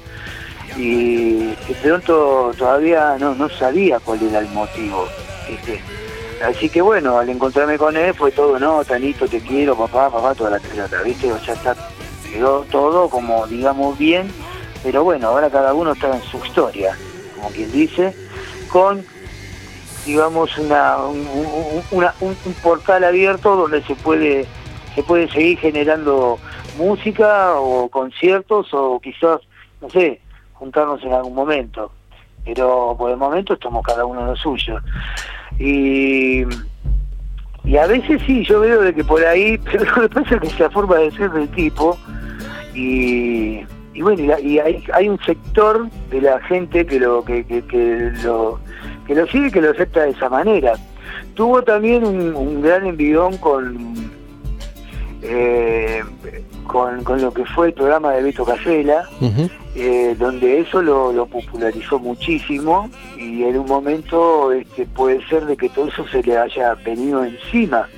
y 0.76 1.48
de 1.48 1.74
pronto 1.82 2.52
todavía 2.56 3.16
no, 3.18 3.34
no 3.34 3.48
sabía 3.48 3.98
cuál 3.98 4.22
era 4.22 4.38
el 4.38 4.48
motivo. 4.50 5.08
Así 6.44 6.69
que 6.69 6.81
bueno, 6.82 7.19
al 7.19 7.28
encontrarme 7.28 7.78
con 7.78 7.97
él 7.97 8.12
fue 8.14 8.32
todo, 8.32 8.59
no, 8.59 8.85
Tanito, 8.85 9.28
te 9.28 9.40
quiero, 9.40 9.77
papá, 9.77 10.10
papá, 10.10 10.35
toda 10.35 10.51
la 10.51 10.59
pelota, 10.59 11.01
¿viste? 11.02 11.31
O 11.32 11.39
sea, 11.39 11.55
está, 11.55 11.77
quedó 12.31 12.62
todo 12.70 13.09
como, 13.09 13.47
digamos, 13.47 13.97
bien, 13.98 14.31
pero 14.82 15.05
bueno, 15.05 15.28
ahora 15.28 15.51
cada 15.51 15.73
uno 15.73 15.93
está 15.93 16.14
en 16.14 16.23
su 16.23 16.39
historia, 16.44 16.97
como 17.36 17.48
quien 17.51 17.70
dice, 17.70 18.14
con, 18.70 19.05
digamos, 20.05 20.56
una, 20.59 20.97
un, 20.98 21.20
un- 21.20 21.82
una- 21.93 22.14
un- 22.20 22.36
un 22.44 22.55
portal 22.55 23.05
abierto 23.05 23.55
donde 23.55 23.82
se 23.85 23.94
puede, 23.94 24.47
se 24.97 25.02
puede 25.05 25.28
seguir 25.31 25.59
generando 25.59 26.39
música 26.77 27.55
o 27.56 27.89
conciertos 27.89 28.66
o 28.73 28.98
quizás, 29.01 29.40
no 29.81 29.89
sé, 29.90 30.20
juntarnos 30.55 31.02
en 31.05 31.12
algún 31.12 31.35
momento. 31.35 31.93
Pero 32.44 32.97
por 32.98 33.10
el 33.12 33.16
momento 33.16 33.55
estamos 33.55 33.85
cada 33.86 34.05
uno 34.05 34.23
en 34.23 34.27
lo 34.27 34.36
suyo. 34.36 34.78
Y, 35.58 36.44
y 37.64 37.76
a 37.76 37.86
veces 37.86 38.20
sí, 38.26 38.44
yo 38.44 38.60
veo 38.60 38.82
de 38.82 38.94
que 38.94 39.04
por 39.04 39.24
ahí, 39.24 39.58
pero 39.64 39.84
lo 39.84 40.20
es 40.20 40.28
que 40.40 40.46
es 40.46 40.60
la 40.60 40.70
forma 40.70 40.96
de 40.96 41.10
ser 41.12 41.30
del 41.30 41.48
tipo. 41.50 41.98
Y, 42.74 43.60
y 43.94 44.02
bueno, 44.02 44.38
y, 44.38 44.58
hay, 44.58 44.84
hay 44.92 45.08
un 45.08 45.18
sector 45.24 45.88
de 46.10 46.20
la 46.22 46.40
gente 46.40 46.86
que 46.86 46.98
lo 46.98 47.24
que, 47.24 47.44
que, 47.44 48.12
lo 48.22 48.58
que 49.06 49.14
lo 49.14 49.26
sigue, 49.26 49.50
que 49.50 49.60
lo 49.60 49.70
acepta 49.70 50.02
de 50.02 50.10
esa 50.10 50.28
manera. 50.28 50.74
Tuvo 51.34 51.62
también 51.62 52.04
un, 52.04 52.62
gran 52.62 52.86
envidón 52.86 53.36
con, 53.38 53.94
eh, 55.22 56.02
con 56.66 57.05
con 57.05 57.20
lo 57.20 57.32
que 57.32 57.44
fue 57.44 57.68
el 57.68 57.74
programa 57.74 58.12
de 58.12 58.22
Beto 58.22 58.44
Casella, 58.44 59.05
eh, 59.74 60.14
donde 60.18 60.60
eso 60.60 60.82
lo, 60.82 61.12
lo 61.12 61.26
popularizó 61.26 61.98
muchísimo 61.98 62.90
y 63.16 63.44
en 63.44 63.59
un 63.59 63.66
momento 63.66 64.52
este, 64.52 64.86
puede 64.86 65.26
ser 65.26 65.47
de 65.47 65.56
que 65.56 65.68
todo 65.68 65.89
eso 65.89 66.06
se 66.09 66.22
le 66.22 66.36
haya 66.36 66.74
venido 66.74 67.24
encima. 67.24 67.89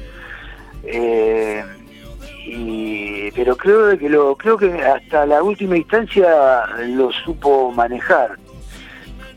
Eh, 0.84 1.64
y, 2.46 3.30
pero 3.32 3.56
creo 3.56 3.86
de 3.86 3.98
que 3.98 4.08
lo 4.08 4.36
creo 4.36 4.58
que 4.58 4.70
hasta 4.82 5.24
la 5.24 5.42
última 5.42 5.76
instancia 5.76 6.66
lo 6.88 7.10
supo 7.10 7.72
manejar, 7.72 8.36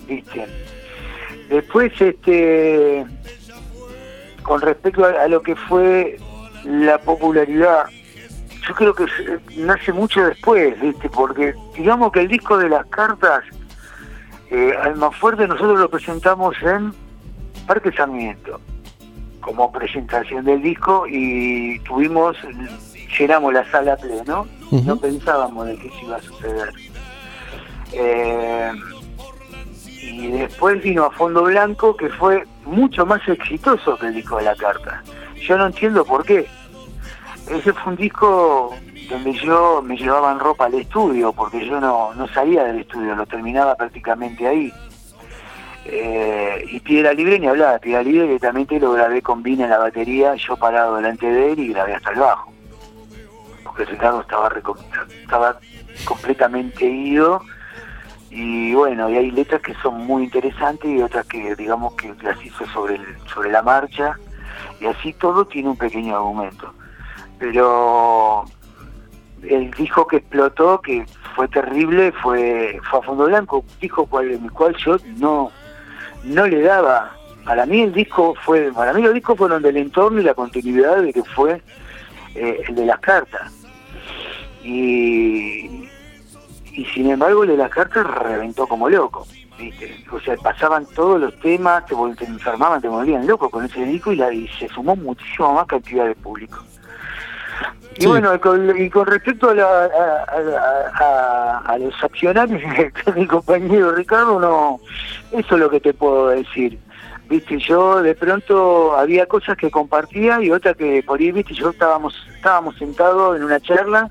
viste. 0.08 0.46
Después, 1.50 1.94
este, 2.02 3.06
con 4.44 4.60
respecto 4.60 5.06
a, 5.06 5.24
a 5.24 5.28
lo 5.30 5.42
que 5.42 5.56
fue 5.56 6.18
la 6.66 6.98
popularidad 6.98 7.86
yo 8.68 8.74
creo 8.76 8.94
que 8.94 9.06
se- 9.08 9.40
nace 9.62 9.94
mucho 9.94 10.26
después, 10.26 10.80
¿viste? 10.80 11.10
Porque 11.10 11.54
digamos 11.76 12.12
que 12.12 12.22
el 12.22 12.28
disco 12.28 12.58
de 12.58 12.70
las 12.70 12.86
cartas, 12.88 13.44
eh, 14.50 14.74
Alma 14.82 15.12
Fuerte, 15.12 15.48
nosotros 15.48 15.80
lo 15.80 15.90
presentamos 15.90 16.56
en 16.62 16.94
Parque 17.66 17.92
Sarmiento, 17.92 18.60
como 19.42 19.72
presentación 19.72 20.46
del 20.46 20.62
disco, 20.62 21.06
y 21.08 21.80
tuvimos, 21.80 22.36
llenamos 23.18 23.54
la 23.54 23.70
sala 23.72 23.96
pleno, 23.98 24.48
no 24.72 24.98
pensábamos 24.98 25.68
de 25.68 25.78
que 25.78 25.88
eso 25.88 25.98
iba 26.04 26.16
a 26.18 26.22
suceder. 26.22 26.70
Eh, 27.94 28.72
y 30.02 30.28
después 30.32 30.82
vino 30.84 31.06
a 31.06 31.12
Fondo 31.12 31.44
Blanco, 31.44 31.96
que 31.96 32.10
fue 32.10 32.46
mucho 32.66 33.06
más 33.06 33.26
exitoso 33.28 33.98
que 33.98 34.08
el 34.08 34.16
disco 34.16 34.38
de 34.38 34.44
la 34.44 34.56
carta. 34.56 35.04
Yo 35.42 35.58
no 35.58 35.68
entiendo 35.68 36.04
por 36.04 36.26
qué 36.26 36.48
ese 37.50 37.74
fue 37.74 37.94
un 37.94 37.98
disco 37.98 38.76
donde 39.10 39.34
yo 39.34 39.82
me 39.82 39.96
llevaban 39.96 40.40
ropa 40.40 40.66
al 40.66 40.74
estudio, 40.74 41.32
porque 41.32 41.66
yo 41.66 41.80
no, 41.80 42.14
no 42.14 42.28
salía 42.28 42.64
del 42.66 42.80
estudio, 42.80 43.16
lo 43.16 43.26
terminaba 43.26 43.76
prácticamente 43.76 44.46
ahí. 44.46 44.74
Eh, 45.86 46.66
y 46.70 46.80
Piedra 46.82 47.14
Libre 47.14 47.40
ni 47.40 47.48
hablaba, 47.48 47.80
Piedra 47.80 48.04
Libre 48.04 48.24
directamente 48.24 48.80
lo 48.80 48.92
grabé 48.92 49.22
con 49.22 49.42
Vina 49.42 49.64
en 49.64 49.70
la 49.70 49.78
batería, 49.78 50.36
yo 50.36 50.58
parado 50.58 50.98
delante 50.98 51.26
de 51.26 51.54
él 51.54 51.60
y 51.60 51.70
grabé 51.70 51.96
hasta 51.96 52.12
el 52.12 52.20
bajo. 52.20 52.52
Porque 53.64 53.86
Ricardo 53.86 54.22
estaba, 54.22 54.52
estaba 55.22 55.60
completamente 56.04 56.86
ido 56.86 57.42
y 58.30 58.74
bueno, 58.74 59.10
y 59.10 59.16
hay 59.16 59.32
letras 59.32 59.62
que 59.62 59.74
son 59.76 60.06
muy 60.06 60.26
interesantes 60.26 60.90
y 60.92 61.02
otras 61.02 61.26
que 61.26 61.56
digamos 61.56 61.94
que 61.94 62.14
las 62.22 62.44
hizo 62.46 62.68
sobre, 62.68 63.00
sobre 63.34 63.52
la 63.52 63.62
marcha 63.62 64.18
y 64.82 64.86
así 64.86 65.14
todo 65.14 65.46
tiene 65.46 65.70
un 65.70 65.78
pequeño 65.78 66.16
argumento 66.18 66.74
pero 67.40 68.46
el 69.44 69.72
disco 69.72 70.08
que 70.08 70.18
explotó, 70.18 70.82
que 70.82 71.06
fue 71.36 71.48
terrible, 71.48 72.12
fue, 72.12 72.80
fue 72.90 73.00
a 73.00 73.02
Fondo 73.04 73.26
Blanco, 73.26 73.64
disco 73.80 74.06
cual, 74.06 74.32
el 74.32 74.52
cual 74.52 74.76
yo 74.78 74.98
no, 75.18 75.52
no 76.24 76.48
le 76.48 76.62
daba. 76.62 77.16
Para 77.46 77.66
mí 77.66 77.82
el 77.82 77.94
disco 77.94 78.36
fue, 78.44 78.72
para 78.74 78.94
mí 78.94 79.02
los 79.02 79.14
discos 79.14 79.38
fueron 79.38 79.62
del 79.62 79.78
entorno 79.78 80.20
y 80.20 80.24
la 80.24 80.34
continuidad 80.34 81.02
de 81.02 81.14
que 81.14 81.24
fue 81.24 81.62
eh, 82.36 82.62
el 82.68 82.76
de 82.76 82.86
las 82.86 83.00
cartas. 83.00 83.54
Y, 84.64 85.88
y 86.74 86.86
sin 86.94 87.10
embargo 87.10 87.44
el 87.44 87.50
de 87.50 87.58
las 87.58 87.70
cartas 87.70 88.06
reventó 88.06 88.68
como 88.68 88.90
loco. 88.90 89.26
¿viste? 89.58 90.06
O 90.12 90.20
sea, 90.20 90.36
pasaban 90.38 90.86
todos 90.88 91.20
los 91.20 91.40
temas, 91.40 91.86
te, 91.86 91.96
te 92.18 92.26
enfermaban, 92.26 92.82
te 92.82 92.88
volvían 92.88 93.26
loco 93.26 93.50
con 93.50 93.66
ese 93.66 93.86
disco 93.86 94.12
y, 94.12 94.18
la, 94.18 94.32
y 94.32 94.48
se 94.60 94.68
sumó 94.70 94.96
muchísimo 94.96 95.54
más 95.54 95.68
cantidad 95.68 96.06
de 96.06 96.16
público. 96.16 96.64
Y 97.98 98.02
Sí. 98.02 98.08
bueno, 98.08 98.40
con, 98.40 98.80
y 98.80 98.90
con 98.90 99.08
respecto 99.08 99.50
a, 99.50 99.56
la- 99.56 99.86
a, 99.86 100.26
a- 100.28 100.92
a- 101.00 101.58
a 101.74 101.78
los 101.80 101.94
accionarios 102.04 102.62
mi 103.16 103.26
compañero 103.26 103.92
Ricardo, 103.94 104.40
no, 104.40 104.80
eso 105.32 105.56
es 105.56 105.60
lo 105.60 105.70
que 105.70 105.80
te 105.80 105.94
puedo 105.94 106.28
decir. 106.30 106.78
Viste, 107.30 107.58
yo 107.60 108.02
de 108.02 108.16
pronto 108.16 108.96
había 108.96 109.26
cosas 109.26 109.58
que 109.58 109.70
compartía 109.72 110.42
y 110.42 110.50
otras 110.52 110.78
que 110.78 111.04
por 111.04 111.20
ahí, 111.20 111.32
viste, 111.32 111.54
yo 111.54 111.72
estábamos, 111.72 112.16
estábamos 112.36 112.76
sentados 112.78 113.36
en 113.36 113.44
una 113.44 113.60
charla 113.60 114.10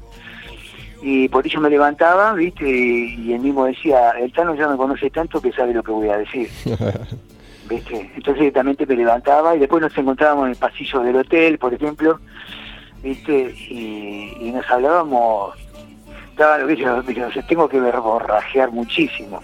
y 1.00 1.28
por 1.28 1.46
ello 1.46 1.60
me 1.60 1.70
levantaba, 1.70 2.32
viste, 2.34 2.68
y, 2.68 3.14
y 3.20 3.32
él 3.34 3.40
mismo 3.40 3.64
decía, 3.66 4.10
el 4.18 4.32
Tano 4.32 4.54
ya 4.54 4.68
me 4.68 4.76
conoce 4.76 5.08
tanto 5.10 5.40
que 5.40 5.52
sabe 5.52 5.72
lo 5.72 5.82
que 5.82 5.92
voy 5.92 6.08
a 6.10 6.18
decir. 6.18 6.50
¿viste? 7.70 8.10
Entonces 8.16 8.36
directamente 8.40 8.84
me 8.86 8.96
levantaba 8.96 9.54
y 9.56 9.60
después 9.60 9.80
nos 9.82 9.96
encontrábamos 9.96 10.44
en 10.46 10.50
el 10.52 10.56
pasillo 10.56 11.00
del 11.00 11.16
hotel, 11.16 11.58
por 11.58 11.72
ejemplo, 11.74 12.20
¿viste? 13.02 13.54
Y, 13.70 14.50
nos 14.52 14.68
hablábamos, 14.70 15.54
estaba, 16.30 16.58
¿viste? 16.58 16.84
¿viste? 17.06 17.24
O 17.24 17.32
sea, 17.32 17.46
tengo 17.46 17.68
que 17.68 17.80
verborrajear 17.80 18.70
muchísimo, 18.70 19.42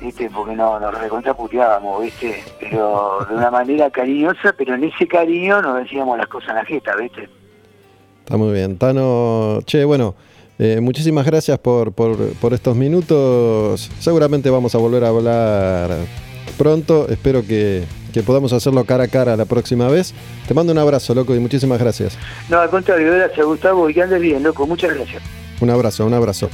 ¿viste? 0.00 0.30
Porque 0.30 0.56
no, 0.56 0.78
nos 0.80 0.98
recontraputeábamos, 0.98 2.02
¿viste? 2.02 2.42
Pero 2.58 3.26
de 3.28 3.34
una 3.36 3.50
manera 3.50 3.90
cariñosa, 3.90 4.54
pero 4.56 4.74
en 4.74 4.84
ese 4.84 5.06
cariño 5.06 5.62
nos 5.62 5.76
decíamos 5.76 6.18
las 6.18 6.26
cosas 6.26 6.50
en 6.50 6.56
la 6.56 6.64
jeta, 6.64 6.96
¿viste? 6.96 7.28
Está 8.20 8.36
muy 8.36 8.52
bien. 8.52 8.78
Tano, 8.78 9.60
che, 9.64 9.84
bueno, 9.84 10.14
eh, 10.58 10.80
muchísimas 10.80 11.26
gracias 11.26 11.58
por, 11.58 11.92
por, 11.92 12.16
por 12.34 12.52
estos 12.54 12.76
minutos. 12.76 13.90
Seguramente 13.98 14.50
vamos 14.50 14.74
a 14.74 14.78
volver 14.78 15.04
a 15.04 15.08
hablar 15.08 15.90
pronto. 16.58 17.08
Espero 17.08 17.42
que 17.46 17.84
que 18.10 18.22
podamos 18.22 18.52
hacerlo 18.52 18.84
cara 18.84 19.04
a 19.04 19.08
cara 19.08 19.36
la 19.36 19.44
próxima 19.44 19.88
vez. 19.88 20.14
Te 20.46 20.54
mando 20.54 20.72
un 20.72 20.78
abrazo, 20.78 21.14
loco, 21.14 21.34
y 21.34 21.40
muchísimas 21.40 21.78
gracias. 21.78 22.16
No, 22.48 22.58
al 22.58 22.70
contrario, 22.70 23.12
gracias 23.12 23.44
Gustavo 23.44 23.88
y 23.88 23.94
que 23.94 24.02
andes 24.02 24.20
bien, 24.20 24.42
loco, 24.42 24.66
muchas 24.66 24.94
gracias. 24.94 25.22
Un 25.60 25.70
abrazo, 25.70 26.06
un 26.06 26.14
abrazo. 26.14 26.50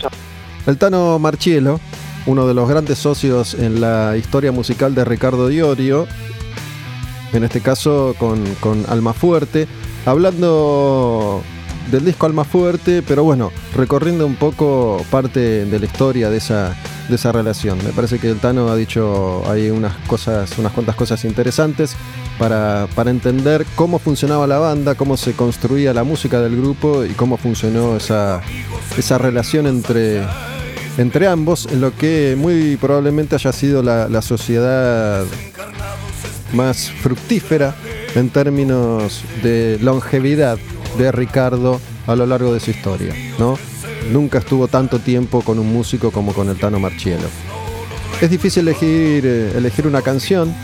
El 0.66 0.78
Tano 0.78 1.18
Marchielo, 1.18 1.80
uno 2.26 2.46
de 2.46 2.54
los 2.54 2.68
grandes 2.68 2.98
socios 2.98 3.54
en 3.54 3.80
la 3.80 4.16
historia 4.16 4.52
musical 4.52 4.94
de 4.94 5.04
Ricardo 5.04 5.48
Diorio, 5.48 6.06
en 7.32 7.44
este 7.44 7.60
caso 7.60 8.14
con, 8.18 8.42
con 8.56 8.84
Alma 8.88 9.12
Fuerte, 9.12 9.68
hablando 10.04 11.42
del 11.90 12.04
disco 12.04 12.26
Alma 12.26 12.44
Fuerte, 12.44 13.02
pero 13.02 13.24
bueno, 13.24 13.52
recorriendo 13.74 14.26
un 14.26 14.36
poco 14.36 15.04
parte 15.10 15.64
de 15.64 15.78
la 15.78 15.86
historia 15.86 16.30
de 16.30 16.38
esa, 16.38 16.76
de 17.08 17.14
esa 17.14 17.32
relación. 17.32 17.78
Me 17.84 17.90
parece 17.90 18.18
que 18.18 18.28
el 18.30 18.38
Tano 18.38 18.68
ha 18.68 18.76
dicho 18.76 19.42
ahí 19.50 19.70
unas 19.70 19.96
cosas, 20.06 20.58
unas 20.58 20.72
cuantas 20.72 20.96
cosas 20.96 21.24
interesantes 21.24 21.94
para, 22.38 22.88
para 22.94 23.10
entender 23.10 23.64
cómo 23.74 23.98
funcionaba 23.98 24.46
la 24.46 24.58
banda, 24.58 24.94
cómo 24.94 25.16
se 25.16 25.34
construía 25.34 25.94
la 25.94 26.04
música 26.04 26.40
del 26.40 26.56
grupo 26.56 27.04
y 27.04 27.10
cómo 27.10 27.36
funcionó 27.36 27.96
esa, 27.96 28.40
esa 28.98 29.18
relación 29.18 29.66
entre, 29.66 30.22
entre 30.98 31.28
ambos, 31.28 31.66
en 31.70 31.80
lo 31.80 31.94
que 31.94 32.36
muy 32.36 32.76
probablemente 32.76 33.36
haya 33.36 33.52
sido 33.52 33.82
la, 33.82 34.08
la 34.08 34.22
sociedad 34.22 35.24
más 36.52 36.90
fructífera 36.90 37.74
en 38.14 38.30
términos 38.30 39.22
de 39.42 39.78
longevidad 39.80 40.58
de 40.96 41.12
Ricardo 41.12 41.80
a 42.06 42.16
lo 42.16 42.26
largo 42.26 42.52
de 42.52 42.60
su 42.60 42.70
historia, 42.70 43.14
¿no? 43.38 43.58
Nunca 44.12 44.38
estuvo 44.38 44.68
tanto 44.68 44.98
tiempo 44.98 45.42
con 45.42 45.58
un 45.58 45.72
músico 45.72 46.10
como 46.10 46.32
con 46.32 46.48
el 46.48 46.56
Tano 46.56 46.78
Marchielo. 46.78 47.26
Es 48.20 48.30
difícil 48.30 48.66
elegir, 48.66 49.26
eh, 49.26 49.52
elegir 49.56 49.86
una 49.86 50.02
canción 50.02 50.54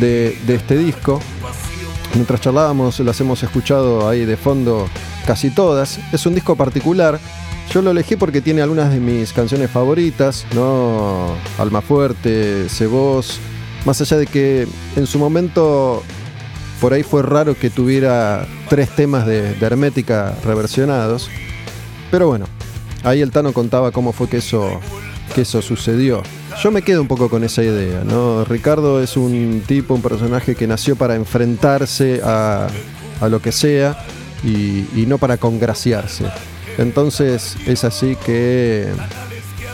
de, 0.00 0.36
de 0.46 0.54
este 0.54 0.76
disco. 0.76 1.20
Mientras 2.14 2.40
charlábamos, 2.40 2.98
las 3.00 3.20
hemos 3.20 3.42
escuchado 3.42 4.08
ahí 4.08 4.24
de 4.24 4.36
fondo 4.36 4.88
casi 5.26 5.50
todas. 5.50 5.98
Es 6.12 6.24
un 6.26 6.34
disco 6.34 6.56
particular. 6.56 7.20
Yo 7.72 7.82
lo 7.82 7.90
elegí 7.90 8.16
porque 8.16 8.40
tiene 8.40 8.62
algunas 8.62 8.90
de 8.90 9.00
mis 9.00 9.32
canciones 9.32 9.70
favoritas, 9.70 10.46
¿no? 10.54 11.34
Alma 11.58 11.82
Fuerte, 11.82 12.68
Cebos. 12.68 13.38
Más 13.84 14.00
allá 14.00 14.16
de 14.16 14.26
que 14.26 14.66
en 14.96 15.06
su 15.06 15.18
momento 15.18 16.02
por 16.80 16.92
ahí 16.92 17.02
fue 17.02 17.22
raro 17.22 17.54
que 17.54 17.70
tuviera 17.70 18.46
tres 18.68 18.90
temas 18.90 19.26
de, 19.26 19.56
Hermética 19.60 20.34
reversionados. 20.44 21.30
Pero 22.10 22.28
bueno, 22.28 22.46
ahí 23.02 23.20
el 23.20 23.30
Tano 23.30 23.52
contaba 23.52 23.90
cómo 23.90 24.12
fue 24.12 24.28
que 24.28 24.38
eso, 24.38 24.80
que 25.34 25.42
eso 25.42 25.62
sucedió. 25.62 26.22
Yo 26.62 26.70
me 26.70 26.82
quedo 26.82 27.02
un 27.02 27.08
poco 27.08 27.28
con 27.28 27.44
esa 27.44 27.62
idea, 27.62 28.02
¿no? 28.04 28.44
Ricardo 28.44 29.02
es 29.02 29.16
un 29.16 29.62
tipo, 29.66 29.94
un 29.94 30.02
personaje 30.02 30.54
que 30.54 30.66
nació 30.66 30.96
para 30.96 31.14
enfrentarse 31.14 32.20
a, 32.24 32.68
a 33.20 33.28
lo 33.28 33.40
que 33.40 33.52
sea 33.52 33.98
y, 34.42 34.86
y 34.94 35.04
no 35.06 35.18
para 35.18 35.36
congraciarse. 35.36 36.24
Entonces 36.78 37.56
es 37.66 37.84
así 37.84 38.16
que 38.24 38.88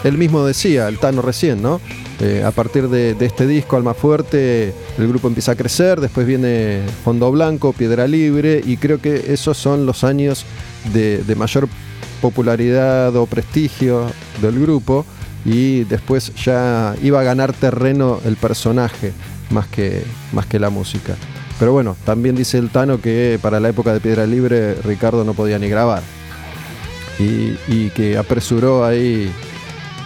él 0.05 0.19
mismo 0.19 0.45
decía, 0.45 0.89
el 0.89 0.99
Tano 0.99 1.23
recién, 1.23 1.63
¿no? 1.63 1.81
Eh, 2.21 2.43
a 2.45 2.51
partir 2.51 2.89
de, 2.89 3.17
este 3.21 3.47
disco, 3.47 3.77
Alma 3.77 3.95
Fuerte, 3.95 4.73
el 4.99 5.09
grupo 5.09 5.29
empieza 5.29 5.53
a 5.53 5.57
crecer, 5.57 6.01
después 6.01 6.27
viene 6.27 6.83
Fondo 7.05 7.31
Blanco, 7.33 7.73
Piedra 7.73 8.07
Libre, 8.07 8.61
y 8.65 8.77
creo 8.77 9.01
que 9.01 9.33
esos 9.33 9.57
son 9.57 9.87
los 9.87 10.05
años 10.05 10.45
de, 10.93 11.35
mayor 11.37 11.69
popularidad 12.21 13.15
o 13.17 13.27
prestigio 13.27 14.07
del 14.41 14.61
grupo, 14.61 15.05
y 15.45 15.83
después 15.85 16.33
ya 16.37 16.95
iba 17.03 17.21
a 17.21 17.25
ganar 17.25 17.53
terreno 17.53 18.21
el 18.25 18.37
personaje 18.37 19.13
más 19.51 19.67
que, 19.67 20.05
más 20.33 20.47
que 20.47 20.61
la 20.61 20.71
música. 20.71 21.17
Pero 21.59 21.73
bueno, 21.73 21.97
también 22.05 22.37
dice 22.37 22.59
el 22.59 22.71
Tano 22.71 23.01
que 23.01 23.39
para 23.43 23.59
la 23.59 23.69
época 23.69 23.93
de 23.93 24.01
Piedra 24.01 24.27
Libre 24.27 24.75
Ricardo 24.75 25.25
no 25.25 25.35
podía 25.35 25.59
ni 25.59 25.69
grabar. 25.69 26.03
Y 27.19 27.91
que 27.91 28.19
apresuró 28.19 28.85
ahí 28.85 29.31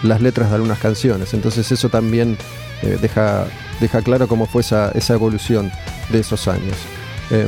las 0.03 0.21
letras 0.21 0.49
de 0.49 0.55
algunas 0.55 0.79
canciones. 0.79 1.33
Entonces 1.33 1.71
eso 1.71 1.89
también 1.89 2.37
eh, 2.83 2.97
deja, 3.01 3.45
deja 3.79 4.01
claro 4.01 4.27
cómo 4.27 4.45
fue 4.45 4.61
esa, 4.61 4.91
esa 4.91 5.13
evolución 5.13 5.71
de 6.09 6.19
esos 6.19 6.47
años. 6.47 6.75
Eh, 7.31 7.47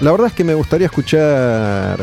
la 0.00 0.12
verdad 0.12 0.28
es 0.28 0.32
que 0.32 0.44
me 0.44 0.54
gustaría 0.54 0.86
escuchar 0.86 1.98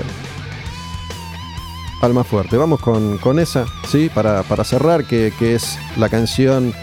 Alma 2.01 2.23
Fuerte. 2.23 2.57
Vamos 2.57 2.79
con, 2.79 3.17
con 3.17 3.39
esa, 3.39 3.65
¿sí? 3.87 4.09
Para, 4.13 4.43
para 4.43 4.63
cerrar, 4.63 5.05
que, 5.05 5.33
que, 5.37 5.55
es 5.55 5.77
la 5.97 6.09
canción 6.09 6.73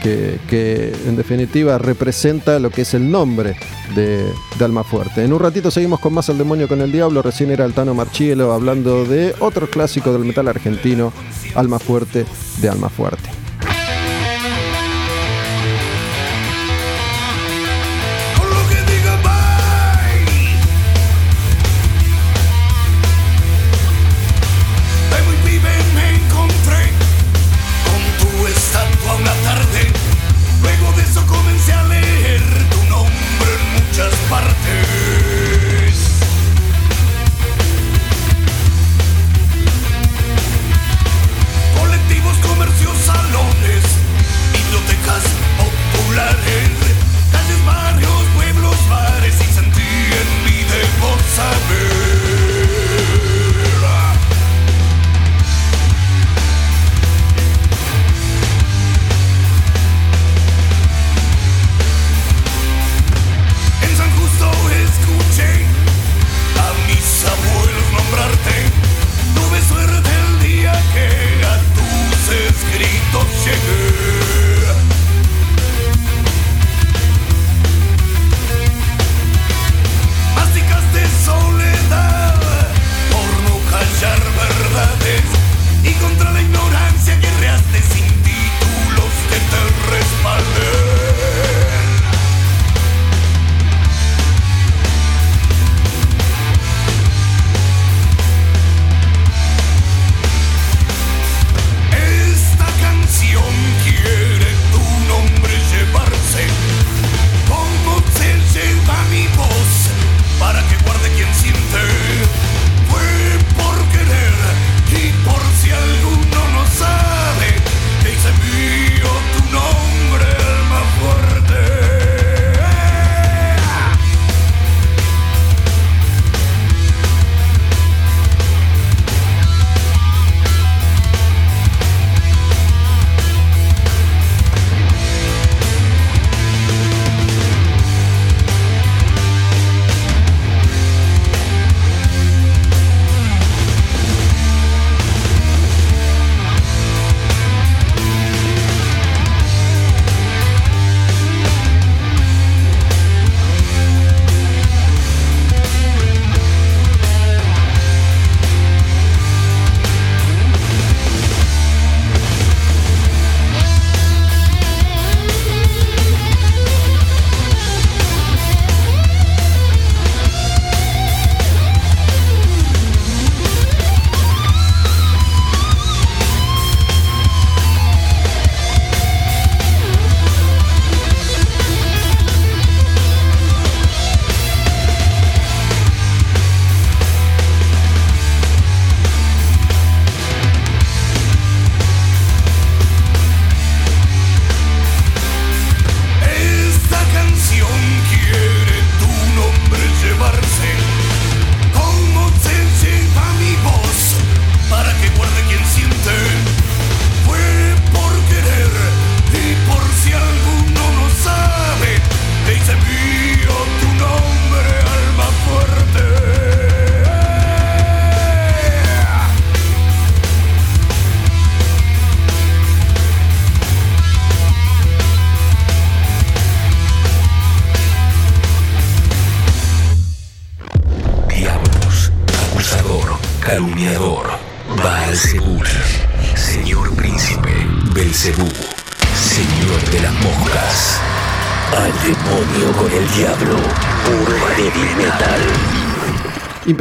que, 0.00 0.92
en 1.06 1.16
definitiva 1.16 1.78
representa 1.78 2.58
lo 2.58 2.70
que 2.70 2.82
es 2.82 2.94
el 2.94 3.10
nombre 3.10 3.56
de, 3.94 4.24
de, 4.58 4.64
Alma 4.64 4.84
Fuerte. 4.84 5.24
En 5.24 5.32
un 5.32 5.40
ratito 5.40 5.70
seguimos 5.70 6.00
con 6.00 6.14
más 6.14 6.28
El 6.28 6.38
Demonio 6.38 6.68
con 6.68 6.80
el 6.80 6.92
Diablo. 6.92 7.22
Recién 7.22 7.50
era 7.50 7.64
Altano 7.64 7.94
Marchielo 7.94 8.52
hablando 8.52 9.04
de 9.04 9.34
otro 9.40 9.68
clásico 9.68 10.12
del 10.12 10.24
metal 10.24 10.48
argentino, 10.48 11.12
Alma 11.54 11.78
Fuerte 11.78 12.24
de 12.60 12.68
Alma 12.68 12.88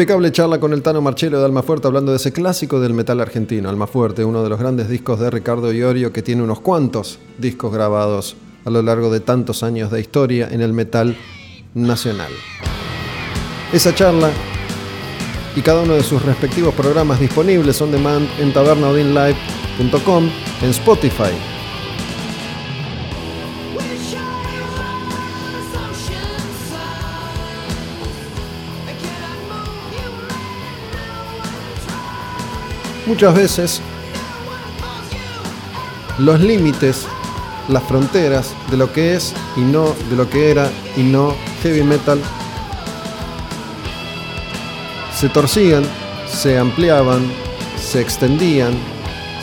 Impecable 0.09 0.31
charla 0.31 0.59
con 0.59 0.73
el 0.73 0.81
Tano 0.81 1.01
Marchelo 1.01 1.37
de 1.37 1.45
Almafuerte 1.45 1.85
hablando 1.85 2.11
de 2.11 2.17
ese 2.17 2.33
clásico 2.33 2.79
del 2.79 2.95
metal 2.95 3.21
argentino, 3.21 3.69
Almafuerte, 3.69 4.25
uno 4.25 4.41
de 4.41 4.49
los 4.49 4.57
grandes 4.57 4.89
discos 4.89 5.19
de 5.19 5.29
Ricardo 5.29 5.71
Iorio 5.71 6.11
que 6.11 6.23
tiene 6.23 6.41
unos 6.41 6.61
cuantos 6.61 7.19
discos 7.37 7.71
grabados 7.71 8.35
a 8.65 8.71
lo 8.71 8.81
largo 8.81 9.11
de 9.11 9.19
tantos 9.19 9.61
años 9.61 9.91
de 9.91 10.01
historia 10.01 10.49
en 10.49 10.61
el 10.61 10.73
metal 10.73 11.15
nacional. 11.75 12.31
Esa 13.71 13.93
charla 13.93 14.31
y 15.55 15.61
cada 15.61 15.83
uno 15.83 15.93
de 15.93 16.01
sus 16.01 16.25
respectivos 16.25 16.73
programas 16.73 17.19
disponibles 17.19 17.79
on 17.79 17.91
demand 17.91 18.27
en 18.39 18.51
tabernaudinlive.com, 18.51 20.27
en 20.63 20.69
Spotify. 20.71 21.58
Muchas 33.09 33.33
veces 33.33 33.81
los 36.19 36.39
límites, 36.39 37.07
las 37.67 37.81
fronteras 37.81 38.53
de 38.69 38.77
lo 38.77 38.93
que 38.93 39.15
es 39.15 39.33
y 39.57 39.61
no 39.61 39.95
de 40.11 40.15
lo 40.15 40.29
que 40.29 40.51
era 40.51 40.69
y 40.95 41.01
no 41.01 41.33
heavy 41.63 41.81
metal 41.81 42.21
se 45.15 45.27
torcían, 45.27 45.83
se 46.31 46.59
ampliaban, 46.59 47.31
se 47.81 47.99
extendían, 47.99 48.73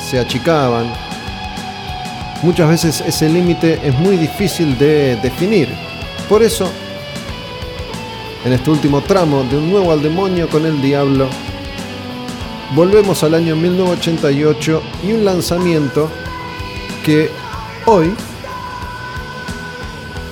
se 0.09 0.21
achicaban. 0.21 0.87
Muchas 2.45 2.69
veces 2.69 3.01
ese 3.01 3.29
límite 3.29 3.81
es 3.83 3.99
muy 3.99 4.17
difícil 4.17 4.79
de 4.79 5.17
definir. 5.17 5.69
Por 6.29 6.45
eso, 6.45 6.71
en 8.45 8.53
este 8.53 8.71
último 8.71 9.01
tramo 9.01 9.43
de 9.43 9.57
Un 9.57 9.73
nuevo 9.73 9.91
al 9.91 10.03
demonio 10.03 10.49
con 10.49 10.65
el 10.65 10.81
diablo, 10.81 11.27
volvemos 12.75 13.23
al 13.23 13.35
año 13.35 13.57
1988 13.57 14.83
y 15.05 15.13
un 15.13 15.25
lanzamiento 15.25 16.11
que 17.05 17.31
hoy 17.87 18.13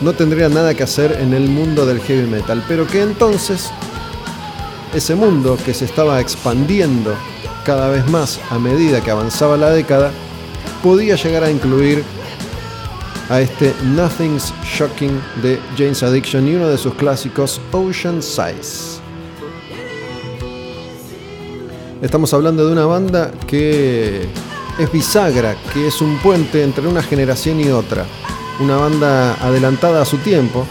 no 0.00 0.12
tendría 0.12 0.48
nada 0.48 0.74
que 0.74 0.82
hacer 0.82 1.12
en 1.20 1.32
el 1.32 1.48
mundo 1.48 1.86
del 1.86 2.00
heavy 2.00 2.28
metal, 2.28 2.64
pero 2.68 2.86
que 2.86 3.02
entonces 3.02 3.70
ese 4.94 5.14
mundo 5.14 5.56
que 5.64 5.74
se 5.74 5.84
estaba 5.84 6.20
expandiendo 6.20 7.14
cada 7.64 7.88
vez 7.88 8.06
más 8.10 8.40
a 8.50 8.58
medida 8.58 9.00
que 9.00 9.10
avanzaba 9.10 9.56
la 9.56 9.70
década, 9.70 10.12
podía 10.82 11.16
llegar 11.16 11.44
a 11.44 11.50
incluir 11.50 12.04
a 13.30 13.40
este 13.40 13.74
Nothing's 13.82 14.52
Shocking 14.64 15.18
de 15.42 15.58
James 15.78 16.02
Addiction 16.02 16.46
y 16.46 16.54
uno 16.54 16.68
de 16.68 16.76
sus 16.76 16.94
clásicos 16.94 17.60
Ocean 17.72 18.22
Size. 18.22 18.93
Estamos 22.04 22.34
hablando 22.34 22.66
de 22.66 22.72
una 22.72 22.84
banda 22.84 23.30
que 23.46 24.28
es 24.78 24.92
bisagra, 24.92 25.56
que 25.72 25.86
es 25.86 26.02
un 26.02 26.18
puente 26.18 26.62
entre 26.62 26.86
una 26.86 27.02
generación 27.02 27.58
y 27.60 27.70
otra. 27.70 28.04
Una 28.60 28.76
banda 28.76 29.32
adelantada 29.42 30.02
a 30.02 30.04
su 30.04 30.18
tiempo, 30.18 30.66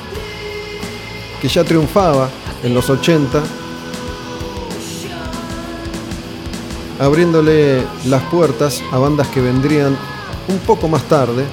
que 1.42 1.48
ya 1.48 1.64
triunfaba 1.64 2.30
en 2.62 2.76
los 2.76 2.88
80 2.88 3.42
abriéndole 7.00 7.82
las 8.06 8.22
puertas 8.26 8.84
a 8.92 9.00
bandas 9.00 9.28
que 9.30 9.42
vendrían 9.42 9.98
un 10.48 10.60
poco 10.60 10.88
más 10.88 11.02
tarde 11.10 11.46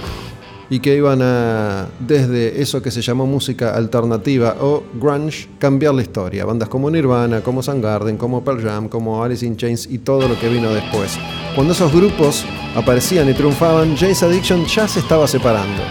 y 0.71 0.79
que 0.79 0.97
iban 0.97 1.21
a, 1.21 1.89
desde 1.99 2.63
eso 2.63 2.81
que 2.81 2.93
se 2.93 3.03
llamó 3.03 3.27
música 3.27 3.75
alternativa 3.75 4.57
o 4.61 4.85
grunge, 4.95 5.49
cambiar 5.59 5.95
la 5.95 6.03
historia. 6.03 6.45
Bandas 6.45 6.69
como 6.69 6.89
Nirvana, 6.89 7.41
como 7.41 7.61
Soundgarden, 7.61 8.17
como 8.17 8.45
Pearl 8.45 8.63
Jam, 8.63 8.89
como 8.89 9.23
Alice 9.23 9.45
in 9.45 9.57
Chains 9.57 9.89
y 9.91 9.99
todo 9.99 10.29
lo 10.29 10.39
que 10.39 10.49
vino 10.49 10.73
después. 10.73 11.19
Cuando 11.57 11.73
esos 11.73 11.93
grupos 11.93 12.45
aparecían 12.77 13.29
y 13.29 13.35
triunfaban, 13.35 13.97
James 13.97 14.23
Addiction 14.23 14.65
ya 14.67 14.87
se 14.87 15.01
estaba 15.01 15.27
separando. 15.27 15.83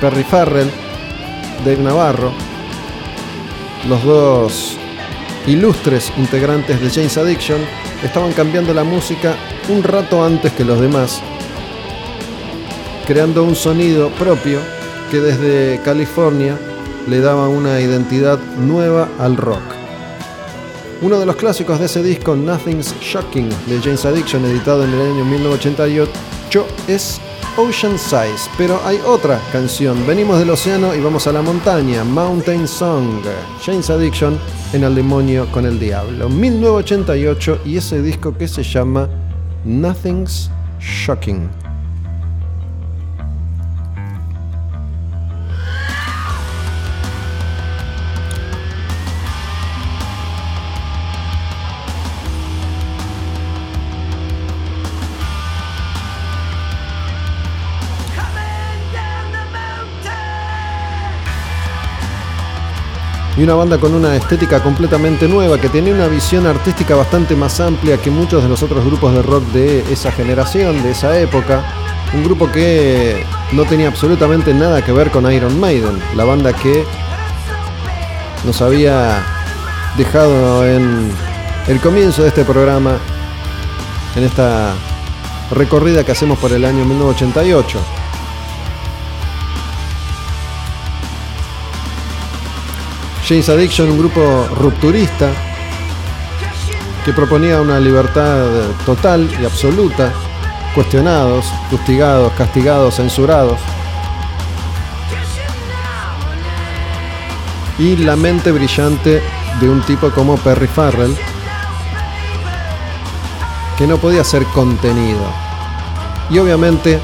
Perry 0.00 0.24
Farrell, 0.24 0.68
Dave 1.64 1.82
Navarro, 1.82 2.32
los 3.88 4.02
dos 4.04 4.76
ilustres 5.46 6.12
integrantes 6.16 6.80
de 6.80 6.90
James 6.90 7.16
Addiction, 7.16 7.60
estaban 8.02 8.32
cambiando 8.32 8.74
la 8.74 8.82
música 8.82 9.36
un 9.68 9.84
rato 9.84 10.24
antes 10.24 10.52
que 10.52 10.64
los 10.64 10.80
demás, 10.80 11.22
creando 13.06 13.44
un 13.44 13.54
sonido 13.54 14.08
propio 14.10 14.60
que 15.10 15.20
desde 15.20 15.80
California 15.84 16.58
le 17.08 17.20
daba 17.20 17.48
una 17.48 17.80
identidad 17.80 18.38
nueva 18.58 19.08
al 19.18 19.36
rock. 19.36 19.62
Uno 21.02 21.18
de 21.20 21.26
los 21.26 21.36
clásicos 21.36 21.78
de 21.78 21.86
ese 21.86 22.02
disco, 22.02 22.34
Nothing's 22.34 22.94
Shocking, 23.00 23.50
de 23.66 23.80
James 23.82 24.04
Addiction, 24.06 24.44
editado 24.46 24.84
en 24.84 24.94
el 24.94 25.00
año 25.12 25.24
1988, 25.24 26.66
es 26.88 27.20
Ocean 27.58 27.98
Size, 27.98 28.50
pero 28.56 28.80
hay 28.84 28.98
otra 29.06 29.40
canción. 29.52 30.06
Venimos 30.06 30.38
del 30.38 30.50
océano 30.50 30.94
y 30.94 31.00
vamos 31.00 31.26
a 31.26 31.32
la 31.32 31.42
montaña, 31.42 32.04
Mountain 32.04 32.66
Song, 32.66 33.22
James 33.64 33.90
Addiction 33.90 34.38
en 34.72 34.84
El 34.84 34.94
demonio 34.94 35.46
con 35.52 35.66
el 35.66 35.78
diablo, 35.78 36.28
1988 36.28 37.60
y 37.66 37.76
ese 37.76 38.00
disco 38.00 38.36
que 38.36 38.48
se 38.48 38.62
llama 38.62 39.08
Nothing's 39.64 40.50
Shocking. 40.80 41.63
Y 63.36 63.42
una 63.42 63.54
banda 63.54 63.78
con 63.78 63.94
una 63.94 64.14
estética 64.14 64.62
completamente 64.62 65.26
nueva, 65.26 65.60
que 65.60 65.68
tenía 65.68 65.92
una 65.92 66.06
visión 66.06 66.46
artística 66.46 66.94
bastante 66.94 67.34
más 67.34 67.58
amplia 67.60 67.96
que 67.96 68.10
muchos 68.10 68.42
de 68.42 68.48
los 68.48 68.62
otros 68.62 68.84
grupos 68.84 69.12
de 69.12 69.22
rock 69.22 69.44
de 69.46 69.92
esa 69.92 70.12
generación, 70.12 70.82
de 70.82 70.92
esa 70.92 71.18
época. 71.18 71.64
Un 72.14 72.22
grupo 72.22 72.50
que 72.50 73.24
no 73.52 73.64
tenía 73.64 73.88
absolutamente 73.88 74.54
nada 74.54 74.84
que 74.84 74.92
ver 74.92 75.10
con 75.10 75.30
Iron 75.32 75.58
Maiden, 75.58 75.98
la 76.14 76.24
banda 76.24 76.52
que 76.52 76.84
nos 78.44 78.62
había 78.62 79.20
dejado 79.96 80.64
en 80.66 81.10
el 81.66 81.80
comienzo 81.80 82.22
de 82.22 82.28
este 82.28 82.44
programa, 82.44 82.98
en 84.14 84.22
esta 84.22 84.74
recorrida 85.50 86.04
que 86.04 86.12
hacemos 86.12 86.38
por 86.38 86.52
el 86.52 86.64
año 86.64 86.84
1988. 86.84 87.78
James 93.26 93.48
Addiction, 93.48 93.90
un 93.90 93.98
grupo 93.98 94.46
rupturista 94.54 95.30
que 97.06 97.12
proponía 97.14 97.58
una 97.58 97.80
libertad 97.80 98.46
total 98.84 99.26
y 99.40 99.46
absoluta, 99.46 100.12
cuestionados, 100.74 101.46
fustigados, 101.70 102.30
castigados, 102.34 102.96
censurados. 102.96 103.58
Y 107.78 107.96
la 107.96 108.14
mente 108.14 108.52
brillante 108.52 109.22
de 109.58 109.68
un 109.70 109.80
tipo 109.82 110.10
como 110.10 110.36
Perry 110.36 110.66
Farrell, 110.66 111.16
que 113.78 113.86
no 113.86 113.96
podía 113.96 114.22
ser 114.22 114.44
contenido. 114.46 115.24
Y 116.28 116.38
obviamente 116.38 117.00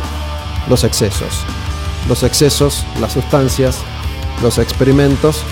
los 0.68 0.84
excesos. 0.84 1.44
Los 2.08 2.22
excesos, 2.24 2.84
las 3.00 3.12
sustancias, 3.14 3.78
los 4.42 4.58
experimentos 4.58 5.44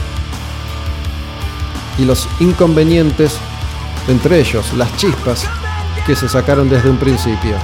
y 1.98 2.04
los 2.04 2.28
inconvenientes, 2.40 3.36
entre 4.08 4.40
ellos 4.40 4.72
las 4.74 4.94
chispas 4.96 5.44
que 6.06 6.16
se 6.16 6.28
sacaron 6.28 6.68
desde 6.68 6.88
un 6.88 6.96
principio. 6.96 7.56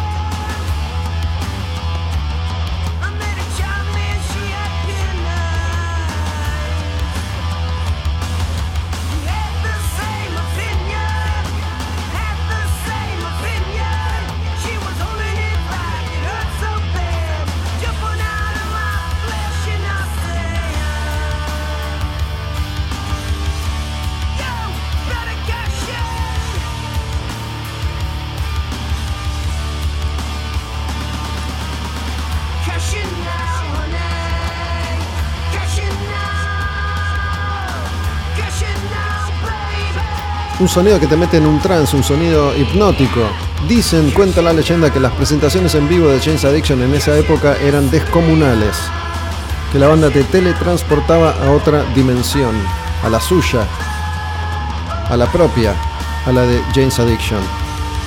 Un 40.64 40.68
sonido 40.70 40.98
que 40.98 41.06
te 41.06 41.18
mete 41.18 41.36
en 41.36 41.44
un 41.44 41.60
trance, 41.60 41.94
un 41.94 42.02
sonido 42.02 42.56
hipnótico. 42.56 43.20
Dicen, 43.68 44.10
cuenta 44.12 44.40
la 44.40 44.54
leyenda, 44.54 44.90
que 44.90 44.98
las 44.98 45.12
presentaciones 45.12 45.74
en 45.74 45.86
vivo 45.90 46.08
de 46.08 46.18
James 46.18 46.42
Addiction 46.42 46.82
en 46.82 46.94
esa 46.94 47.14
época 47.18 47.54
eran 47.58 47.90
descomunales. 47.90 48.74
Que 49.70 49.78
la 49.78 49.88
banda 49.88 50.08
te 50.08 50.24
teletransportaba 50.24 51.32
a 51.32 51.50
otra 51.50 51.84
dimensión, 51.94 52.54
a 53.02 53.10
la 53.10 53.20
suya, 53.20 53.66
a 55.10 55.14
la 55.18 55.30
propia, 55.30 55.74
a 56.24 56.32
la 56.32 56.46
de 56.46 56.62
James 56.74 56.98
Addiction. 56.98 57.40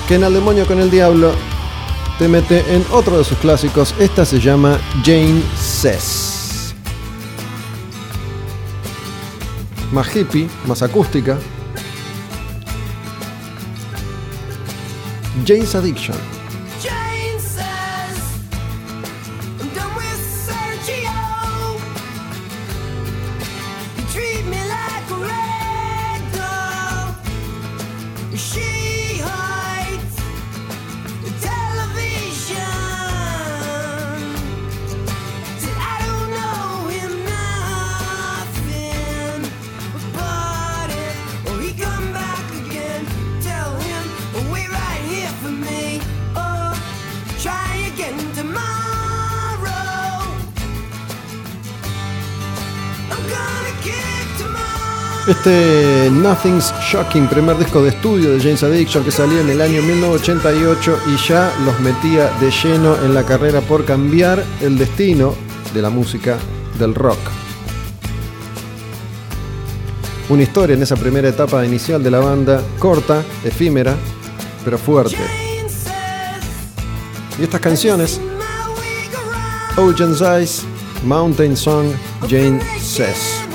Que 0.08 0.16
en 0.16 0.24
Al 0.24 0.34
Demonio 0.34 0.66
con 0.66 0.80
el 0.80 0.90
Diablo 0.90 1.30
te 2.18 2.26
mete 2.26 2.74
en 2.74 2.84
otro 2.90 3.18
de 3.18 3.24
sus 3.24 3.38
clásicos. 3.38 3.94
Esta 4.00 4.24
se 4.24 4.40
llama 4.40 4.78
Jane 5.04 5.42
Says. 5.56 6.74
Más 9.92 10.08
hippie, 10.16 10.48
más 10.66 10.82
acústica. 10.82 11.38
Jane's 15.48 15.74
Addiction. 15.74 16.37
Este 55.28 56.08
Nothing's 56.10 56.72
Shocking, 56.90 57.28
primer 57.28 57.58
disco 57.58 57.82
de 57.82 57.90
estudio 57.90 58.30
de 58.30 58.40
James 58.40 58.62
Addiction 58.62 59.04
que 59.04 59.10
salía 59.10 59.42
en 59.42 59.50
el 59.50 59.60
año 59.60 59.82
1988 59.82 61.00
y 61.06 61.28
ya 61.28 61.52
los 61.66 61.78
metía 61.80 62.30
de 62.40 62.50
lleno 62.50 62.96
en 63.04 63.12
la 63.12 63.24
carrera 63.24 63.60
por 63.60 63.84
cambiar 63.84 64.42
el 64.62 64.78
destino 64.78 65.34
de 65.74 65.82
la 65.82 65.90
música 65.90 66.38
del 66.78 66.94
rock. 66.94 67.18
Una 70.30 70.42
historia 70.44 70.74
en 70.74 70.82
esa 70.82 70.96
primera 70.96 71.28
etapa 71.28 71.62
inicial 71.62 72.02
de 72.02 72.10
la 72.10 72.20
banda, 72.20 72.62
corta, 72.78 73.22
efímera, 73.44 73.96
pero 74.64 74.78
fuerte. 74.78 75.18
Y 77.38 77.42
estas 77.42 77.60
canciones. 77.60 78.18
Ocean's 79.76 80.22
Eyes, 80.22 80.64
Mountain 81.04 81.54
Song, 81.54 81.92
Jane 82.30 82.60
Says. 82.80 83.47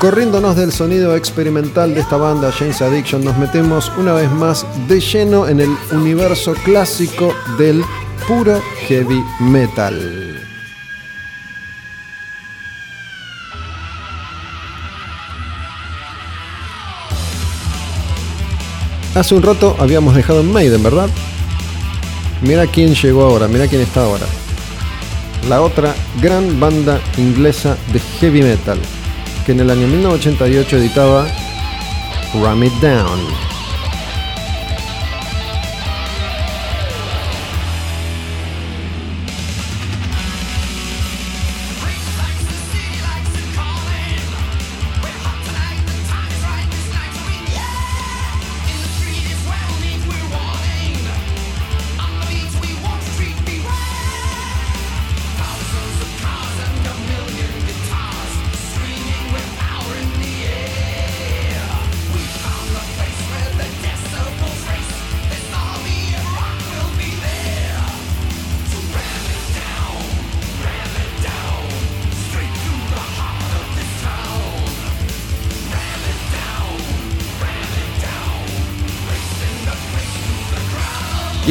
Corriéndonos 0.00 0.54
del 0.54 0.70
sonido 0.70 1.16
experimental 1.16 1.92
de 1.92 2.00
esta 2.02 2.16
banda 2.16 2.52
James 2.52 2.80
Addiction, 2.80 3.24
nos 3.24 3.36
metemos 3.36 3.90
una 3.98 4.12
vez 4.12 4.30
más 4.30 4.64
de 4.86 5.00
lleno 5.00 5.48
en 5.48 5.58
el 5.58 5.76
universo 5.90 6.54
clásico 6.64 7.34
del 7.58 7.82
puro 8.28 8.62
heavy 8.86 9.20
metal. 9.40 10.40
Hace 19.16 19.34
un 19.34 19.42
rato 19.42 19.74
habíamos 19.80 20.14
dejado 20.14 20.42
en 20.42 20.52
Maiden, 20.52 20.80
¿verdad? 20.80 21.08
Mira 22.40 22.68
quién 22.68 22.94
llegó 22.94 23.24
ahora, 23.24 23.48
mira 23.48 23.66
quién 23.66 23.80
está 23.80 24.04
ahora. 24.04 24.26
La 25.48 25.60
otra 25.60 25.92
gran 26.22 26.60
banda 26.60 27.00
inglesa 27.16 27.76
de 27.92 27.98
heavy 27.98 28.42
metal, 28.42 28.78
que 29.48 29.52
en 29.52 29.60
el 29.60 29.70
año 29.70 29.88
1988 29.88 30.76
editaba 30.76 31.26
Ram 32.34 32.64
It 32.64 32.72
Down. 32.82 33.47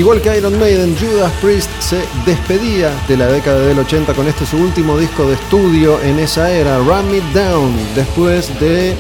Igual 0.07 0.21
que 0.21 0.37
Iron 0.37 0.57
Maiden, 0.57 0.95
Judas 0.97 1.33
Priest 1.41 1.69
se 1.81 2.01
despedía 2.25 2.95
de 3.09 3.17
la 3.17 3.27
década 3.27 3.59
del 3.59 3.77
80 3.77 4.13
con 4.13 4.25
este 4.25 4.45
su 4.45 4.55
último 4.55 4.97
disco 4.97 5.27
de 5.27 5.33
estudio 5.33 6.01
en 6.01 6.17
esa 6.17 6.49
era, 6.49 6.79
Ram 6.79 7.13
It 7.13 7.25
Down, 7.33 7.75
después 7.93 8.57
de 8.57 8.95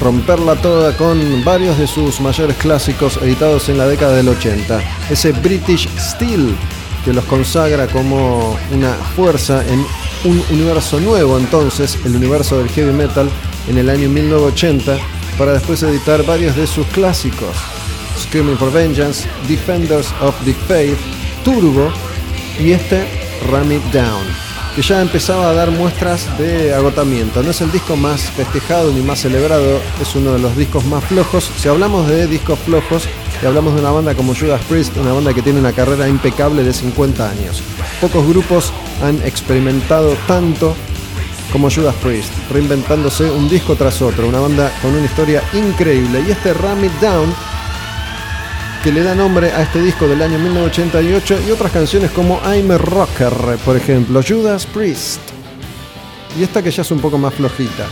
romperla 0.00 0.56
toda 0.56 0.96
con 0.96 1.44
varios 1.44 1.78
de 1.78 1.86
sus 1.86 2.20
mayores 2.20 2.56
clásicos 2.56 3.16
editados 3.18 3.68
en 3.68 3.78
la 3.78 3.86
década 3.86 4.16
del 4.16 4.28
80. 4.28 4.80
Ese 5.08 5.30
British 5.30 5.88
Steel 6.00 6.56
que 7.04 7.12
los 7.12 7.24
consagra 7.26 7.86
como 7.86 8.58
una 8.72 8.92
fuerza 9.14 9.62
en 9.68 9.86
un 10.24 10.42
universo 10.50 10.98
nuevo 10.98 11.38
entonces, 11.38 11.96
el 12.04 12.16
universo 12.16 12.58
del 12.58 12.70
heavy 12.70 12.92
metal 12.92 13.30
en 13.68 13.78
el 13.78 13.88
año 13.88 14.08
1980, 14.08 14.98
para 15.38 15.52
después 15.52 15.80
editar 15.84 16.26
varios 16.26 16.56
de 16.56 16.66
sus 16.66 16.88
clásicos. 16.88 17.73
Screaming 18.16 18.56
for 18.56 18.72
Vengeance, 18.72 19.28
Defenders 19.48 20.12
of 20.20 20.34
the 20.44 20.52
Faith, 20.52 20.98
Turbo 21.44 21.92
y 22.58 22.72
este 22.72 23.04
Ram 23.50 23.72
It 23.72 23.82
Down, 23.92 24.24
que 24.74 24.82
ya 24.82 25.02
empezaba 25.02 25.50
a 25.50 25.54
dar 25.54 25.70
muestras 25.70 26.26
de 26.38 26.74
agotamiento. 26.74 27.42
No 27.42 27.50
es 27.50 27.60
el 27.60 27.70
disco 27.72 27.96
más 27.96 28.22
festejado 28.30 28.92
ni 28.92 29.02
más 29.02 29.20
celebrado, 29.20 29.80
es 30.00 30.14
uno 30.14 30.32
de 30.32 30.38
los 30.38 30.56
discos 30.56 30.84
más 30.84 31.04
flojos. 31.04 31.50
Si 31.58 31.68
hablamos 31.68 32.08
de 32.08 32.26
discos 32.26 32.58
flojos, 32.60 33.08
y 33.42 33.46
hablamos 33.46 33.74
de 33.74 33.80
una 33.80 33.90
banda 33.90 34.14
como 34.14 34.34
Judas 34.34 34.62
Priest, 34.68 34.96
una 34.96 35.12
banda 35.12 35.34
que 35.34 35.42
tiene 35.42 35.58
una 35.58 35.72
carrera 35.72 36.08
impecable 36.08 36.62
de 36.62 36.72
50 36.72 37.28
años. 37.28 37.62
Pocos 38.00 38.26
grupos 38.26 38.72
han 39.02 39.20
experimentado 39.22 40.16
tanto 40.26 40.74
como 41.52 41.70
Judas 41.70 41.94
Priest, 42.02 42.32
reinventándose 42.50 43.30
un 43.30 43.48
disco 43.48 43.76
tras 43.76 44.00
otro, 44.02 44.28
una 44.28 44.40
banda 44.40 44.72
con 44.80 44.94
una 44.94 45.04
historia 45.04 45.42
increíble. 45.52 46.24
Y 46.26 46.30
este 46.30 46.54
Ram 46.54 46.84
It 46.84 46.92
Down 47.00 47.34
que 48.84 48.92
le 48.92 49.02
da 49.02 49.14
nombre 49.14 49.50
a 49.50 49.62
este 49.62 49.80
disco 49.80 50.06
del 50.06 50.20
año 50.20 50.38
1988 50.38 51.38
y 51.48 51.50
otras 51.50 51.72
canciones 51.72 52.10
como 52.10 52.38
I'm 52.44 52.70
a 52.70 52.76
Rocker, 52.76 53.32
por 53.64 53.78
ejemplo, 53.78 54.20
Judas 54.22 54.66
Priest. 54.66 55.22
Y 56.38 56.42
esta 56.42 56.62
que 56.62 56.70
ya 56.70 56.82
es 56.82 56.90
un 56.90 57.00
poco 57.00 57.16
más 57.16 57.32
flojita. 57.32 57.86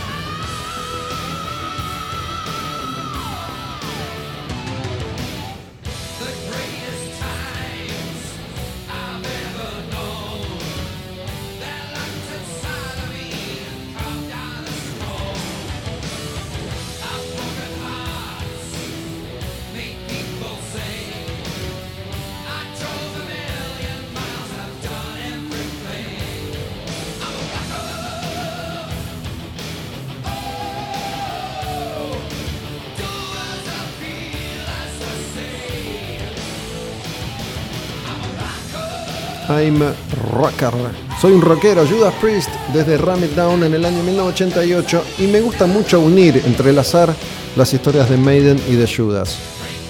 Soy 41.21 41.31
un 41.31 41.41
rockero, 41.41 41.85
Judas 41.87 42.13
Priest, 42.19 42.49
desde 42.73 42.97
Ram 42.97 43.23
It 43.23 43.31
Down 43.31 43.63
en 43.63 43.73
el 43.73 43.85
año 43.85 44.03
1988 44.03 45.03
y 45.19 45.27
me 45.27 45.39
gusta 45.39 45.65
mucho 45.67 46.01
unir, 46.01 46.41
entrelazar 46.45 47.13
las 47.55 47.73
historias 47.73 48.09
de 48.09 48.17
Maiden 48.17 48.61
y 48.69 48.75
de 48.75 48.87
Judas. 48.87 49.37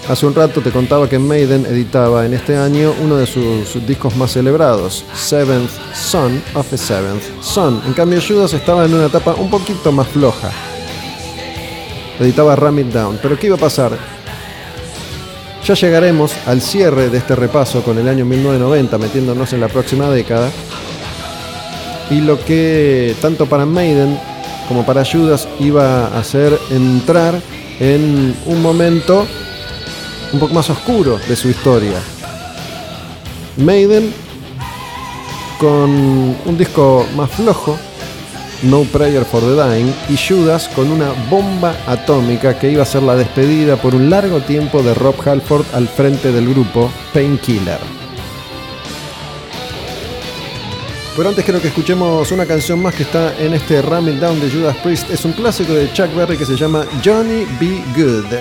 Hace 0.09 0.25
un 0.25 0.35
rato 0.35 0.61
te 0.61 0.71
contaba 0.71 1.09
que 1.09 1.17
Maiden 1.17 1.65
editaba 1.65 2.25
en 2.25 2.33
este 2.33 2.57
año 2.57 2.93
uno 3.01 3.15
de 3.15 3.25
sus, 3.25 3.87
discos 3.87 4.15
más 4.15 4.31
celebrados, 4.33 5.05
Seventh 5.15 5.71
Son 5.95 6.43
of 6.53 6.71
a 6.71 6.77
Seventh 6.77 7.23
Son. 7.41 7.81
En 7.87 7.93
cambio 7.93 8.19
Judas 8.21 8.53
estaba 8.53 8.85
en 8.85 8.93
una 8.93 9.07
etapa 9.07 9.33
un 9.35 9.49
poquito 9.49 9.91
más 9.91 10.07
floja. 10.09 10.51
Editaba 12.19 12.55
Ram 12.55 12.79
It 12.79 12.87
Down. 12.87 13.17
Pero 13.21 13.39
¿qué 13.39 13.47
iba 13.47 13.55
a 13.55 13.59
pasar? 13.59 13.97
Ya 15.65 15.75
llegaremos 15.75 16.33
al 16.45 16.61
cierre 16.61 17.09
de 17.09 17.19
este 17.19 17.35
repaso 17.37 17.83
con 17.83 17.97
el 17.97 18.09
año 18.09 18.25
1990, 18.25 18.97
metiéndonos 18.97 19.53
en 19.53 19.61
la 19.61 19.69
próxima 19.69 20.09
década. 20.09 20.51
Y 22.09 22.19
lo 22.19 22.43
que 22.43 23.15
tanto 23.21 23.45
para 23.45 23.65
Maiden 23.65 24.19
como 24.67 24.85
para 24.85 25.05
Judas 25.05 25.47
iba 25.59 26.07
a 26.07 26.19
hacer 26.19 26.59
entrar 26.69 27.39
en 27.79 28.35
un 28.45 28.61
momento 28.61 29.25
un 30.33 30.39
poco 30.39 30.53
más 30.53 30.69
oscuro 30.69 31.17
de 31.29 31.35
su 31.37 31.47
historia. 31.47 31.99
Maiden 33.55 34.13
con 35.59 36.35
un 36.45 36.57
disco 36.57 37.05
más 37.15 37.31
flojo, 37.31 37.77
No 38.63 38.83
Prayer 38.83 39.25
for 39.25 39.41
the 39.41 39.55
Dying, 39.55 39.93
y 40.09 40.17
Judas 40.17 40.69
con 40.69 40.89
una 40.89 41.11
bomba 41.29 41.75
atómica 41.85 42.57
que 42.57 42.71
iba 42.71 42.83
a 42.83 42.85
ser 42.85 43.03
la 43.03 43.15
despedida 43.15 43.75
por 43.75 43.93
un 43.93 44.09
largo 44.09 44.39
tiempo 44.39 44.81
de 44.81 44.93
Rob 44.93 45.15
Halford 45.25 45.65
al 45.73 45.87
frente 45.87 46.31
del 46.31 46.47
grupo 46.49 46.89
Painkiller. 47.13 47.79
Pero 51.15 51.29
antes 51.29 51.43
quiero 51.43 51.61
que 51.61 51.67
escuchemos 51.67 52.31
una 52.31 52.45
canción 52.45 52.81
más 52.81 52.95
que 52.95 53.03
está 53.03 53.37
en 53.37 53.53
este 53.53 53.81
Ram 53.81 54.09
It 54.09 54.15
Down 54.15 54.39
de 54.39 54.49
Judas 54.49 54.75
Priest. 54.77 55.11
Es 55.11 55.25
un 55.25 55.33
clásico 55.33 55.73
de 55.73 55.91
Chuck 55.93 56.15
Berry 56.15 56.37
que 56.37 56.45
se 56.45 56.55
llama 56.55 56.85
Johnny 57.05 57.45
Be 57.59 57.83
Good. 57.95 58.33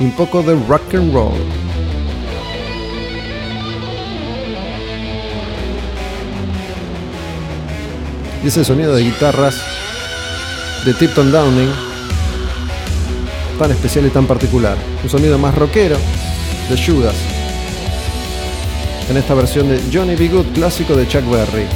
Un 0.00 0.10
poco 0.12 0.42
de 0.42 0.54
rock 0.66 0.94
and 0.94 1.14
roll. 1.14 1.61
Y 8.42 8.48
ese 8.48 8.64
sonido 8.64 8.94
de 8.94 9.04
guitarras 9.04 9.56
de 10.84 10.94
Tipton 10.94 11.30
Downing, 11.30 11.70
tan 13.58 13.70
especial 13.70 14.06
y 14.06 14.10
tan 14.10 14.26
particular. 14.26 14.76
Un 15.02 15.08
sonido 15.08 15.38
más 15.38 15.54
rockero 15.54 15.96
de 16.68 16.84
Judas. 16.84 17.14
En 19.08 19.16
esta 19.16 19.34
versión 19.34 19.68
de 19.68 19.80
Johnny 19.92 20.16
B. 20.16 20.28
Good, 20.28 20.46
clásico 20.54 20.96
de 20.96 21.06
Chuck 21.06 21.24
Berry. 21.30 21.66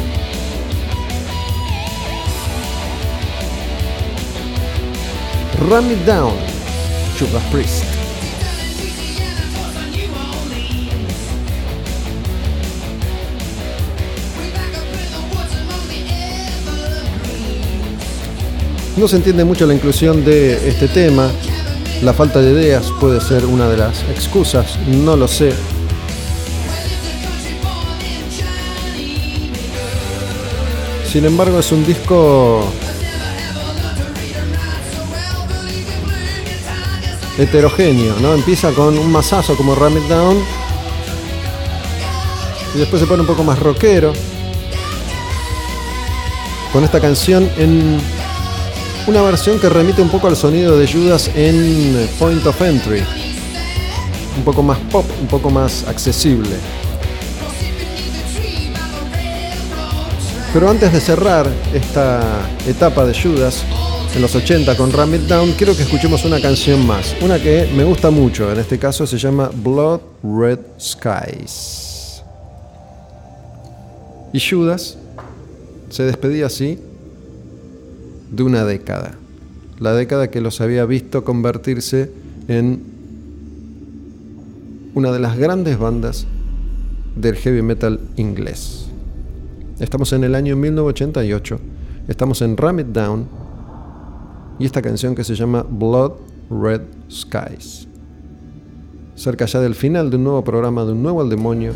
Ram 5.70 5.90
It 5.90 6.04
Down, 6.04 6.34
Judas 7.18 7.42
Priest. 7.50 7.85
No 18.96 19.06
se 19.06 19.16
entiende 19.16 19.44
mucho 19.44 19.66
la 19.66 19.74
inclusión 19.74 20.24
de 20.24 20.68
este 20.68 20.88
tema. 20.88 21.30
La 22.02 22.14
falta 22.14 22.40
de 22.40 22.52
ideas 22.52 22.90
puede 22.98 23.20
ser 23.20 23.44
una 23.44 23.68
de 23.68 23.76
las 23.76 24.02
excusas, 24.04 24.78
no 24.86 25.16
lo 25.16 25.28
sé. 25.28 25.52
Sin 31.12 31.26
embargo, 31.26 31.58
es 31.58 31.72
un 31.72 31.86
disco 31.86 32.64
heterogéneo, 37.38 38.14
¿no? 38.20 38.32
Empieza 38.32 38.72
con 38.72 38.96
un 38.96 39.12
masazo 39.12 39.56
como 39.56 39.74
Ram 39.74 39.98
It 39.98 40.04
Down 40.04 40.38
y 42.74 42.78
después 42.78 43.00
se 43.00 43.06
pone 43.06 43.20
un 43.20 43.26
poco 43.26 43.44
más 43.44 43.58
rockero 43.58 44.14
con 46.72 46.82
esta 46.82 47.00
canción 47.00 47.48
en 47.58 48.15
una 49.06 49.22
versión 49.22 49.60
que 49.60 49.68
remite 49.68 50.02
un 50.02 50.08
poco 50.08 50.26
al 50.26 50.36
sonido 50.36 50.76
de 50.76 50.90
Judas 50.90 51.30
en 51.34 52.08
Point 52.18 52.44
of 52.44 52.60
Entry. 52.60 53.02
Un 54.36 54.44
poco 54.44 54.62
más 54.62 54.78
pop, 54.90 55.04
un 55.20 55.28
poco 55.28 55.48
más 55.48 55.86
accesible. 55.86 56.56
Pero 60.52 60.68
antes 60.68 60.92
de 60.92 61.00
cerrar 61.00 61.46
esta 61.72 62.22
etapa 62.66 63.04
de 63.04 63.14
Judas 63.14 63.62
en 64.14 64.22
los 64.22 64.34
80 64.34 64.76
con 64.76 64.92
Ram 64.92 65.14
It 65.14 65.22
Down, 65.22 65.52
quiero 65.52 65.76
que 65.76 65.82
escuchemos 65.82 66.24
una 66.24 66.40
canción 66.40 66.84
más. 66.84 67.14
Una 67.20 67.38
que 67.38 67.70
me 67.76 67.84
gusta 67.84 68.10
mucho, 68.10 68.50
en 68.50 68.58
este 68.58 68.78
caso 68.78 69.06
se 69.06 69.18
llama 69.18 69.50
Blood 69.54 70.00
Red 70.24 70.60
Skies. 70.80 72.22
Y 74.32 74.40
Judas 74.40 74.96
se 75.90 76.02
despedía 76.02 76.46
así 76.46 76.80
de 78.36 78.42
una 78.42 78.64
década. 78.64 79.14
La 79.80 79.94
década 79.94 80.30
que 80.30 80.40
los 80.40 80.60
había 80.60 80.84
visto 80.84 81.24
convertirse 81.24 82.10
en 82.48 82.82
una 84.94 85.10
de 85.10 85.18
las 85.18 85.36
grandes 85.36 85.78
bandas 85.78 86.26
del 87.16 87.36
heavy 87.36 87.62
metal 87.62 88.00
inglés. 88.16 88.88
Estamos 89.80 90.12
en 90.12 90.24
el 90.24 90.34
año 90.34 90.56
1988, 90.56 91.58
estamos 92.08 92.40
en 92.42 92.56
Ram 92.56 92.80
It 92.80 92.86
Down 92.88 93.26
y 94.58 94.64
esta 94.64 94.80
canción 94.80 95.14
que 95.14 95.24
se 95.24 95.34
llama 95.34 95.66
Blood 95.68 96.12
Red 96.50 96.82
Skies. 97.10 97.88
Cerca 99.14 99.46
ya 99.46 99.60
del 99.60 99.74
final 99.74 100.10
de 100.10 100.16
un 100.16 100.24
nuevo 100.24 100.44
programa 100.44 100.84
de 100.84 100.92
un 100.92 101.02
nuevo 101.02 101.22
al 101.22 101.30
demonio 101.30 101.72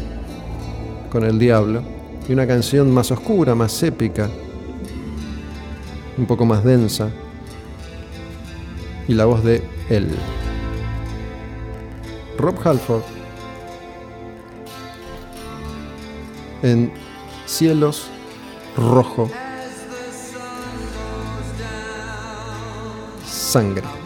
con 1.10 1.24
el 1.24 1.38
diablo 1.38 1.82
y 2.28 2.32
una 2.32 2.46
canción 2.46 2.90
más 2.92 3.10
oscura, 3.10 3.54
más 3.54 3.82
épica, 3.82 4.30
un 6.20 6.26
poco 6.26 6.44
más 6.44 6.62
densa 6.62 7.10
y 9.08 9.14
la 9.14 9.24
voz 9.24 9.42
de 9.42 9.62
él. 9.88 10.08
Rob 12.38 12.56
Halford 12.62 13.02
en 16.62 16.92
Cielos 17.46 18.08
Rojo 18.76 19.30
Sangre. 23.26 23.99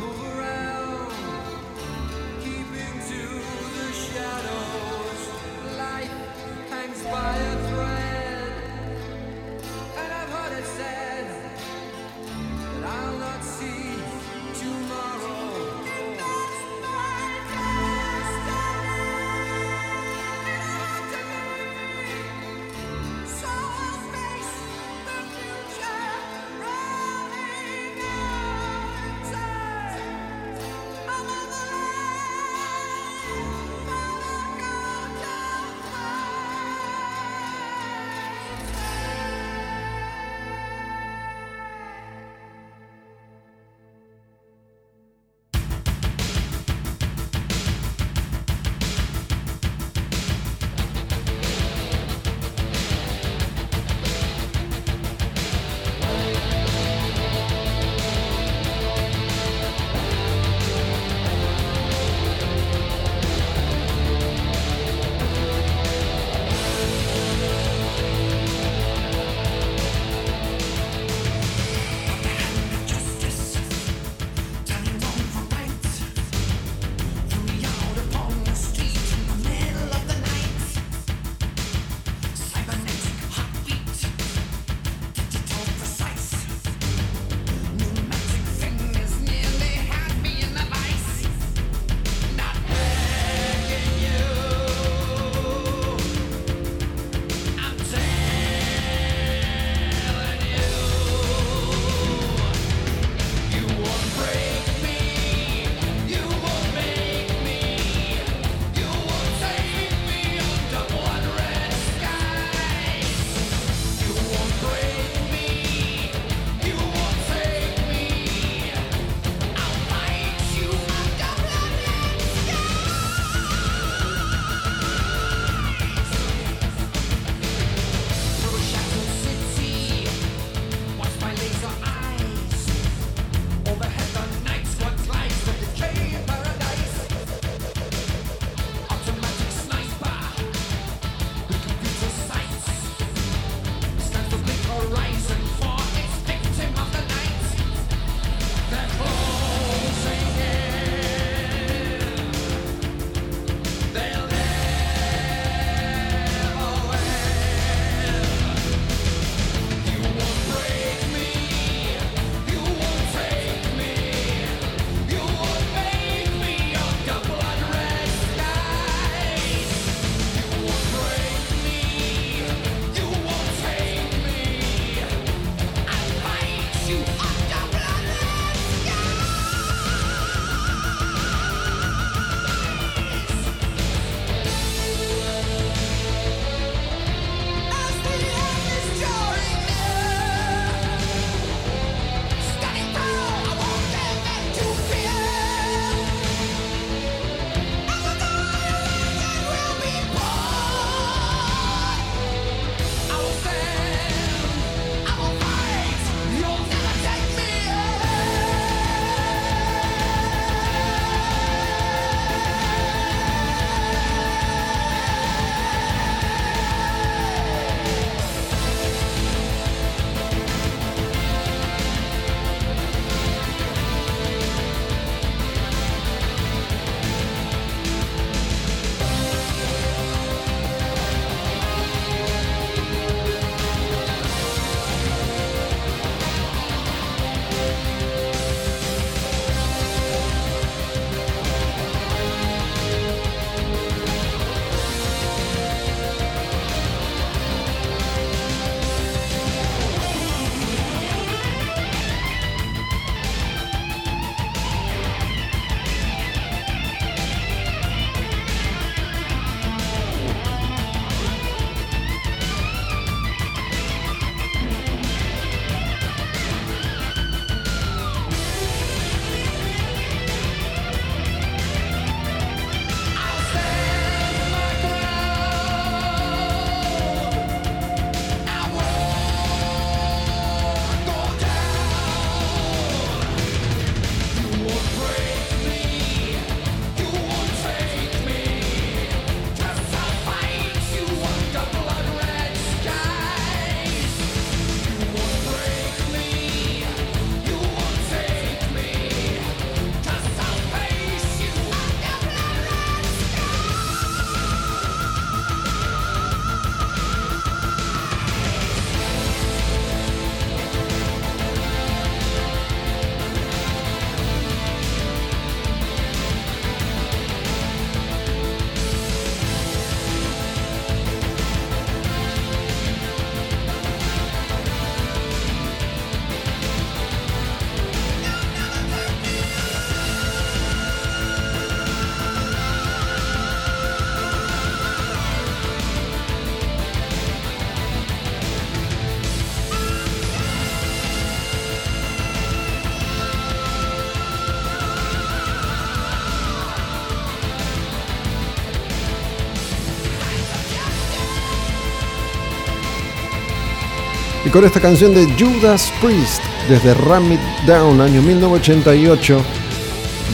Con 354.55 354.65
esta 354.65 354.81
canción 354.81 355.13
de 355.13 355.27
Judas 355.37 355.93
Priest, 356.01 356.41
desde 356.69 356.95
Ram 356.95 357.33
It 357.33 357.41
Down, 357.67 358.01
año 358.01 358.23
1988, 358.23 359.43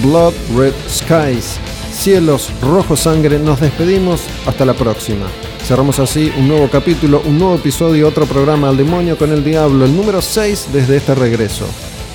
Blood 0.02 0.34
Red 0.54 0.74
Skies, 0.90 1.58
Cielos 1.90 2.52
Rojo 2.60 2.96
Sangre, 2.96 3.38
nos 3.38 3.60
despedimos 3.60 4.26
hasta 4.44 4.66
la 4.66 4.74
próxima. 4.74 5.24
Cerramos 5.64 6.00
así 6.00 6.30
un 6.36 6.48
nuevo 6.48 6.68
capítulo, 6.68 7.22
un 7.24 7.38
nuevo 7.38 7.54
episodio, 7.54 8.06
otro 8.08 8.26
programa 8.26 8.68
Al 8.68 8.76
Demonio 8.76 9.16
con 9.16 9.32
el 9.32 9.42
Diablo, 9.42 9.86
el 9.86 9.96
número 9.96 10.20
6 10.20 10.68
desde 10.70 10.98
este 10.98 11.14
regreso. 11.14 11.64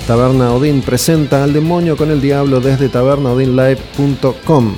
Taberna 0.06 0.52
Odín 0.52 0.82
presenta 0.82 1.42
Al 1.42 1.52
Demonio 1.52 1.96
con 1.96 2.12
el 2.12 2.20
Diablo 2.20 2.60
desde 2.60 2.88
tabernaodinlive.com. 2.88 4.74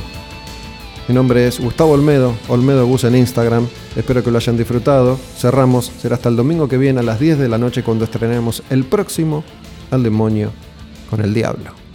Mi 1.09 1.15
nombre 1.15 1.47
es 1.47 1.61
Gustavo 1.61 1.93
Olmedo, 1.93 2.35
Olmedo 2.49 2.87
Gus 2.87 3.05
en 3.05 3.17
Instagram. 3.17 3.69
Espero 3.99 4.23
que 4.23 4.31
lo 4.31 4.39
hayan 4.39 4.57
disfrutado. 4.57 5.19
Cerramos, 5.37 5.91
será 6.01 6.15
hasta 6.15 6.29
el 6.29 6.37
domingo 6.37 6.69
que 6.69 6.79
viene 6.79 7.01
a 7.01 7.03
las 7.03 7.19
10 7.19 7.37
de 7.37 7.49
la 7.49 7.59
noche 7.59 7.83
cuando 7.83 8.05
estrenemos 8.05 8.63
el 8.71 8.85
próximo 8.85 9.43
Al 9.91 10.05
Demonio 10.05 10.53
con 11.11 11.21
el 11.21 11.35
Diablo. 11.35 11.88